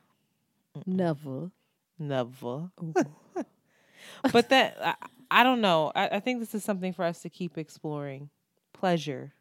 Never. 0.86 1.50
Never. 1.98 2.70
but 4.32 4.48
that, 4.48 4.76
I, 4.80 4.94
I 5.30 5.42
don't 5.42 5.60
know. 5.60 5.90
I, 5.94 6.08
I 6.12 6.20
think 6.20 6.38
this 6.40 6.54
is 6.54 6.64
something 6.64 6.92
for 6.92 7.04
us 7.04 7.20
to 7.22 7.28
keep 7.28 7.58
exploring. 7.58 8.30
Pleasure. 8.72 9.32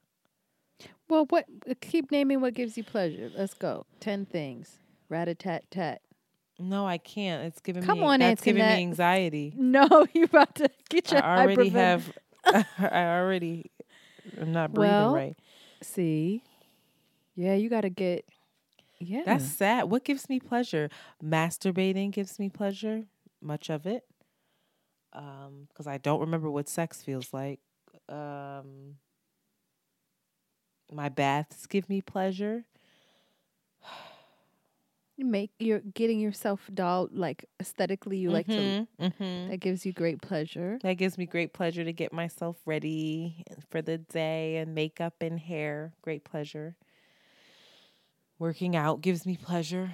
Well, 1.14 1.28
what? 1.30 1.46
Keep 1.82 2.10
naming 2.12 2.42
what 2.42 2.56
gives 2.56 2.76
you 2.76 2.84
pleasure. 2.84 3.30
Let's 3.38 3.54
go. 3.54 3.86
Ten 4.00 4.26
things. 4.26 4.80
Rat 5.10 5.28
a 5.28 5.36
tat 5.36 5.70
tat. 5.70 6.02
No, 6.58 6.88
I 6.88 6.98
can't. 6.98 7.44
It's 7.46 7.62
giving 7.62 7.84
Come 7.84 8.00
me 8.00 8.06
on, 8.06 8.20
that's 8.20 8.42
giving 8.42 8.66
me 8.66 8.74
anxiety. 8.74 9.54
No, 9.58 10.08
you 10.14 10.24
about 10.24 10.56
to 10.56 10.70
get 10.90 11.12
your 11.12 11.24
I 11.24 11.44
already 11.44 11.70
have 11.70 12.12
I 12.48 13.20
already 13.20 13.70
I'm 14.42 14.54
not 14.54 14.74
breathing 14.74 14.90
Well, 14.98 15.14
right. 15.14 15.38
See, 15.84 16.42
yeah, 17.36 17.54
you 17.54 17.70
got 17.70 17.82
to 17.82 17.92
get. 17.92 18.26
Yeah, 19.00 19.22
That's 19.26 19.46
sad. 19.46 19.84
What 19.86 20.04
gives 20.04 20.30
me 20.30 20.40
pleasure? 20.40 20.90
Masturbating 21.24 22.10
gives 22.12 22.40
me 22.40 22.50
pleasure, 22.50 23.04
much 23.40 23.70
of 23.70 23.86
it. 23.86 24.04
Um, 25.12 25.68
because 25.68 25.86
I 25.86 26.00
don't 26.00 26.22
remember 26.22 26.50
what 26.50 26.68
sex 26.70 27.04
feels 27.04 27.34
like. 27.34 27.60
Um, 28.10 28.96
my 30.92 31.10
baths 31.10 31.66
give 31.68 31.90
me 31.90 32.02
pleasure. 32.02 32.66
you 35.18 35.26
make 35.26 35.52
you're 35.60 35.80
getting 35.80 36.20
yourself 36.20 36.70
doll 36.74 37.08
like 37.12 37.46
aesthetically. 37.60 38.18
You 38.18 38.32
like 38.32 38.48
to. 38.50 38.56
Mhm, 38.56 38.88
mhm. 39.00 39.50
That 39.50 39.60
gives 39.60 39.86
you 39.86 39.94
great 39.94 40.22
pleasure. 40.22 40.80
That 40.82 40.94
gives 40.94 41.18
me 41.18 41.26
great 41.26 41.54
pleasure 41.54 41.84
to 41.84 41.94
get 41.94 42.14
myself 42.14 42.58
ready 42.66 43.44
for 43.70 43.82
the 43.82 43.98
day 43.98 44.58
and 44.58 44.74
makeup 44.74 45.16
and 45.22 45.40
hair. 45.40 45.94
Great 46.02 46.24
pleasure. 46.24 46.76
Working 48.40 48.76
out 48.76 49.02
gives 49.02 49.26
me 49.26 49.38
pleasure. 49.38 49.94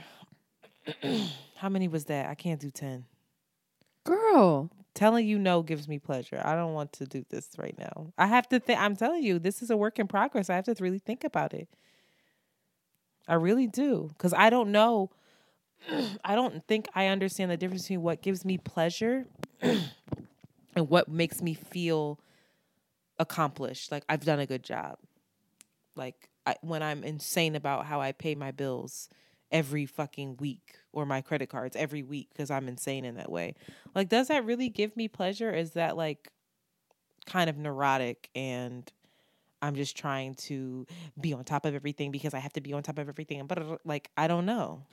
How 1.56 1.70
many 1.70 1.88
was 1.88 2.06
that? 2.06 2.28
I 2.30 2.36
can't 2.36 2.60
do 2.62 2.70
10. 2.72 3.06
Girl, 4.04 4.70
Telling 4.94 5.28
you 5.28 5.38
no 5.38 5.62
gives 5.62 5.88
me 5.88 6.00
pleasure. 6.00 6.42
I 6.44 6.56
don't 6.56 6.74
want 6.74 6.94
to 6.94 7.06
do 7.06 7.24
this 7.30 7.50
right 7.58 7.76
now. 7.78 8.12
I 8.18 8.28
have 8.28 8.50
to 8.50 8.60
think. 8.60 8.80
I'm 8.80 8.96
telling 8.96 9.24
you, 9.24 9.40
this 9.40 9.62
is 9.62 9.70
a 9.70 9.78
work 9.78 10.00
in 10.00 10.08
progress. 10.08 10.50
I 10.50 10.56
have 10.56 10.66
to 10.66 10.76
really 10.80 11.00
think 11.00 11.24
about 11.24 11.54
it. 11.54 11.70
I 13.28 13.36
really 13.36 13.68
do. 13.68 14.10
Because 14.10 14.34
I 14.34 14.50
don't 14.50 14.72
know. 14.72 15.12
I 16.26 16.36
don't 16.36 16.66
think 16.68 16.90
I 16.96 17.08
understand 17.08 17.52
the 17.52 17.58
difference 17.58 17.84
between 17.84 18.02
what 18.02 18.22
gives 18.22 18.44
me 18.44 18.58
pleasure 18.58 19.26
and 19.62 20.90
what 20.90 21.08
makes 21.08 21.42
me 21.42 21.54
feel 21.54 22.20
accomplished. 23.20 23.92
Like 23.92 24.04
I've 24.10 24.26
done 24.26 24.40
a 24.40 24.46
good 24.46 24.64
job. 24.64 24.98
Like 25.96 26.30
I, 26.46 26.56
when 26.62 26.82
I'm 26.82 27.04
insane 27.04 27.56
about 27.56 27.86
how 27.86 28.02
I 28.02 28.12
pay 28.12 28.36
my 28.36 28.52
bills 28.52 29.10
every 29.52 29.86
fucking 29.86 30.38
week 30.38 30.78
or 30.92 31.06
my 31.06 31.22
credit 31.22 31.50
cards 31.50 31.76
every 31.76 32.04
week 32.04 32.30
because 32.32 32.52
I'm 32.52 32.68
insane 32.68 33.06
in 33.06 33.16
that 33.16 33.32
way. 33.32 33.56
Like, 33.96 34.10
does 34.10 34.28
that 34.28 34.46
really 34.46 34.70
give 34.70 34.96
me 34.96 35.08
pleasure? 35.08 35.52
Is 35.52 35.72
that 35.72 35.98
like 35.98 36.30
kind 37.26 37.50
of 37.50 37.58
neurotic 37.58 38.30
and 38.36 38.92
I'm 39.62 39.76
just 39.76 39.98
trying 39.98 40.36
to 40.36 40.88
be 41.20 41.34
on 41.34 41.44
top 41.44 41.66
of 41.66 41.76
everything 41.76 42.12
because 42.12 42.34
I 42.34 42.40
have 42.40 42.54
to 42.54 42.62
be 42.62 42.74
on 42.74 42.84
top 42.84 42.98
of 42.98 43.10
everything? 43.10 43.46
But 43.48 43.82
like, 43.86 44.10
I 44.16 44.28
don't 44.28 44.46
know. 44.46 44.84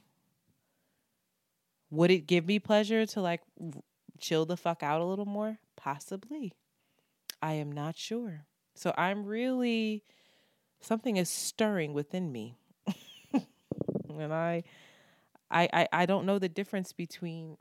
Would 1.90 2.10
it 2.10 2.26
give 2.26 2.46
me 2.46 2.58
pleasure 2.58 3.06
to 3.06 3.20
like 3.20 3.42
chill 4.18 4.44
the 4.44 4.56
fuck 4.56 4.82
out 4.82 5.00
a 5.00 5.04
little 5.04 5.26
more? 5.26 5.58
Possibly. 5.76 6.52
I 7.40 7.54
am 7.54 7.70
not 7.70 7.96
sure. 7.96 8.46
So 8.74 8.92
I'm 8.96 9.24
really 9.24 10.02
something 10.80 11.16
is 11.16 11.28
stirring 11.28 11.92
within 11.92 12.32
me. 12.32 12.58
And 14.20 14.32
I 14.32 14.64
I, 15.50 15.68
I 15.72 15.88
I 15.92 16.06
don't 16.06 16.26
know 16.26 16.38
the 16.38 16.48
difference 16.48 16.92
between 16.92 17.56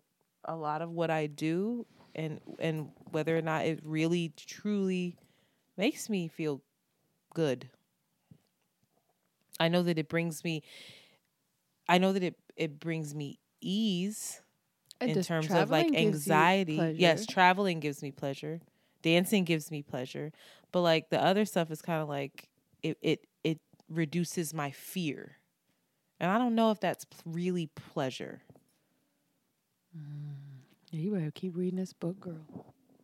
a 0.46 0.56
lot 0.56 0.82
of 0.82 0.92
what 0.92 1.10
I 1.12 1.28
do 1.28 1.86
and 2.16 2.42
and 2.60 2.92
whether 3.12 3.38
or 3.38 3.42
not 3.42 3.66
it 3.66 3.80
really 3.84 4.34
truly 4.38 5.18
makes 5.78 6.10
me 6.10 6.28
feel 6.28 6.64
good. 7.34 7.70
I 9.60 9.68
know 9.70 9.84
that 9.84 9.98
it 9.98 10.10
brings 10.10 10.44
me 10.44 10.64
I 11.88 11.98
know 11.98 12.14
that 12.14 12.24
it 12.24 12.36
it 12.56 12.80
brings 12.80 13.14
me 13.14 13.40
ease 13.62 14.42
And 15.00 15.12
in 15.12 15.20
terms 15.20 15.56
of 15.56 15.70
like 15.70 15.94
anxiety. 15.94 16.94
Yes, 16.96 17.26
traveling 17.26 17.80
gives 17.80 18.02
me 18.02 18.12
pleasure. 18.12 18.62
Dancing 19.02 19.44
gives 19.44 19.72
me 19.72 19.84
pleasure. 19.84 20.32
But 20.72 20.82
like 20.82 21.10
the 21.10 21.22
other 21.24 21.46
stuff 21.46 21.72
is 21.72 21.82
kind 21.82 22.02
of 22.02 22.10
like 22.10 22.50
it 22.84 22.98
it 23.02 23.28
it 23.44 23.60
reduces 23.90 24.54
my 24.54 24.72
fear. 24.72 25.38
And 26.20 26.32
I 26.32 26.38
don't 26.38 26.56
know 26.56 26.72
if 26.72 26.80
that's 26.80 27.06
really 27.26 27.68
pleasure. 27.76 28.42
yeah, 30.92 31.00
you 31.00 31.12
better 31.12 31.32
keep 31.32 31.56
reading 31.56 31.78
this 31.78 31.94
book, 31.94 32.20
girl. 32.20 32.46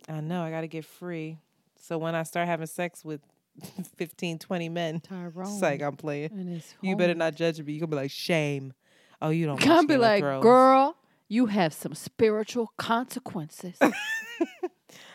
I 0.09 0.21
know 0.21 0.41
I 0.43 0.49
got 0.49 0.61
to 0.61 0.67
get 0.67 0.85
free. 0.85 1.37
So 1.75 1.97
when 1.97 2.15
I 2.15 2.23
start 2.23 2.47
having 2.47 2.67
sex 2.67 3.03
with 3.03 3.21
15, 3.97 4.39
20 4.39 4.69
men. 4.69 4.99
Tyrone. 5.01 5.47
It's 5.51 5.61
like 5.61 5.81
I'm 5.81 5.95
playing. 5.97 6.61
You 6.81 6.95
better 6.95 7.15
not 7.15 7.35
judge 7.35 7.59
me. 7.61 7.73
You're 7.73 7.81
gonna 7.81 7.89
be 7.91 7.95
like 7.97 8.11
shame. 8.11 8.73
Oh, 9.21 9.29
you 9.29 9.45
don't. 9.45 9.57
Can't 9.59 9.87
be 9.87 9.97
like, 9.97 10.21
girl, 10.23 10.95
you 11.27 11.47
have 11.47 11.73
some 11.73 11.93
spiritual 11.95 12.71
consequences. 12.77 13.77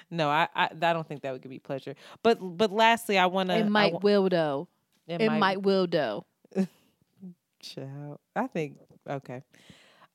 No, 0.09 0.29
I, 0.31 0.47
I 0.55 0.67
I 0.71 0.93
don't 0.93 1.05
think 1.07 1.23
that 1.23 1.33
would 1.33 1.43
give 1.43 1.51
me 1.51 1.59
pleasure. 1.59 1.97
But 2.23 2.39
but 2.41 2.71
lastly, 2.71 3.19
I 3.19 3.27
want 3.27 3.49
to. 3.49 3.57
it 3.57 3.69
might 3.69 4.05
will 4.05 4.29
though. 4.29 4.69
It 5.09 5.21
It, 5.21 5.27
might- 5.27 5.39
might 5.41 5.63
will 5.63 5.89
though. 5.89 6.25
Child. 7.75 8.19
I 8.35 8.47
think 8.47 8.79
okay. 9.09 9.43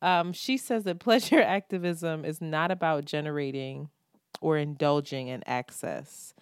Um, 0.02 0.34
she 0.34 0.58
says 0.58 0.84
that 0.86 1.00
pleasure 1.00 1.42
activism 1.42 2.26
is 2.26 2.42
not 2.42 2.72
about 2.72 3.06
generating 3.06 3.90
or 4.40 4.58
indulging 4.58 5.28
in 5.28 5.48
excess. 5.48 6.34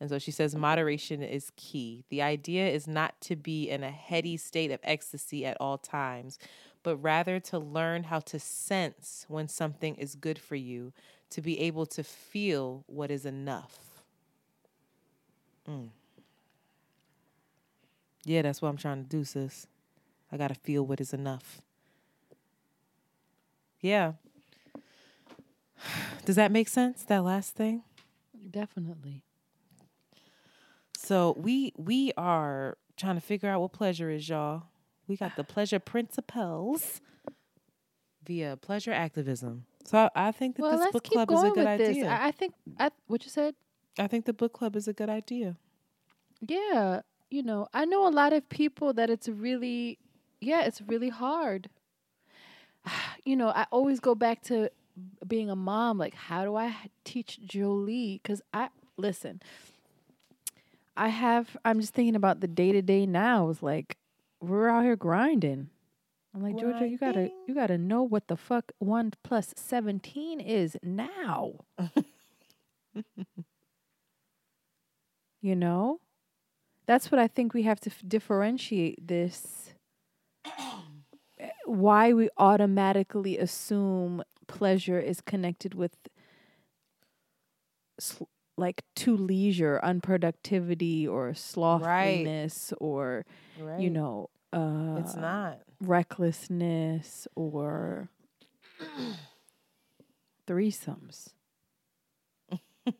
And 0.00 0.10
so 0.10 0.18
she 0.18 0.32
says 0.32 0.56
moderation 0.56 1.22
is 1.22 1.52
key. 1.54 2.04
The 2.08 2.22
idea 2.22 2.68
is 2.68 2.88
not 2.88 3.20
to 3.22 3.36
be 3.36 3.70
in 3.70 3.84
a 3.84 3.90
heady 3.90 4.36
state 4.36 4.72
of 4.72 4.80
ecstasy 4.82 5.46
at 5.46 5.56
all 5.60 5.78
times, 5.78 6.38
but 6.82 6.96
rather 6.96 7.38
to 7.38 7.58
learn 7.58 8.04
how 8.04 8.18
to 8.20 8.40
sense 8.40 9.26
when 9.28 9.46
something 9.46 9.94
is 9.94 10.16
good 10.16 10.40
for 10.40 10.56
you, 10.56 10.92
to 11.30 11.40
be 11.40 11.60
able 11.60 11.86
to 11.86 12.02
feel 12.02 12.82
what 12.88 13.12
is 13.12 13.24
enough. 13.24 13.78
Mm. 15.68 15.90
Yeah, 18.24 18.42
that's 18.42 18.60
what 18.60 18.70
I'm 18.70 18.76
trying 18.76 19.04
to 19.04 19.08
do, 19.08 19.22
sis. 19.24 19.68
I 20.32 20.36
got 20.38 20.48
to 20.48 20.54
feel 20.54 20.84
what 20.86 21.00
is 21.00 21.12
enough. 21.12 21.60
Yeah. 23.80 24.12
Does 26.24 26.36
that 26.36 26.50
make 26.50 26.68
sense? 26.68 27.02
That 27.04 27.22
last 27.24 27.54
thing? 27.54 27.82
Definitely. 28.50 29.22
So 30.96 31.34
we 31.38 31.72
we 31.76 32.12
are 32.16 32.78
trying 32.96 33.16
to 33.16 33.20
figure 33.20 33.48
out 33.48 33.60
what 33.60 33.72
pleasure 33.72 34.08
is, 34.10 34.28
y'all. 34.28 34.64
We 35.08 35.16
got 35.16 35.36
the 35.36 35.44
pleasure 35.44 35.78
principles 35.80 37.00
via 38.24 38.56
pleasure 38.56 38.92
activism. 38.92 39.64
So 39.84 39.98
I, 39.98 40.28
I 40.28 40.32
think 40.32 40.56
that 40.56 40.62
Well, 40.62 40.78
this 40.78 40.92
book 40.92 41.04
club 41.04 41.30
is 41.30 41.42
a 41.42 41.50
good 41.50 41.66
this. 41.66 41.88
idea. 41.88 42.08
I, 42.08 42.28
I 42.28 42.30
think 42.30 42.54
I, 42.78 42.90
what 43.08 43.24
you 43.24 43.30
said. 43.30 43.54
I 43.98 44.06
think 44.06 44.24
the 44.26 44.32
book 44.32 44.52
club 44.52 44.76
is 44.76 44.86
a 44.88 44.92
good 44.92 45.10
idea. 45.10 45.56
Yeah, 46.40 47.00
you 47.30 47.42
know, 47.42 47.66
I 47.74 47.84
know 47.84 48.06
a 48.06 48.10
lot 48.10 48.32
of 48.32 48.48
people 48.48 48.92
that 48.94 49.10
it's 49.10 49.28
really, 49.28 49.98
yeah, 50.42 50.62
it's 50.62 50.82
really 50.82 51.10
hard. 51.10 51.68
You 53.24 53.36
know, 53.36 53.50
I 53.50 53.66
always 53.70 54.00
go 54.00 54.16
back 54.16 54.42
to 54.46 54.68
being 55.28 55.48
a 55.48 55.54
mom. 55.54 55.96
Like, 55.96 56.14
how 56.14 56.44
do 56.44 56.56
I 56.56 56.74
teach 57.04 57.38
Jolie? 57.46 58.18
Because 58.20 58.42
I 58.52 58.70
listen. 58.96 59.40
I 60.96 61.06
have. 61.08 61.56
I'm 61.64 61.80
just 61.80 61.94
thinking 61.94 62.16
about 62.16 62.40
the 62.40 62.48
day 62.48 62.72
to 62.72 62.82
day 62.82 63.06
now. 63.06 63.48
It's 63.48 63.62
like 63.62 63.96
we're 64.40 64.68
out 64.68 64.82
here 64.82 64.96
grinding. 64.96 65.70
I'm 66.34 66.42
like 66.42 66.58
Georgia, 66.58 66.88
you 66.88 66.98
gotta 66.98 67.30
you 67.46 67.54
gotta 67.54 67.78
know 67.78 68.02
what 68.02 68.26
the 68.26 68.36
fuck 68.36 68.72
one 68.78 69.12
plus 69.22 69.54
seventeen 69.56 70.40
is 70.40 70.76
now. 70.82 71.52
you 75.40 75.54
know, 75.54 76.00
that's 76.86 77.12
what 77.12 77.20
I 77.20 77.28
think 77.28 77.54
we 77.54 77.62
have 77.62 77.80
to 77.80 77.90
f- 77.90 78.02
differentiate 78.06 79.06
this. 79.06 79.74
Why 81.64 82.12
we 82.12 82.28
automatically 82.38 83.38
assume 83.38 84.22
pleasure 84.46 85.00
is 85.00 85.20
connected 85.20 85.74
with 85.74 85.96
sl- 87.98 88.24
like 88.56 88.82
to 88.96 89.16
leisure, 89.16 89.80
unproductivity, 89.82 91.08
or 91.08 91.34
slothfulness, 91.34 92.72
or 92.78 93.24
you 93.78 93.90
know, 93.90 94.30
uh, 94.52 94.96
It's 94.98 95.16
not. 95.16 95.58
recklessness 95.80 97.26
or 97.34 98.08
threesomes. 100.46 101.28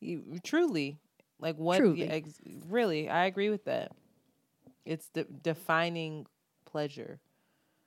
You, 0.00 0.38
truly, 0.42 0.96
like 1.38 1.56
what? 1.56 1.76
Truly. 1.76 2.08
ex- 2.08 2.40
really, 2.66 3.10
I 3.10 3.26
agree 3.26 3.50
with 3.50 3.66
that. 3.66 3.92
It's 4.86 5.08
de- 5.10 5.24
defining 5.24 6.24
pleasure. 6.70 7.20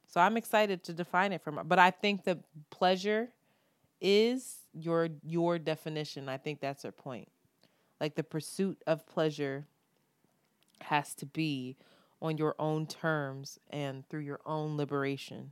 So 0.07 0.21
I'm 0.21 0.37
excited 0.37 0.83
to 0.83 0.93
define 0.93 1.31
it 1.31 1.41
from. 1.41 1.59
But 1.65 1.79
I 1.79 1.91
think 1.91 2.23
the 2.23 2.39
pleasure 2.69 3.29
is 4.01 4.57
your 4.73 5.09
your 5.23 5.57
definition. 5.57 6.29
I 6.29 6.37
think 6.37 6.59
that's 6.59 6.83
her 6.83 6.91
point. 6.91 7.29
Like 7.99 8.15
the 8.15 8.23
pursuit 8.23 8.81
of 8.85 9.07
pleasure 9.07 9.65
has 10.81 11.13
to 11.15 11.25
be 11.25 11.77
on 12.21 12.37
your 12.37 12.55
own 12.59 12.85
terms 12.85 13.59
and 13.69 14.07
through 14.09 14.21
your 14.21 14.39
own 14.45 14.77
liberation. 14.77 15.51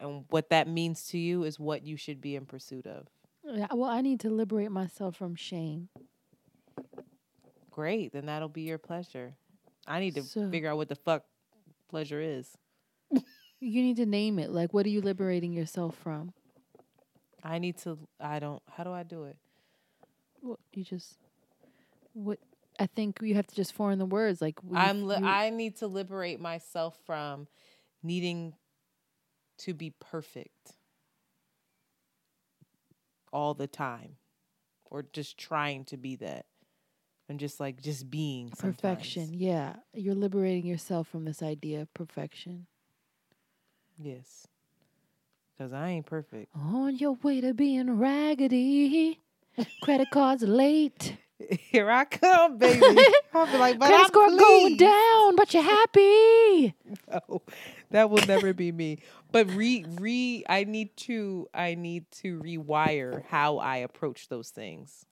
And 0.00 0.24
what 0.30 0.50
that 0.50 0.66
means 0.66 1.06
to 1.08 1.18
you 1.18 1.44
is 1.44 1.60
what 1.60 1.84
you 1.84 1.96
should 1.96 2.20
be 2.20 2.34
in 2.34 2.44
pursuit 2.44 2.86
of. 2.86 3.06
Yeah, 3.44 3.68
well, 3.72 3.88
I 3.88 4.00
need 4.00 4.20
to 4.20 4.30
liberate 4.30 4.70
myself 4.70 5.16
from 5.16 5.36
shame. 5.36 5.88
Great, 7.70 8.12
then 8.12 8.26
that'll 8.26 8.48
be 8.48 8.62
your 8.62 8.78
pleasure. 8.78 9.34
I 9.86 10.00
need 10.00 10.14
to 10.14 10.22
So- 10.22 10.50
figure 10.50 10.70
out 10.70 10.76
what 10.76 10.88
the 10.88 10.94
fuck 10.96 11.24
pleasure 11.88 12.20
is. 12.20 12.56
You 13.60 13.82
need 13.82 13.96
to 13.96 14.06
name 14.06 14.38
it. 14.38 14.50
Like, 14.50 14.72
what 14.74 14.86
are 14.86 14.88
you 14.90 15.00
liberating 15.00 15.52
yourself 15.52 15.96
from? 15.96 16.32
I 17.44 17.58
need 17.58 17.78
to. 17.78 17.98
I 18.18 18.38
don't. 18.40 18.62
How 18.68 18.82
do 18.84 18.90
I 18.92 19.02
do 19.04 19.24
it? 19.24 19.36
Well, 20.40 20.58
you 20.72 20.82
just 20.84 21.16
what 22.12 22.38
I 22.80 22.86
think 22.86 23.20
you 23.22 23.34
have 23.36 23.46
to 23.46 23.54
just 23.54 23.72
form 23.72 23.98
the 23.98 24.06
words. 24.06 24.40
Like 24.40 24.58
we- 24.64 24.76
I'm. 24.76 25.04
Li- 25.06 25.16
I 25.16 25.50
need 25.50 25.76
to 25.76 25.86
liberate 25.86 26.40
myself 26.40 26.98
from 27.04 27.46
needing 28.02 28.54
to 29.58 29.74
be 29.74 29.90
perfect 30.00 30.76
all 33.32 33.54
the 33.54 33.66
time, 33.68 34.16
or 34.84 35.02
just 35.12 35.38
trying 35.38 35.84
to 35.86 35.96
be 35.96 36.16
that, 36.16 36.46
and 37.32 37.40
just 37.40 37.60
like 37.60 37.80
just 37.80 38.10
being 38.10 38.52
sometimes. 38.54 38.76
perfection. 38.76 39.32
Yeah, 39.32 39.76
you're 39.94 40.14
liberating 40.14 40.66
yourself 40.66 41.08
from 41.08 41.24
this 41.24 41.42
idea 41.42 41.80
of 41.80 41.94
perfection. 41.94 42.66
Yes, 43.98 44.46
because 45.56 45.72
I 45.72 45.88
ain't 45.88 46.04
perfect. 46.04 46.54
On 46.54 46.94
your 46.94 47.12
way 47.22 47.40
to 47.40 47.54
being 47.54 47.98
raggedy, 47.98 49.18
credit 49.82 50.10
cards 50.10 50.42
late. 50.42 51.16
Here 51.70 51.90
I 51.90 52.04
come, 52.04 52.58
baby. 52.58 53.02
I'll 53.34 53.46
be 53.46 53.56
like, 53.56 53.78
but 53.78 53.86
credit 53.86 54.02
I'm 54.02 54.08
score 54.08 54.28
going 54.28 54.76
down, 54.76 55.34
but 55.34 55.54
you're 55.54 55.62
happy. 55.62 56.74
no, 57.10 57.42
that 57.92 58.10
will 58.10 58.26
never 58.26 58.52
be 58.52 58.72
me. 58.72 58.98
But 59.32 59.50
re 59.52 59.86
re 59.88 60.44
I 60.50 60.64
need 60.64 60.94
to 60.98 61.48
I 61.54 61.76
need 61.76 62.10
to 62.20 62.40
rewire 62.40 63.24
how 63.24 63.56
I 63.56 63.78
approach 63.78 64.28
those 64.28 64.50
things. 64.50 65.06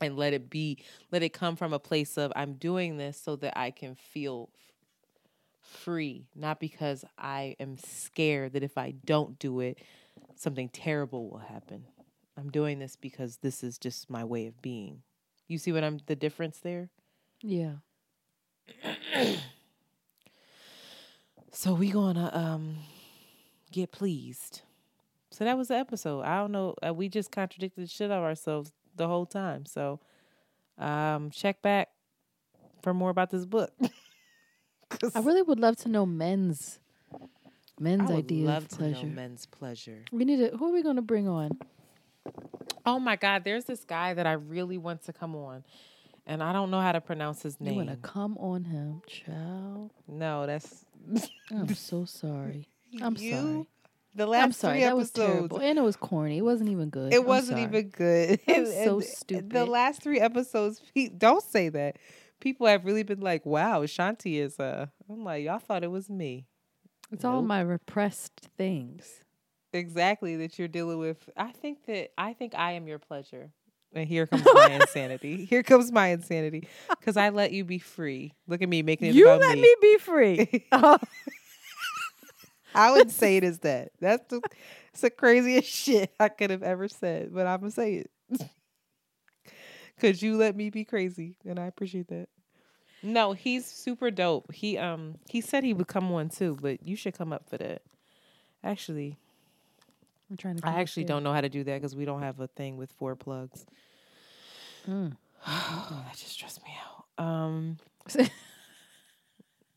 And 0.00 0.16
let 0.16 0.32
it 0.32 0.48
be 0.48 0.78
let 1.10 1.22
it 1.22 1.30
come 1.30 1.56
from 1.56 1.72
a 1.72 1.78
place 1.78 2.16
of 2.16 2.32
I'm 2.34 2.54
doing 2.54 2.96
this 2.96 3.20
so 3.20 3.36
that 3.36 3.58
I 3.58 3.70
can 3.70 3.94
feel 3.94 4.50
free, 5.60 6.26
not 6.34 6.58
because 6.58 7.04
I 7.18 7.56
am 7.60 7.76
scared 7.76 8.54
that 8.54 8.62
if 8.62 8.78
I 8.78 8.94
don't 9.04 9.38
do 9.38 9.60
it 9.60 9.78
something 10.36 10.70
terrible 10.70 11.28
will 11.28 11.38
happen. 11.38 11.84
I'm 12.38 12.50
doing 12.50 12.78
this 12.78 12.96
because 12.96 13.36
this 13.38 13.62
is 13.62 13.76
just 13.76 14.08
my 14.08 14.24
way 14.24 14.46
of 14.46 14.62
being. 14.62 15.02
You 15.48 15.58
see 15.58 15.72
what 15.72 15.84
I'm 15.84 16.00
the 16.06 16.16
difference 16.16 16.58
there? 16.60 16.88
Yeah. 17.42 17.74
So 21.52 21.74
we 21.74 21.90
gonna 21.90 22.30
um 22.32 22.76
get 23.72 23.92
pleased. 23.92 24.62
So 25.30 25.44
that 25.44 25.56
was 25.56 25.68
the 25.68 25.76
episode. 25.76 26.22
I 26.22 26.38
don't 26.38 26.52
know. 26.52 26.74
Uh, 26.84 26.94
we 26.94 27.08
just 27.08 27.30
contradicted 27.30 27.90
shit 27.90 28.10
out 28.10 28.18
of 28.18 28.24
ourselves 28.24 28.72
the 28.96 29.06
whole 29.08 29.26
time. 29.26 29.66
So 29.66 30.00
um 30.78 31.30
check 31.30 31.60
back 31.62 31.88
for 32.82 32.94
more 32.94 33.10
about 33.10 33.30
this 33.30 33.44
book. 33.44 33.72
I 35.14 35.20
really 35.20 35.42
would 35.42 35.60
love 35.60 35.76
to 35.78 35.88
know 35.88 36.04
men's 36.06 36.78
men's 37.78 38.10
I 38.10 38.14
would 38.14 38.24
ideas 38.24 38.46
love 38.46 38.62
of 38.64 38.68
to 38.70 38.76
pleasure. 38.76 39.06
know 39.06 39.12
men's 39.12 39.46
pleasure. 39.46 40.04
We 40.12 40.24
need 40.24 40.36
to. 40.38 40.56
Who 40.56 40.68
are 40.68 40.72
we 40.72 40.82
going 40.82 40.96
to 40.96 41.02
bring 41.02 41.28
on? 41.28 41.58
Oh 42.86 42.98
my 42.98 43.16
God, 43.16 43.44
there's 43.44 43.64
this 43.66 43.84
guy 43.84 44.14
that 44.14 44.26
I 44.26 44.32
really 44.32 44.78
want 44.78 45.02
to 45.04 45.12
come 45.12 45.36
on, 45.36 45.64
and 46.26 46.42
I 46.42 46.52
don't 46.52 46.70
know 46.70 46.80
how 46.80 46.92
to 46.92 47.00
pronounce 47.00 47.42
his 47.42 47.60
name. 47.60 47.74
You 47.74 47.86
want 47.86 47.90
to 47.90 47.96
come 48.08 48.36
on 48.38 48.64
him, 48.64 49.02
child? 49.06 49.92
No, 50.08 50.46
that's. 50.46 50.84
I'm 51.50 51.74
so 51.74 52.04
sorry. 52.04 52.66
I'm 53.02 53.16
You? 53.16 53.30
sorry. 53.32 53.66
The 54.14 54.26
last 54.26 54.42
I'm 54.42 54.52
sorry. 54.52 54.74
three 54.78 54.84
That 54.84 54.96
was 54.96 55.10
terrible, 55.12 55.44
episodes- 55.44 55.64
and 55.64 55.78
it 55.78 55.82
was 55.82 55.96
corny. 55.96 56.38
It 56.38 56.44
wasn't 56.44 56.70
even 56.70 56.90
good. 56.90 57.12
It 57.14 57.20
I'm 57.20 57.26
wasn't 57.26 57.58
sorry. 57.58 57.62
even 57.62 57.88
good. 57.90 58.40
I'm 58.48 58.54
And- 58.56 58.66
so 58.66 59.00
stupid. 59.00 59.50
The 59.50 59.64
last 59.66 60.02
three 60.02 60.18
episodes, 60.20 60.80
don't 61.16 61.42
say 61.44 61.68
that. 61.68 61.96
People 62.40 62.66
have 62.66 62.84
really 62.86 63.02
been 63.02 63.20
like, 63.20 63.44
"Wow, 63.46 63.82
Shanti 63.84 64.40
is." 64.40 64.58
Uh, 64.58 64.86
I'm 65.08 65.22
like, 65.24 65.44
y'all 65.44 65.58
thought 65.58 65.84
it 65.84 65.90
was 65.90 66.08
me. 66.10 66.46
It's 67.12 67.24
all 67.24 67.42
my 67.42 67.60
repressed 67.60 68.48
things. 68.56 69.22
exactly 69.72 70.34
that 70.36 70.58
you're 70.58 70.66
dealing 70.68 70.98
with. 70.98 71.28
I 71.36 71.52
think 71.52 71.84
that 71.86 72.10
I 72.18 72.32
think 72.32 72.54
I 72.56 72.72
am 72.72 72.88
your 72.88 72.98
pleasure. 72.98 73.52
And 73.92 74.08
here 74.08 74.26
comes 74.26 74.44
my 74.54 74.70
insanity. 74.80 75.44
Here 75.44 75.62
comes 75.62 75.92
my 75.92 76.08
insanity. 76.08 76.66
Because 76.88 77.16
I 77.16 77.28
let 77.30 77.52
you 77.52 77.64
be 77.64 77.78
free. 77.78 78.32
Look 78.48 78.62
at 78.62 78.68
me 78.68 78.82
making 78.82 79.08
it 79.08 79.14
You 79.14 79.28
let 79.28 79.54
me. 79.56 79.62
me 79.62 79.74
be 79.80 79.98
free. 79.98 80.66
I 82.74 82.90
wouldn't 82.90 83.12
say 83.12 83.36
it 83.36 83.44
as 83.44 83.58
that. 83.60 83.90
That's 84.00 84.24
the, 84.28 84.40
it's 84.92 85.02
the 85.02 85.10
craziest 85.10 85.68
shit 85.72 86.12
I 86.18 86.28
could 86.28 86.50
have 86.50 86.62
ever 86.62 86.88
said, 86.88 87.32
but 87.32 87.46
I'm 87.46 87.60
gonna 87.60 87.70
say 87.70 88.04
it. 88.04 88.10
Cause 90.00 90.22
you 90.22 90.36
let 90.36 90.56
me 90.56 90.70
be 90.70 90.84
crazy, 90.84 91.36
and 91.44 91.58
I 91.58 91.66
appreciate 91.66 92.08
that. 92.08 92.28
No, 93.02 93.32
he's 93.32 93.66
super 93.66 94.10
dope. 94.10 94.52
He 94.52 94.78
um 94.78 95.16
he 95.28 95.40
said 95.40 95.64
he 95.64 95.74
would 95.74 95.88
come 95.88 96.10
on 96.12 96.28
too, 96.28 96.56
but 96.60 96.86
you 96.86 96.96
should 96.96 97.16
come 97.16 97.32
up 97.32 97.48
for 97.48 97.58
that. 97.58 97.82
Actually, 98.62 99.18
I'm 100.30 100.36
trying 100.36 100.56
to. 100.56 100.66
I 100.66 100.80
actually 100.80 101.04
don't 101.04 101.22
know 101.22 101.32
how 101.32 101.40
to 101.40 101.48
do 101.48 101.64
that 101.64 101.74
because 101.74 101.96
we 101.96 102.04
don't 102.04 102.22
have 102.22 102.40
a 102.40 102.46
thing 102.46 102.76
with 102.76 102.92
four 102.92 103.16
plugs. 103.16 103.66
Mm. 104.88 105.16
that 105.46 106.12
just 106.12 106.32
stressed 106.32 106.62
me 106.62 106.70
out. 107.18 107.24
Um, 107.24 107.78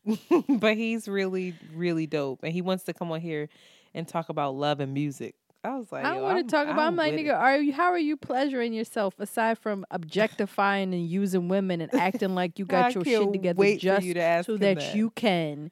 but 0.48 0.76
he's 0.76 1.08
really, 1.08 1.54
really 1.74 2.06
dope, 2.06 2.40
and 2.42 2.52
he 2.52 2.62
wants 2.62 2.84
to 2.84 2.92
come 2.92 3.10
on 3.12 3.20
here 3.20 3.48
and 3.94 4.06
talk 4.06 4.28
about 4.28 4.54
love 4.54 4.80
and 4.80 4.92
music. 4.92 5.34
I 5.62 5.78
was 5.78 5.90
like, 5.90 6.04
I 6.04 6.20
want 6.20 6.46
to 6.46 6.54
talk 6.54 6.68
about. 6.68 6.86
I'm 6.86 6.96
like, 6.96 7.14
nigga, 7.14 7.28
it. 7.28 7.30
are 7.30 7.56
you? 7.56 7.72
How 7.72 7.90
are 7.90 7.98
you 7.98 8.16
pleasuring 8.18 8.74
yourself 8.74 9.14
aside 9.18 9.58
from 9.58 9.86
objectifying 9.90 10.92
and 10.92 11.08
using 11.08 11.48
women 11.48 11.80
and 11.80 11.94
acting 11.94 12.34
like 12.34 12.58
you 12.58 12.66
got 12.66 12.94
your 12.94 13.04
shit 13.04 13.32
together 13.32 13.76
just 13.76 14.04
you 14.04 14.14
to 14.14 14.20
ask 14.20 14.46
so 14.46 14.58
that, 14.58 14.78
that. 14.78 14.94
you 14.94 15.08
can 15.10 15.70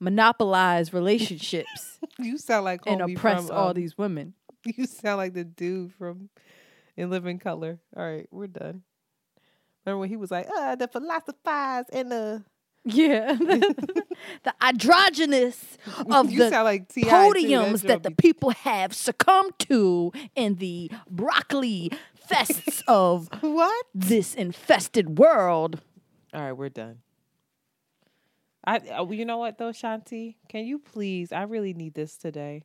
monopolize 0.00 0.92
relationships 0.92 1.98
You 2.18 2.38
sound 2.38 2.64
like 2.64 2.80
and 2.86 3.00
oppress 3.00 3.48
from, 3.48 3.56
all 3.56 3.68
um, 3.68 3.74
these 3.74 3.98
women? 3.98 4.34
You 4.64 4.86
sound 4.86 5.18
like 5.18 5.34
the 5.34 5.44
dude 5.44 5.92
from 5.92 6.30
In 6.96 7.10
Living 7.10 7.38
Color. 7.38 7.80
All 7.94 8.02
right, 8.02 8.26
we're 8.30 8.46
done. 8.46 8.82
Remember 9.84 10.00
when 10.00 10.08
he 10.08 10.16
was 10.16 10.30
like, 10.30 10.48
uh, 10.48 10.74
the 10.74 10.88
philosophize 10.88 11.84
and 11.92 12.10
the 12.10 12.44
Yeah, 12.84 13.32
the 13.38 14.54
androgynous 14.60 15.78
of 16.10 16.30
You 16.30 16.50
the 16.50 16.62
like 16.62 16.88
podiums 16.88 17.82
that 17.82 18.02
the 18.02 18.10
people 18.10 18.50
have 18.50 18.94
succumbed 18.94 19.58
to 19.60 20.12
in 20.34 20.56
the 20.56 20.90
broccoli 21.10 21.90
fests 22.30 22.82
of 22.88 23.28
what 23.42 23.86
this 23.94 24.34
infested 24.34 25.18
world. 25.18 25.80
All 26.34 26.42
right, 26.42 26.52
we're 26.52 26.68
done. 26.68 26.98
I 28.66 28.78
uh, 28.78 29.06
you 29.10 29.24
know 29.24 29.38
what 29.38 29.56
though, 29.58 29.72
Shanti? 29.72 30.36
Can 30.48 30.66
you 30.66 30.78
please? 30.78 31.32
I 31.32 31.42
really 31.42 31.72
need 31.74 31.94
this 31.94 32.16
today. 32.16 32.64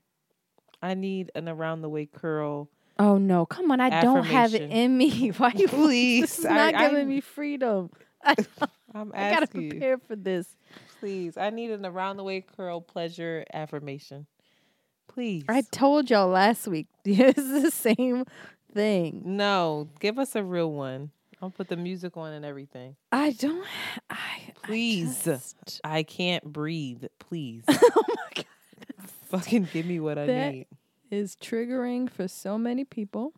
I 0.81 0.93
need 0.95 1.31
an 1.35 1.47
around 1.49 1.81
the 1.81 1.89
way 1.89 2.05
curl. 2.05 2.69
Oh 2.97 3.17
no, 3.17 3.45
come 3.45 3.71
on! 3.71 3.79
I 3.79 4.01
don't 4.01 4.25
have 4.25 4.53
it 4.53 4.69
in 4.69 4.97
me. 4.97 5.29
Why 5.29 5.53
you 5.55 5.67
Please, 5.69 6.21
This 6.23 6.39
is 6.39 6.45
I- 6.45 6.55
not 6.55 6.75
I- 6.75 6.89
giving 6.89 7.07
me 7.07 7.21
freedom. 7.21 7.89
I, 8.93 8.99
I'm 8.99 9.11
I 9.13 9.31
gotta 9.31 9.61
you. 9.61 9.69
prepare 9.69 9.97
for 9.97 10.15
this. 10.15 10.55
Please, 10.99 11.37
I 11.37 11.49
need 11.49 11.71
an 11.71 11.85
around 11.85 12.17
the 12.17 12.23
way 12.23 12.41
curl 12.41 12.81
pleasure 12.81 13.45
affirmation. 13.53 14.25
Please. 15.07 15.43
I 15.49 15.61
told 15.61 16.09
y'all 16.09 16.27
last 16.27 16.67
week. 16.67 16.87
It's 17.05 17.35
the 17.35 17.71
same 17.71 18.25
thing. 18.73 19.21
No, 19.25 19.89
give 19.99 20.19
us 20.19 20.35
a 20.35 20.43
real 20.43 20.71
one. 20.71 21.11
I'll 21.41 21.49
put 21.49 21.69
the 21.69 21.77
music 21.77 22.17
on 22.17 22.33
and 22.33 22.43
everything. 22.45 22.95
I 23.11 23.31
don't. 23.31 23.65
I 24.09 24.39
Please. 24.63 25.27
I, 25.83 26.03
can't 26.03 26.43
breathe. 26.43 27.05
Please. 27.17 27.63
oh 27.69 28.03
my 28.07 28.15
god, 28.35 28.45
Fucking 29.29 29.69
give 29.71 29.85
me 29.85 29.99
what 29.99 30.17
I 30.17 30.25
that 30.25 30.53
need. 30.53 30.67
is 31.09 31.35
triggering 31.35 32.09
for 32.09 32.27
so 32.27 32.57
many 32.57 32.83
people. 32.83 33.33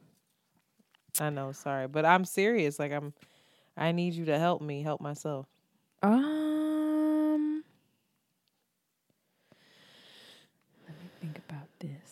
I 1.19 1.29
know, 1.29 1.51
sorry. 1.51 1.87
But 1.87 2.05
I'm 2.05 2.25
serious. 2.25 2.79
Like 2.79 2.91
I'm 2.91 3.13
I 3.77 3.91
need 3.91 4.13
you 4.13 4.25
to 4.25 4.37
help 4.37 4.61
me 4.61 4.81
help 4.83 5.01
myself. 5.01 5.47
Um, 6.03 7.63
let 10.87 10.97
me 10.97 11.09
think 11.19 11.37
about 11.49 11.67
this. 11.79 12.11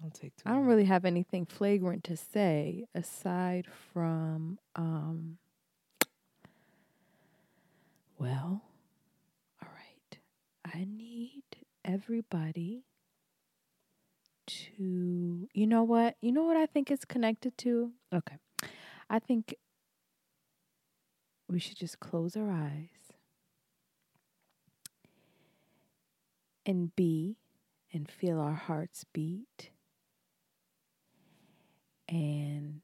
Don't 0.00 0.12
take 0.12 0.36
too 0.36 0.42
I 0.46 0.52
don't 0.52 0.66
really 0.66 0.84
have 0.84 1.04
anything 1.04 1.46
flagrant 1.46 2.04
to 2.04 2.16
say 2.16 2.84
aside 2.94 3.66
from 3.92 4.58
um 4.76 5.38
well, 8.18 8.62
all 9.62 9.68
right. 9.72 10.18
I 10.64 10.86
need 10.88 11.42
everybody 11.84 12.84
to 14.46 15.48
you 15.52 15.66
know 15.66 15.82
what? 15.82 16.16
You 16.20 16.32
know 16.32 16.42
what 16.44 16.56
I 16.56 16.66
think 16.66 16.90
it's 16.90 17.04
connected 17.04 17.56
to? 17.58 17.92
Okay. 18.12 18.36
I 19.10 19.18
think 19.18 19.54
we 21.54 21.60
should 21.60 21.76
just 21.76 22.00
close 22.00 22.36
our 22.36 22.50
eyes 22.50 23.12
and 26.66 26.96
be 26.96 27.36
and 27.92 28.10
feel 28.10 28.40
our 28.40 28.54
hearts 28.54 29.04
beat 29.12 29.70
and 32.08 32.80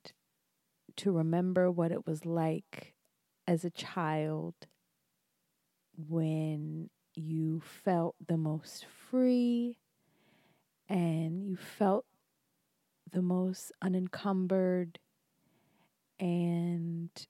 to 0.95 1.11
remember 1.11 1.69
what 1.69 1.91
it 1.91 2.07
was 2.07 2.25
like 2.25 2.95
as 3.49 3.65
a 3.65 3.71
child 3.71 4.55
when 6.09 6.89
you 7.17 7.61
felt 7.85 8.15
the 8.25 8.37
most 8.37 8.87
free 9.11 9.79
and 10.89 11.43
you 11.45 11.57
felt 11.57 12.05
the 13.11 13.21
most 13.21 13.73
unencumbered 13.83 15.01
and 16.21 17.27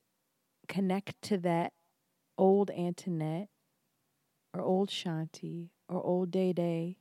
connect 0.71 1.21
to 1.21 1.37
that 1.37 1.73
old 2.39 2.71
Antoinette 2.71 3.49
or 4.55 4.63
old 4.63 4.89
Shanti 4.89 5.71
or 5.89 6.01
old 6.03 6.31
Day 6.31 6.53
Day 6.53 6.97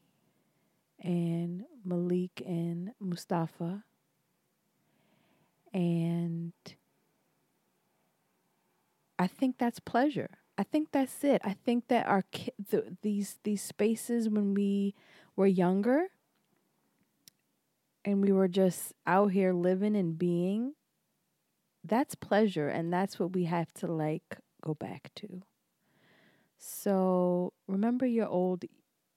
and 0.99 1.63
Malik 1.85 2.41
and 2.45 2.91
Mustafa 2.99 3.83
and 5.71 6.51
I 9.19 9.27
think 9.27 9.57
that's 9.59 9.79
pleasure. 9.79 10.29
I 10.57 10.63
think 10.63 10.89
that's 10.91 11.23
it. 11.23 11.41
I 11.43 11.53
think 11.53 11.89
that 11.89 12.07
our 12.07 12.23
ki- 12.31 12.53
the, 12.71 12.97
these 13.01 13.37
these 13.43 13.61
spaces 13.61 14.27
when 14.29 14.53
we 14.53 14.95
were 15.35 15.47
younger 15.47 16.07
and 18.03 18.21
we 18.23 18.31
were 18.31 18.47
just 18.47 18.93
out 19.05 19.31
here 19.31 19.53
living 19.53 19.95
and 19.95 20.17
being 20.17 20.73
that's 21.90 22.16
pleasure 22.16 22.70
and 22.70 22.94
that's 22.94 23.20
what 23.20 23.34
we 23.34 23.45
have 23.45 23.74
to 23.76 23.88
like 23.88 24.38
go 24.61 24.74
back 24.74 25.11
to. 25.16 25.41
So 26.57 27.53
remember 27.68 28.06
your 28.06 28.28
old 28.28 28.66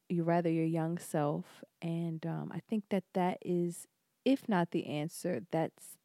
you 0.08 0.24
rather 0.24 0.50
your 0.50 0.64
young 0.64 0.98
self 0.98 1.64
and 1.80 2.24
um, 2.26 2.52
I 2.54 2.60
think 2.60 2.84
that 2.90 3.04
that 3.14 3.38
is 3.42 3.86
if 4.24 4.48
not 4.48 4.70
the 4.70 4.86
answer 4.86 5.42
that's 5.50 5.96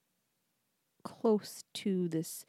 close 1.03 1.63
to 1.73 2.07
this 2.07 2.45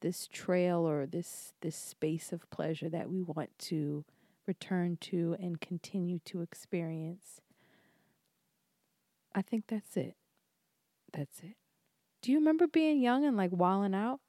this 0.00 0.28
trail 0.28 0.88
or 0.88 1.06
this 1.06 1.52
this 1.60 1.76
space 1.76 2.32
of 2.32 2.48
pleasure 2.50 2.88
that 2.88 3.10
we 3.10 3.20
want 3.20 3.50
to 3.58 4.04
return 4.46 4.96
to 5.00 5.36
and 5.40 5.60
continue 5.60 6.18
to 6.24 6.40
experience. 6.40 7.40
I 9.34 9.42
think 9.42 9.64
that's 9.68 9.96
it. 9.96 10.16
That's 11.12 11.40
it. 11.40 11.56
Do 12.22 12.32
you 12.32 12.38
remember 12.38 12.66
being 12.66 13.00
young 13.00 13.24
and 13.24 13.36
like 13.36 13.52
walling 13.52 13.94
out? 13.94 14.20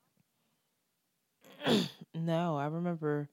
No, 2.15 2.57
I 2.57 2.65
remember 2.65 3.29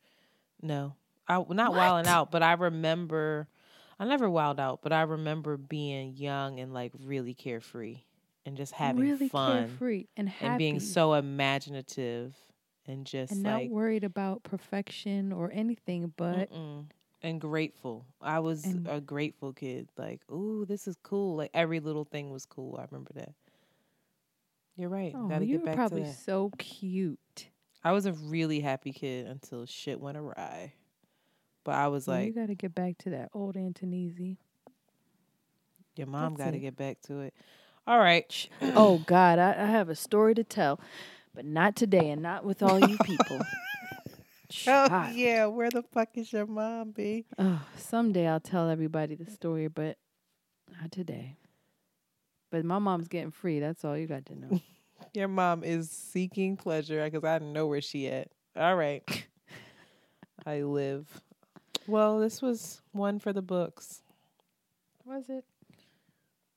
no. 0.62 0.94
I 1.26 1.42
not 1.48 1.72
wilding 1.74 2.08
out, 2.08 2.30
but 2.30 2.42
I 2.42 2.52
remember 2.52 3.48
I 3.98 4.04
never 4.04 4.28
wild 4.28 4.60
out, 4.60 4.80
but 4.82 4.92
I 4.92 5.02
remember 5.02 5.56
being 5.56 6.14
young 6.14 6.60
and 6.60 6.72
like 6.74 6.92
really 7.02 7.32
carefree 7.34 8.00
and 8.44 8.56
just 8.56 8.72
having 8.74 9.02
really 9.02 9.28
fun 9.28 9.68
carefree 9.68 10.06
and 10.16 10.28
happy 10.28 10.46
and 10.46 10.58
being 10.58 10.80
so 10.80 11.14
imaginative 11.14 12.36
and 12.86 13.06
just 13.06 13.32
and 13.32 13.42
like 13.42 13.64
not 13.64 13.70
worried 13.74 14.04
about 14.04 14.42
perfection 14.44 15.32
or 15.32 15.50
anything, 15.52 16.12
but 16.16 16.52
Mm-mm. 16.52 16.84
and 17.22 17.40
grateful. 17.40 18.04
I 18.20 18.38
was 18.40 18.64
And- 18.66 18.86
a 18.88 19.00
grateful 19.00 19.52
kid. 19.54 19.88
Like, 19.96 20.20
ooh, 20.30 20.64
this 20.66 20.86
is 20.86 20.96
cool. 21.02 21.34
Like 21.36 21.50
every 21.54 21.80
little 21.80 22.04
thing 22.04 22.30
was 22.30 22.44
cool. 22.44 22.76
I 22.78 22.84
remember 22.88 23.12
that. 23.14 23.32
You're 24.76 24.88
right. 24.90 25.12
oh, 25.14 25.28
Gotta 25.28 25.46
you 25.46 25.58
get 25.58 25.66
were 25.66 25.74
probably 25.74 26.02
to 26.02 26.08
that. 26.08 26.14
so 26.16 26.52
cute. 26.58 27.48
I 27.82 27.92
was 27.92 28.06
a 28.06 28.12
really 28.12 28.60
happy 28.60 28.92
kid 28.92 29.26
until 29.26 29.64
shit 29.66 30.00
went 30.00 30.16
awry. 30.18 30.74
But 31.64 31.74
I 31.76 31.88
was 31.88 32.06
Well, 32.06 32.16
like, 32.18 32.26
you 32.26 32.32
got 32.32 32.46
to 32.48 32.54
get 32.54 32.74
back 32.74 32.98
to 32.98 33.10
that 33.10 33.30
old 33.32 33.56
Antonese. 33.56 34.36
your 35.96 36.06
mom 36.06 36.34
got 36.34 36.50
to 36.52 36.58
get 36.58 36.76
back 36.76 37.00
to 37.02 37.20
it. 37.20 37.34
All 37.86 37.98
right. 37.98 38.48
oh 38.60 38.98
God, 39.06 39.38
I, 39.38 39.50
I 39.52 39.66
have 39.66 39.88
a 39.88 39.94
story 39.96 40.34
to 40.34 40.44
tell, 40.44 40.78
but 41.34 41.44
not 41.44 41.74
today 41.76 42.10
and 42.10 42.20
not 42.22 42.44
with 42.44 42.62
all 42.62 42.78
you 42.80 42.98
people. 42.98 43.40
Oh 44.68 45.08
yeah, 45.12 45.46
where 45.46 45.70
the 45.70 45.82
fuck 45.82 46.10
is 46.14 46.32
your 46.32 46.46
mom, 46.46 46.92
B? 46.92 47.24
Oh, 47.38 47.60
someday 47.76 48.26
I'll 48.28 48.40
tell 48.40 48.70
everybody 48.70 49.14
the 49.16 49.28
story, 49.30 49.66
but 49.68 49.98
not 50.80 50.92
today. 50.92 51.36
But 52.56 52.64
my 52.64 52.78
mom's 52.78 53.08
getting 53.08 53.30
free. 53.30 53.60
That's 53.60 53.84
all 53.84 53.98
you 53.98 54.06
got 54.06 54.24
to 54.26 54.34
know. 54.38 54.60
Your 55.12 55.28
mom 55.28 55.62
is 55.62 55.90
seeking 55.90 56.56
pleasure 56.56 57.04
because 57.04 57.22
I 57.22 57.38
know 57.44 57.66
where 57.66 57.82
she 57.82 58.08
at. 58.08 58.28
All 58.56 58.74
right. 58.74 59.02
I 60.46 60.62
live. 60.62 61.06
Well, 61.86 62.18
this 62.18 62.40
was 62.40 62.80
one 62.92 63.18
for 63.18 63.34
the 63.34 63.42
books. 63.42 64.02
Was 65.04 65.28
it? 65.28 65.44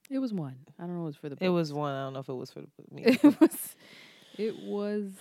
It 0.10 0.20
was 0.20 0.34
one. 0.34 0.56
I 0.80 0.84
don't 0.84 0.96
know. 0.96 1.02
It 1.02 1.08
was 1.08 1.16
for 1.18 1.28
the. 1.28 1.36
Books. 1.36 1.46
It 1.46 1.50
was 1.50 1.74
one. 1.74 1.94
I 1.94 2.04
don't 2.06 2.14
know 2.14 2.20
if 2.20 2.30
it 2.30 2.34
was 2.34 2.50
for 2.52 2.62
the 2.62 2.68
book. 2.68 2.88
It 3.24 3.42
was. 3.42 3.76
It 4.38 4.56
was. 4.64 5.12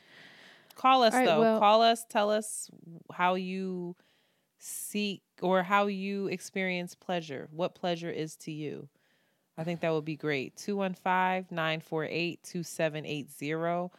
Call 0.74 1.02
us 1.02 1.12
right, 1.12 1.26
though. 1.26 1.40
well- 1.40 1.58
Call 1.60 1.82
us. 1.82 2.06
Tell 2.08 2.30
us 2.30 2.70
how 3.12 3.34
you 3.34 3.96
seek 4.58 5.22
or 5.42 5.62
how 5.62 5.88
you 5.88 6.28
experience 6.28 6.94
pleasure. 6.94 7.48
What 7.52 7.74
pleasure 7.74 8.10
is 8.10 8.34
to 8.36 8.50
you. 8.52 8.88
I 9.58 9.64
think 9.64 9.80
that 9.80 9.92
would 9.92 10.04
be 10.04 10.16
great. 10.16 10.56
215 10.56 11.54
948 11.54 12.42
2780. 12.42 13.90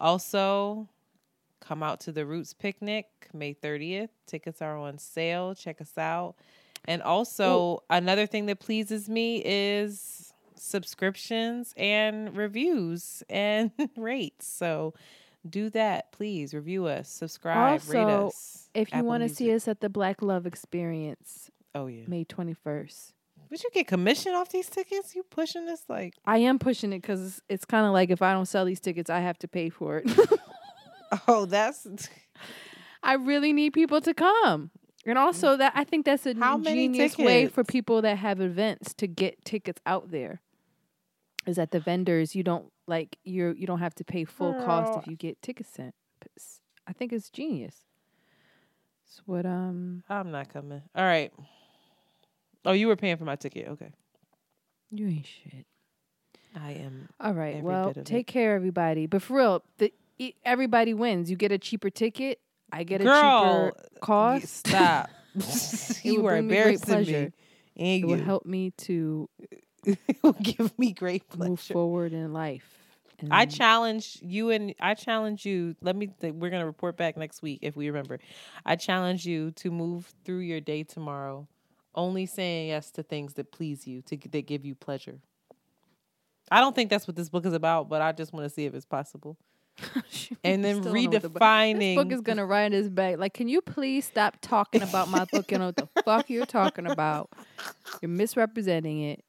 Also, 0.00 0.88
come 1.60 1.82
out 1.82 2.00
to 2.00 2.12
the 2.12 2.26
Roots 2.26 2.54
Picnic 2.54 3.06
May 3.32 3.54
30th. 3.54 4.08
Tickets 4.26 4.62
are 4.62 4.76
on 4.76 4.98
sale. 4.98 5.54
Check 5.54 5.80
us 5.80 5.96
out. 5.96 6.34
And 6.86 7.02
also, 7.02 7.84
another 7.90 8.26
thing 8.26 8.46
that 8.46 8.58
pleases 8.58 9.08
me 9.08 9.42
is 9.44 10.32
subscriptions 10.56 11.74
and 11.76 12.36
reviews 12.36 13.22
and 13.28 13.70
rates. 13.96 14.46
So 14.46 14.94
do 15.48 15.70
that, 15.70 16.12
please. 16.12 16.54
Review 16.54 16.86
us, 16.86 17.08
subscribe, 17.08 17.82
rate 17.88 18.04
us. 18.04 18.68
if 18.74 18.92
you 18.92 19.04
want 19.04 19.22
to 19.22 19.28
see 19.28 19.52
us 19.54 19.68
at 19.68 19.80
the 19.80 19.88
Black 19.88 20.22
Love 20.22 20.46
Experience, 20.46 21.50
oh 21.74 21.86
yeah, 21.86 22.04
May 22.06 22.24
twenty 22.24 22.54
first. 22.54 23.14
Would 23.52 23.62
you 23.62 23.68
get 23.70 23.86
commission 23.86 24.32
off 24.32 24.48
these 24.48 24.70
tickets? 24.70 25.14
You 25.14 25.24
pushing 25.24 25.66
this 25.66 25.84
like 25.86 26.14
I 26.24 26.38
am 26.38 26.58
pushing 26.58 26.90
it 26.94 27.02
because 27.02 27.20
it's, 27.20 27.40
it's 27.50 27.64
kind 27.66 27.84
of 27.84 27.92
like 27.92 28.08
if 28.08 28.22
I 28.22 28.32
don't 28.32 28.46
sell 28.46 28.64
these 28.64 28.80
tickets, 28.80 29.10
I 29.10 29.20
have 29.20 29.38
to 29.40 29.48
pay 29.48 29.68
for 29.68 29.98
it. 29.98 30.10
Oh, 31.28 31.44
that's 31.44 31.86
I 33.02 33.14
really 33.14 33.52
need 33.52 33.74
people 33.74 34.00
to 34.00 34.14
come. 34.14 34.70
And 35.04 35.18
also 35.18 35.58
that 35.58 35.72
I 35.76 35.84
think 35.84 36.06
that's 36.06 36.24
a 36.24 36.34
How 36.34 36.58
genius 36.58 37.18
way 37.18 37.46
for 37.48 37.62
people 37.62 38.00
that 38.00 38.16
have 38.16 38.40
events 38.40 38.94
to 38.94 39.06
get 39.06 39.44
tickets 39.44 39.82
out 39.84 40.10
there. 40.10 40.40
Is 41.44 41.56
that 41.56 41.72
the 41.72 41.80
vendors 41.80 42.34
you 42.34 42.42
don't 42.42 42.72
like 42.86 43.18
you 43.22 43.54
you 43.58 43.66
don't 43.66 43.80
have 43.80 43.94
to 43.96 44.04
pay 44.04 44.24
full 44.24 44.54
cost 44.54 44.96
if 44.96 45.06
you 45.06 45.14
get 45.14 45.42
tickets 45.42 45.68
sent. 45.68 45.94
I 46.86 46.94
think 46.94 47.12
it's 47.12 47.28
genius. 47.28 47.76
It's 49.06 49.20
what 49.26 49.44
um 49.44 50.04
I'm 50.08 50.30
not 50.30 50.50
coming. 50.50 50.80
All 50.94 51.04
right. 51.04 51.30
Oh, 52.64 52.72
you 52.72 52.86
were 52.88 52.96
paying 52.96 53.16
for 53.16 53.24
my 53.24 53.36
ticket. 53.36 53.68
Okay. 53.68 53.90
you 54.90 55.08
ain't 55.08 55.26
shit. 55.26 55.66
I 56.54 56.72
am. 56.72 57.08
All 57.18 57.32
right. 57.32 57.56
every 57.56 57.62
well, 57.62 57.88
bit 57.88 57.96
of 57.98 58.04
take 58.04 58.26
care, 58.26 58.54
everybody. 58.54 59.06
But 59.06 59.22
for 59.22 59.38
real, 59.38 59.62
the 59.78 59.92
e- 60.18 60.34
everybody 60.44 60.94
wins. 60.94 61.30
You 61.30 61.36
get 61.36 61.50
a 61.50 61.58
cheaper 61.58 61.90
ticket. 61.90 62.40
I 62.70 62.84
get 62.84 63.00
a 63.00 63.04
cheaper 63.04 63.72
cost. 64.00 64.48
Stop. 64.66 65.10
You 66.02 66.22
would 66.22 66.28
are 66.28 66.42
bring 66.42 66.48
me 66.48 66.64
me. 66.72 66.76
pleasure. 66.78 67.32
And 67.76 67.86
It 67.88 68.00
you 68.00 68.06
will 68.06 68.18
help 68.18 68.44
me 68.44 68.70
to 68.78 69.28
it 69.86 69.98
will 70.22 70.34
give 70.34 70.78
me 70.78 70.92
great 70.92 71.28
pleasure. 71.28 71.50
move 71.50 71.60
forward 71.60 72.12
in 72.12 72.32
life. 72.32 72.68
I 73.30 73.46
challenge 73.46 74.18
you 74.20 74.50
and 74.50 74.74
I 74.80 74.94
challenge 74.94 75.46
you. 75.46 75.76
Let 75.80 75.94
me. 75.96 76.08
Th- 76.20 76.34
we're 76.34 76.50
gonna 76.50 76.66
report 76.66 76.96
back 76.96 77.16
next 77.16 77.40
week 77.40 77.60
if 77.62 77.76
we 77.76 77.86
remember. 77.88 78.18
I 78.66 78.74
challenge 78.76 79.24
you 79.24 79.52
to 79.52 79.70
move 79.70 80.12
through 80.24 80.40
your 80.40 80.60
day 80.60 80.82
tomorrow, 80.82 81.46
only 81.94 82.26
saying 82.26 82.68
yes 82.68 82.90
to 82.92 83.02
things 83.02 83.34
that 83.34 83.52
please 83.52 83.86
you, 83.86 84.02
to 84.02 84.16
that 84.30 84.46
give 84.46 84.64
you 84.64 84.74
pleasure. 84.74 85.18
I 86.50 86.60
don't 86.60 86.74
think 86.74 86.90
that's 86.90 87.06
what 87.06 87.16
this 87.16 87.28
book 87.28 87.46
is 87.46 87.54
about, 87.54 87.88
but 87.88 88.02
I 88.02 88.12
just 88.12 88.32
want 88.32 88.44
to 88.44 88.50
see 88.50 88.66
if 88.66 88.74
it's 88.74 88.86
possible. 88.86 89.36
Oh, 89.94 90.36
and 90.44 90.62
then 90.64 90.82
still 90.82 90.92
don't 90.92 91.02
know 91.04 91.10
what 91.10 91.22
the 91.22 91.28
book- 91.30 91.78
This 91.78 91.96
book 91.96 92.12
is 92.12 92.20
gonna 92.20 92.44
write 92.44 92.72
his 92.72 92.90
back. 92.90 93.18
Like, 93.18 93.32
can 93.32 93.48
you 93.48 93.60
please 93.60 94.04
stop 94.04 94.36
talking 94.40 94.82
about 94.82 95.08
my 95.08 95.24
book? 95.32 95.50
You 95.50 95.58
know 95.58 95.66
what 95.66 95.76
the 95.76 95.88
fuck 96.04 96.28
you're 96.28 96.46
talking 96.46 96.86
about? 96.86 97.30
You're 98.00 98.10
misrepresenting 98.10 99.02
it. 99.02 99.24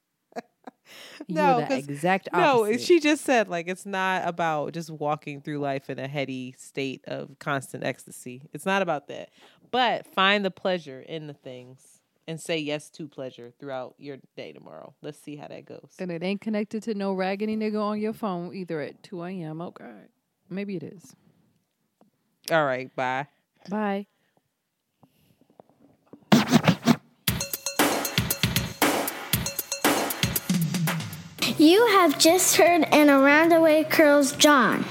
No, 1.30 1.62
are 1.62 1.68
the 1.68 1.78
exact 1.78 2.30
no. 2.34 2.64
opposite. 2.64 2.82
She 2.82 3.00
just 3.00 3.24
said 3.24 3.48
like 3.48 3.68
it's 3.68 3.86
not 3.86 4.28
about 4.28 4.74
just 4.74 4.90
walking 4.90 5.42
through 5.42 5.60
life 5.60 5.90
in 5.90 6.00
a 6.00 6.08
heady 6.08 6.54
state 6.58 7.04
of 7.06 7.38
constant 7.40 7.84
ecstasy. 7.84 8.44
It's 8.54 8.66
not 8.66 8.82
about 8.82 9.08
that. 9.08 9.30
But 9.72 10.06
find 10.14 10.44
the 10.44 10.52
pleasure 10.52 11.02
in 11.02 11.28
the 11.28 11.34
things 11.34 11.93
and 12.28 12.40
say 12.40 12.58
yes 12.58 12.90
to 12.92 13.08
pleasure 13.08 13.52
throughout 13.60 13.96
your 13.98 14.18
day 14.36 14.54
tomorrow. 14.54 14.94
Let's 15.02 15.20
see 15.20 15.36
how 15.36 15.48
that 15.48 15.66
goes. 15.66 15.92
and 16.00 16.12
it 16.12 16.24
ain't 16.24 16.42
connected 16.42 16.84
to 16.84 16.94
no 16.94 17.14
raggedy 17.14 17.56
nigga 17.56 17.82
on 17.82 18.00
your 18.00 18.14
phone 18.14 18.54
either 18.56 18.82
at 18.82 19.02
2 19.04 19.24
a.m. 19.24 19.62
Okay, 19.62 19.92
maybe 20.50 20.76
it 20.76 20.84
is. 20.84 21.16
All 22.52 22.66
right, 22.66 22.94
bye. 22.96 23.28
Bye. 23.70 24.08
You 31.58 31.86
have 31.88 32.18
just 32.20 32.56
heard 32.58 32.84
an 32.92 33.10
Around 33.10 33.50
the 33.50 33.62
Way 33.62 33.84
Curls 33.84 34.34
John. 34.34 34.84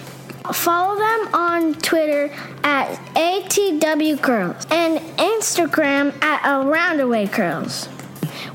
Follow 0.53 0.99
them 0.99 1.35
on 1.35 1.75
Twitter 1.77 2.31
at 2.65 2.95
ATW 3.15 4.21
Curls 4.21 4.67
and 4.71 4.99
Instagram 5.17 6.15
at 6.23 6.43
Around 6.45 6.99
the 6.99 7.07
Way 7.09 7.27
Curls. 7.27 7.89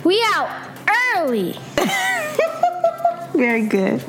We 0.03 0.21
out 0.33 0.49
early. 1.15 1.55
Very 3.33 3.65
good. 3.65 4.03